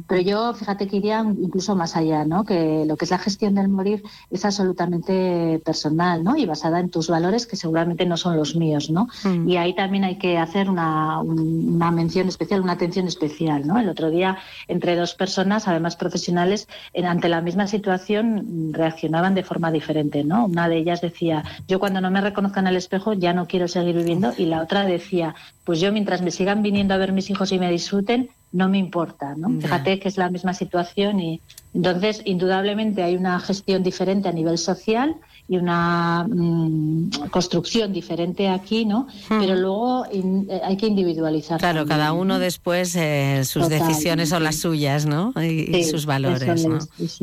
Pero 0.09 0.21
yo, 0.21 0.53
fíjate 0.53 0.87
que 0.89 0.97
iría 0.97 1.21
incluso 1.21 1.73
más 1.73 1.95
allá, 1.95 2.25
¿no? 2.25 2.43
Que 2.43 2.83
lo 2.85 2.97
que 2.97 3.05
es 3.05 3.11
la 3.11 3.17
gestión 3.17 3.55
del 3.55 3.69
morir 3.69 4.03
es 4.29 4.43
absolutamente 4.43 5.61
personal, 5.63 6.21
¿no? 6.23 6.35
Y 6.35 6.45
basada 6.45 6.81
en 6.81 6.89
tus 6.89 7.07
valores 7.09 7.45
que 7.47 7.55
seguramente 7.55 8.05
no 8.05 8.17
son 8.17 8.35
los 8.35 8.55
míos, 8.57 8.89
¿no? 8.89 9.07
Mm. 9.23 9.47
Y 9.47 9.55
ahí 9.55 9.73
también 9.73 10.03
hay 10.03 10.17
que 10.17 10.37
hacer 10.37 10.69
una, 10.69 11.21
un- 11.21 11.75
una 11.75 11.91
mención 11.91 12.27
especial, 12.27 12.59
una 12.61 12.73
atención 12.73 13.07
especial, 13.07 13.65
¿no? 13.65 13.79
El 13.79 13.87
otro 13.87 14.09
día, 14.09 14.37
entre 14.67 14.95
dos 14.97 15.13
personas, 15.15 15.67
además 15.69 15.95
profesionales, 15.95 16.67
en- 16.93 17.05
ante 17.05 17.29
la 17.29 17.39
misma 17.41 17.67
situación 17.67 18.71
reaccionaban 18.73 19.33
de 19.33 19.43
forma 19.43 19.71
diferente, 19.71 20.23
¿no? 20.25 20.45
Una 20.45 20.67
de 20.67 20.77
ellas 20.77 20.99
decía, 21.01 21.43
yo 21.69 21.79
cuando 21.79 22.01
no 22.01 22.11
me 22.11 22.19
reconozcan 22.21 22.67
al 22.67 22.75
espejo 22.75 23.13
ya 23.13 23.31
no 23.33 23.47
quiero 23.47 23.67
seguir 23.69 23.95
viviendo, 23.95 24.33
y 24.37 24.45
la 24.45 24.61
otra 24.61 24.83
decía, 24.85 25.35
pues 25.67 25.79
yo 25.81 25.91
mientras 25.91 26.21
me 26.21 26.31
sigan 26.31 26.63
viniendo 26.63 26.93
a 26.93 26.97
ver 26.97 27.11
mis 27.11 27.29
hijos 27.29 27.51
y 27.51 27.59
me 27.59 27.69
disfruten, 27.69 28.29
no 28.53 28.69
me 28.69 28.77
importa, 28.77 29.35
¿no? 29.35 29.49
Fíjate 29.61 29.99
que 29.99 30.07
es 30.07 30.17
la 30.17 30.29
misma 30.29 30.53
situación 30.53 31.19
y 31.19 31.41
entonces 31.73 32.21
indudablemente 32.23 33.03
hay 33.03 33.17
una 33.17 33.37
gestión 33.41 33.83
diferente 33.83 34.29
a 34.29 34.31
nivel 34.31 34.57
social 34.57 35.15
y 35.49 35.57
una 35.57 36.25
mm, 36.29 37.09
construcción 37.31 37.91
diferente 37.93 38.47
aquí, 38.49 38.85
¿no? 38.85 39.07
Pero 39.29 39.55
luego 39.55 40.05
in- 40.11 40.47
eh, 40.49 40.61
hay 40.63 40.75
que 40.77 40.87
individualizar. 40.87 41.59
Claro, 41.59 41.79
también, 41.79 41.97
cada 41.99 42.13
uno 42.13 42.33
¿no? 42.35 42.39
después 42.39 42.95
eh, 42.95 43.43
sus 43.45 43.63
Total, 43.63 43.79
decisiones 43.79 44.29
son 44.29 44.39
sí. 44.39 44.43
las 44.45 44.55
suyas, 44.57 45.05
¿no? 45.05 45.33
Y, 45.37 45.69
y 45.69 45.83
Sí, 45.83 45.91
sus 45.91 46.05
valores, 46.05 46.65
¿no? 46.65 46.77
es. 46.99 47.19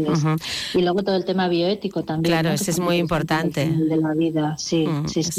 Y 0.75 0.83
luego 0.83 1.03
todo 1.03 1.17
el 1.17 1.25
tema 1.25 1.49
bioético 1.49 2.03
también. 2.05 2.33
Claro, 2.33 2.51
¿no? 2.51 2.55
ese 2.55 2.71
es 2.71 2.79
muy 2.79 2.97
importante. 2.97 3.67
De 3.69 3.97
la 3.97 4.13
vida, 4.15 4.57
sí, 4.59 4.87
Mm, 4.87 5.09
sí, 5.09 5.21
es 5.21 5.35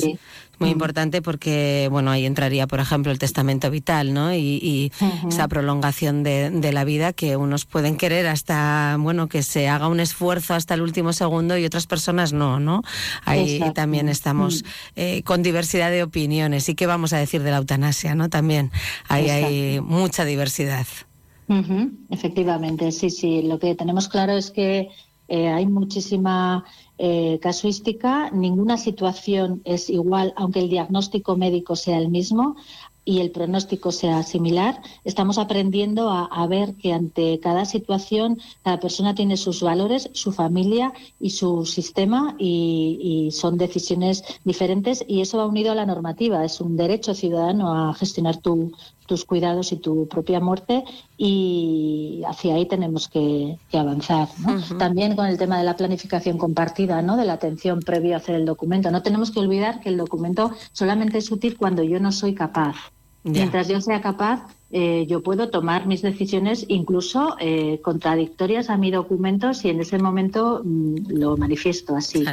Muy 0.60 0.70
importante 0.70 1.22
porque, 1.22 1.88
bueno, 1.92 2.12
ahí 2.12 2.26
entraría, 2.26 2.68
por 2.68 2.80
ejemplo, 2.80 3.12
el 3.12 3.20
testamento 3.20 3.70
vital, 3.70 4.14
¿no? 4.14 4.34
Y, 4.34 4.92
esa 5.28 5.48
prolongación 5.48 6.24
de, 6.24 6.50
de 6.50 6.72
la 6.74 6.84
vida 6.84 7.14
que 7.14 7.38
unos 7.38 7.66
pueden 7.66 7.98
querer 7.98 8.28
hasta, 8.28 8.98
bueno, 9.00 9.28
que 9.28 9.44
se 9.44 9.68
haga 9.68 9.88
un 9.88 10.00
esfuerzo 10.00 10.54
hasta 10.54 10.74
el 10.74 10.82
último 10.82 11.14
segundo 11.14 11.58
y 11.58 11.66
otras 11.66 11.88
personas 11.88 12.34
no, 12.34 12.60
¿no? 12.60 12.84
Ahí 13.24 13.56
Exacto. 13.56 13.74
también 13.74 14.10
estamos 14.10 14.64
eh, 14.96 15.24
con 15.24 15.44
diversidad 15.44 15.92
de 15.92 16.04
opiniones. 16.04 16.70
¿Y 16.70 16.76
qué 16.76 16.86
vamos 16.86 17.14
a 17.14 17.18
decir 17.18 17.44
de 17.44 17.52
la 17.52 17.58
eutanasia, 17.58 18.16
no? 18.16 18.30
También 18.30 18.72
ahí 19.08 19.30
hay 19.30 19.82
mucha 19.82 20.26
diversidad. 20.26 20.86
Efectivamente, 22.10 22.92
sí, 22.92 23.10
sí. 23.10 23.44
Lo 23.44 23.60
que 23.60 23.76
tenemos 23.76 24.08
claro 24.08 24.34
es 24.34 24.52
que 24.52 24.90
eh, 25.28 25.48
hay 25.48 25.66
muchísima 25.66 26.66
eh, 26.98 27.40
casuística, 27.42 28.30
ninguna 28.32 28.78
situación 28.78 29.62
es 29.66 29.90
igual, 29.90 30.34
aunque 30.36 30.60
el 30.60 30.70
diagnóstico 30.70 31.36
médico 31.36 31.76
sea 31.76 31.98
el 31.98 32.10
mismo 32.10 32.56
y 33.06 33.20
el 33.20 33.32
pronóstico 33.32 33.92
sea 33.92 34.24
similar. 34.24 34.82
Estamos 35.04 35.38
aprendiendo 35.38 36.10
a, 36.10 36.48
ver 36.48 36.76
que 36.76 36.92
ante 36.92 37.40
cada 37.40 37.66
situación 37.66 38.40
cada 38.64 38.80
persona 38.80 39.14
tiene 39.14 39.38
sus 39.38 39.62
valores, 39.62 40.10
su 40.14 40.32
familia 40.32 40.92
y 41.20 41.30
su 41.30 41.66
sistema 41.66 42.36
y, 42.40 43.28
y 43.28 43.32
son 43.32 43.58
decisiones 43.58 44.24
diferentes 44.44 45.06
y 45.08 45.22
eso 45.22 45.38
va 45.38 45.46
unido 45.46 45.72
a 45.72 45.76
la 45.76 45.86
normativa. 45.86 46.44
Es 46.44 46.60
un 46.60 46.78
derecho 46.78 47.14
ciudadano 47.14 47.74
a 47.90 47.94
gestionar 47.94 48.38
tu, 48.38 48.72
tus 49.06 49.26
cuidados 49.26 49.72
y 49.72 49.78
tu 49.78 50.08
propia 50.08 50.40
muerte 50.40 50.84
y 51.18 52.22
hacia 52.28 52.56
ahí 52.56 52.66
tenemos 52.66 53.08
que, 53.08 53.58
que 53.70 53.78
avanzar. 53.78 54.28
¿no? 54.40 54.78
También 54.78 55.16
con 55.16 55.28
el 55.28 55.38
tema 55.38 55.58
de 55.58 55.64
la 55.64 55.76
planificación 55.76 56.38
compartida, 56.38 57.02
¿no? 57.02 57.18
de 57.18 57.26
la 57.26 57.34
atención 57.34 57.80
previa 57.80 58.16
a 58.16 58.18
hacer 58.18 58.36
el 58.36 58.46
documento. 58.46 58.92
No 58.92 59.04
tenemos 59.04 59.32
que 59.32 59.40
olvidar 59.40 59.80
que 59.80 59.90
el 59.90 59.98
documento 59.98 60.52
solamente 60.72 61.18
es 61.18 61.32
útil 61.32 61.58
cuando 61.58 61.84
yo 61.84 62.00
no 62.00 62.12
soy 62.12 62.34
capaz. 62.34 62.76
Mientras 63.24 63.68
yo 63.68 63.82
sea 63.82 64.02
capaz, 64.02 64.46
eh, 64.70 65.08
yo 65.08 65.24
puedo 65.24 65.50
tomar 65.50 65.88
mis 65.88 66.04
decisiones 66.04 66.64
incluso 66.68 67.36
eh, 67.40 67.80
contradictorias 67.82 68.70
a 68.70 68.78
mi 68.78 68.92
documento 68.92 69.56
si 69.56 69.70
en 69.70 69.80
ese 69.80 69.98
momento 69.98 70.62
mm, 70.64 71.08
lo 71.08 71.36
manifiesto 71.36 71.96
así. 71.96 72.24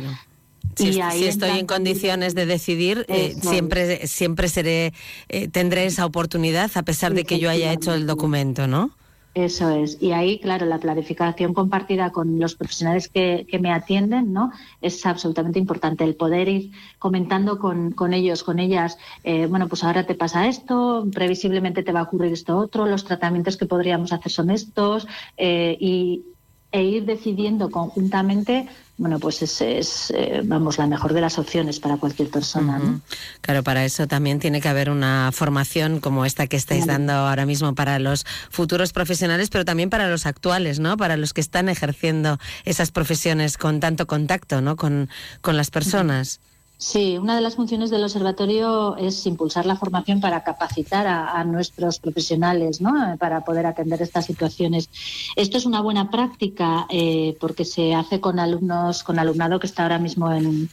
Si, 0.76 0.88
Y 0.88 0.92
si 0.92 1.24
estoy 1.26 1.58
en 1.58 1.66
condiciones 1.66 2.34
de 2.34 2.46
decidir, 2.46 3.04
eh, 3.08 3.34
siempre, 3.40 4.06
siempre 4.06 4.48
seré, 4.48 4.92
eh, 5.28 5.48
tendré 5.48 5.86
esa 5.86 6.06
oportunidad 6.06 6.70
a 6.74 6.82
pesar 6.82 7.14
de 7.14 7.24
que 7.24 7.38
yo 7.38 7.50
haya 7.50 7.72
hecho 7.72 7.94
el 7.94 8.06
documento, 8.06 8.66
¿no? 8.66 8.90
Eso 9.34 9.70
es. 9.70 9.96
Y 10.02 10.12
ahí, 10.12 10.38
claro, 10.38 10.66
la 10.66 10.78
planificación 10.78 11.54
compartida 11.54 12.10
con 12.10 12.38
los 12.38 12.54
profesionales 12.54 13.08
que, 13.08 13.46
que 13.48 13.58
me 13.58 13.72
atienden, 13.72 14.34
¿no? 14.34 14.52
Es 14.82 15.06
absolutamente 15.06 15.58
importante 15.58 16.04
el 16.04 16.16
poder 16.16 16.48
ir 16.48 16.72
comentando 16.98 17.58
con, 17.58 17.92
con 17.92 18.12
ellos, 18.12 18.42
con 18.42 18.58
ellas, 18.58 18.98
eh, 19.24 19.46
bueno, 19.46 19.68
pues 19.68 19.84
ahora 19.84 20.04
te 20.04 20.14
pasa 20.14 20.48
esto, 20.48 21.06
previsiblemente 21.14 21.82
te 21.82 21.92
va 21.92 22.00
a 22.00 22.02
ocurrir 22.02 22.32
esto 22.32 22.58
otro, 22.58 22.84
los 22.84 23.06
tratamientos 23.06 23.56
que 23.56 23.64
podríamos 23.64 24.12
hacer 24.12 24.30
son 24.30 24.50
estos, 24.50 25.08
eh, 25.38 25.78
y, 25.80 26.24
e 26.70 26.82
ir 26.82 27.04
decidiendo 27.06 27.70
conjuntamente, 27.70 28.66
bueno, 28.98 29.18
pues 29.18 29.42
es, 29.42 29.60
es, 29.60 30.12
eh, 30.14 30.42
vamos, 30.44 30.78
la 30.78 30.86
mejor 30.86 31.12
de 31.12 31.20
las 31.20 31.38
opciones 31.38 31.80
para 31.80 31.96
cualquier 31.96 32.30
persona, 32.30 32.78
¿no? 32.78 33.00
Claro, 33.40 33.62
para 33.62 33.84
eso 33.84 34.06
también 34.06 34.38
tiene 34.38 34.60
que 34.60 34.68
haber 34.68 34.90
una 34.90 35.30
formación 35.32 35.98
como 35.98 36.24
esta 36.24 36.46
que 36.46 36.56
estáis 36.56 36.84
Claro. 36.84 36.98
dando 36.98 37.12
ahora 37.14 37.46
mismo 37.46 37.74
para 37.74 37.98
los 37.98 38.24
futuros 38.50 38.92
profesionales, 38.92 39.48
pero 39.50 39.64
también 39.64 39.90
para 39.90 40.08
los 40.08 40.26
actuales, 40.26 40.78
¿no? 40.78 40.96
Para 40.96 41.16
los 41.16 41.32
que 41.32 41.40
están 41.40 41.68
ejerciendo 41.68 42.38
esas 42.64 42.90
profesiones 42.92 43.56
con 43.58 43.80
tanto 43.80 44.06
contacto, 44.06 44.60
¿no? 44.60 44.76
Con, 44.76 45.08
con 45.40 45.56
las 45.56 45.70
personas. 45.70 46.40
Sí, 46.82 47.16
una 47.16 47.36
de 47.36 47.42
las 47.42 47.54
funciones 47.54 47.90
del 47.90 48.02
observatorio 48.02 48.96
es 48.96 49.24
impulsar 49.24 49.66
la 49.66 49.76
formación 49.76 50.20
para 50.20 50.42
capacitar 50.42 51.06
a, 51.06 51.44
nuestros 51.44 52.00
profesionales, 52.00 52.80
¿no? 52.80 52.90
Eh, 53.12 53.16
Para 53.18 53.44
poder 53.44 53.66
atender 53.66 54.02
estas 54.02 54.26
situaciones. 54.26 54.90
Esto 55.36 55.58
es 55.58 55.64
una 55.64 55.80
buena 55.80 56.10
práctica 56.10 56.86
eh, 56.90 57.36
porque 57.38 57.64
se 57.64 57.94
hace 57.94 58.20
con 58.20 58.40
alumnos, 58.40 59.04
con 59.04 59.20
alumnado 59.20 59.60
que 59.60 59.68
está 59.68 59.84
ahora 59.84 60.00
mismo 60.00 60.32
en, 60.32 60.68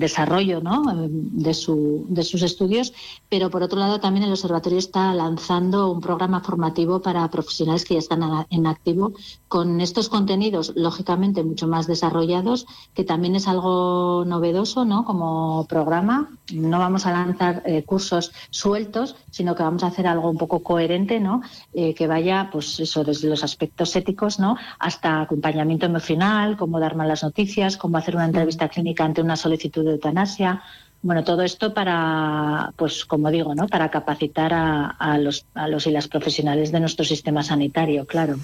desarrollo, 0.00 0.60
¿no? 0.60 0.82
Eh, 0.90 1.08
De, 1.08 1.54
su, 1.54 2.06
de 2.08 2.24
sus 2.24 2.42
estudios, 2.42 2.92
pero 3.28 3.50
por 3.50 3.62
otro 3.62 3.78
lado 3.78 4.00
también 4.00 4.24
el 4.24 4.32
observatorio 4.32 4.80
está 4.80 5.14
lanzando 5.14 5.92
un 5.92 6.00
programa 6.00 6.40
formativo 6.40 7.00
para 7.00 7.30
profesionales 7.30 7.84
que 7.84 7.94
ya 7.94 8.00
están 8.00 8.22
en 8.50 8.66
activo 8.66 9.12
con 9.46 9.80
estos 9.80 10.08
contenidos, 10.08 10.72
lógicamente 10.74 11.44
mucho 11.44 11.68
más 11.68 11.86
desarrollados, 11.86 12.66
que 12.94 13.04
también 13.04 13.36
es 13.36 13.46
algo 13.46 14.24
novedoso, 14.26 14.84
¿no? 14.84 15.03
Como 15.04 15.66
programa, 15.68 16.30
no 16.52 16.78
vamos 16.78 17.06
a 17.06 17.12
lanzar 17.12 17.62
eh, 17.64 17.84
cursos 17.84 18.32
sueltos, 18.50 19.16
sino 19.30 19.54
que 19.54 19.62
vamos 19.62 19.82
a 19.84 19.88
hacer 19.88 20.06
algo 20.06 20.30
un 20.30 20.38
poco 20.38 20.62
coherente, 20.62 21.20
¿no? 21.20 21.42
Eh, 21.72 21.94
que 21.94 22.06
vaya, 22.06 22.48
pues 22.50 22.80
eso, 22.80 23.04
desde 23.04 23.28
los 23.28 23.44
aspectos 23.44 23.94
éticos, 23.96 24.38
¿no? 24.38 24.56
Hasta 24.78 25.22
acompañamiento 25.22 25.86
emocional, 25.86 26.56
cómo 26.56 26.80
dar 26.80 26.96
malas 26.96 27.22
noticias, 27.22 27.76
cómo 27.76 27.98
hacer 27.98 28.16
una 28.16 28.24
entrevista 28.24 28.68
clínica 28.68 29.04
ante 29.04 29.20
una 29.22 29.36
solicitud 29.36 29.84
de 29.84 29.92
eutanasia. 29.92 30.62
Bueno, 31.04 31.22
todo 31.22 31.42
esto 31.42 31.74
para, 31.74 32.72
pues 32.76 33.04
como 33.04 33.30
digo, 33.30 33.54
¿no? 33.54 33.68
Para 33.68 33.90
capacitar 33.90 34.54
a, 34.54 34.86
a 34.86 35.18
los, 35.18 35.44
a 35.52 35.68
los 35.68 35.86
y 35.86 35.90
las 35.90 36.08
profesionales 36.08 36.72
de 36.72 36.80
nuestro 36.80 37.04
sistema 37.04 37.42
sanitario, 37.42 38.06
claro. 38.06 38.36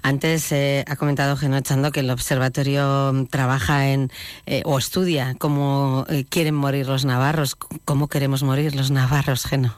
Antes 0.00 0.52
eh, 0.52 0.86
ha 0.88 0.96
comentado 0.96 1.36
Geno 1.36 1.58
Echando 1.58 1.92
que 1.92 2.00
el 2.00 2.08
observatorio 2.08 3.26
trabaja 3.28 3.90
en 3.90 4.10
eh, 4.46 4.62
o 4.64 4.78
estudia 4.78 5.34
cómo 5.38 6.06
eh, 6.08 6.24
quieren 6.26 6.54
morir 6.54 6.86
los 6.86 7.04
navarros, 7.04 7.56
cómo 7.84 8.08
queremos 8.08 8.42
morir 8.42 8.74
los 8.74 8.90
navarros, 8.90 9.44
Geno. 9.44 9.74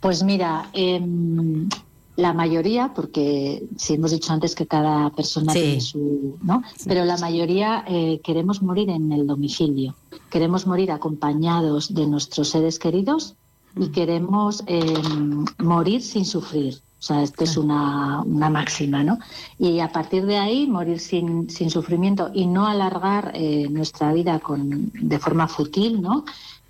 Pues 0.00 0.22
mira, 0.22 0.68
em, 0.74 1.70
la 2.16 2.32
mayoría, 2.34 2.92
porque 2.94 3.64
si 3.76 3.94
hemos 3.94 4.10
dicho 4.10 4.32
antes 4.32 4.54
que 4.54 4.66
cada 4.66 5.10
persona 5.10 5.52
Sí. 5.52 5.60
tiene 5.60 5.80
su, 5.80 6.36
¿no? 6.42 6.62
Pero 6.86 7.04
la 7.04 7.16
mayoría 7.16 7.84
eh, 7.88 8.20
queremos 8.22 8.62
morir 8.62 8.90
en 8.90 9.12
el 9.12 9.26
domicilio. 9.26 9.94
Queremos 10.30 10.66
morir 10.66 10.90
acompañados 10.90 11.94
de 11.94 12.06
nuestros 12.06 12.48
seres 12.48 12.78
queridos 12.78 13.34
y 13.76 13.88
queremos 13.88 14.62
em, 14.66 15.44
morir 15.58 16.02
sin 16.02 16.24
sufrir. 16.24 16.80
O 17.00 17.04
sea, 17.04 17.22
esto 17.22 17.42
es 17.44 17.56
una, 17.56 18.22
una 18.22 18.48
máxima, 18.48 19.02
¿no? 19.02 19.18
Y 19.58 19.80
a 19.80 19.90
partir 19.90 20.24
de 20.24 20.36
ahí, 20.36 20.68
morir 20.68 21.00
sin, 21.00 21.50
sin 21.50 21.68
sufrimiento 21.70 22.30
y 22.32 22.46
no 22.46 22.66
alargar 22.66 23.32
eh, 23.34 23.66
nuestra 23.70 24.12
vida 24.12 24.38
con, 24.38 24.92
de 24.92 25.18
forma 25.18 25.48
fútil, 25.48 26.00
¿no? 26.00 26.24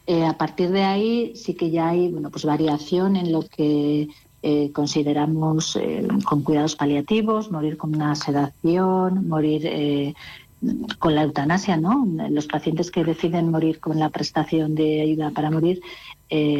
Eh, 0.06 0.24
a 0.24 0.36
partir 0.38 0.70
de 0.70 0.82
ahí 0.82 1.32
sí 1.36 1.54
que 1.54 1.70
ya 1.70 1.88
hay 1.90 2.08
bueno, 2.08 2.30
pues 2.30 2.44
variación 2.44 3.14
en 3.14 3.30
lo 3.30 3.42
que 3.42 4.08
eh, 4.44 4.72
consideramos 4.72 5.76
eh, 5.76 6.08
con 6.24 6.42
cuidados 6.42 6.74
paliativos, 6.74 7.52
morir 7.52 7.76
con 7.76 7.94
una 7.94 8.16
sedación, 8.16 9.28
morir 9.28 9.62
eh, 9.64 10.14
con 10.98 11.14
la 11.14 11.22
eutanasia, 11.22 11.76
¿no? 11.76 12.04
Los 12.28 12.48
pacientes 12.48 12.90
que 12.90 13.04
deciden 13.04 13.52
morir 13.52 13.78
con 13.78 14.00
la 14.00 14.10
prestación 14.10 14.74
de 14.74 15.00
ayuda 15.00 15.30
para 15.30 15.50
morir, 15.50 15.80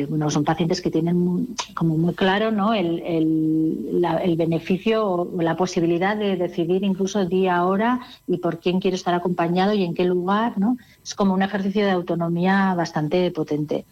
bueno, 0.09 0.29
son 0.29 0.45
pacientes 0.45 0.83
que 0.83 0.91
tienen 0.91 1.57
como 1.75 1.97
muy 1.97 2.13
claro, 2.15 2.51
¿no? 2.51 2.75
El, 2.75 3.01
el, 3.01 4.05
el 4.23 4.37
beneficio 4.37 5.07
o 5.07 5.41
la 5.41 5.57
posibilidad 5.57 6.17
de 6.17 6.37
decidir 6.37 6.85
incluso 6.85 7.25
día, 7.25 7.65
hora 7.65 8.01
y 8.27 8.37
por 8.37 8.61
quién 8.61 8.81
quiere 8.81 8.97
estar 8.97 9.15
acompañado 9.15 9.73
y 9.73 9.83
en 9.85 9.95
qué 9.95 10.05
lugar, 10.05 10.59
¿no? 10.59 10.77
Es 11.05 11.15
como 11.15 11.35
un 11.35 11.43
ejercicio 11.43 11.85
de 11.85 11.91
autonomía 11.91 12.75
bastante 12.75 13.31
potente. 13.33 13.85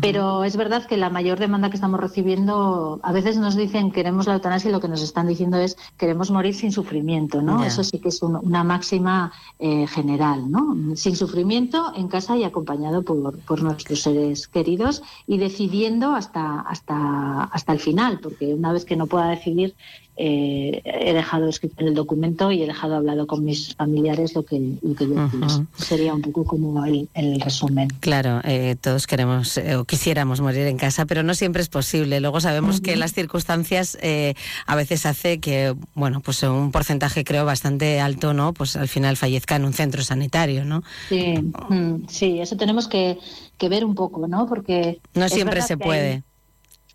Pero 0.00 0.42
es 0.42 0.56
verdad 0.56 0.84
que 0.86 0.96
la 0.96 1.10
mayor 1.10 1.38
demanda 1.38 1.70
que 1.70 1.76
estamos 1.76 2.00
recibiendo, 2.00 2.98
a 3.02 3.12
veces 3.12 3.36
nos 3.36 3.54
dicen 3.56 3.92
queremos 3.92 4.26
la 4.26 4.34
eutanasia 4.34 4.68
y 4.70 4.72
lo 4.72 4.80
que 4.80 4.88
nos 4.88 5.02
están 5.02 5.26
diciendo 5.28 5.58
es 5.58 5.76
queremos 5.96 6.30
morir 6.30 6.54
sin 6.54 6.72
sufrimiento, 6.72 7.40
¿no? 7.40 7.62
Eso 7.64 7.84
sí 7.84 7.98
que 8.00 8.08
es 8.08 8.22
un- 8.22 8.36
una 8.36 8.64
máxima 8.64 9.32
eh, 9.58 9.86
general, 9.86 10.50
¿no? 10.50 10.76
Sin 10.96 11.14
sufrimiento, 11.16 11.92
en 11.94 12.08
casa 12.08 12.36
y 12.36 12.44
acompañado 12.44 13.02
por, 13.02 13.38
por 13.40 13.62
nuestros 13.62 14.02
seres 14.02 14.48
queridos 14.48 15.02
y 15.26 15.38
decidiendo 15.38 16.14
hasta, 16.14 16.60
hasta 16.60 17.44
hasta 17.44 17.72
el 17.72 17.78
final, 17.80 18.18
porque 18.20 18.54
una 18.54 18.72
vez 18.72 18.84
que 18.84 18.96
no 18.96 19.06
pueda 19.06 19.28
decidir, 19.28 19.74
eh, 20.16 20.80
he 20.84 21.12
dejado 21.12 21.48
escrito 21.48 21.76
en 21.82 21.88
el 21.88 21.94
documento 21.94 22.50
y 22.52 22.62
he 22.62 22.66
dejado 22.66 22.96
hablado 22.96 23.26
con 23.26 23.44
mis 23.44 23.74
familiares 23.74 24.34
lo 24.34 24.44
que, 24.44 24.58
lo 24.82 24.94
que 24.94 25.06
yo 25.06 25.28
pienso. 25.30 25.66
Sería 25.76 26.14
un 26.14 26.22
poco 26.22 26.44
como 26.44 26.84
el, 26.84 27.08
el 27.14 27.40
resumen. 27.40 27.88
Claro, 28.00 28.40
eh, 28.44 28.76
todos 28.80 29.06
queremos 29.06 29.56
eh, 29.58 29.76
o 29.76 29.84
quisiéramos 29.84 30.40
morir 30.40 30.66
en 30.66 30.76
casa, 30.78 31.04
pero 31.06 31.22
no 31.22 31.34
siempre 31.34 31.62
es 31.62 31.68
posible. 31.68 32.20
Luego 32.20 32.40
sabemos 32.40 32.80
que 32.80 32.96
las 32.96 33.12
circunstancias 33.12 33.98
eh, 34.00 34.34
a 34.66 34.74
veces 34.76 35.06
hace 35.06 35.38
que, 35.40 35.74
bueno, 35.94 36.20
pues 36.20 36.42
un 36.42 36.72
porcentaje 36.72 37.24
creo 37.24 37.44
bastante 37.44 38.00
alto, 38.00 38.32
¿no? 38.32 38.52
Pues 38.54 38.76
al 38.76 38.88
final 38.88 39.16
fallezca 39.16 39.56
en 39.56 39.64
un 39.64 39.72
centro 39.72 40.02
sanitario, 40.02 40.64
¿no? 40.64 40.82
Sí, 41.08 41.34
mm, 41.68 42.06
sí 42.08 42.40
eso 42.40 42.56
tenemos 42.56 42.88
que, 42.88 43.18
que 43.58 43.68
ver 43.68 43.84
un 43.84 43.94
poco, 43.94 44.26
¿no? 44.28 44.46
Porque 44.46 45.00
No 45.14 45.28
siempre 45.28 45.60
se 45.62 45.74
hay- 45.74 45.78
puede. 45.78 46.22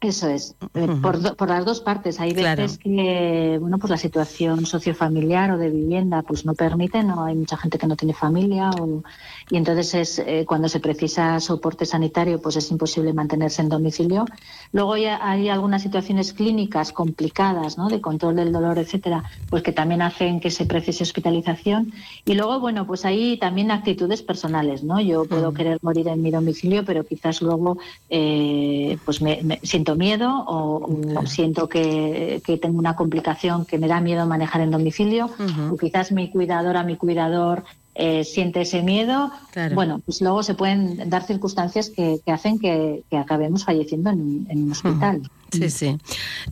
Eso 0.02 0.30
es, 0.30 0.56
eh, 0.74 0.88
por, 1.00 1.22
do- 1.22 1.36
por 1.36 1.48
las 1.50 1.64
dos 1.64 1.80
partes. 1.80 2.20
Hay 2.20 2.34
veces 2.34 2.80
que, 2.80 3.58
bueno, 3.62 3.78
pues 3.78 3.92
la 3.92 3.98
situación 3.98 4.66
sociofamiliar 4.66 5.52
o 5.52 5.58
de 5.60 5.70
vivienda, 5.70 6.24
pues 6.24 6.44
no 6.44 6.56
permite, 6.56 7.04
no 7.04 7.24
hay 7.24 7.36
mucha 7.36 7.56
gente 7.56 7.78
que 7.78 7.86
no 7.86 7.96
tiene 7.96 8.16
familia 8.16 8.72
o- 8.72 9.04
y 9.52 9.58
entonces 9.58 9.94
es 9.94 10.20
eh, 10.20 10.46
cuando 10.48 10.70
se 10.70 10.80
precisa 10.80 11.40
soporte 11.42 11.86
sanitario, 11.86 12.42
pues 12.42 12.56
es 12.56 12.72
imposible 12.72 13.14
mantenerse 13.14 13.62
en 13.62 13.70
domicilio. 13.70 14.26
Luego 14.72 14.96
ya 14.98 15.20
hay 15.22 15.50
algunas 15.50 15.82
situaciones 15.84 16.34
clínicas 16.34 16.94
complicadas, 16.94 17.78
¿no? 17.78 17.90
De 17.90 18.00
control 18.02 18.38
del 18.38 18.54
dolor, 18.54 18.80
etcétera, 18.80 19.24
pues 19.50 19.62
que 19.64 19.74
también 19.74 20.02
hacen 20.02 20.40
que 20.40 20.52
se 20.52 20.66
precise 20.66 21.04
hospitalización. 21.04 21.92
Y 22.26 22.36
luego, 22.36 22.60
bueno, 22.62 22.88
pues 22.88 23.04
hay 23.06 23.38
también 23.40 23.72
actitudes 23.72 24.24
personales, 24.24 24.84
¿no? 24.86 25.02
Yo 25.02 25.28
puedo 25.28 25.54
querer 25.54 25.78
morir 25.82 26.08
en 26.08 26.22
mi 26.22 26.32
domicilio, 26.32 26.86
pero 26.86 27.06
quizás 27.06 27.42
luego 27.42 27.78
eh, 28.10 29.00
pues 29.04 29.22
me, 29.22 29.42
me- 29.44 29.60
siento 29.64 29.96
miedo 29.96 30.30
o, 30.48 31.22
o 31.22 31.26
siento 31.26 31.68
que, 31.70 32.42
que 32.46 32.58
tengo 32.58 32.80
una 32.80 32.96
complicación 32.96 33.66
que 33.66 33.78
me 33.80 33.88
da 33.88 34.02
miedo 34.02 34.26
manejar 34.28 34.62
en 34.62 34.72
domicilio 34.72 35.32
o 35.68 35.78
quizás 35.78 36.12
mi 36.12 36.30
cuidadora, 36.32 36.84
mi 36.84 36.98
cuidador 36.98 37.64
eh, 38.02 38.24
siente 38.24 38.62
ese 38.62 38.82
miedo. 38.82 39.32
Claro. 39.52 39.76
Bueno, 39.76 40.02
pues 40.04 40.22
luego 40.22 40.42
se 40.42 40.56
pueden 40.56 41.08
dar 41.10 41.24
circunstancias 41.24 41.92
que, 41.92 42.20
que 42.26 42.32
hacen 42.32 42.58
que, 42.58 43.04
que 43.12 43.18
acabemos 43.18 43.64
falleciendo 43.64 44.10
en, 44.10 44.48
en 44.50 44.64
un 44.64 44.72
hospital. 44.72 45.22
Sí, 45.52 45.70
sí. 45.70 45.98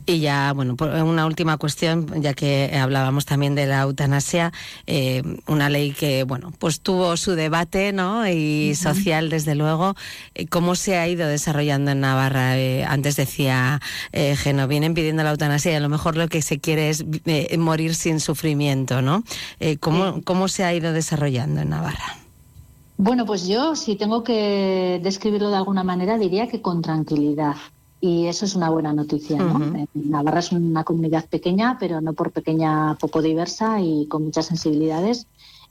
Y 0.06 0.20
ya, 0.20 0.52
bueno, 0.52 0.76
por 0.76 0.90
una 0.90 1.26
última 1.26 1.56
cuestión, 1.56 2.22
ya 2.22 2.34
que 2.34 2.70
hablábamos 2.80 3.24
también 3.24 3.54
de 3.54 3.66
la 3.66 3.82
eutanasia, 3.82 4.52
eh, 4.86 5.22
una 5.46 5.70
ley 5.70 5.92
que, 5.92 6.24
bueno, 6.24 6.52
pues 6.58 6.80
tuvo 6.80 7.16
su 7.16 7.32
debate, 7.32 7.92
¿no? 7.92 8.28
Y 8.28 8.74
social, 8.74 9.30
desde 9.30 9.54
luego. 9.54 9.94
Eh, 10.34 10.46
¿Cómo 10.46 10.74
se 10.74 10.98
ha 10.98 11.08
ido 11.08 11.26
desarrollando 11.26 11.90
en 11.92 12.00
Navarra? 12.00 12.58
Eh, 12.58 12.84
antes 12.84 13.16
decía 13.16 13.80
eh, 14.12 14.36
Geno, 14.36 14.68
vienen 14.68 14.94
pidiendo 14.94 15.22
la 15.22 15.30
eutanasia 15.30 15.72
y 15.72 15.74
a 15.74 15.80
lo 15.80 15.88
mejor 15.88 16.16
lo 16.16 16.28
que 16.28 16.42
se 16.42 16.58
quiere 16.58 16.90
es 16.90 17.04
eh, 17.24 17.56
morir 17.58 17.94
sin 17.94 18.20
sufrimiento, 18.20 19.02
¿no? 19.02 19.24
¿cómo, 19.80 20.22
¿Cómo 20.24 20.48
se 20.48 20.64
ha 20.64 20.74
ido 20.74 20.92
desarrollando 20.92 21.60
en 21.60 21.70
Navarra? 21.70 22.16
Bueno, 22.96 23.24
pues 23.24 23.46
yo, 23.46 23.76
si 23.76 23.96
tengo 23.96 24.22
que 24.22 25.00
describirlo 25.02 25.48
de 25.48 25.56
alguna 25.56 25.84
manera, 25.84 26.18
diría 26.18 26.48
que 26.48 26.60
con 26.60 26.82
tranquilidad. 26.82 27.56
Y 28.00 28.26
eso 28.26 28.44
es 28.46 28.54
una 28.54 28.70
buena 28.70 28.92
noticia. 28.92 29.38
¿no? 29.38 29.76
Eh, 29.76 29.86
Navarra 29.94 30.40
es 30.40 30.52
una 30.52 30.84
comunidad 30.84 31.26
pequeña, 31.28 31.76
pero 31.78 32.00
no 32.00 32.14
por 32.14 32.32
pequeña 32.32 32.96
poco 32.98 33.20
diversa 33.20 33.80
y 33.80 34.06
con 34.06 34.24
muchas 34.24 34.46
sensibilidades. 34.46 35.26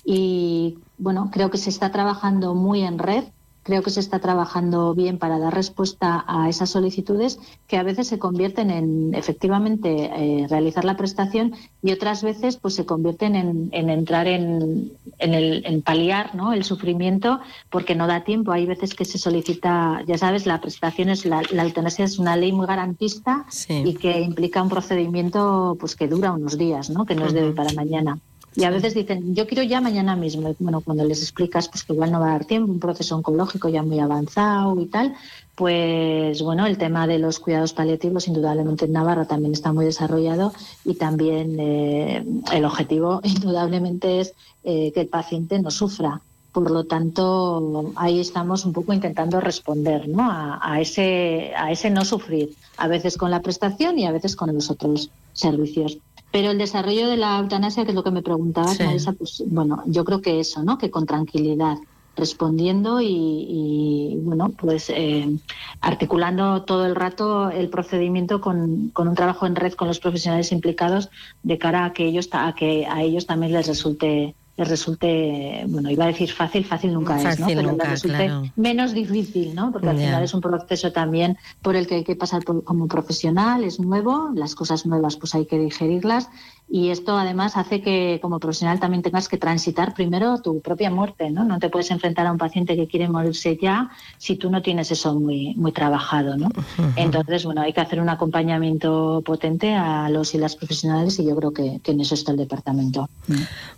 Y 0.06 0.78
bueno, 0.98 1.30
creo 1.32 1.50
que 1.50 1.58
se 1.58 1.70
está 1.70 1.92
trabajando 1.92 2.54
muy 2.54 2.84
en 2.84 3.00
red. 3.00 3.26
Creo 3.70 3.84
que 3.84 3.92
se 3.92 4.00
está 4.00 4.18
trabajando 4.18 4.96
bien 4.96 5.20
para 5.20 5.38
dar 5.38 5.54
respuesta 5.54 6.26
a 6.28 6.50
esas 6.50 6.72
solicitudes 6.72 7.38
que 7.68 7.78
a 7.78 7.84
veces 7.84 8.08
se 8.08 8.18
convierten 8.18 8.72
en 8.72 9.14
efectivamente 9.14 10.10
eh, 10.12 10.48
realizar 10.50 10.86
la 10.86 10.98
prestación 10.98 11.54
y 11.84 11.92
otras 11.92 12.24
veces 12.24 12.58
pues 12.58 12.74
se 12.74 12.88
convierten 12.88 13.36
en, 13.36 13.70
en 13.72 13.92
entrar 13.92 14.26
en, 14.26 14.94
en, 15.20 15.34
el, 15.36 15.64
en 15.68 15.84
paliar 15.84 16.34
¿no? 16.34 16.52
el 16.52 16.64
sufrimiento 16.64 17.42
porque 17.70 17.94
no 17.94 18.08
da 18.08 18.24
tiempo. 18.24 18.54
Hay 18.54 18.66
veces 18.66 18.96
que 18.96 19.06
se 19.06 19.20
solicita, 19.20 20.02
ya 20.08 20.18
sabes, 20.18 20.48
la 20.48 20.62
prestación 20.62 21.10
es 21.10 21.24
la, 21.28 21.44
la 21.52 21.62
eutanasia 21.62 22.06
es 22.06 22.18
una 22.18 22.36
ley 22.36 22.52
muy 22.52 22.66
garantista 22.66 23.46
y 23.70 23.94
que 23.94 24.20
implica 24.20 24.64
un 24.64 24.70
procedimiento 24.70 25.78
pues 25.80 25.96
que 25.96 26.08
dura 26.08 26.32
unos 26.32 26.58
días, 26.58 26.90
¿no? 26.90 27.06
que 27.06 27.14
no 27.14 27.28
es 27.28 27.34
de 27.34 27.44
hoy 27.44 27.54
para 27.54 27.72
mañana. 27.74 28.18
Y 28.60 28.66
a 28.66 28.72
veces 28.72 28.94
dicen, 28.94 29.34
yo 29.34 29.48
quiero 29.48 29.64
ya 29.64 29.80
mañana 29.80 30.18
mismo. 30.18 30.50
Y, 30.50 30.56
Bueno, 30.60 30.82
cuando 30.82 31.06
les 31.06 31.22
explicas 31.22 31.70
pues 31.70 31.86
que 31.86 31.94
igual 31.94 32.12
no 32.12 32.20
va 32.20 32.28
a 32.28 32.32
dar 32.32 32.46
tiempo, 32.46 32.72
un 32.72 32.80
proceso 32.80 33.16
oncológico 33.16 33.70
ya 33.70 33.84
muy 33.84 34.00
avanzado 34.00 34.80
y 34.82 34.88
tal, 34.88 35.16
pues 35.56 36.42
bueno, 36.42 36.66
el 36.66 36.78
tema 36.78 37.08
de 37.08 37.20
los 37.20 37.40
cuidados 37.40 37.72
paliativos 37.72 38.28
indudablemente 38.28 38.84
en 38.84 38.92
Navarra 38.92 39.26
también 39.26 39.54
está 39.54 39.72
muy 39.72 39.86
desarrollado 39.86 40.52
y 40.84 40.96
también 40.96 41.58
eh, 41.58 42.26
el 42.52 42.66
objetivo 42.66 43.22
indudablemente 43.24 44.20
es 44.20 44.34
eh, 44.66 44.92
que 44.94 45.02
el 45.02 45.08
paciente 45.08 45.58
no 45.60 45.72
sufra. 45.72 46.20
Por 46.52 46.72
lo 46.72 46.84
tanto, 46.84 47.94
ahí 47.96 48.20
estamos 48.20 48.66
un 48.66 48.74
poco 48.74 48.92
intentando 48.92 49.40
responder 49.40 50.10
¿no? 50.10 50.30
a, 50.30 50.60
a 50.62 50.82
ese, 50.82 51.54
a 51.56 51.72
ese 51.72 51.92
no 51.92 52.04
sufrir, 52.04 52.56
a 52.76 52.88
veces 52.88 53.18
con 53.18 53.32
la 53.32 53.42
prestación 53.42 54.00
y 54.00 54.06
a 54.06 54.12
veces 54.12 54.36
con 54.36 54.54
los 54.54 54.70
otros 54.70 55.12
servicios. 55.32 56.00
Pero 56.32 56.52
el 56.52 56.58
desarrollo 56.58 57.10
de 57.10 57.18
la 57.18 57.40
eutanasia, 57.40 57.84
que 57.84 57.92
es 57.92 57.96
lo 57.96 58.04
que 58.04 58.12
me 58.12 58.22
preguntabas, 58.22 58.78
Sí. 58.78 58.84
Marisa, 58.84 59.14
pues 59.14 59.44
bueno, 59.48 59.84
yo 59.88 60.06
creo 60.06 60.22
que 60.22 60.40
eso, 60.40 60.64
¿no? 60.64 60.78
Que 60.78 60.92
con 60.92 61.06
tranquilidad, 61.06 61.78
respondiendo 62.16 63.02
y, 63.02 63.08
y, 63.08 64.18
bueno, 64.22 64.50
pues 64.50 64.90
eh, 64.90 65.28
articulando 65.82 66.64
todo 66.64 66.86
el 66.86 66.96
rato 66.96 67.50
el 67.50 67.70
procedimiento 67.70 68.42
con, 68.42 68.90
con 68.90 69.08
un 69.08 69.16
trabajo 69.16 69.46
en 69.48 69.56
red 69.56 69.74
con 69.74 69.88
los 69.88 70.00
profesionales 70.00 70.52
implicados 70.52 71.10
de 71.44 71.58
cara 71.58 71.86
a 71.86 71.94
que 71.94 72.06
ellos 72.06 72.30
a 72.34 72.54
que 72.54 72.86
a 72.86 73.02
ellos 73.02 73.26
también 73.26 73.54
les 73.54 73.68
resulte 73.68 74.36
les 74.60 74.68
resulte, 74.68 75.64
bueno, 75.68 75.90
iba 75.90 76.04
a 76.04 76.08
decir 76.08 76.30
fácil, 76.32 76.66
fácil 76.66 76.94
nunca 76.94 77.16
es, 77.22 77.40
¿no? 77.40 77.48
Pero 77.48 77.62
nunca, 77.62 77.84
les 77.86 77.92
resulte 77.94 78.18
claro. 78.26 78.44
menos 78.58 78.92
difícil, 78.94 79.56
¿no? 79.56 79.72
Porque 79.72 79.88
al 79.90 79.98
final 79.98 80.22
es 80.24 80.34
un 80.34 80.42
proceso 80.42 80.92
también 80.92 81.38
por 81.62 81.76
el 81.78 81.88
que 81.88 81.96
hay 81.96 82.04
que 82.04 82.16
pasar 82.18 82.44
por- 82.44 82.64
como 82.66 82.88
profesional, 82.88 83.64
es 83.64 83.80
nuevo, 83.80 84.32
las 84.36 84.56
cosas 84.56 84.86
nuevas 84.86 85.16
pues 85.16 85.34
hay 85.34 85.46
que 85.46 85.58
digerirlas 85.58 86.30
y 86.70 86.90
esto 86.90 87.18
además 87.18 87.58
hace 87.58 87.82
que 87.82 88.20
como 88.22 88.40
profesional 88.40 88.80
también 88.80 89.02
tengas 89.02 89.28
que 89.28 89.38
transitar 89.38 89.94
primero 89.94 90.40
tu 90.42 90.62
propia 90.62 90.92
muerte, 90.92 91.32
¿no? 91.32 91.44
No 91.44 91.60
te 91.60 91.70
puedes 91.70 91.90
enfrentar 91.90 92.28
a 92.28 92.32
un 92.32 92.38
paciente 92.38 92.76
que 92.76 92.88
quiere 92.88 93.10
morirse 93.10 93.58
ya 93.60 93.90
si 94.18 94.36
tú 94.36 94.52
no 94.52 94.62
tienes 94.62 94.92
eso 94.92 95.16
muy 95.16 95.56
muy 95.56 95.72
trabajado, 95.72 96.38
¿no? 96.38 96.50
Entonces, 96.96 97.44
bueno, 97.46 97.62
hay 97.62 97.74
que 97.74 97.82
hacer 97.82 98.00
un 98.00 98.10
acompañamiento 98.10 99.24
potente 99.26 99.74
a 99.74 100.10
los 100.10 100.36
y 100.36 100.38
las 100.38 100.56
profesionales 100.56 101.18
y 101.20 101.26
yo 101.26 101.36
creo 101.36 101.52
que, 101.52 101.80
que 101.84 101.92
en 101.92 102.02
eso 102.02 102.14
está 102.14 102.32
el 102.32 102.38
departamento. 102.38 103.10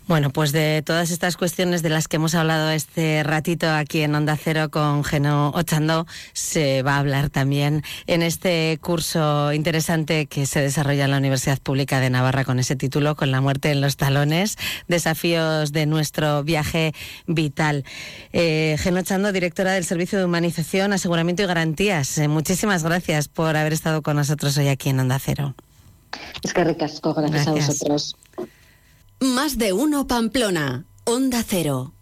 Bueno, 0.08 0.30
pues 0.32 0.52
de 0.52 0.82
todas 0.86 1.12
estas 1.12 1.38
cuestiones 1.38 1.82
de 1.84 1.90
las 1.90 2.08
que 2.08 2.18
hemos 2.18 2.36
hablado 2.36 2.72
este 2.72 3.24
ratito 3.24 3.70
aquí 3.70 4.02
en 4.02 4.14
Onda 4.16 4.36
Cero 4.36 4.70
con 4.70 5.06
Geno 5.06 5.52
Ochando, 5.56 6.06
se 6.34 6.84
va 6.84 6.96
a 6.96 7.00
hablar 7.00 7.30
también 7.30 7.84
en 8.08 8.22
este 8.22 8.78
curso 8.82 9.54
interesante 9.54 10.26
que 10.26 10.46
se 10.46 10.60
desarrolla 10.60 11.06
en 11.06 11.12
la 11.12 11.18
Universidad 11.18 11.60
Pública 11.60 12.02
de 12.02 12.10
Navarra 12.10 12.44
con 12.44 12.60
ese 12.60 12.76
título, 12.82 13.16
con 13.16 13.32
la 13.32 13.40
muerte 13.42 13.72
en 13.72 13.80
los 13.80 13.96
talones, 13.96 14.58
desafíos 14.88 15.72
de 15.72 15.86
nuestro 15.86 16.44
viaje 16.44 16.94
vital. 17.28 17.86
Eh, 18.34 18.76
Geno 18.80 19.00
Ochando, 19.02 19.32
directora 19.32 19.74
del 19.74 19.86
Servicio 19.86 20.18
de 20.18 20.26
Humanización, 20.26 20.92
Aseguramiento 20.92 21.44
y 21.44 21.46
Garantías, 21.46 22.18
eh, 22.18 22.28
muchísimas 22.28 22.84
gracias 22.84 23.28
por 23.28 23.56
haber 23.56 23.72
estado 23.72 24.02
con 24.02 24.16
nosotros 24.16 24.58
hoy 24.58 24.68
aquí 24.68 24.90
en 24.90 25.00
Onda 25.00 25.20
Cero. 25.20 25.56
Es 26.44 26.54
que 26.54 26.64
ricasco, 26.64 27.14
gracias, 27.14 27.48
a 27.48 27.52
Gracias. 27.54 27.68
vosotros. 27.68 28.16
Más 29.20 29.58
de 29.60 29.72
uno 29.74 30.08
Pamplona. 30.08 30.86
Onda 31.06 31.44
Cero. 31.48 31.94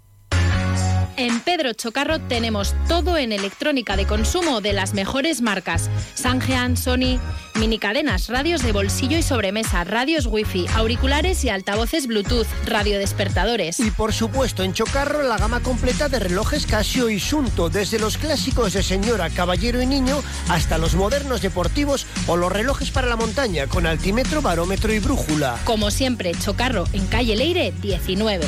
En 1.19 1.41
Pedro 1.41 1.73
Chocarro 1.73 2.17
tenemos 2.21 2.73
todo 2.87 3.17
en 3.17 3.33
electrónica 3.33 3.97
de 3.97 4.07
consumo 4.07 4.61
de 4.61 4.71
las 4.71 4.93
mejores 4.93 5.41
marcas. 5.41 5.89
Sangean, 6.13 6.77
Sony, 6.77 7.19
minicadenas, 7.55 8.29
radios 8.29 8.63
de 8.63 8.71
bolsillo 8.71 9.17
y 9.17 9.21
sobremesa, 9.21 9.83
radios 9.83 10.27
wifi, 10.27 10.65
auriculares 10.75 11.43
y 11.43 11.49
altavoces 11.49 12.07
Bluetooth, 12.07 12.47
radiodespertadores. 12.65 13.81
Y 13.81 13.91
por 13.91 14.13
supuesto, 14.13 14.63
en 14.63 14.71
Chocarro 14.71 15.21
la 15.23 15.37
gama 15.37 15.59
completa 15.59 16.07
de 16.07 16.19
relojes 16.19 16.65
Casio 16.65 17.09
y 17.09 17.19
Sunto, 17.19 17.69
desde 17.69 17.99
los 17.99 18.17
clásicos 18.17 18.71
de 18.71 18.81
señora, 18.81 19.29
caballero 19.29 19.81
y 19.81 19.87
niño 19.87 20.23
hasta 20.47 20.77
los 20.77 20.95
modernos 20.95 21.41
deportivos 21.41 22.07
o 22.27 22.37
los 22.37 22.49
relojes 22.49 22.91
para 22.91 23.07
la 23.07 23.17
montaña 23.17 23.67
con 23.67 23.85
altímetro, 23.87 24.41
barómetro 24.41 24.93
y 24.93 24.99
brújula. 24.99 25.59
Como 25.65 25.91
siempre, 25.91 26.31
Chocarro 26.31 26.85
en 26.93 27.05
calle 27.07 27.35
Leire 27.35 27.73
19. 27.81 28.47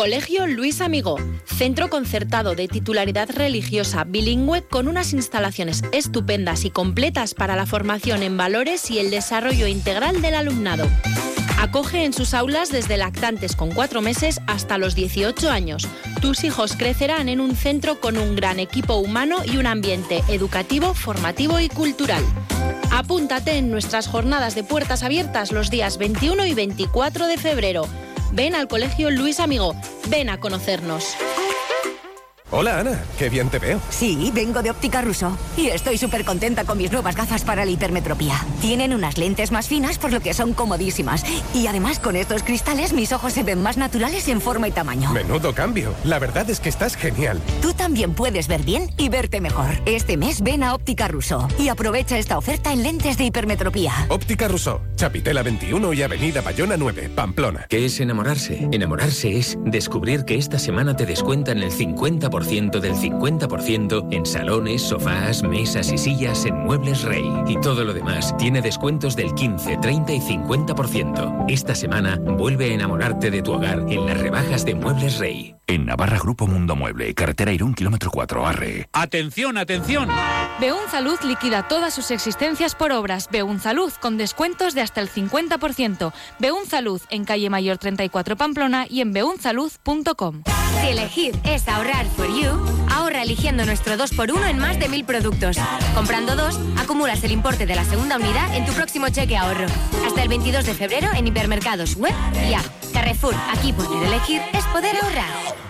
Colegio 0.00 0.46
Luis 0.46 0.80
Amigo, 0.80 1.18
centro 1.44 1.90
concertado 1.90 2.54
de 2.54 2.68
titularidad 2.68 3.28
religiosa 3.28 4.04
bilingüe 4.04 4.62
con 4.62 4.88
unas 4.88 5.12
instalaciones 5.12 5.82
estupendas 5.92 6.64
y 6.64 6.70
completas 6.70 7.34
para 7.34 7.54
la 7.54 7.66
formación 7.66 8.22
en 8.22 8.38
valores 8.38 8.90
y 8.90 8.98
el 8.98 9.10
desarrollo 9.10 9.66
integral 9.66 10.22
del 10.22 10.36
alumnado. 10.36 10.86
Acoge 11.58 12.06
en 12.06 12.14
sus 12.14 12.32
aulas 12.32 12.72
desde 12.72 12.96
lactantes 12.96 13.54
con 13.54 13.72
cuatro 13.72 14.00
meses 14.00 14.40
hasta 14.46 14.78
los 14.78 14.94
18 14.94 15.50
años. 15.50 15.86
Tus 16.22 16.44
hijos 16.44 16.76
crecerán 16.76 17.28
en 17.28 17.38
un 17.38 17.54
centro 17.54 18.00
con 18.00 18.16
un 18.16 18.36
gran 18.36 18.58
equipo 18.58 18.94
humano 18.94 19.42
y 19.44 19.58
un 19.58 19.66
ambiente 19.66 20.22
educativo, 20.28 20.94
formativo 20.94 21.60
y 21.60 21.68
cultural. 21.68 22.24
Apúntate 22.90 23.58
en 23.58 23.70
nuestras 23.70 24.06
jornadas 24.06 24.54
de 24.54 24.64
puertas 24.64 25.02
abiertas 25.02 25.52
los 25.52 25.68
días 25.68 25.98
21 25.98 26.46
y 26.46 26.54
24 26.54 27.26
de 27.26 27.36
febrero. 27.36 27.86
Ven 28.32 28.54
al 28.54 28.68
Colegio 28.68 29.10
Luis 29.10 29.40
Amigo. 29.40 29.74
Ven 30.08 30.30
a 30.30 30.38
conocernos. 30.38 31.16
Hola 32.52 32.80
Ana, 32.80 33.00
qué 33.16 33.28
bien 33.28 33.48
te 33.48 33.60
veo. 33.60 33.80
Sí, 33.90 34.32
vengo 34.34 34.60
de 34.60 34.70
Óptica 34.70 35.02
Russo 35.02 35.38
y 35.56 35.68
estoy 35.68 35.98
súper 35.98 36.24
contenta 36.24 36.64
con 36.64 36.78
mis 36.78 36.90
nuevas 36.90 37.14
gafas 37.14 37.44
para 37.44 37.64
la 37.64 37.70
hipermetropía. 37.70 38.44
Tienen 38.60 38.92
unas 38.92 39.18
lentes 39.18 39.52
más 39.52 39.68
finas 39.68 39.98
por 39.98 40.12
lo 40.12 40.18
que 40.18 40.34
son 40.34 40.52
comodísimas. 40.52 41.24
Y 41.54 41.68
además 41.68 42.00
con 42.00 42.16
estos 42.16 42.42
cristales 42.42 42.92
mis 42.92 43.12
ojos 43.12 43.34
se 43.34 43.44
ven 43.44 43.62
más 43.62 43.76
naturales 43.76 44.26
en 44.26 44.40
forma 44.40 44.66
y 44.66 44.72
tamaño. 44.72 45.12
Menudo 45.12 45.54
cambio. 45.54 45.94
La 46.02 46.18
verdad 46.18 46.50
es 46.50 46.58
que 46.58 46.68
estás 46.68 46.96
genial. 46.96 47.40
Tú 47.62 47.72
también 47.72 48.14
puedes 48.14 48.48
ver 48.48 48.62
bien 48.62 48.90
y 48.98 49.08
verte 49.08 49.40
mejor. 49.40 49.70
Este 49.86 50.16
mes 50.16 50.40
ven 50.40 50.64
a 50.64 50.74
Óptica 50.74 51.06
Russo 51.06 51.46
y 51.56 51.68
aprovecha 51.68 52.18
esta 52.18 52.36
oferta 52.36 52.72
en 52.72 52.82
lentes 52.82 53.16
de 53.16 53.26
hipermetropía. 53.26 53.92
Óptica 54.08 54.48
Russo, 54.48 54.82
Chapitela 54.96 55.44
21 55.44 55.92
y 55.92 56.02
Avenida 56.02 56.40
Bayona 56.40 56.76
9, 56.76 57.12
Pamplona. 57.14 57.66
¿Qué 57.68 57.84
es 57.84 58.00
enamorarse? 58.00 58.68
Enamorarse 58.72 59.38
es 59.38 59.56
descubrir 59.66 60.24
que 60.24 60.34
esta 60.34 60.58
semana 60.58 60.96
te 60.96 61.06
descuentan 61.06 61.58
el 61.58 61.70
50% 61.70 62.39
del 62.40 62.94
50% 62.94 64.08
en 64.10 64.26
salones, 64.26 64.82
sofás, 64.82 65.42
mesas 65.42 65.92
y 65.92 65.98
sillas 65.98 66.44
en 66.46 66.56
Muebles 66.64 67.02
Rey. 67.02 67.24
Y 67.46 67.60
todo 67.60 67.84
lo 67.84 67.92
demás 67.92 68.34
tiene 68.38 68.60
descuentos 68.60 69.14
del 69.14 69.34
15, 69.34 69.76
30 69.76 70.12
y 70.12 70.20
50%. 70.20 71.44
Esta 71.48 71.74
semana 71.74 72.18
vuelve 72.18 72.70
a 72.70 72.74
enamorarte 72.74 73.30
de 73.30 73.42
tu 73.42 73.52
hogar 73.52 73.84
en 73.88 74.06
las 74.06 74.18
rebajas 74.18 74.64
de 74.64 74.74
Muebles 74.74 75.18
Rey. 75.18 75.54
En 75.66 75.86
Navarra 75.86 76.18
Grupo 76.18 76.48
Mundo 76.48 76.74
Mueble, 76.74 77.14
carretera 77.14 77.52
Irún, 77.52 77.74
kilómetro 77.74 78.10
4, 78.10 78.44
Arre. 78.44 78.88
¡Atención, 78.92 79.56
atención! 79.56 80.08
Beunzalud 80.60 81.20
liquida 81.22 81.68
todas 81.68 81.94
sus 81.94 82.10
existencias 82.10 82.74
por 82.74 82.90
obras. 82.90 83.28
Beunzalud 83.30 83.92
con 84.00 84.16
descuentos 84.16 84.74
de 84.74 84.80
hasta 84.80 85.00
el 85.00 85.08
50%. 85.08 86.12
Beunzalud 86.40 87.00
en 87.10 87.24
calle 87.24 87.50
Mayor 87.50 87.78
34 87.78 88.36
Pamplona 88.36 88.86
y 88.90 89.00
en 89.00 89.12
beunzalud.com. 89.12 90.42
Si 90.80 90.88
elegir 90.88 91.38
es 91.44 91.68
ahorrar 91.68 92.06
for 92.16 92.26
you, 92.30 92.50
ahorra 92.90 93.22
eligiendo 93.22 93.64
nuestro 93.64 93.96
2x1 93.96 94.48
en 94.48 94.58
más 94.58 94.78
de 94.78 94.88
mil 94.88 95.04
productos. 95.04 95.56
Comprando 95.94 96.36
dos, 96.36 96.58
acumulas 96.78 97.22
el 97.24 97.32
importe 97.32 97.66
de 97.66 97.74
la 97.74 97.84
segunda 97.84 98.16
unidad 98.16 98.54
en 98.54 98.64
tu 98.64 98.72
próximo 98.72 99.08
cheque 99.08 99.36
ahorro. 99.36 99.66
Hasta 100.06 100.22
el 100.22 100.28
22 100.28 100.66
de 100.66 100.74
febrero 100.74 101.08
en 101.14 101.26
hipermercados 101.26 101.96
web 101.96 102.14
y 102.48 102.54
app. 102.54 102.64
Carrefour, 102.92 103.34
aquí 103.52 103.72
poder 103.72 104.02
elegir 104.04 104.40
es 104.52 104.64
poder 104.66 104.96
ahorrar. 105.02 105.69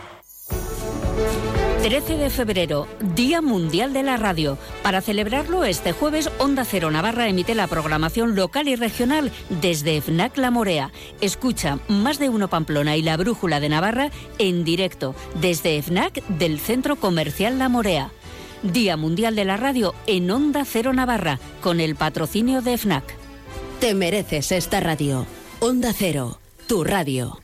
13 1.82 2.18
de 2.18 2.30
febrero, 2.30 2.86
Día 3.14 3.40
Mundial 3.40 3.92
de 3.92 4.02
la 4.02 4.16
Radio. 4.16 4.58
Para 4.82 5.00
celebrarlo, 5.00 5.64
este 5.64 5.92
jueves, 5.92 6.30
Onda 6.38 6.64
Cero 6.64 6.90
Navarra 6.90 7.26
emite 7.26 7.54
la 7.54 7.66
programación 7.66 8.36
local 8.36 8.68
y 8.68 8.76
regional 8.76 9.32
desde 9.48 10.00
FNAC 10.00 10.36
La 10.36 10.50
Morea. 10.50 10.92
Escucha 11.20 11.78
Más 11.88 12.18
de 12.18 12.28
Uno 12.28 12.48
Pamplona 12.48 12.96
y 12.96 13.02
La 13.02 13.16
Brújula 13.16 13.60
de 13.60 13.70
Navarra 13.70 14.10
en 14.38 14.62
directo 14.62 15.14
desde 15.40 15.82
FNAC 15.82 16.22
del 16.28 16.60
Centro 16.60 16.96
Comercial 16.96 17.58
La 17.58 17.68
Morea. 17.68 18.10
Día 18.62 18.96
Mundial 18.96 19.34
de 19.34 19.46
la 19.46 19.56
Radio 19.56 19.94
en 20.06 20.30
Onda 20.30 20.64
Cero 20.66 20.92
Navarra, 20.92 21.40
con 21.62 21.80
el 21.80 21.96
patrocinio 21.96 22.60
de 22.60 22.76
FNAC. 22.76 23.04
Te 23.80 23.94
mereces 23.94 24.52
esta 24.52 24.80
radio. 24.80 25.26
Onda 25.60 25.92
Cero, 25.92 26.38
tu 26.66 26.84
radio. 26.84 27.40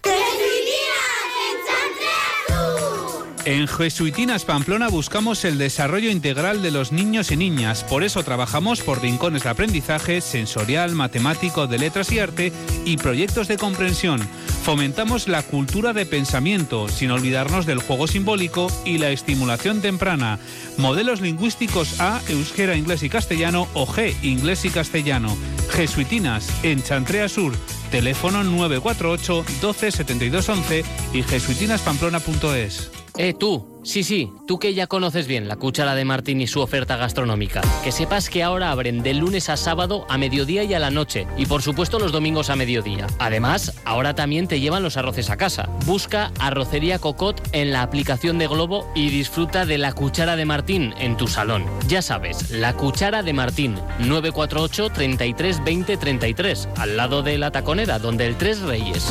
En 3.46 3.68
Jesuitinas 3.68 4.44
Pamplona 4.44 4.88
buscamos 4.88 5.44
el 5.44 5.56
desarrollo 5.56 6.10
integral 6.10 6.62
de 6.62 6.72
los 6.72 6.90
niños 6.90 7.30
y 7.30 7.36
niñas. 7.36 7.84
Por 7.84 8.02
eso 8.02 8.24
trabajamos 8.24 8.80
por 8.80 9.00
rincones 9.00 9.44
de 9.44 9.50
aprendizaje 9.50 10.20
sensorial, 10.20 10.96
matemático, 10.96 11.68
de 11.68 11.78
letras 11.78 12.10
y 12.10 12.18
arte 12.18 12.52
y 12.84 12.96
proyectos 12.96 13.46
de 13.46 13.56
comprensión. 13.56 14.20
Fomentamos 14.64 15.28
la 15.28 15.44
cultura 15.44 15.92
de 15.92 16.06
pensamiento, 16.06 16.88
sin 16.88 17.12
olvidarnos 17.12 17.66
del 17.66 17.78
juego 17.78 18.08
simbólico 18.08 18.66
y 18.84 18.98
la 18.98 19.10
estimulación 19.10 19.80
temprana. 19.80 20.40
Modelos 20.76 21.20
lingüísticos 21.20 22.00
A, 22.00 22.20
euskera, 22.28 22.74
inglés 22.74 23.04
y 23.04 23.08
castellano 23.08 23.68
o 23.74 23.86
G, 23.86 24.12
inglés 24.22 24.64
y 24.64 24.70
castellano. 24.70 25.36
Jesuitinas, 25.70 26.50
en 26.64 26.82
Chantrea 26.82 27.28
Sur. 27.28 27.52
Teléfono 27.92 28.42
948 28.42 29.44
12 29.60 29.92
72 29.92 30.48
11 30.48 30.84
y 31.12 31.22
jesuitinaspamplona.es. 31.22 32.95
Eh, 33.18 33.32
tú, 33.32 33.80
sí, 33.82 34.02
sí, 34.02 34.30
tú 34.46 34.58
que 34.58 34.74
ya 34.74 34.86
conoces 34.86 35.26
bien 35.26 35.48
la 35.48 35.56
cuchara 35.56 35.94
de 35.94 36.04
Martín 36.04 36.42
y 36.42 36.46
su 36.46 36.60
oferta 36.60 36.96
gastronómica. 36.96 37.62
Que 37.82 37.90
sepas 37.90 38.28
que 38.28 38.42
ahora 38.42 38.70
abren 38.70 39.02
de 39.02 39.14
lunes 39.14 39.48
a 39.48 39.56
sábado 39.56 40.04
a 40.10 40.18
mediodía 40.18 40.64
y 40.64 40.74
a 40.74 40.78
la 40.78 40.90
noche. 40.90 41.26
Y 41.38 41.46
por 41.46 41.62
supuesto 41.62 41.98
los 41.98 42.12
domingos 42.12 42.50
a 42.50 42.56
mediodía. 42.56 43.06
Además, 43.18 43.80
ahora 43.86 44.14
también 44.14 44.48
te 44.48 44.60
llevan 44.60 44.82
los 44.82 44.98
arroces 44.98 45.30
a 45.30 45.38
casa. 45.38 45.70
Busca 45.86 46.30
Arrocería 46.38 46.98
Cocot 46.98 47.40
en 47.52 47.72
la 47.72 47.80
aplicación 47.80 48.38
de 48.38 48.48
Globo 48.48 48.86
y 48.94 49.08
disfruta 49.08 49.64
de 49.64 49.78
la 49.78 49.94
cuchara 49.94 50.36
de 50.36 50.44
Martín 50.44 50.92
en 50.98 51.16
tu 51.16 51.26
salón. 51.26 51.64
Ya 51.88 52.02
sabes, 52.02 52.50
la 52.50 52.74
cuchara 52.74 53.22
de 53.22 53.32
Martín, 53.32 53.76
948 54.00 54.90
33 54.90 55.64
20 55.64 55.96
33, 55.96 56.68
al 56.76 56.98
lado 56.98 57.22
de 57.22 57.38
la 57.38 57.50
taconera, 57.50 57.98
donde 57.98 58.26
el 58.26 58.36
Tres 58.36 58.60
Reyes. 58.60 59.10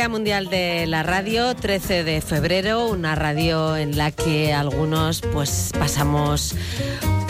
Día 0.00 0.08
Mundial 0.08 0.48
de 0.48 0.86
la 0.86 1.02
Radio, 1.02 1.54
13 1.54 2.04
de 2.04 2.22
febrero, 2.22 2.86
una 2.86 3.14
radio 3.16 3.76
en 3.76 3.98
la 3.98 4.10
que 4.10 4.50
algunos 4.54 5.20
pues 5.20 5.72
pasamos 5.78 6.54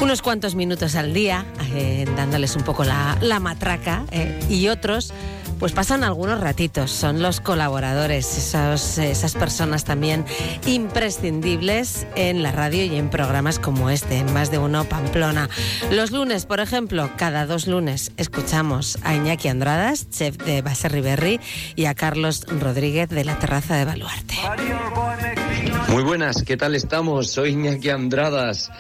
unos 0.00 0.22
cuantos 0.22 0.54
minutos 0.54 0.94
al 0.94 1.12
día 1.12 1.46
eh, 1.74 2.06
dándoles 2.16 2.54
un 2.54 2.62
poco 2.62 2.84
la, 2.84 3.18
la 3.22 3.40
matraca 3.40 4.04
eh, 4.12 4.38
y 4.48 4.68
otros 4.68 5.12
pues 5.60 5.72
pasan 5.72 6.02
algunos 6.02 6.40
ratitos. 6.40 6.90
Son 6.90 7.22
los 7.22 7.40
colaboradores, 7.40 8.36
esas 8.36 9.34
personas 9.34 9.84
también 9.84 10.24
imprescindibles 10.66 12.06
en 12.16 12.42
la 12.42 12.50
radio 12.50 12.82
y 12.82 12.96
en 12.96 13.10
programas 13.10 13.58
como 13.58 13.90
este, 13.90 14.16
en 14.16 14.32
Más 14.32 14.50
de 14.50 14.58
Uno 14.58 14.84
Pamplona. 14.84 15.50
Los 15.92 16.10
lunes, 16.10 16.46
por 16.46 16.60
ejemplo, 16.60 17.10
cada 17.16 17.44
dos 17.44 17.66
lunes 17.66 18.10
escuchamos 18.16 18.98
a 19.02 19.14
Iñaki 19.14 19.48
Andradas, 19.48 20.08
chef 20.08 20.38
de 20.38 20.62
Base 20.62 20.88
Riberri, 20.88 21.40
y 21.76 21.84
a 21.84 21.94
Carlos 21.94 22.46
Rodríguez 22.48 23.10
de 23.10 23.24
la 23.24 23.38
Terraza 23.38 23.76
de 23.76 23.84
Baluarte. 23.84 24.36
Muy 25.88 26.02
buenas, 26.02 26.42
¿qué 26.42 26.56
tal 26.56 26.74
estamos? 26.74 27.30
Soy 27.30 27.50
Iñaki 27.50 27.90
Andradas. 27.90 28.70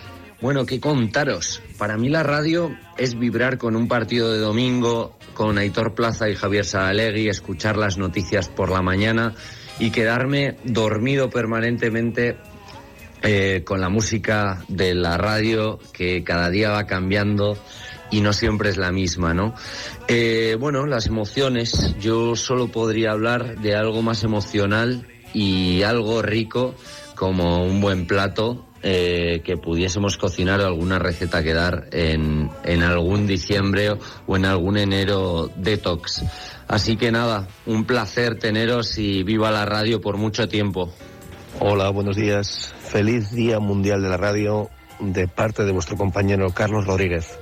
Bueno, 0.40 0.64
¿qué 0.64 0.80
contaros? 0.80 1.60
Para 1.76 1.98
mí 1.98 2.08
la 2.08 2.22
radio 2.22 2.74
es 2.96 3.18
vibrar 3.18 3.58
con 3.58 3.76
un 3.76 3.88
partido 3.88 4.32
de 4.32 4.38
domingo, 4.38 5.18
con 5.34 5.58
Aitor 5.58 5.94
Plaza 5.94 6.30
y 6.30 6.34
Javier 6.34 6.64
Saalegui, 6.64 7.28
escuchar 7.28 7.76
las 7.76 7.98
noticias 7.98 8.48
por 8.48 8.70
la 8.70 8.80
mañana 8.80 9.34
y 9.78 9.90
quedarme 9.90 10.56
dormido 10.64 11.28
permanentemente 11.28 12.38
eh, 13.20 13.64
con 13.66 13.82
la 13.82 13.90
música 13.90 14.64
de 14.68 14.94
la 14.94 15.18
radio 15.18 15.78
que 15.92 16.24
cada 16.24 16.48
día 16.48 16.70
va 16.70 16.86
cambiando 16.86 17.58
y 18.10 18.22
no 18.22 18.32
siempre 18.32 18.70
es 18.70 18.78
la 18.78 18.92
misma, 18.92 19.34
¿no? 19.34 19.54
Eh, 20.08 20.56
bueno, 20.58 20.86
las 20.86 21.06
emociones, 21.06 21.96
yo 22.00 22.34
solo 22.34 22.68
podría 22.68 23.12
hablar 23.12 23.58
de 23.58 23.76
algo 23.76 24.00
más 24.00 24.24
emocional 24.24 25.06
y 25.34 25.82
algo 25.82 26.22
rico 26.22 26.74
como 27.14 27.62
un 27.62 27.82
buen 27.82 28.06
plato 28.06 28.69
eh, 28.82 29.42
que 29.44 29.56
pudiésemos 29.56 30.16
cocinar 30.16 30.60
alguna 30.60 30.98
receta 30.98 31.42
que 31.42 31.52
dar 31.52 31.88
en, 31.92 32.50
en 32.64 32.82
algún 32.82 33.26
diciembre 33.26 33.96
o 34.26 34.36
en 34.36 34.44
algún 34.44 34.78
enero 34.78 35.50
detox. 35.56 36.22
Así 36.66 36.96
que 36.96 37.10
nada, 37.10 37.48
un 37.66 37.84
placer 37.84 38.38
teneros 38.38 38.96
y 38.96 39.22
viva 39.22 39.50
la 39.50 39.66
radio 39.66 40.00
por 40.00 40.16
mucho 40.16 40.48
tiempo. 40.48 40.92
Hola, 41.58 41.90
buenos 41.90 42.16
días. 42.16 42.72
Feliz 42.80 43.32
Día 43.32 43.58
Mundial 43.58 44.02
de 44.02 44.08
la 44.08 44.16
Radio 44.16 44.70
de 45.00 45.28
parte 45.28 45.64
de 45.64 45.72
vuestro 45.72 45.96
compañero 45.96 46.50
Carlos 46.54 46.86
Rodríguez. 46.86 47.38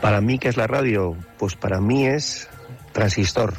Para 0.00 0.20
mí, 0.20 0.38
¿qué 0.38 0.48
es 0.48 0.56
la 0.56 0.66
radio? 0.66 1.16
Pues 1.38 1.56
para 1.56 1.80
mí 1.80 2.06
es 2.06 2.48
transistor. 2.92 3.54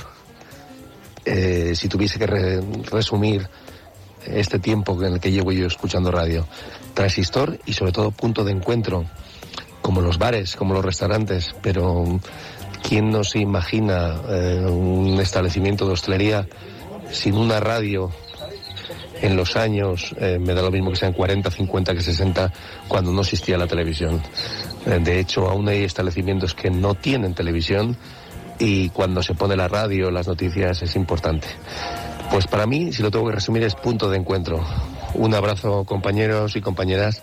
Eh, 1.23 1.73
si 1.75 1.87
tuviese 1.87 2.17
que 2.17 2.25
resumir 2.89 3.47
este 4.25 4.59
tiempo 4.59 5.01
en 5.03 5.13
el 5.13 5.19
que 5.19 5.31
llevo 5.31 5.51
yo 5.51 5.67
escuchando 5.67 6.11
radio. 6.11 6.47
Transistor 6.93 7.59
y 7.65 7.73
sobre 7.73 7.91
todo 7.91 8.11
punto 8.11 8.43
de 8.43 8.51
encuentro, 8.51 9.05
como 9.81 10.01
los 10.01 10.17
bares, 10.17 10.55
como 10.55 10.73
los 10.73 10.83
restaurantes, 10.83 11.55
pero 11.61 12.19
¿quién 12.87 13.09
no 13.09 13.23
se 13.23 13.39
imagina 13.39 14.19
eh, 14.29 14.65
un 14.67 15.19
establecimiento 15.19 15.85
de 15.85 15.93
hostelería 15.93 16.47
sin 17.11 17.35
una 17.35 17.59
radio 17.59 18.11
en 19.21 19.35
los 19.35 19.55
años, 19.55 20.15
eh, 20.19 20.39
me 20.39 20.53
da 20.53 20.61
lo 20.61 20.71
mismo 20.71 20.89
que 20.89 20.97
sean 20.97 21.13
40, 21.13 21.51
50 21.51 21.93
que 21.93 22.01
60, 22.01 22.51
cuando 22.87 23.11
no 23.11 23.21
existía 23.21 23.57
la 23.57 23.67
televisión. 23.67 24.21
Eh, 24.85 24.99
de 24.99 25.19
hecho, 25.19 25.47
aún 25.47 25.67
hay 25.69 25.83
establecimientos 25.83 26.55
que 26.55 26.71
no 26.71 26.95
tienen 26.95 27.33
televisión 27.33 27.95
y 28.57 28.89
cuando 28.89 29.21
se 29.23 29.35
pone 29.35 29.55
la 29.55 29.67
radio, 29.67 30.11
las 30.11 30.27
noticias, 30.27 30.81
es 30.81 30.95
importante. 30.95 31.47
Pues 32.31 32.47
para 32.47 32.65
mí, 32.65 32.93
si 32.93 33.03
lo 33.03 33.11
tengo 33.11 33.27
que 33.27 33.33
resumir, 33.33 33.63
es 33.63 33.75
punto 33.75 34.09
de 34.09 34.17
encuentro. 34.17 34.65
Un 35.15 35.35
abrazo 35.35 35.83
compañeros 35.83 36.55
y 36.55 36.61
compañeras 36.61 37.21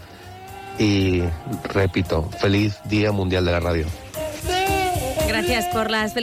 y 0.79 1.23
repito, 1.73 2.29
feliz 2.39 2.79
Día 2.85 3.11
Mundial 3.11 3.47
de 3.47 3.53
la 3.53 3.61
Radio. 3.61 3.87
Gracias 5.27 5.67
por 5.67 5.91
las 5.91 6.15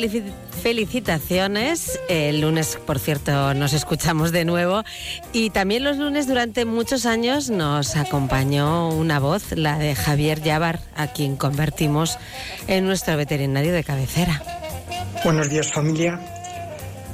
felicitaciones. 0.61 1.99
El 2.09 2.41
lunes, 2.41 2.77
por 2.85 2.99
cierto, 2.99 3.53
nos 3.53 3.73
escuchamos 3.73 4.31
de 4.31 4.45
nuevo. 4.45 4.83
Y 5.33 5.49
también 5.49 5.83
los 5.83 5.97
lunes 5.97 6.27
durante 6.27 6.65
muchos 6.65 7.05
años 7.05 7.49
nos 7.49 7.95
acompañó 7.95 8.89
una 8.89 9.19
voz, 9.19 9.51
la 9.53 9.79
de 9.79 9.95
Javier 9.95 10.41
Yabar, 10.41 10.79
a 10.95 11.07
quien 11.07 11.37
convertimos 11.37 12.17
en 12.67 12.85
nuestro 12.85 13.17
veterinario 13.17 13.73
de 13.73 13.83
cabecera. 13.83 14.43
Buenos 15.23 15.49
días 15.49 15.71
familia. 15.71 16.19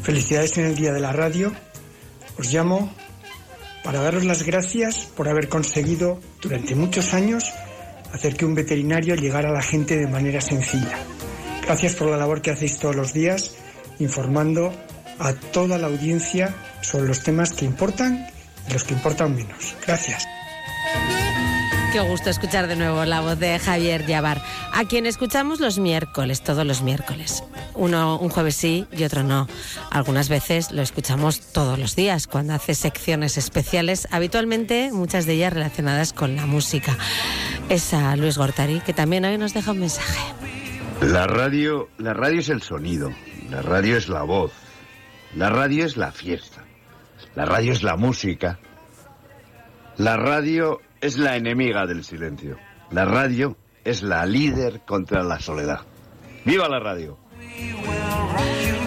Felicidades 0.04 0.58
en 0.58 0.66
el 0.66 0.76
Día 0.76 0.94
de 0.94 1.00
la 1.00 1.14
Radio. 1.14 1.52
Os 2.38 2.52
llamo 2.52 2.94
para 3.84 4.02
daros 4.02 4.26
las 4.26 4.44
gracias 4.44 5.06
por 5.16 5.30
haber 5.30 5.48
conseguido 5.48 6.20
durante 6.42 6.76
muchos 6.76 7.14
años 7.14 7.52
hacer 8.14 8.36
que 8.36 8.46
un 8.46 8.56
veterinario 8.56 9.16
llegara 9.16 9.50
a 9.50 9.54
la 9.54 9.62
gente 9.62 9.98
de 9.98 10.08
manera 10.08 10.42
sencilla. 10.42 10.98
Gracias 11.64 11.96
por 11.96 12.10
la 12.10 12.18
labor 12.18 12.42
que 12.42 12.52
hacéis 12.52 12.78
todos 12.78 12.96
los 12.96 13.14
días 13.14 13.56
informando 14.00 14.74
a 15.20 15.34
toda 15.34 15.78
la 15.78 15.88
audiencia 15.88 16.54
sobre 16.82 17.08
los 17.08 17.24
temas 17.24 17.54
que 17.54 17.66
importan 17.66 18.28
y 18.68 18.74
los 18.74 18.84
que 18.84 18.94
importan 18.94 19.36
menos. 19.36 19.76
Gracias. 19.86 20.26
Qué 21.92 22.00
gusto 22.00 22.30
escuchar 22.30 22.68
de 22.68 22.78
nuevo 22.78 23.04
la 23.04 23.20
voz 23.20 23.38
de 23.38 23.60
Javier 23.60 24.06
Yabar, 24.06 24.42
a 24.72 24.86
quien 24.86 25.06
escuchamos 25.06 25.60
los 25.60 25.78
miércoles, 25.78 26.42
todos 26.42 26.66
los 26.66 26.84
miércoles. 26.84 27.44
Uno 27.74 28.18
un 28.18 28.30
jueves 28.30 28.56
sí 28.56 28.88
y 28.94 29.04
otro 29.04 29.24
no. 29.24 29.46
Algunas 29.90 30.30
veces 30.30 30.72
lo 30.72 30.82
escuchamos 30.82 31.42
todos 31.52 31.78
los 31.78 31.98
días 31.98 32.28
cuando 32.28 32.54
hace 32.54 32.76
secciones 32.76 33.38
especiales, 33.38 34.08
habitualmente 34.10 34.92
muchas 34.94 35.26
de 35.26 35.34
ellas 35.34 35.52
relacionadas 35.52 36.14
con 36.14 36.38
la 36.38 36.46
música. 36.46 36.98
Es 37.68 37.94
a 37.94 38.16
Luis 38.16 38.38
Gortari, 38.38 38.80
que 38.80 38.94
también 38.94 39.26
hoy 39.26 39.38
nos 39.38 39.54
deja 39.54 39.72
un 39.72 39.80
mensaje. 39.80 40.22
La 41.02 41.28
radio, 41.28 41.90
la 41.98 42.14
radio 42.14 42.40
es 42.40 42.48
el 42.48 42.62
sonido, 42.62 43.12
la 43.50 43.62
radio 43.62 43.98
es 43.98 44.08
la 44.08 44.24
voz, 44.24 44.54
la 45.36 45.50
radio 45.50 45.86
es 45.86 45.98
la 45.98 46.14
fiesta, 46.14 46.64
la 47.36 47.44
radio 47.44 47.74
es 47.74 47.84
la 47.84 47.98
música, 47.98 48.60
la 49.98 50.16
radio 50.16 50.80
es 51.02 51.18
la 51.18 51.36
enemiga 51.36 51.86
del 51.86 52.04
silencio. 52.04 52.58
La 52.92 53.06
radio 53.06 53.58
es 53.84 54.04
la 54.04 54.26
líder 54.26 54.82
contra 54.86 55.24
la 55.24 55.40
soledad. 55.40 55.82
¡Viva 56.46 56.70
la 56.70 56.80
radio! 56.80 57.18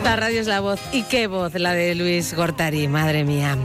La 0.04 0.16
radio 0.16 0.40
es 0.40 0.46
la 0.46 0.60
voz. 0.60 0.80
¿Y 0.92 1.02
qué 1.04 1.26
voz? 1.26 1.54
La 1.54 1.72
de 1.72 1.94
Luis 1.94 2.34
Gortari, 2.34 2.88
madre 2.88 3.24
mía. 3.24 3.56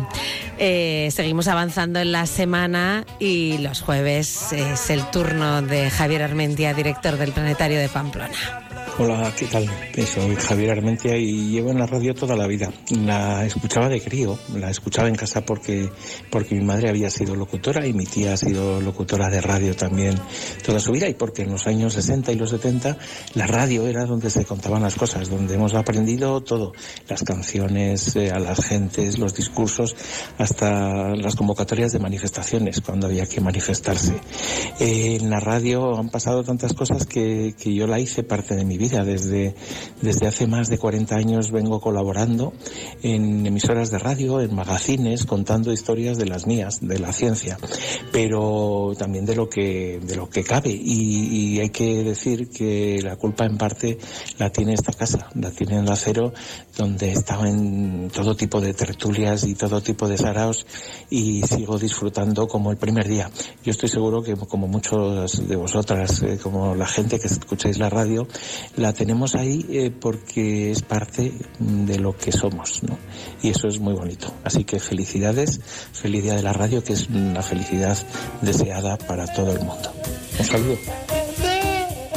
Eh, 0.58 1.10
seguimos 1.12 1.48
avanzando 1.48 2.00
en 2.00 2.12
la 2.12 2.26
semana 2.26 3.06
y 3.20 3.60
los 3.60 3.82
jueves 3.82 4.52
es 4.52 4.90
el 4.90 5.10
turno 5.12 5.62
de 5.62 5.90
Javier 5.90 6.24
Armentia, 6.24 6.74
director 6.74 7.18
del 7.18 7.32
Planetario 7.32 7.80
de 7.80 7.88
Pamplona. 7.88 8.69
Hola, 9.02 9.34
¿qué 9.34 9.46
tal? 9.46 9.66
Soy 10.06 10.36
Javier 10.36 10.72
Armentia 10.72 11.16
y 11.16 11.52
llevo 11.52 11.72
en 11.72 11.80
la 11.80 11.86
radio 11.86 12.14
toda 12.14 12.36
la 12.36 12.48
vida. 12.48 12.70
La 12.92 13.46
escuchaba 13.46 13.88
de 13.88 14.02
crío, 14.02 14.38
la 14.54 14.70
escuchaba 14.70 15.08
en 15.08 15.16
casa 15.16 15.46
porque, 15.46 15.90
porque 16.30 16.56
mi 16.56 16.66
madre 16.66 16.90
había 16.90 17.10
sido 17.10 17.34
locutora 17.34 17.88
y 17.88 17.94
mi 17.94 18.04
tía 18.06 18.34
ha 18.34 18.38
sido 18.38 18.82
locutora 18.82 19.30
de 19.30 19.40
radio 19.40 19.74
también 19.74 20.16
toda 20.66 20.82
su 20.82 20.92
vida 20.92 21.08
y 21.08 21.14
porque 21.14 21.44
en 21.44 21.52
los 21.52 21.66
años 21.66 21.94
60 21.94 22.34
y 22.34 22.36
los 22.36 22.50
70 22.50 22.98
la 23.36 23.48
radio 23.48 23.88
era 23.88 24.04
donde 24.04 24.30
se 24.30 24.44
contaban 24.44 24.82
las 24.82 24.96
cosas, 24.96 25.30
donde 25.30 25.56
hemos 25.56 25.76
aprendido 25.76 26.42
todo, 26.42 26.74
las 27.08 27.24
canciones, 27.24 28.18
eh, 28.18 28.32
a 28.32 28.40
las 28.40 28.66
gentes, 28.66 29.18
los 29.18 29.34
discursos, 29.34 29.96
hasta 30.38 31.16
las 31.16 31.38
convocatorias 31.38 31.94
de 31.94 32.00
manifestaciones 32.00 32.82
cuando 32.82 33.08
había 33.08 33.26
que 33.26 33.40
manifestarse. 33.40 34.20
Eh, 34.82 35.20
en 35.22 35.30
la 35.30 35.40
radio 35.40 35.98
han 35.98 36.10
pasado 36.10 36.44
tantas 36.44 36.74
cosas 36.74 37.06
que, 37.06 37.56
que 37.58 37.74
yo 37.74 37.88
la 37.88 38.02
hice 38.02 38.24
parte 38.24 38.58
de 38.58 38.66
mi 38.66 38.78
vida 38.78 38.89
desde, 38.90 39.56
desde 40.02 40.28
hace 40.28 40.48
más 40.48 40.70
de 40.70 40.78
40 40.78 41.16
años 41.16 41.52
vengo 41.52 41.80
colaborando 41.80 42.54
en 43.04 43.46
emisoras 43.46 43.92
de 43.92 44.00
radio, 44.00 44.42
en 44.42 44.54
magazines, 44.56 45.26
contando 45.26 45.72
historias 45.72 46.18
de 46.18 46.26
las 46.26 46.48
mías, 46.48 46.80
de 46.82 47.00
la 47.00 47.14
ciencia, 47.14 47.58
pero 48.12 48.94
también 48.98 49.26
de 49.26 49.36
lo 49.36 49.48
que, 49.48 50.00
de 50.02 50.16
lo 50.16 50.30
que 50.30 50.44
cabe. 50.44 50.72
Y, 50.72 51.60
hay 51.60 51.70
que 51.70 52.04
decir 52.04 52.50
que 52.50 53.02
la 53.04 53.18
culpa 53.18 53.46
en 53.46 53.58
parte 53.58 53.98
la 54.38 54.50
tiene 54.50 54.74
esta 54.74 54.94
casa, 54.94 55.30
la 55.36 55.52
tiene 55.52 55.78
en 55.78 55.86
la 55.86 55.94
acero, 55.94 56.34
donde 56.78 57.12
estaba 57.12 57.50
en 57.50 58.10
todo 58.10 58.36
tipo 58.36 58.62
de 58.62 58.74
tertulias 58.74 59.44
y 59.44 59.56
todo 59.56 59.82
tipo 59.82 60.08
de 60.08 60.18
saraos 60.18 60.66
y 61.10 61.42
sigo 61.44 61.78
disfrutando 61.78 62.48
como 62.48 62.72
el 62.72 62.78
primer 62.78 63.08
día. 63.08 63.30
Yo 63.64 63.72
estoy 63.72 63.90
seguro 63.90 64.24
que 64.24 64.36
como 64.36 64.68
muchos 64.68 65.48
de 65.48 65.56
vosotras, 65.56 66.24
eh, 66.24 66.40
como 66.42 66.76
la 66.76 66.88
gente 66.88 67.20
que 67.20 67.28
escucháis 67.28 67.78
la 67.78 67.90
radio, 67.90 68.28
la 68.80 68.94
tenemos 68.94 69.36
ahí 69.36 69.66
eh, 69.70 69.92
porque 69.92 70.72
es 70.72 70.82
parte 70.82 71.32
de 71.60 72.00
lo 72.00 72.16
que 72.16 72.32
somos, 72.32 72.82
¿no? 72.84 72.98
Y 73.42 73.50
eso 73.50 73.68
es 73.68 73.80
muy 73.80 73.94
bonito. 73.94 74.34
Así 74.44 74.64
que 74.64 74.80
felicidades, 74.80 75.60
feliz 75.94 76.24
día 76.24 76.36
de 76.36 76.44
la 76.44 76.54
radio, 76.54 76.84
que 76.84 76.94
es 76.94 77.08
una 77.10 77.42
felicidad 77.42 77.98
deseada 78.42 78.98
para 78.98 79.28
todo 79.28 79.52
el 79.52 79.60
mundo. 79.60 79.92
Un 80.40 80.46
saludo. 80.46 81.19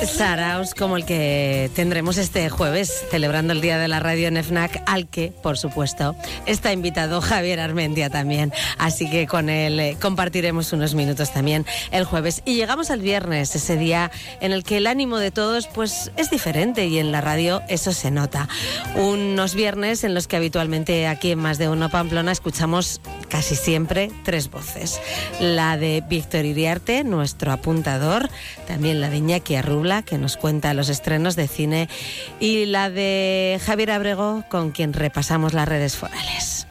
Saraos 0.06 0.74
como 0.74 0.96
el 0.96 1.04
que 1.04 1.70
tendremos 1.76 2.18
este 2.18 2.48
jueves, 2.50 3.04
celebrando 3.10 3.52
el 3.52 3.60
Día 3.60 3.78
de 3.78 3.86
la 3.86 4.00
Radio 4.00 4.26
en 4.28 4.42
FNAC, 4.42 4.82
al 4.86 5.06
que, 5.06 5.32
por 5.42 5.56
supuesto, 5.58 6.16
está 6.46 6.72
invitado 6.72 7.20
Javier 7.20 7.60
Armentia 7.60 8.10
también. 8.10 8.52
Así 8.78 9.08
que 9.08 9.26
con 9.26 9.48
él 9.48 9.78
eh, 9.78 9.96
compartiremos 10.00 10.72
unos 10.72 10.94
minutos 10.94 11.32
también 11.32 11.66
el 11.92 12.04
jueves. 12.04 12.42
Y 12.44 12.54
llegamos 12.56 12.90
al 12.90 13.00
viernes, 13.00 13.54
ese 13.54 13.76
día 13.76 14.10
en 14.40 14.52
el 14.52 14.64
que 14.64 14.78
el 14.78 14.86
ánimo 14.86 15.18
de 15.18 15.30
todos 15.30 15.68
pues, 15.68 16.10
es 16.16 16.30
diferente 16.30 16.86
y 16.86 16.98
en 16.98 17.12
la 17.12 17.20
radio 17.20 17.62
eso 17.68 17.92
se 17.92 18.10
nota. 18.10 18.48
Unos 18.96 19.54
viernes 19.54 20.02
en 20.04 20.14
los 20.14 20.26
que 20.26 20.36
habitualmente 20.36 21.06
aquí 21.06 21.30
en 21.30 21.38
Más 21.38 21.58
de 21.58 21.68
Uno 21.68 21.90
Pamplona 21.90 22.32
escuchamos 22.32 23.00
casi 23.28 23.54
siempre 23.54 24.10
tres 24.24 24.50
voces. 24.50 25.00
La 25.40 25.76
de 25.76 26.02
Víctor 26.08 26.44
Iriarte, 26.44 27.04
nuestro 27.04 27.52
apuntador, 27.52 28.28
también 28.66 29.00
la 29.00 29.08
de 29.08 29.18
Iñaki 29.18 29.54
Arrubla, 29.54 29.91
que 30.00 30.16
nos 30.16 30.38
cuenta 30.38 30.72
los 30.72 30.88
estrenos 30.88 31.36
de 31.36 31.48
cine, 31.48 31.90
y 32.40 32.64
la 32.64 32.88
de 32.88 33.60
Javier 33.62 33.90
Abrego, 33.90 34.44
con 34.48 34.70
quien 34.70 34.94
repasamos 34.94 35.52
las 35.52 35.68
redes 35.68 35.96
forales. 35.96 36.66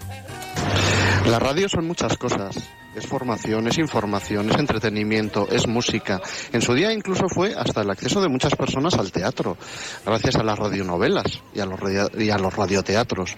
La 1.27 1.37
radio 1.37 1.69
son 1.69 1.85
muchas 1.85 2.17
cosas. 2.17 2.57
Es 2.95 3.07
formación, 3.07 3.67
es 3.67 3.77
información, 3.77 4.49
es 4.49 4.57
entretenimiento, 4.57 5.47
es 5.49 5.65
música. 5.65 6.19
En 6.51 6.61
su 6.61 6.73
día 6.73 6.91
incluso 6.91 7.29
fue 7.29 7.53
hasta 7.55 7.83
el 7.83 7.89
acceso 7.89 8.21
de 8.21 8.27
muchas 8.27 8.53
personas 8.55 8.95
al 8.95 9.13
teatro, 9.13 9.57
gracias 10.05 10.35
a 10.35 10.43
las 10.43 10.59
radionovelas 10.59 11.41
y 11.53 11.61
a 11.61 11.65
los, 11.65 11.79
y 12.17 12.29
a 12.29 12.37
los 12.37 12.53
radioteatros. 12.53 13.37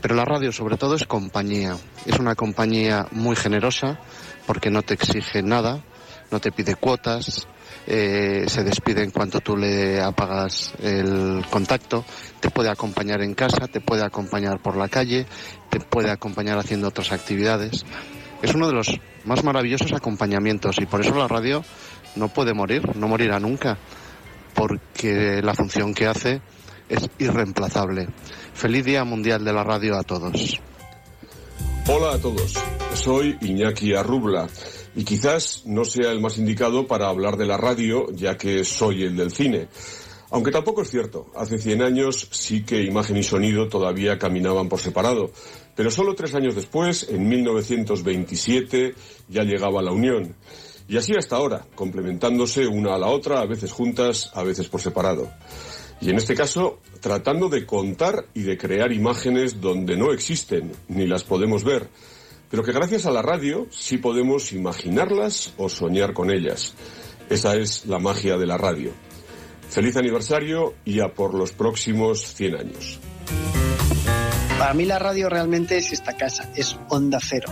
Pero 0.00 0.16
la 0.16 0.24
radio 0.24 0.50
sobre 0.50 0.76
todo 0.76 0.96
es 0.96 1.06
compañía. 1.06 1.76
Es 2.06 2.18
una 2.18 2.34
compañía 2.34 3.06
muy 3.12 3.36
generosa 3.36 4.00
porque 4.46 4.70
no 4.70 4.82
te 4.82 4.94
exige 4.94 5.42
nada, 5.44 5.84
no 6.32 6.40
te 6.40 6.50
pide 6.50 6.74
cuotas, 6.74 7.46
eh, 7.86 8.44
se 8.46 8.62
despide 8.62 9.02
en 9.02 9.10
cuanto 9.10 9.40
tú 9.40 9.56
le 9.56 10.00
apagas 10.00 10.72
el 10.80 11.44
contacto, 11.50 12.04
te 12.40 12.50
puede 12.50 12.70
acompañar 12.70 13.22
en 13.22 13.34
casa, 13.34 13.66
te 13.68 13.80
puede 13.80 14.04
acompañar 14.04 14.60
por 14.60 14.76
la 14.76 14.88
calle, 14.88 15.26
te 15.70 15.80
puede 15.80 16.10
acompañar 16.10 16.58
haciendo 16.58 16.88
otras 16.88 17.12
actividades. 17.12 17.84
Es 18.42 18.54
uno 18.54 18.68
de 18.68 18.74
los 18.74 19.00
más 19.24 19.44
maravillosos 19.44 19.92
acompañamientos 19.92 20.78
y 20.80 20.86
por 20.86 21.00
eso 21.00 21.14
la 21.14 21.28
radio 21.28 21.64
no 22.16 22.28
puede 22.28 22.54
morir, 22.54 22.96
no 22.96 23.08
morirá 23.08 23.38
nunca, 23.40 23.78
porque 24.54 25.40
la 25.42 25.54
función 25.54 25.94
que 25.94 26.06
hace 26.06 26.40
es 26.88 27.08
irreemplazable. 27.18 28.08
Feliz 28.54 28.84
Día 28.84 29.04
Mundial 29.04 29.44
de 29.44 29.52
la 29.52 29.64
Radio 29.64 29.96
a 29.96 30.02
todos. 30.02 30.60
Hola 31.88 32.14
a 32.14 32.18
todos, 32.18 32.54
soy 32.94 33.36
Iñaki 33.40 33.94
Arrubla 33.94 34.48
y 34.94 35.04
quizás 35.04 35.62
no 35.64 35.84
sea 35.84 36.10
el 36.10 36.20
más 36.20 36.38
indicado 36.38 36.86
para 36.86 37.08
hablar 37.08 37.36
de 37.36 37.46
la 37.46 37.56
radio, 37.56 38.10
ya 38.12 38.36
que 38.36 38.64
soy 38.64 39.04
el 39.04 39.16
del 39.16 39.32
cine. 39.32 39.68
Aunque 40.30 40.50
tampoco 40.50 40.82
es 40.82 40.90
cierto, 40.90 41.26
hace 41.36 41.58
100 41.58 41.82
años 41.82 42.28
sí 42.30 42.64
que 42.64 42.82
imagen 42.82 43.18
y 43.18 43.22
sonido 43.22 43.68
todavía 43.68 44.18
caminaban 44.18 44.68
por 44.68 44.80
separado, 44.80 45.30
pero 45.76 45.90
solo 45.90 46.14
tres 46.14 46.34
años 46.34 46.54
después, 46.54 47.06
en 47.10 47.28
1927, 47.28 48.94
ya 49.28 49.42
llegaba 49.42 49.82
la 49.82 49.92
unión. 49.92 50.34
Y 50.88 50.96
así 50.96 51.14
hasta 51.14 51.36
ahora, 51.36 51.66
complementándose 51.74 52.66
una 52.66 52.94
a 52.94 52.98
la 52.98 53.08
otra, 53.08 53.40
a 53.40 53.46
veces 53.46 53.72
juntas, 53.72 54.30
a 54.34 54.42
veces 54.42 54.68
por 54.68 54.80
separado. 54.80 55.30
Y 56.00 56.10
en 56.10 56.16
este 56.16 56.34
caso, 56.34 56.80
tratando 57.00 57.48
de 57.48 57.64
contar 57.64 58.26
y 58.34 58.42
de 58.42 58.58
crear 58.58 58.90
imágenes 58.92 59.60
donde 59.60 59.96
no 59.96 60.12
existen, 60.12 60.72
ni 60.88 61.06
las 61.06 61.24
podemos 61.24 61.62
ver, 61.62 61.88
pero 62.52 62.62
que 62.62 62.72
gracias 62.72 63.06
a 63.06 63.10
la 63.10 63.22
radio 63.22 63.66
sí 63.70 63.96
podemos 63.96 64.52
imaginarlas 64.52 65.54
o 65.56 65.70
soñar 65.70 66.12
con 66.12 66.30
ellas. 66.30 66.74
Esa 67.30 67.56
es 67.56 67.86
la 67.86 67.98
magia 67.98 68.36
de 68.36 68.46
la 68.46 68.58
radio. 68.58 68.92
Feliz 69.70 69.96
aniversario 69.96 70.74
y 70.84 71.00
a 71.00 71.14
por 71.14 71.32
los 71.32 71.52
próximos 71.52 72.20
100 72.34 72.56
años. 72.56 73.00
Para 74.58 74.74
mí 74.74 74.84
la 74.84 74.98
radio 74.98 75.30
realmente 75.30 75.78
es 75.78 75.94
esta 75.94 76.14
casa, 76.14 76.52
es 76.54 76.76
Onda 76.90 77.20
Cero. 77.22 77.50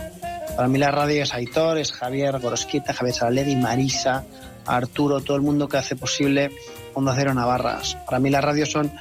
Para 0.55 0.67
mí 0.67 0.77
la 0.77 0.91
radio 0.91 1.23
es 1.23 1.33
Aitor, 1.33 1.79
es 1.79 1.91
Javier 1.93 2.39
Gorosquita, 2.39 2.93
Javier 2.93 3.15
Saralegui, 3.15 3.55
Marisa, 3.55 4.23
Arturo, 4.67 5.21
todo 5.21 5.35
el 5.35 5.41
mundo 5.41 5.67
que 5.67 5.77
hace 5.77 5.95
posible 5.95 6.51
Onda 6.93 7.15
Cero 7.15 7.33
Navarras. 7.33 7.97
Para 8.05 8.19
mí 8.19 8.29
la 8.29 8.41
radio 8.41 8.67
son 8.67 8.91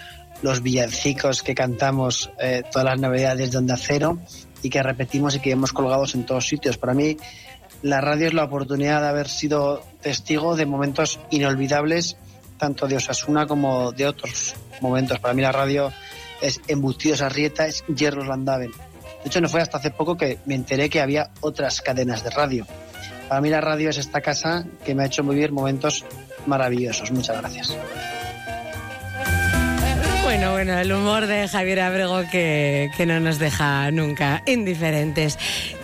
los 0.41 0.63
villancicos 0.63 1.43
que 1.43 1.55
cantamos 1.55 2.31
eh, 2.41 2.63
todas 2.73 2.87
las 2.87 2.99
navidades 2.99 3.51
de 3.51 3.59
Onda 3.59 3.77
Cero 3.77 4.19
y 4.63 4.71
que 4.71 4.83
repetimos 4.83 5.37
y 5.37 5.41
que 5.41 5.51
hemos 5.53 5.73
colgados 5.73 6.15
en 6.15 6.25
todos 6.25 6.47
sitios. 6.47 6.79
Para 6.79 6.95
mí, 6.95 7.17
la 7.83 8.01
radio 8.01 8.27
es 8.27 8.35
la 8.35 8.45
oportunidad 8.45 9.01
de 9.01 9.09
haber 9.09 9.29
sido 9.29 9.83
testigo 10.03 10.57
de 10.57 10.67
momentos 10.67 11.19
inolvidables, 11.31 12.17
tanto 12.59 12.87
de 12.87 12.97
Osasuna 12.97 13.47
como 13.47 13.93
de 13.93 14.07
otros 14.07 14.55
momentos. 14.81 15.19
Para 15.19 15.35
mí, 15.35 15.43
la 15.43 15.53
radio 15.53 15.93
es 16.41 16.61
Embutidos 16.69 17.23
Arrieta, 17.23 17.67
es 17.67 17.85
Hierros 17.87 18.27
Landaven. 18.27 18.71
De 18.71 19.27
hecho, 19.27 19.41
no 19.41 19.49
fue 19.49 19.61
hasta 19.61 19.79
hace 19.79 19.91
poco 19.91 20.17
que 20.17 20.39
me 20.47 20.55
enteré 20.55 20.89
que 20.89 21.01
había 21.01 21.31
otras 21.41 21.81
cadenas 21.81 22.25
de 22.25 22.31
radio. 22.31 22.67
Para 23.29 23.41
mí, 23.41 23.49
la 23.49 23.61
radio 23.61 23.91
es 23.91 23.99
esta 23.99 24.21
casa 24.21 24.67
que 24.85 24.95
me 24.95 25.03
ha 25.03 25.07
hecho 25.07 25.23
vivir 25.23 25.53
momentos 25.53 26.05
maravillosos. 26.47 27.11
Muchas 27.13 27.39
gracias. 27.39 27.77
Bueno, 30.31 30.53
bueno, 30.53 30.79
el 30.79 30.93
humor 30.93 31.27
de 31.27 31.49
Javier 31.49 31.81
Abrego 31.81 32.23
que, 32.31 32.89
que 32.97 33.05
no 33.05 33.19
nos 33.19 33.41
deja 33.41 33.91
nunca 33.91 34.45
indiferentes. 34.47 35.37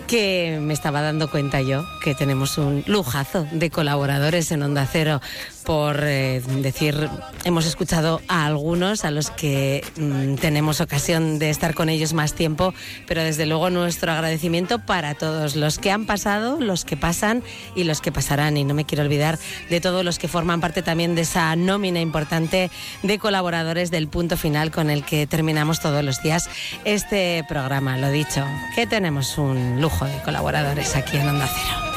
Que 0.07 0.59
me 0.61 0.73
estaba 0.73 1.01
dando 1.01 1.29
cuenta 1.29 1.61
yo 1.61 1.83
que 2.01 2.15
tenemos 2.15 2.57
un 2.57 2.81
lujazo 2.87 3.45
de 3.51 3.69
colaboradores 3.69 4.49
en 4.53 4.63
Onda 4.63 4.87
Cero 4.89 5.19
por 5.67 5.99
eh, 6.05 6.41
decir, 6.61 7.09
hemos 7.43 7.65
escuchado 7.65 8.21
a 8.29 8.45
algunos 8.45 9.03
a 9.03 9.11
los 9.11 9.29
que 9.31 9.83
mm, 9.97 10.35
tenemos 10.35 10.79
ocasión 10.79 11.39
de 11.39 11.49
estar 11.49 11.73
con 11.73 11.89
ellos 11.89 12.13
más 12.13 12.31
tiempo, 12.33 12.73
pero 13.05 13.21
desde 13.21 13.45
luego 13.45 13.69
nuestro 13.69 14.13
agradecimiento 14.13 14.79
para 14.79 15.13
todos 15.15 15.57
los 15.57 15.77
que 15.77 15.91
han 15.91 16.05
pasado, 16.05 16.61
los 16.61 16.85
que 16.85 16.95
pasan 16.95 17.43
y 17.75 17.83
los 17.83 17.99
que 17.99 18.13
pasarán. 18.13 18.55
Y 18.55 18.63
no 18.63 18.75
me 18.75 18.85
quiero 18.85 19.03
olvidar 19.03 19.39
de 19.69 19.81
todos 19.81 20.05
los 20.05 20.19
que 20.19 20.29
forman 20.29 20.61
parte 20.61 20.83
también 20.83 21.15
de 21.15 21.23
esa 21.23 21.53
nómina 21.57 21.99
importante 21.99 22.71
de 23.03 23.19
colaboradores 23.19 23.91
del 23.91 24.07
punto 24.07 24.37
final 24.37 24.71
con 24.71 24.89
el 24.89 25.03
que 25.03 25.27
terminamos 25.27 25.81
todos 25.81 26.01
los 26.01 26.23
días 26.23 26.49
este 26.85 27.43
programa. 27.49 27.97
Lo 27.97 28.09
dicho, 28.09 28.45
que 28.73 28.87
tenemos 28.87 29.37
un 29.37 29.81
lujo 29.81 30.05
de 30.05 30.21
colaboradores 30.21 30.95
aquí 30.95 31.17
en 31.17 31.27
Onda 31.27 31.49
Cero. 31.53 31.96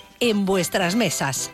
en 0.21 0.45
vuestras 0.45 0.95
mesas. 0.95 1.51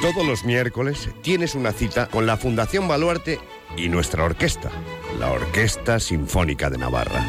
Todos 0.00 0.26
los 0.26 0.44
miércoles 0.44 1.08
tienes 1.22 1.54
una 1.54 1.70
cita 1.70 2.08
con 2.08 2.26
la 2.26 2.36
Fundación 2.36 2.88
Baluarte 2.88 3.38
y 3.76 3.88
nuestra 3.88 4.24
orquesta, 4.24 4.70
la 5.20 5.30
Orquesta 5.30 6.00
Sinfónica 6.00 6.70
de 6.70 6.78
Navarra. 6.78 7.24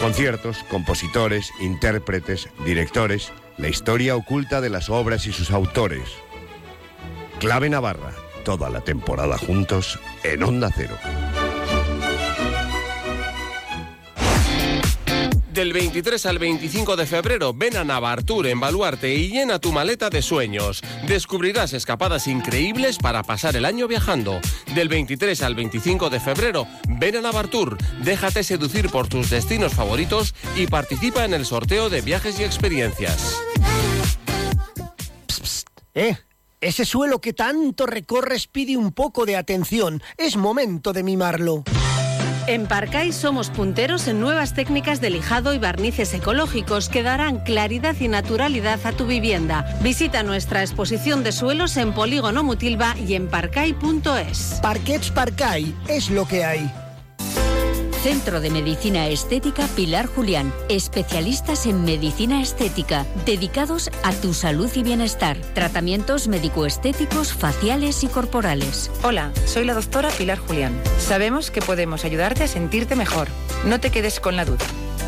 Conciertos, 0.00 0.64
compositores, 0.70 1.50
intérpretes, 1.60 2.48
directores, 2.64 3.32
la 3.58 3.68
historia 3.68 4.16
oculta 4.16 4.62
de 4.62 4.70
las 4.70 4.88
obras 4.88 5.26
y 5.26 5.32
sus 5.32 5.50
autores. 5.50 6.08
Clave 7.40 7.68
Navarra, 7.68 8.14
toda 8.44 8.70
la 8.70 8.80
temporada 8.80 9.36
juntos 9.36 9.98
en 10.22 10.42
Onda 10.44 10.70
Cero. 10.74 10.96
Del 15.58 15.72
23 15.72 16.24
al 16.26 16.38
25 16.38 16.94
de 16.94 17.04
febrero, 17.04 17.52
ven 17.52 17.76
a 17.76 17.82
Navartur 17.82 18.46
en 18.46 18.60
Baluarte 18.60 19.12
y 19.12 19.30
llena 19.30 19.58
tu 19.58 19.72
maleta 19.72 20.08
de 20.08 20.22
sueños. 20.22 20.82
Descubrirás 21.08 21.72
escapadas 21.72 22.28
increíbles 22.28 22.96
para 22.96 23.24
pasar 23.24 23.56
el 23.56 23.64
año 23.64 23.88
viajando. 23.88 24.38
Del 24.72 24.88
23 24.88 25.42
al 25.42 25.56
25 25.56 26.10
de 26.10 26.20
febrero, 26.20 26.68
ven 26.88 27.16
a 27.16 27.22
Navartur, 27.22 27.76
déjate 28.04 28.44
seducir 28.44 28.88
por 28.88 29.08
tus 29.08 29.30
destinos 29.30 29.74
favoritos 29.74 30.32
y 30.54 30.68
participa 30.68 31.24
en 31.24 31.34
el 31.34 31.44
sorteo 31.44 31.90
de 31.90 32.02
viajes 32.02 32.38
y 32.38 32.44
experiencias. 32.44 33.36
¿Eh? 35.92 36.16
Ese 36.60 36.84
suelo 36.84 37.20
que 37.20 37.32
tanto 37.32 37.86
recorres 37.86 38.46
pide 38.46 38.76
un 38.76 38.92
poco 38.92 39.26
de 39.26 39.34
atención. 39.34 40.04
Es 40.18 40.36
momento 40.36 40.92
de 40.92 41.02
mimarlo. 41.02 41.64
En 42.48 42.66
Parcay 42.66 43.12
somos 43.12 43.50
punteros 43.50 44.08
en 44.08 44.20
nuevas 44.20 44.54
técnicas 44.54 45.02
de 45.02 45.10
lijado 45.10 45.52
y 45.52 45.58
barnices 45.58 46.14
ecológicos 46.14 46.88
que 46.88 47.02
darán 47.02 47.40
claridad 47.40 47.94
y 48.00 48.08
naturalidad 48.08 48.80
a 48.84 48.92
tu 48.92 49.04
vivienda. 49.04 49.66
Visita 49.82 50.22
nuestra 50.22 50.62
exposición 50.62 51.22
de 51.22 51.32
suelos 51.32 51.76
en 51.76 51.92
Polígono 51.92 52.42
Mutilva 52.42 52.96
y 53.06 53.16
en 53.16 53.28
parcay.es. 53.28 54.60
Parquets 54.62 55.10
Parcay 55.10 55.74
es 55.88 56.08
lo 56.08 56.26
que 56.26 56.42
hay. 56.42 56.72
Centro 58.02 58.40
de 58.40 58.50
Medicina 58.50 59.08
Estética 59.08 59.66
Pilar 59.74 60.06
Julián. 60.06 60.54
Especialistas 60.68 61.66
en 61.66 61.84
medicina 61.84 62.40
estética, 62.40 63.04
dedicados 63.26 63.90
a 64.04 64.12
tu 64.12 64.34
salud 64.34 64.70
y 64.76 64.84
bienestar. 64.84 65.36
Tratamientos 65.52 66.28
médico-estéticos, 66.28 67.32
faciales 67.32 68.04
y 68.04 68.06
corporales. 68.06 68.90
Hola, 69.02 69.32
soy 69.46 69.64
la 69.64 69.74
doctora 69.74 70.10
Pilar 70.10 70.38
Julián. 70.38 70.80
Sabemos 70.98 71.50
que 71.50 71.60
podemos 71.60 72.04
ayudarte 72.04 72.44
a 72.44 72.48
sentirte 72.48 72.94
mejor. 72.94 73.26
No 73.66 73.80
te 73.80 73.90
quedes 73.90 74.20
con 74.20 74.36
la 74.36 74.44
duda. 74.44 74.64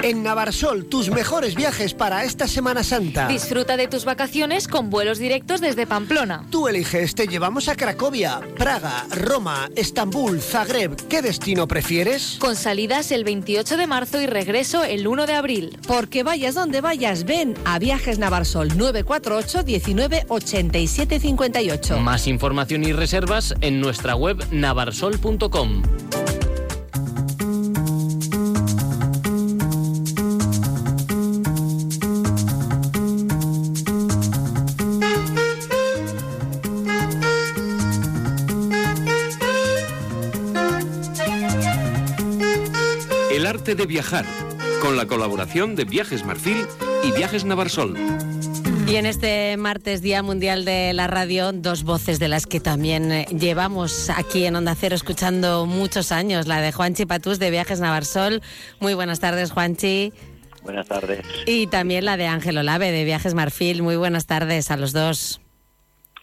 En 0.04 0.22
Navarsol, 0.22 0.84
tus 0.84 1.08
mejores 1.08 1.54
viajes 1.54 1.94
para 1.94 2.24
esta 2.24 2.46
Semana 2.46 2.84
Santa. 2.84 3.26
Disfruta 3.26 3.78
de 3.78 3.88
tus 3.88 4.04
vacaciones 4.04 4.68
con 4.68 4.90
vuelos 4.90 5.16
directos 5.16 5.62
desde 5.62 5.86
Pamplona. 5.86 6.44
Tú 6.50 6.68
eliges, 6.68 7.14
te 7.14 7.26
llevamos 7.26 7.68
a 7.70 7.74
Cracovia, 7.74 8.42
Praga, 8.58 9.06
Roma, 9.08 9.70
Estambul, 9.76 10.42
Zagreb. 10.42 10.94
¿Qué 11.08 11.22
destino 11.22 11.66
prefieres? 11.66 12.36
Con 12.38 12.54
salidas 12.54 13.12
el 13.12 13.24
28 13.24 13.78
de 13.78 13.86
marzo 13.86 14.20
y 14.20 14.26
regreso 14.26 14.84
el 14.84 15.06
1 15.06 15.24
de 15.24 15.32
abril. 15.32 15.78
Porque 15.88 16.22
vayas 16.22 16.54
donde 16.54 16.82
vayas, 16.82 17.24
ven 17.24 17.54
a 17.64 17.78
Viajes 17.78 18.18
Navarsol 18.18 18.76
948 18.76 19.62
19 19.62 20.26
87 20.28 21.18
58. 21.18 21.98
Más 22.00 22.26
información 22.26 22.84
y 22.84 22.92
reservas 22.92 23.54
en 23.62 23.80
nuestra 23.80 24.14
web 24.14 24.46
navarsol.com. 24.50 25.82
arte 43.74 43.82
de 43.82 43.86
viajar, 43.86 44.24
con 44.80 44.96
la 44.96 45.06
colaboración 45.06 45.74
de 45.74 45.84
Viajes 45.84 46.24
Marfil 46.24 46.66
y 47.02 47.12
Viajes 47.12 47.44
Navarsol. 47.44 47.96
Y 48.86 48.96
en 48.96 49.06
este 49.06 49.56
martes, 49.56 50.02
Día 50.02 50.22
Mundial 50.22 50.64
de 50.64 50.92
la 50.92 51.06
Radio, 51.06 51.52
dos 51.52 51.82
voces 51.82 52.18
de 52.18 52.28
las 52.28 52.46
que 52.46 52.60
también 52.60 53.10
eh, 53.10 53.26
llevamos 53.36 54.10
aquí 54.10 54.44
en 54.46 54.56
Onda 54.56 54.74
Cero 54.78 54.94
escuchando 54.94 55.66
muchos 55.66 56.12
años, 56.12 56.46
la 56.46 56.60
de 56.60 56.72
Juanchi 56.72 57.06
Patús 57.06 57.38
de 57.38 57.50
Viajes 57.50 57.80
Navarsol. 57.80 58.42
Muy 58.80 58.94
buenas 58.94 59.20
tardes, 59.20 59.50
Juanchi. 59.50 60.12
Buenas 60.62 60.86
tardes. 60.86 61.24
Y 61.46 61.66
también 61.66 62.04
la 62.04 62.16
de 62.16 62.26
Ángel 62.26 62.58
Olave 62.58 62.92
de 62.92 63.04
Viajes 63.04 63.34
Marfil. 63.34 63.82
Muy 63.82 63.96
buenas 63.96 64.26
tardes 64.26 64.70
a 64.70 64.76
los 64.76 64.92
dos. 64.92 65.40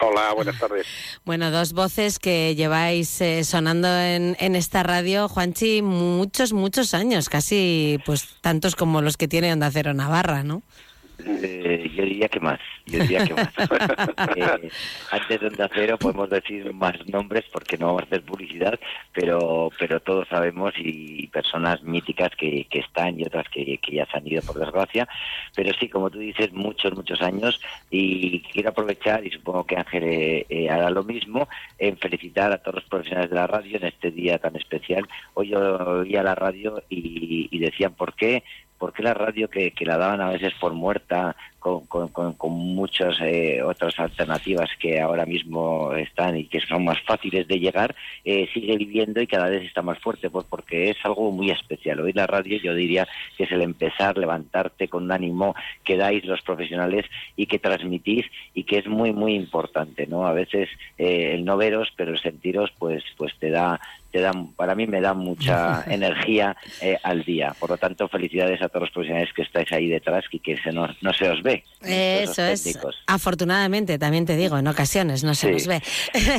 Hola, 0.03 0.33
buenas 0.33 0.57
tardes. 0.57 0.87
Bueno, 1.25 1.51
dos 1.51 1.73
voces 1.73 2.17
que 2.17 2.55
lleváis 2.55 3.21
eh, 3.21 3.43
sonando 3.43 3.87
en, 3.87 4.35
en 4.39 4.55
esta 4.55 4.81
radio, 4.81 5.29
Juanchi, 5.29 5.83
muchos, 5.83 6.53
muchos 6.53 6.95
años, 6.95 7.29
casi 7.29 7.99
pues 8.03 8.27
tantos 8.41 8.75
como 8.75 9.03
los 9.03 9.15
que 9.15 9.27
tiene 9.27 9.53
Onda 9.53 9.69
Cero 9.71 9.93
Navarra, 9.93 10.41
¿no? 10.43 10.63
Eh, 11.25 11.91
yo 11.95 12.03
diría 12.03 12.27
que 12.27 12.39
más, 12.39 12.59
yo 12.85 12.99
diría 12.99 13.25
que 13.25 13.33
más. 13.33 13.51
Eh, 14.35 14.69
antes 15.11 15.41
de 15.41 15.47
Onda 15.47 15.69
Cero 15.73 15.97
podemos 15.99 16.29
decir 16.29 16.73
más 16.73 16.93
nombres 17.07 17.45
porque 17.51 17.77
no 17.77 17.87
vamos 17.87 18.03
a 18.03 18.05
hacer 18.05 18.21
publicidad, 18.23 18.79
pero 19.13 19.69
pero 19.77 19.99
todos 19.99 20.27
sabemos 20.27 20.73
y 20.77 21.27
personas 21.27 21.83
míticas 21.83 22.31
que, 22.37 22.65
que 22.69 22.79
están 22.79 23.19
y 23.19 23.23
otras 23.23 23.47
que, 23.49 23.77
que 23.77 23.95
ya 23.95 24.05
se 24.05 24.17
han 24.17 24.27
ido 24.27 24.41
por 24.41 24.59
desgracia. 24.59 25.07
Pero 25.55 25.73
sí, 25.79 25.89
como 25.89 26.09
tú 26.09 26.19
dices, 26.19 26.51
muchos, 26.53 26.93
muchos 26.95 27.21
años 27.21 27.59
y 27.89 28.41
quiero 28.41 28.69
aprovechar, 28.69 29.25
y 29.25 29.31
supongo 29.31 29.65
que 29.65 29.77
Ángel 29.77 30.03
eh, 30.03 30.45
eh, 30.49 30.69
hará 30.69 30.89
lo 30.89 31.03
mismo, 31.03 31.47
en 31.77 31.97
felicitar 31.97 32.51
a 32.51 32.57
todos 32.57 32.75
los 32.75 32.83
profesionales 32.85 33.29
de 33.29 33.35
la 33.35 33.47
radio 33.47 33.77
en 33.77 33.85
este 33.85 34.11
día 34.11 34.37
tan 34.37 34.55
especial. 34.55 35.07
Hoy 35.33 35.49
yo 35.49 35.59
oía 35.59 36.23
la 36.23 36.35
radio 36.35 36.83
y, 36.89 37.47
y 37.51 37.59
decían 37.59 37.93
por 37.93 38.15
qué 38.15 38.43
¿Por 38.81 38.93
qué 38.93 39.03
la 39.03 39.13
radio 39.13 39.47
que, 39.47 39.73
que 39.73 39.85
la 39.85 39.95
daban 39.95 40.21
a 40.21 40.29
veces 40.29 40.55
por 40.59 40.73
muerta 40.73 41.35
con, 41.61 41.85
con, 41.85 42.33
con, 42.33 42.51
muchas 42.51 43.15
eh, 43.21 43.61
otras 43.61 43.97
alternativas 43.99 44.67
que 44.79 44.99
ahora 44.99 45.27
mismo 45.27 45.93
están 45.93 46.35
y 46.35 46.45
que 46.45 46.59
son 46.59 46.83
más 46.83 46.99
fáciles 47.03 47.47
de 47.47 47.59
llegar, 47.59 47.95
eh, 48.25 48.49
sigue 48.51 48.75
viviendo 48.77 49.21
y 49.21 49.27
cada 49.27 49.47
vez 49.47 49.63
está 49.63 49.83
más 49.83 49.99
fuerte? 49.99 50.31
Pues 50.31 50.47
porque 50.49 50.89
es 50.89 50.97
algo 51.03 51.31
muy 51.31 51.51
especial. 51.51 51.99
Hoy 51.99 52.13
la 52.13 52.25
radio 52.25 52.57
yo 52.57 52.73
diría 52.73 53.07
que 53.37 53.43
es 53.43 53.51
el 53.51 53.61
empezar, 53.61 54.17
levantarte 54.17 54.87
con 54.87 55.03
un 55.03 55.11
ánimo 55.11 55.55
que 55.83 55.97
dais 55.97 56.25
los 56.25 56.41
profesionales 56.41 57.05
y 57.35 57.45
que 57.45 57.59
transmitís 57.59 58.25
y 58.55 58.63
que 58.63 58.79
es 58.79 58.87
muy, 58.87 59.13
muy 59.13 59.35
importante. 59.35 60.07
¿no? 60.07 60.25
A 60.25 60.33
veces 60.33 60.67
eh, 60.97 61.33
el 61.35 61.45
no 61.45 61.57
veros, 61.57 61.93
pero 61.95 62.11
el 62.11 62.19
sentiros 62.19 62.71
pues, 62.79 63.03
pues 63.17 63.33
te 63.39 63.51
da 63.51 63.79
te 64.11 64.19
dan, 64.19 64.47
para 64.53 64.75
mí 64.75 64.85
me 64.87 65.01
da 65.01 65.13
mucha 65.13 65.83
energía 65.87 66.55
eh, 66.81 66.97
al 67.01 67.23
día. 67.23 67.55
Por 67.59 67.71
lo 67.71 67.77
tanto, 67.77 68.07
felicidades 68.07 68.61
a 68.61 68.69
todos 68.69 68.83
los 68.83 68.91
profesionales 68.91 69.33
que 69.33 69.41
estáis 69.43 69.71
ahí 69.71 69.87
detrás 69.87 70.25
y 70.31 70.39
que 70.39 70.57
se 70.57 70.71
no, 70.71 70.87
no 71.01 71.13
se 71.13 71.29
os 71.29 71.41
ve. 71.41 71.50
Eso 71.81 72.43
es. 72.43 72.63
técnicos. 72.63 72.95
Afortunadamente, 73.07 73.97
también 73.97 74.25
te 74.25 74.35
digo, 74.35 74.57
en 74.57 74.67
ocasiones 74.67 75.23
no 75.23 75.33
se 75.35 75.47
Sí. 75.47 75.53
nos 75.53 75.67
ve. 75.67 75.81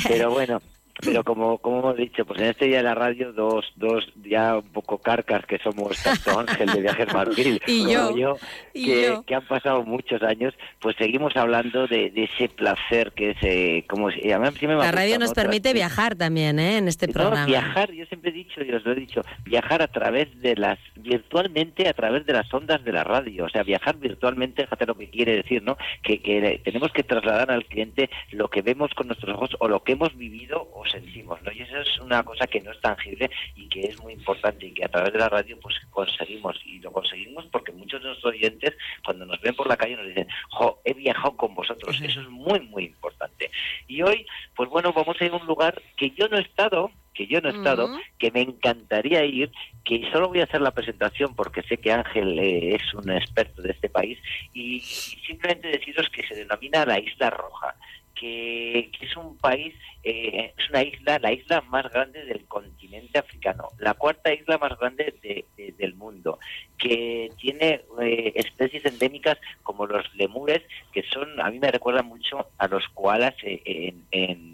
Pero 0.08 0.30
bueno, 0.30 0.60
pero 1.00 1.24
como, 1.24 1.58
como 1.58 1.78
hemos 1.80 1.96
dicho, 1.96 2.24
pues 2.26 2.40
en 2.40 2.48
este 2.48 2.66
día 2.66 2.78
de 2.78 2.82
la 2.84 2.94
radio, 2.94 3.32
dos, 3.32 3.64
dos 3.76 4.04
ya 4.24 4.56
un 4.58 4.68
poco 4.68 4.98
carcas 4.98 5.44
que 5.46 5.58
somos 5.58 6.00
tanto 6.02 6.38
Ángel 6.40 6.68
de 6.72 6.80
Viajes 6.82 7.12
Marfil 7.14 7.60
Y 7.66 7.94
como 7.94 8.16
yo, 8.16 8.36
y 8.74 8.86
que, 8.86 9.02
yo. 9.06 9.22
que 9.24 9.34
han 9.34 9.46
pasado 9.46 9.82
muchos 9.84 10.22
años, 10.22 10.54
pues 10.80 10.94
seguimos 10.96 11.36
hablando 11.36 11.86
de, 11.86 12.10
de 12.10 12.24
ese 12.24 12.48
placer 12.48 13.12
que 13.12 13.30
es, 13.30 13.36
eh, 13.42 13.84
como 13.88 14.10
si- 14.10 14.30
a 14.30 14.38
mí 14.38 14.46
siempre 14.48 14.68
me 14.68 14.74
La 14.76 14.92
radio 14.92 15.18
nos 15.18 15.30
¿no? 15.30 15.34
permite 15.34 15.72
viajar 15.72 16.14
también, 16.14 16.58
¿eh? 16.58 16.76
En 16.78 16.88
este 16.88 17.06
No, 17.06 17.12
programa. 17.14 17.46
viajar, 17.46 17.90
yo 17.92 18.04
siempre 18.06 18.30
he 18.30 18.34
dicho, 18.34 18.62
y 18.62 18.70
os 18.72 18.84
lo 18.84 18.92
he 18.92 18.96
dicho, 18.96 19.22
viajar 19.44 19.82
a 19.82 19.88
través 19.88 20.40
de 20.40 20.56
las, 20.56 20.78
virtualmente 20.96 21.88
a 21.88 21.92
través 21.94 22.26
de 22.26 22.32
las 22.32 22.52
ondas 22.52 22.82
de 22.84 22.92
la 22.92 23.04
radio, 23.04 23.44
o 23.44 23.48
sea, 23.48 23.62
viajar 23.62 23.96
virtualmente, 23.98 24.62
fíjate 24.64 24.86
lo 24.86 24.94
que 24.96 25.08
quiere 25.10 25.36
decir, 25.36 25.62
¿no? 25.62 25.76
Que, 26.02 26.20
que 26.20 26.60
tenemos 26.64 26.92
que 26.92 27.02
trasladar 27.02 27.50
al 27.50 27.64
cliente 27.66 28.10
lo 28.30 28.48
que 28.48 28.62
vemos 28.62 28.90
con 28.94 29.06
nuestros 29.08 29.34
ojos 29.36 29.50
o 29.58 29.68
lo 29.68 29.82
que 29.82 29.92
hemos 29.92 30.16
vivido 30.16 30.68
o 30.82 30.86
sentimos, 30.86 31.40
¿no? 31.42 31.52
Y 31.52 31.62
eso 31.62 31.78
es 31.78 31.98
una 32.00 32.22
cosa 32.22 32.46
que 32.46 32.60
no 32.60 32.72
es 32.72 32.80
tangible 32.80 33.30
y 33.54 33.68
que 33.68 33.82
es 33.82 34.00
muy 34.00 34.12
importante 34.12 34.66
y 34.66 34.72
que 34.72 34.84
a 34.84 34.88
través 34.88 35.12
de 35.12 35.18
la 35.18 35.28
radio 35.28 35.58
pues 35.60 35.76
conseguimos, 35.90 36.60
y 36.64 36.80
lo 36.80 36.92
conseguimos 36.92 37.46
porque 37.46 37.72
muchos 37.72 38.02
de 38.02 38.08
nuestros 38.08 38.34
oyentes 38.34 38.74
cuando 39.04 39.24
nos 39.24 39.40
ven 39.40 39.54
por 39.54 39.68
la 39.68 39.76
calle 39.76 39.96
nos 39.96 40.06
dicen, 40.06 40.26
jo, 40.50 40.80
he 40.84 40.94
viajado 40.94 41.36
con 41.36 41.54
vosotros, 41.54 42.00
eso 42.02 42.20
es 42.20 42.28
muy, 42.28 42.60
muy 42.60 42.84
importante. 42.84 43.50
Y 43.86 44.02
hoy, 44.02 44.26
pues 44.54 44.68
bueno, 44.68 44.92
vamos 44.92 45.16
a 45.20 45.24
ir 45.24 45.32
a 45.32 45.36
un 45.36 45.46
lugar 45.46 45.80
que 45.96 46.10
yo 46.10 46.28
no 46.28 46.38
he 46.38 46.42
estado, 46.42 46.90
que 47.14 47.26
yo 47.26 47.40
no 47.40 47.50
he 47.50 47.56
estado, 47.56 47.90
que 48.18 48.30
me 48.30 48.40
encantaría 48.40 49.24
ir, 49.24 49.52
que 49.84 50.10
solo 50.10 50.28
voy 50.28 50.40
a 50.40 50.44
hacer 50.44 50.62
la 50.62 50.70
presentación 50.70 51.34
porque 51.34 51.62
sé 51.62 51.76
que 51.76 51.92
Ángel 51.92 52.38
eh, 52.38 52.74
es 52.74 52.94
un 52.94 53.10
experto 53.10 53.62
de 53.62 53.72
este 53.72 53.88
país 53.88 54.18
y, 54.52 54.76
y 54.76 54.80
simplemente 54.80 55.68
deciros 55.68 56.08
que 56.08 56.26
se 56.26 56.34
denomina 56.34 56.86
la 56.86 56.98
Isla 56.98 57.30
Roja 57.30 57.76
que, 58.14 58.90
es 59.00 59.16
un 59.16 59.36
país, 59.36 59.74
eh, 60.02 60.52
es 60.56 60.70
una 60.70 60.82
isla, 60.82 61.18
la 61.18 61.32
isla 61.32 61.60
más 61.62 61.90
grande 61.92 62.24
del 62.24 62.44
continente 62.46 63.18
africano, 63.18 63.68
la 63.78 63.94
cuarta 63.94 64.32
isla 64.32 64.58
más 64.58 64.78
grande 64.78 65.46
del 65.56 65.94
mundo, 65.94 66.38
que 66.78 67.30
tiene 67.38 67.82
eh, 68.00 68.32
especies 68.34 68.84
endémicas 68.84 69.38
como 69.62 69.86
los 69.86 70.14
lemures, 70.14 70.62
que 70.92 71.02
son, 71.04 71.40
a 71.40 71.50
mí 71.50 71.58
me 71.58 71.70
recuerdan 71.70 72.06
mucho 72.06 72.48
a 72.58 72.68
los 72.68 72.86
koalas 72.88 73.34
eh, 73.42 73.94
en, 74.10 74.52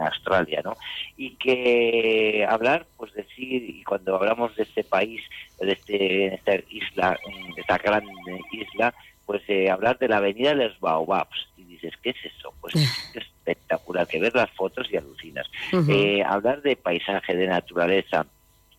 Australia, 0.00 0.62
¿no? 0.64 0.76
Y 1.16 1.34
que 1.38 2.46
hablar, 2.48 2.86
pues 2.96 3.12
decir, 3.14 3.68
y 3.68 3.82
cuando 3.82 4.14
hablamos 4.14 4.54
de 4.54 4.62
este 4.62 4.84
país, 4.84 5.20
de, 5.58 5.72
este, 5.72 6.34
esta 6.34 6.54
isla, 6.70 7.18
de 7.56 7.60
esta 7.60 7.78
gran 7.78 8.04
isla, 8.52 8.94
pues 9.26 9.42
hablar 9.68 9.98
de 9.98 10.06
la 10.06 10.18
avenida 10.18 10.50
de 10.54 10.68
los 10.68 10.78
Baobabs, 10.78 11.48
dices, 11.80 11.98
¿qué 12.02 12.10
es 12.10 12.24
eso? 12.24 12.52
Pues 12.60 12.74
es 12.76 13.14
espectacular, 13.14 14.06
que 14.06 14.20
ver 14.20 14.34
las 14.34 14.50
fotos 14.50 14.88
y 14.90 14.96
alucinas. 14.96 15.46
Eh, 15.88 16.22
hablar 16.24 16.62
de 16.62 16.76
paisaje, 16.76 17.34
de 17.34 17.46
naturaleza, 17.46 18.26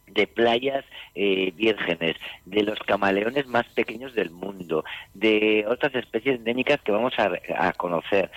de 0.08 0.28
playas 0.28 0.86
eh, 1.16 1.52
vírgenes, 1.56 2.16
de 2.46 2.64
los 2.64 2.80
camaleones 2.80 3.48
más 3.48 3.68
pequeños 3.68 4.14
del 4.16 4.32
mundo, 4.32 4.84
de 5.14 5.66
otras 5.68 5.94
especies 5.96 6.38
endémicas 6.38 6.82
que 6.82 6.92
vamos 6.92 7.14
a, 7.20 7.32
a 7.58 7.74
conocer 7.74 8.32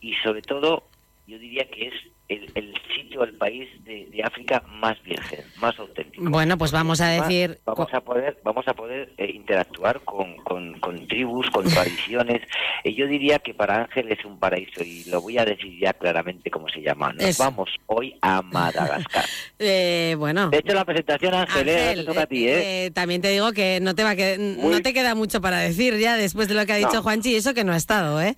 y 0.00 0.14
sobre 0.16 0.42
todo 0.42 0.84
yo 1.26 1.38
diría 1.38 1.64
que 1.70 1.88
es 1.88 1.94
el, 2.28 2.74
sitio, 3.14 3.24
el 3.24 3.34
país 3.34 3.68
de, 3.84 4.22
África 4.24 4.62
más 4.80 5.02
virgen, 5.02 5.44
más 5.60 5.78
auténtico. 5.78 6.24
Bueno, 6.30 6.56
pues 6.56 6.72
vamos 6.72 7.00
a 7.00 7.08
decir... 7.08 7.58
Vamos 7.66 7.92
a 7.92 8.00
poder, 8.00 8.38
vamos 8.42 8.66
a 8.66 8.72
poder 8.72 9.12
eh, 9.18 9.30
interactuar 9.34 10.00
con, 10.00 10.36
con, 10.36 11.06
tribus, 11.08 11.50
con 11.50 11.66
tradiciones. 11.66 12.40
Eh, 12.84 12.94
yo 12.94 13.06
diría 13.06 13.38
que 13.38 13.52
para 13.52 13.82
Ángel 13.82 14.10
es 14.10 14.24
un 14.24 14.38
paraíso 14.38 14.82
y 14.82 15.04
lo 15.10 15.20
voy 15.20 15.36
a 15.36 15.44
decir 15.44 15.78
ya 15.78 15.92
claramente 15.92 16.50
cómo 16.50 16.68
se 16.68 16.80
llama. 16.80 17.12
Nos 17.12 17.36
vamos 17.36 17.68
hoy 17.86 18.16
a 18.22 18.40
Madagascar. 18.40 19.24
eh, 19.58 20.14
bueno. 20.18 20.48
De 20.48 20.58
hecho, 20.58 20.72
la 20.72 20.86
presentación, 20.86 21.34
Ángel, 21.34 21.68
eh, 21.68 22.04
toca 22.06 22.22
a 22.22 22.26
ti, 22.26 22.48
¿eh? 22.48 22.90
También 22.94 23.20
te 23.20 23.28
digo 23.28 23.52
que 23.52 23.80
no 23.82 23.94
te 23.94 24.04
va 24.04 24.16
que 24.16 24.38
no 24.38 24.80
te 24.80 24.94
queda 24.94 25.14
mucho 25.14 25.42
para 25.42 25.58
decir 25.58 25.98
ya 25.98 26.16
después 26.16 26.48
de 26.48 26.54
lo 26.54 26.64
que 26.64 26.72
ha 26.72 26.76
dicho 26.76 27.02
Juanchi, 27.02 27.36
eso 27.36 27.52
que 27.52 27.64
no 27.64 27.72
ha 27.72 27.76
estado, 27.76 28.22
¿eh? 28.22 28.36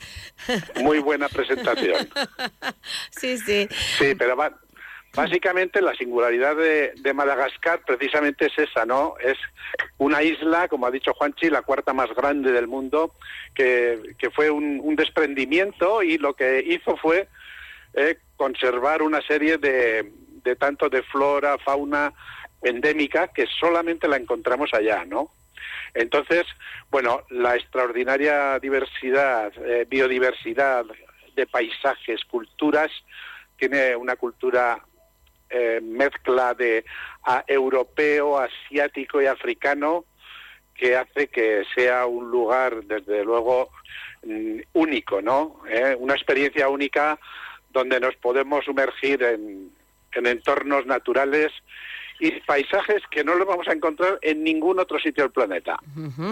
Muy 0.82 0.98
buena 0.98 1.28
presentación. 1.28 2.08
sí, 3.10 3.38
sí. 3.38 3.68
Sí, 3.98 4.14
pero 4.18 4.36
básicamente 5.16 5.80
la 5.80 5.94
singularidad 5.94 6.54
de, 6.54 7.14
Madagascar 7.14 7.80
precisamente 7.84 8.46
es 8.46 8.58
esa, 8.58 8.84
¿no? 8.84 9.14
Es 9.18 9.38
una 9.98 10.22
isla, 10.22 10.68
como 10.68 10.86
ha 10.86 10.90
dicho 10.90 11.14
Juanchi, 11.14 11.48
la 11.48 11.62
cuarta 11.62 11.92
más 11.92 12.14
grande 12.14 12.52
del 12.52 12.68
mundo, 12.68 13.14
que, 13.54 14.14
fue 14.34 14.50
un, 14.50 14.94
desprendimiento 14.96 16.02
y 16.02 16.18
lo 16.18 16.34
que 16.34 16.62
hizo 16.66 16.96
fue 16.96 17.28
eh, 17.94 18.18
conservar 18.36 19.02
una 19.02 19.20
serie 19.22 19.58
de, 19.58 20.12
de 20.44 20.56
tanto 20.56 20.88
de 20.88 21.02
flora, 21.02 21.58
fauna 21.58 22.12
endémica 22.62 23.28
que 23.28 23.46
solamente 23.60 24.08
la 24.08 24.16
encontramos 24.16 24.72
allá, 24.74 25.04
¿no? 25.04 25.32
Entonces, 25.94 26.44
bueno, 26.90 27.22
la 27.30 27.56
extraordinaria 27.56 28.58
diversidad, 28.58 29.52
eh, 29.64 29.86
biodiversidad 29.88 30.84
de 31.34 31.46
paisajes, 31.46 32.24
culturas, 32.24 32.90
tiene 33.58 33.96
una 33.96 34.16
cultura 34.16 34.84
eh, 35.50 35.80
mezcla 35.82 36.54
de 36.54 36.84
europeo, 37.46 38.38
asiático 38.38 39.20
y 39.20 39.26
africano 39.26 40.04
que 40.76 40.96
hace 40.96 41.28
que 41.28 41.64
sea 41.74 42.06
un 42.06 42.30
lugar, 42.30 42.84
desde 42.84 43.24
luego, 43.24 43.70
mm, 44.24 44.60
único, 44.74 45.22
¿no? 45.22 45.60
Eh, 45.68 45.96
una 45.98 46.14
experiencia 46.14 46.68
única 46.68 47.18
donde 47.70 48.00
nos 48.00 48.14
podemos 48.16 48.64
sumergir 48.64 49.22
en, 49.22 49.74
entornos 50.12 50.86
naturales 50.86 51.52
y 52.18 52.30
paisajes 52.40 53.02
que 53.10 53.22
no 53.22 53.34
los 53.34 53.46
vamos 53.46 53.68
a 53.68 53.74
encontrar 53.74 54.18
en 54.22 54.42
ningún 54.42 54.80
otro 54.80 54.98
sitio 54.98 55.24
del 55.24 55.32
planeta. 55.32 55.76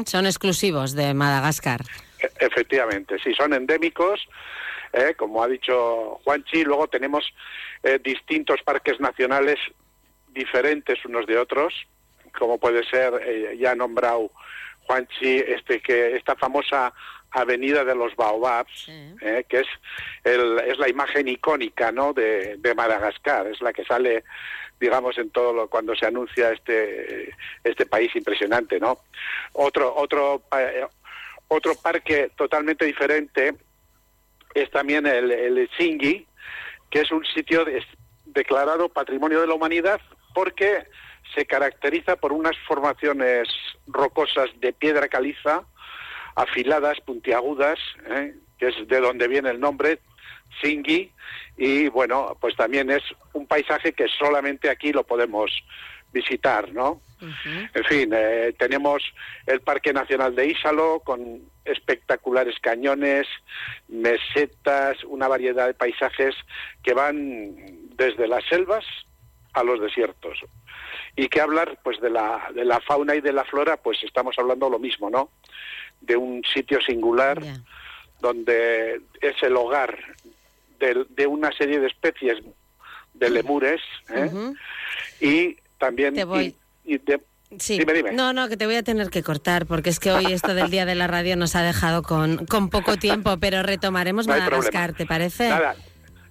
Son 0.07 0.25
exclusivos 0.25 0.95
de 0.95 1.13
Madagascar. 1.13 1.83
E, 2.19 2.31
efectivamente, 2.41 3.19
sí, 3.23 3.35
son 3.35 3.53
endémicos 3.53 4.27
¿eh? 4.95 5.15
como 5.17 5.43
ha 5.43 5.49
dicho 5.49 6.21
Juanchi. 6.25 6.65
Luego 6.65 6.89
tenemos 6.89 7.25
eh, 7.83 7.99
distintos 8.03 8.63
parques 8.63 9.01
nacionales 9.01 9.59
diferentes 10.29 11.05
unos 11.05 11.27
de 11.27 11.39
otros, 11.39 11.75
como 12.39 12.59
puede 12.59 12.85
ser, 12.89 13.13
eh, 13.25 13.57
ya 13.59 13.75
nombrado 13.75 14.31
Juanchi, 14.87 15.37
este, 15.37 15.81
que, 15.81 16.17
esta 16.17 16.35
famosa 16.37 16.93
Avenida 17.31 17.85
de 17.85 17.97
los 17.97 18.15
Baobabs, 18.15 18.87
que 19.49 19.61
es, 19.61 19.67
el, 20.23 20.61
es 20.61 20.79
la 20.79 20.89
imagen 20.89 21.27
icónica 21.27 21.91
¿no? 21.91 22.13
de, 22.13 22.59
Madagascar, 22.77 23.49
es 23.49 23.61
la 23.61 23.73
que 23.73 23.85
sale 23.85 24.23
digamos 24.79 25.19
en 25.19 25.31
todo 25.31 25.53
lo, 25.53 25.69
cuando 25.69 25.95
se 25.97 26.07
anuncia 26.07 26.51
este 26.51 27.33
este 27.63 27.87
país 27.87 28.15
impresionante 28.17 28.81
no 28.81 28.99
otro 29.53 29.95
otro 29.95 30.43
otro 31.49 31.75
parque 31.77 32.33
totalmente 32.37 32.85
diferente 32.85 33.55
es 34.55 34.71
también 34.71 35.07
el, 35.07 35.31
el 35.31 35.69
que 36.91 37.01
es 37.01 37.11
un 37.11 37.25
sitio 37.27 37.65
declarado 38.25 38.89
Patrimonio 38.89 39.41
de 39.41 39.49
la 39.49 39.55
Humanidad 39.55 40.01
porque 40.33 40.85
se 41.35 41.47
caracteriza 41.47 42.17
por 42.17 42.33
unas 42.33 42.57
formaciones 42.67 43.49
rocosas 43.87 44.51
de 44.61 44.73
piedra 44.73 45.09
caliza, 45.09 45.65
afiladas, 46.37 47.01
puntiagudas, 47.01 47.79
¿eh? 48.09 48.35
que 48.59 48.69
es 48.69 48.89
de 48.89 49.01
donde 49.01 49.29
viene 49.29 49.51
el 49.51 49.61
nombre, 49.61 50.01
Singi, 50.61 51.11
y 51.57 51.89
bueno, 51.89 52.37
pues 52.41 52.57
también 52.57 52.91
es 52.91 53.03
un 53.33 53.47
paisaje 53.47 53.93
que 53.93 54.07
solamente 54.09 54.71
aquí 54.71 54.93
lo 54.93 55.05
podemos 55.05 55.51
visitar, 56.15 56.73
¿no? 56.73 57.03
En 57.21 57.85
fin, 57.85 58.11
eh, 58.15 58.55
tenemos 58.59 59.03
el 59.47 59.61
Parque 59.61 59.93
Nacional 59.93 60.35
de 60.35 60.49
Ísalo 60.49 61.01
con 61.01 61.41
espectaculares 61.65 62.59
cañones, 62.61 63.27
mesetas, 63.89 65.03
una 65.05 65.27
variedad 65.27 65.67
de 65.67 65.75
paisajes 65.75 66.35
que 66.83 66.93
van 66.93 67.57
desde 67.97 68.29
las 68.29 68.45
selvas 68.45 68.85
a 69.55 69.65
los 69.65 69.81
desiertos. 69.81 70.39
Y 71.17 71.29
que 71.29 71.41
hablar 71.41 71.79
pues 71.83 72.01
de 72.01 72.11
la, 72.11 72.51
de 72.55 72.65
la 72.65 72.81
fauna 72.81 73.15
y 73.15 73.21
de 73.21 73.33
la 73.33 73.45
flora, 73.45 73.79
pues 73.79 74.03
estamos 74.03 74.39
hablando 74.39 74.69
lo 74.69 74.79
mismo, 74.79 75.09
¿no? 75.09 75.31
De 76.01 76.17
un 76.17 76.43
sitio 76.45 76.81
singular 76.83 77.41
donde 78.21 79.01
es 79.21 79.43
el 79.43 79.57
hogar 79.57 79.99
de, 80.79 81.27
una 81.27 81.53
serie 81.53 81.81
de 81.81 81.87
especies 81.87 82.39
de 83.15 83.31
lemures 83.31 83.81
¿eh? 84.11 84.31
y 85.21 85.57
también 85.85 86.15
y, 86.85 87.01
Sí. 87.59 87.79
No, 88.13 88.33
no, 88.33 88.49
que 88.49 88.57
te 88.57 88.67
voy 88.67 88.75
a 88.75 88.83
tener 88.83 89.11
que 89.11 89.23
cortar 89.23 89.67
porque 89.67 89.89
es 89.91 90.01
que 90.01 90.11
hoy 90.11 90.33
esto 90.33 90.55
del 90.55 90.71
Día 90.71 90.87
de 90.87 90.97
la 90.97 91.07
Radio 91.07 91.37
nos 91.37 91.55
ha 91.55 91.63
dejado 91.63 92.03
con, 92.03 92.47
con 92.47 92.69
poco 92.69 92.97
tiempo, 92.97 93.37
pero 93.39 93.63
retomaremos 93.63 94.27
Madagascar, 94.27 94.93
¿te 94.93 95.07
parece? 95.07 95.51
Nada. 95.51 95.77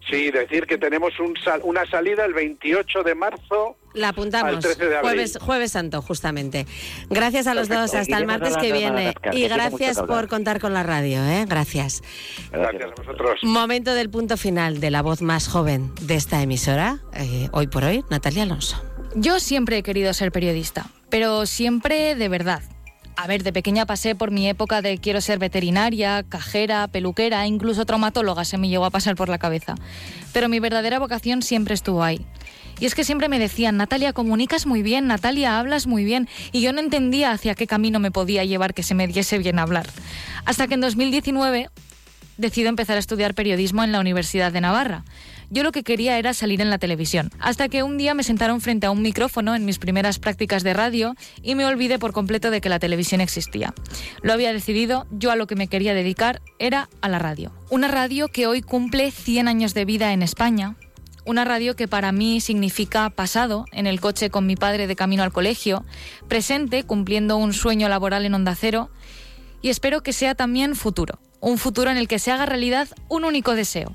Sí, 0.09 0.31
decir 0.31 0.65
que 0.65 0.77
tenemos 0.77 1.17
un 1.19 1.33
una 1.63 1.85
salida 1.85 2.25
el 2.25 2.33
28 2.33 3.03
de 3.03 3.15
marzo. 3.15 3.77
La 3.93 4.09
apuntamos. 4.09 4.65
Jueves, 5.01 5.37
jueves 5.39 5.71
Santo, 5.71 6.01
justamente. 6.01 6.65
Gracias 7.09 7.47
a 7.47 7.53
los 7.53 7.69
dos. 7.69 7.93
Hasta 7.93 8.17
el 8.17 8.25
martes 8.25 8.57
que 8.57 8.73
viene. 8.73 9.13
Y 9.31 9.47
gracias 9.47 10.01
por 10.01 10.27
contar 10.27 10.59
con 10.59 10.73
la 10.73 10.83
radio. 10.83 11.23
¿eh? 11.23 11.45
Gracias. 11.47 12.03
Gracias 12.51 12.91
a 12.91 13.01
vosotros. 13.01 13.39
Momento 13.43 13.93
del 13.93 14.09
punto 14.09 14.35
final 14.35 14.79
de 14.79 14.91
la 14.91 15.01
voz 15.01 15.21
más 15.21 15.47
joven 15.47 15.91
de 16.01 16.15
esta 16.15 16.41
emisora. 16.41 16.99
Eh, 17.13 17.47
hoy 17.53 17.67
por 17.67 17.85
hoy, 17.85 18.03
Natalia 18.09 18.43
Alonso. 18.43 18.92
Yo 19.15 19.39
siempre 19.39 19.77
he 19.77 19.83
querido 19.83 20.11
ser 20.13 20.31
periodista, 20.31 20.87
pero 21.09 21.45
siempre 21.45 22.15
de 22.15 22.29
verdad. 22.29 22.61
A 23.15 23.27
ver, 23.27 23.43
de 23.43 23.53
pequeña 23.53 23.85
pasé 23.85 24.15
por 24.15 24.31
mi 24.31 24.49
época 24.49 24.81
de 24.81 24.97
quiero 24.97 25.21
ser 25.21 25.37
veterinaria, 25.37 26.23
cajera, 26.23 26.87
peluquera, 26.87 27.45
incluso 27.45 27.85
traumatóloga 27.85 28.43
se 28.43 28.57
me 28.57 28.69
llegó 28.69 28.85
a 28.85 28.89
pasar 28.89 29.15
por 29.15 29.29
la 29.29 29.37
cabeza. 29.37 29.75
Pero 30.33 30.49
mi 30.49 30.59
verdadera 30.59 30.97
vocación 30.97 31.43
siempre 31.43 31.75
estuvo 31.75 32.03
ahí. 32.03 32.25
Y 32.79 32.87
es 32.87 32.95
que 32.95 33.03
siempre 33.03 33.29
me 33.29 33.37
decían, 33.37 33.77
Natalia, 33.77 34.13
comunicas 34.13 34.65
muy 34.65 34.81
bien, 34.81 35.05
Natalia, 35.05 35.59
hablas 35.59 35.85
muy 35.85 36.03
bien, 36.03 36.27
y 36.51 36.61
yo 36.61 36.73
no 36.73 36.79
entendía 36.79 37.31
hacia 37.31 37.53
qué 37.53 37.67
camino 37.67 37.99
me 37.99 38.09
podía 38.09 38.43
llevar 38.45 38.73
que 38.73 38.81
se 38.81 38.95
me 38.95 39.07
diese 39.07 39.37
bien 39.37 39.59
hablar. 39.59 39.85
Hasta 40.45 40.67
que 40.67 40.73
en 40.73 40.81
2019 40.81 41.69
decido 42.37 42.69
empezar 42.69 42.95
a 42.95 42.99
estudiar 42.99 43.35
periodismo 43.35 43.83
en 43.83 43.91
la 43.91 43.99
Universidad 43.99 44.51
de 44.51 44.61
Navarra. 44.61 45.03
Yo 45.53 45.61
lo 45.61 45.71
que 45.71 45.83
quería 45.83 46.17
era 46.17 46.33
salir 46.33 46.61
en 46.61 46.71
la 46.71 46.79
televisión, 46.79 47.29
hasta 47.37 47.69
que 47.69 47.83
un 47.83 47.99
día 47.99 48.15
me 48.15 48.23
sentaron 48.23 48.59
frente 48.59 48.87
a 48.87 48.91
un 48.91 49.03
micrófono 49.03 49.53
en 49.53 49.65
mis 49.65 49.77
primeras 49.77 50.17
prácticas 50.17 50.63
de 50.63 50.73
radio 50.73 51.13
y 51.43 51.53
me 51.53 51.63
olvidé 51.63 51.99
por 51.99 52.11
completo 52.11 52.49
de 52.49 52.59
que 52.59 52.69
la 52.69 52.79
televisión 52.79 53.21
existía. 53.21 53.75
Lo 54.23 54.33
había 54.33 54.51
decidido, 54.51 55.05
yo 55.11 55.29
a 55.29 55.35
lo 55.35 55.45
que 55.45 55.55
me 55.55 55.67
quería 55.67 55.93
dedicar 55.93 56.41
era 56.57 56.89
a 57.01 57.07
la 57.07 57.19
radio. 57.19 57.51
Una 57.69 57.87
radio 57.87 58.29
que 58.29 58.47
hoy 58.47 58.63
cumple 58.63 59.11
100 59.11 59.47
años 59.47 59.75
de 59.75 59.85
vida 59.85 60.11
en 60.11 60.23
España, 60.23 60.75
una 61.23 61.45
radio 61.45 61.75
que 61.75 61.87
para 61.87 62.11
mí 62.11 62.41
significa 62.41 63.07
pasado, 63.11 63.65
en 63.73 63.85
el 63.85 64.01
coche 64.01 64.31
con 64.31 64.47
mi 64.47 64.55
padre 64.55 64.87
de 64.87 64.95
camino 64.95 65.21
al 65.21 65.31
colegio, 65.31 65.85
presente, 66.27 66.83
cumpliendo 66.83 67.37
un 67.37 67.53
sueño 67.53 67.89
laboral 67.89 68.25
en 68.25 68.33
Onda 68.33 68.55
Cero, 68.55 68.89
y 69.61 69.69
espero 69.69 70.01
que 70.01 70.13
sea 70.13 70.33
también 70.33 70.75
futuro, 70.75 71.19
un 71.41 71.59
futuro 71.59 71.91
en 71.91 71.97
el 71.97 72.07
que 72.07 72.17
se 72.17 72.31
haga 72.31 72.47
realidad 72.47 72.87
un 73.07 73.23
único 73.23 73.53
deseo, 73.53 73.93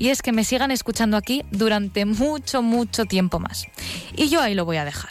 y 0.00 0.08
es 0.08 0.22
que 0.22 0.32
me 0.32 0.44
sigan 0.44 0.70
escuchando 0.70 1.18
aquí 1.18 1.44
durante 1.50 2.06
mucho, 2.06 2.62
mucho 2.62 3.04
tiempo 3.04 3.38
más. 3.38 3.66
Y 4.16 4.30
yo 4.30 4.40
ahí 4.40 4.54
lo 4.54 4.64
voy 4.64 4.78
a 4.78 4.86
dejar. 4.86 5.10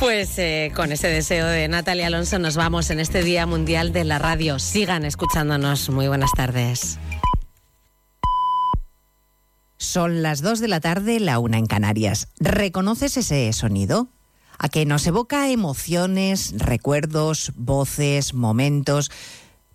Pues 0.00 0.38
eh, 0.38 0.72
con 0.74 0.90
ese 0.90 1.08
deseo 1.08 1.46
de 1.46 1.68
Natalia 1.68 2.06
Alonso 2.06 2.38
nos 2.38 2.56
vamos 2.56 2.88
en 2.88 2.98
este 2.98 3.22
Día 3.22 3.44
Mundial 3.44 3.92
de 3.92 4.04
la 4.04 4.18
Radio. 4.18 4.58
Sigan 4.58 5.04
escuchándonos. 5.04 5.90
Muy 5.90 6.08
buenas 6.08 6.30
tardes. 6.32 6.98
Son 9.76 10.22
las 10.22 10.40
2 10.40 10.60
de 10.60 10.68
la 10.68 10.80
tarde, 10.80 11.20
la 11.20 11.38
una 11.38 11.58
en 11.58 11.66
Canarias. 11.66 12.28
¿Reconoces 12.40 13.18
ese 13.18 13.52
sonido? 13.52 14.08
A 14.58 14.70
que 14.70 14.86
nos 14.86 15.06
evoca 15.06 15.50
emociones, 15.50 16.54
recuerdos, 16.56 17.52
voces, 17.54 18.32
momentos, 18.32 19.10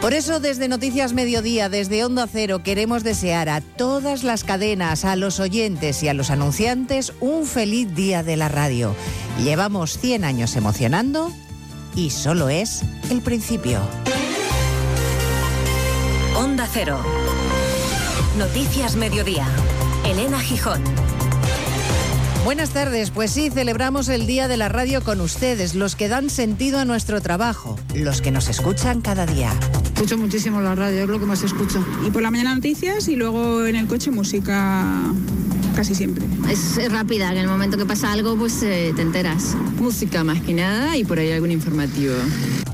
Por 0.00 0.14
eso 0.14 0.38
desde 0.38 0.68
Noticias 0.68 1.12
Mediodía, 1.12 1.68
desde 1.68 2.04
Onda 2.04 2.28
Cero, 2.30 2.62
queremos 2.62 3.02
desear 3.02 3.48
a 3.48 3.60
todas 3.60 4.22
las 4.22 4.44
cadenas, 4.44 5.04
a 5.04 5.16
los 5.16 5.40
oyentes 5.40 6.04
y 6.04 6.08
a 6.08 6.14
los 6.14 6.30
anunciantes 6.30 7.12
un 7.20 7.44
feliz 7.44 7.92
día 7.96 8.22
de 8.22 8.36
la 8.36 8.48
radio. 8.48 8.94
Llevamos 9.42 9.98
100 9.98 10.24
años 10.24 10.54
emocionando 10.54 11.32
y 11.96 12.10
solo 12.10 12.48
es 12.48 12.82
el 13.10 13.22
principio. 13.22 13.80
Onda 16.36 16.68
Cero. 16.72 17.00
Noticias 18.38 18.94
Mediodía. 18.94 19.48
Elena 20.04 20.38
Gijón. 20.38 20.80
Buenas 22.44 22.70
tardes, 22.70 23.10
pues 23.10 23.30
sí, 23.30 23.50
celebramos 23.50 24.08
el 24.08 24.26
Día 24.26 24.48
de 24.48 24.56
la 24.56 24.68
Radio 24.68 25.02
con 25.02 25.20
ustedes, 25.20 25.74
los 25.74 25.96
que 25.96 26.08
dan 26.08 26.30
sentido 26.30 26.78
a 26.78 26.84
nuestro 26.84 27.20
trabajo, 27.20 27.78
los 27.94 28.22
que 28.22 28.30
nos 28.30 28.48
escuchan 28.48 29.00
cada 29.00 29.26
día. 29.26 29.52
Escucho 29.94 30.16
muchísimo 30.16 30.60
la 30.60 30.74
radio, 30.74 31.02
es 31.02 31.08
lo 31.08 31.18
que 31.18 31.26
más 31.26 31.42
escucho. 31.42 31.84
Y 32.06 32.10
por 32.10 32.22
la 32.22 32.30
mañana 32.30 32.54
noticias 32.54 33.08
y 33.08 33.16
luego 33.16 33.66
en 33.66 33.76
el 33.76 33.86
coche 33.86 34.10
música 34.10 35.12
casi 35.74 35.94
siempre. 35.94 36.24
Es 36.50 36.90
rápida, 36.90 37.30
que 37.30 37.36
en 37.36 37.44
el 37.44 37.48
momento 37.48 37.76
que 37.76 37.86
pasa 37.86 38.12
algo 38.12 38.36
pues 38.36 38.62
eh, 38.62 38.92
te 38.96 39.02
enteras. 39.02 39.54
Música 39.80 40.24
más 40.24 40.40
que 40.40 40.54
nada 40.54 40.96
y 40.96 41.04
por 41.04 41.18
ahí 41.18 41.30
algún 41.30 41.52
informativo. 41.52 42.14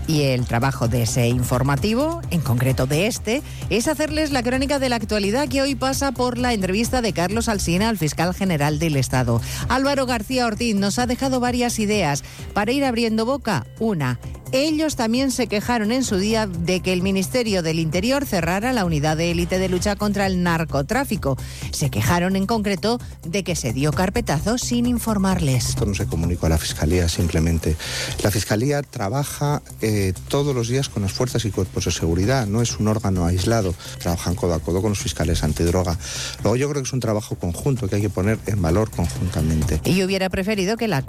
Y 0.06 0.22
el 0.22 0.44
trabajo 0.44 0.86
de 0.86 1.02
ese 1.02 1.28
informativo, 1.28 2.20
en 2.30 2.40
concreto 2.40 2.86
de 2.86 3.06
este, 3.06 3.42
es 3.70 3.88
hacerles 3.88 4.32
la 4.32 4.42
crónica 4.42 4.78
de 4.78 4.90
la 4.90 4.96
actualidad 4.96 5.48
que 5.48 5.62
hoy 5.62 5.74
pasa 5.74 6.12
por 6.12 6.36
la 6.36 6.52
entrevista 6.52 7.00
de 7.00 7.12
Carlos 7.12 7.48
Alsina 7.48 7.88
al 7.88 7.96
fiscal 7.96 8.34
general 8.34 8.78
del 8.78 8.96
Estado. 8.96 9.40
Álvaro 9.68 10.06
García 10.06 10.46
Ortiz 10.46 10.74
nos 10.74 10.98
ha 10.98 11.06
dejado 11.06 11.40
varias 11.40 11.78
ideas 11.78 12.22
para 12.52 12.72
ir 12.72 12.84
abriendo 12.84 13.26
boca. 13.26 13.66
Una, 13.78 14.18
ellos 14.54 14.94
también 14.94 15.32
se 15.32 15.48
quejaron 15.48 15.90
en 15.90 16.04
su 16.04 16.16
día 16.16 16.46
de 16.46 16.80
que 16.80 16.92
el 16.92 17.02
Ministerio 17.02 17.62
del 17.62 17.80
Interior 17.80 18.24
cerrara 18.24 18.72
la 18.72 18.84
unidad 18.84 19.16
de 19.16 19.32
élite 19.32 19.58
de 19.58 19.68
lucha 19.68 19.96
contra 19.96 20.26
el 20.26 20.44
narcotráfico. 20.44 21.36
Se 21.72 21.90
quejaron 21.90 22.36
en 22.36 22.46
concreto 22.46 23.00
de 23.26 23.42
que 23.42 23.56
se 23.56 23.72
dio 23.72 23.92
carpetazo 23.92 24.56
sin 24.58 24.86
informarles. 24.86 25.70
Esto 25.70 25.86
no 25.86 25.94
se 25.94 26.06
comunicó 26.06 26.46
a 26.46 26.50
la 26.50 26.58
Fiscalía 26.58 27.08
simplemente. 27.08 27.76
La 28.22 28.30
Fiscalía 28.30 28.82
trabaja 28.82 29.60
eh, 29.80 30.12
todos 30.28 30.54
los 30.54 30.68
días 30.68 30.88
con 30.88 31.02
las 31.02 31.12
fuerzas 31.12 31.44
y 31.44 31.50
cuerpos 31.50 31.86
de 31.86 31.90
seguridad, 31.90 32.46
no 32.46 32.62
es 32.62 32.78
un 32.78 32.86
órgano 32.86 33.26
aislado, 33.26 33.74
trabajan 33.98 34.36
codo 34.36 34.54
a 34.54 34.60
codo 34.60 34.80
con 34.80 34.90
los 34.90 34.98
fiscales 35.00 35.42
antidroga. 35.42 35.98
Luego 36.42 36.56
yo 36.56 36.70
creo 36.70 36.82
que 36.82 36.86
es 36.86 36.92
un 36.92 37.00
trabajo 37.00 37.36
conjunto 37.36 37.88
que 37.88 37.96
hay 37.96 38.02
que 38.02 38.10
poner 38.10 38.38
en 38.46 38.62
valor 38.62 38.90
conjuntamente. 38.90 39.80
Y 39.84 39.96
yo 39.96 40.06
hubiera 40.06 40.28
preferido 40.30 40.76
que 40.76 40.88
la 40.88 41.02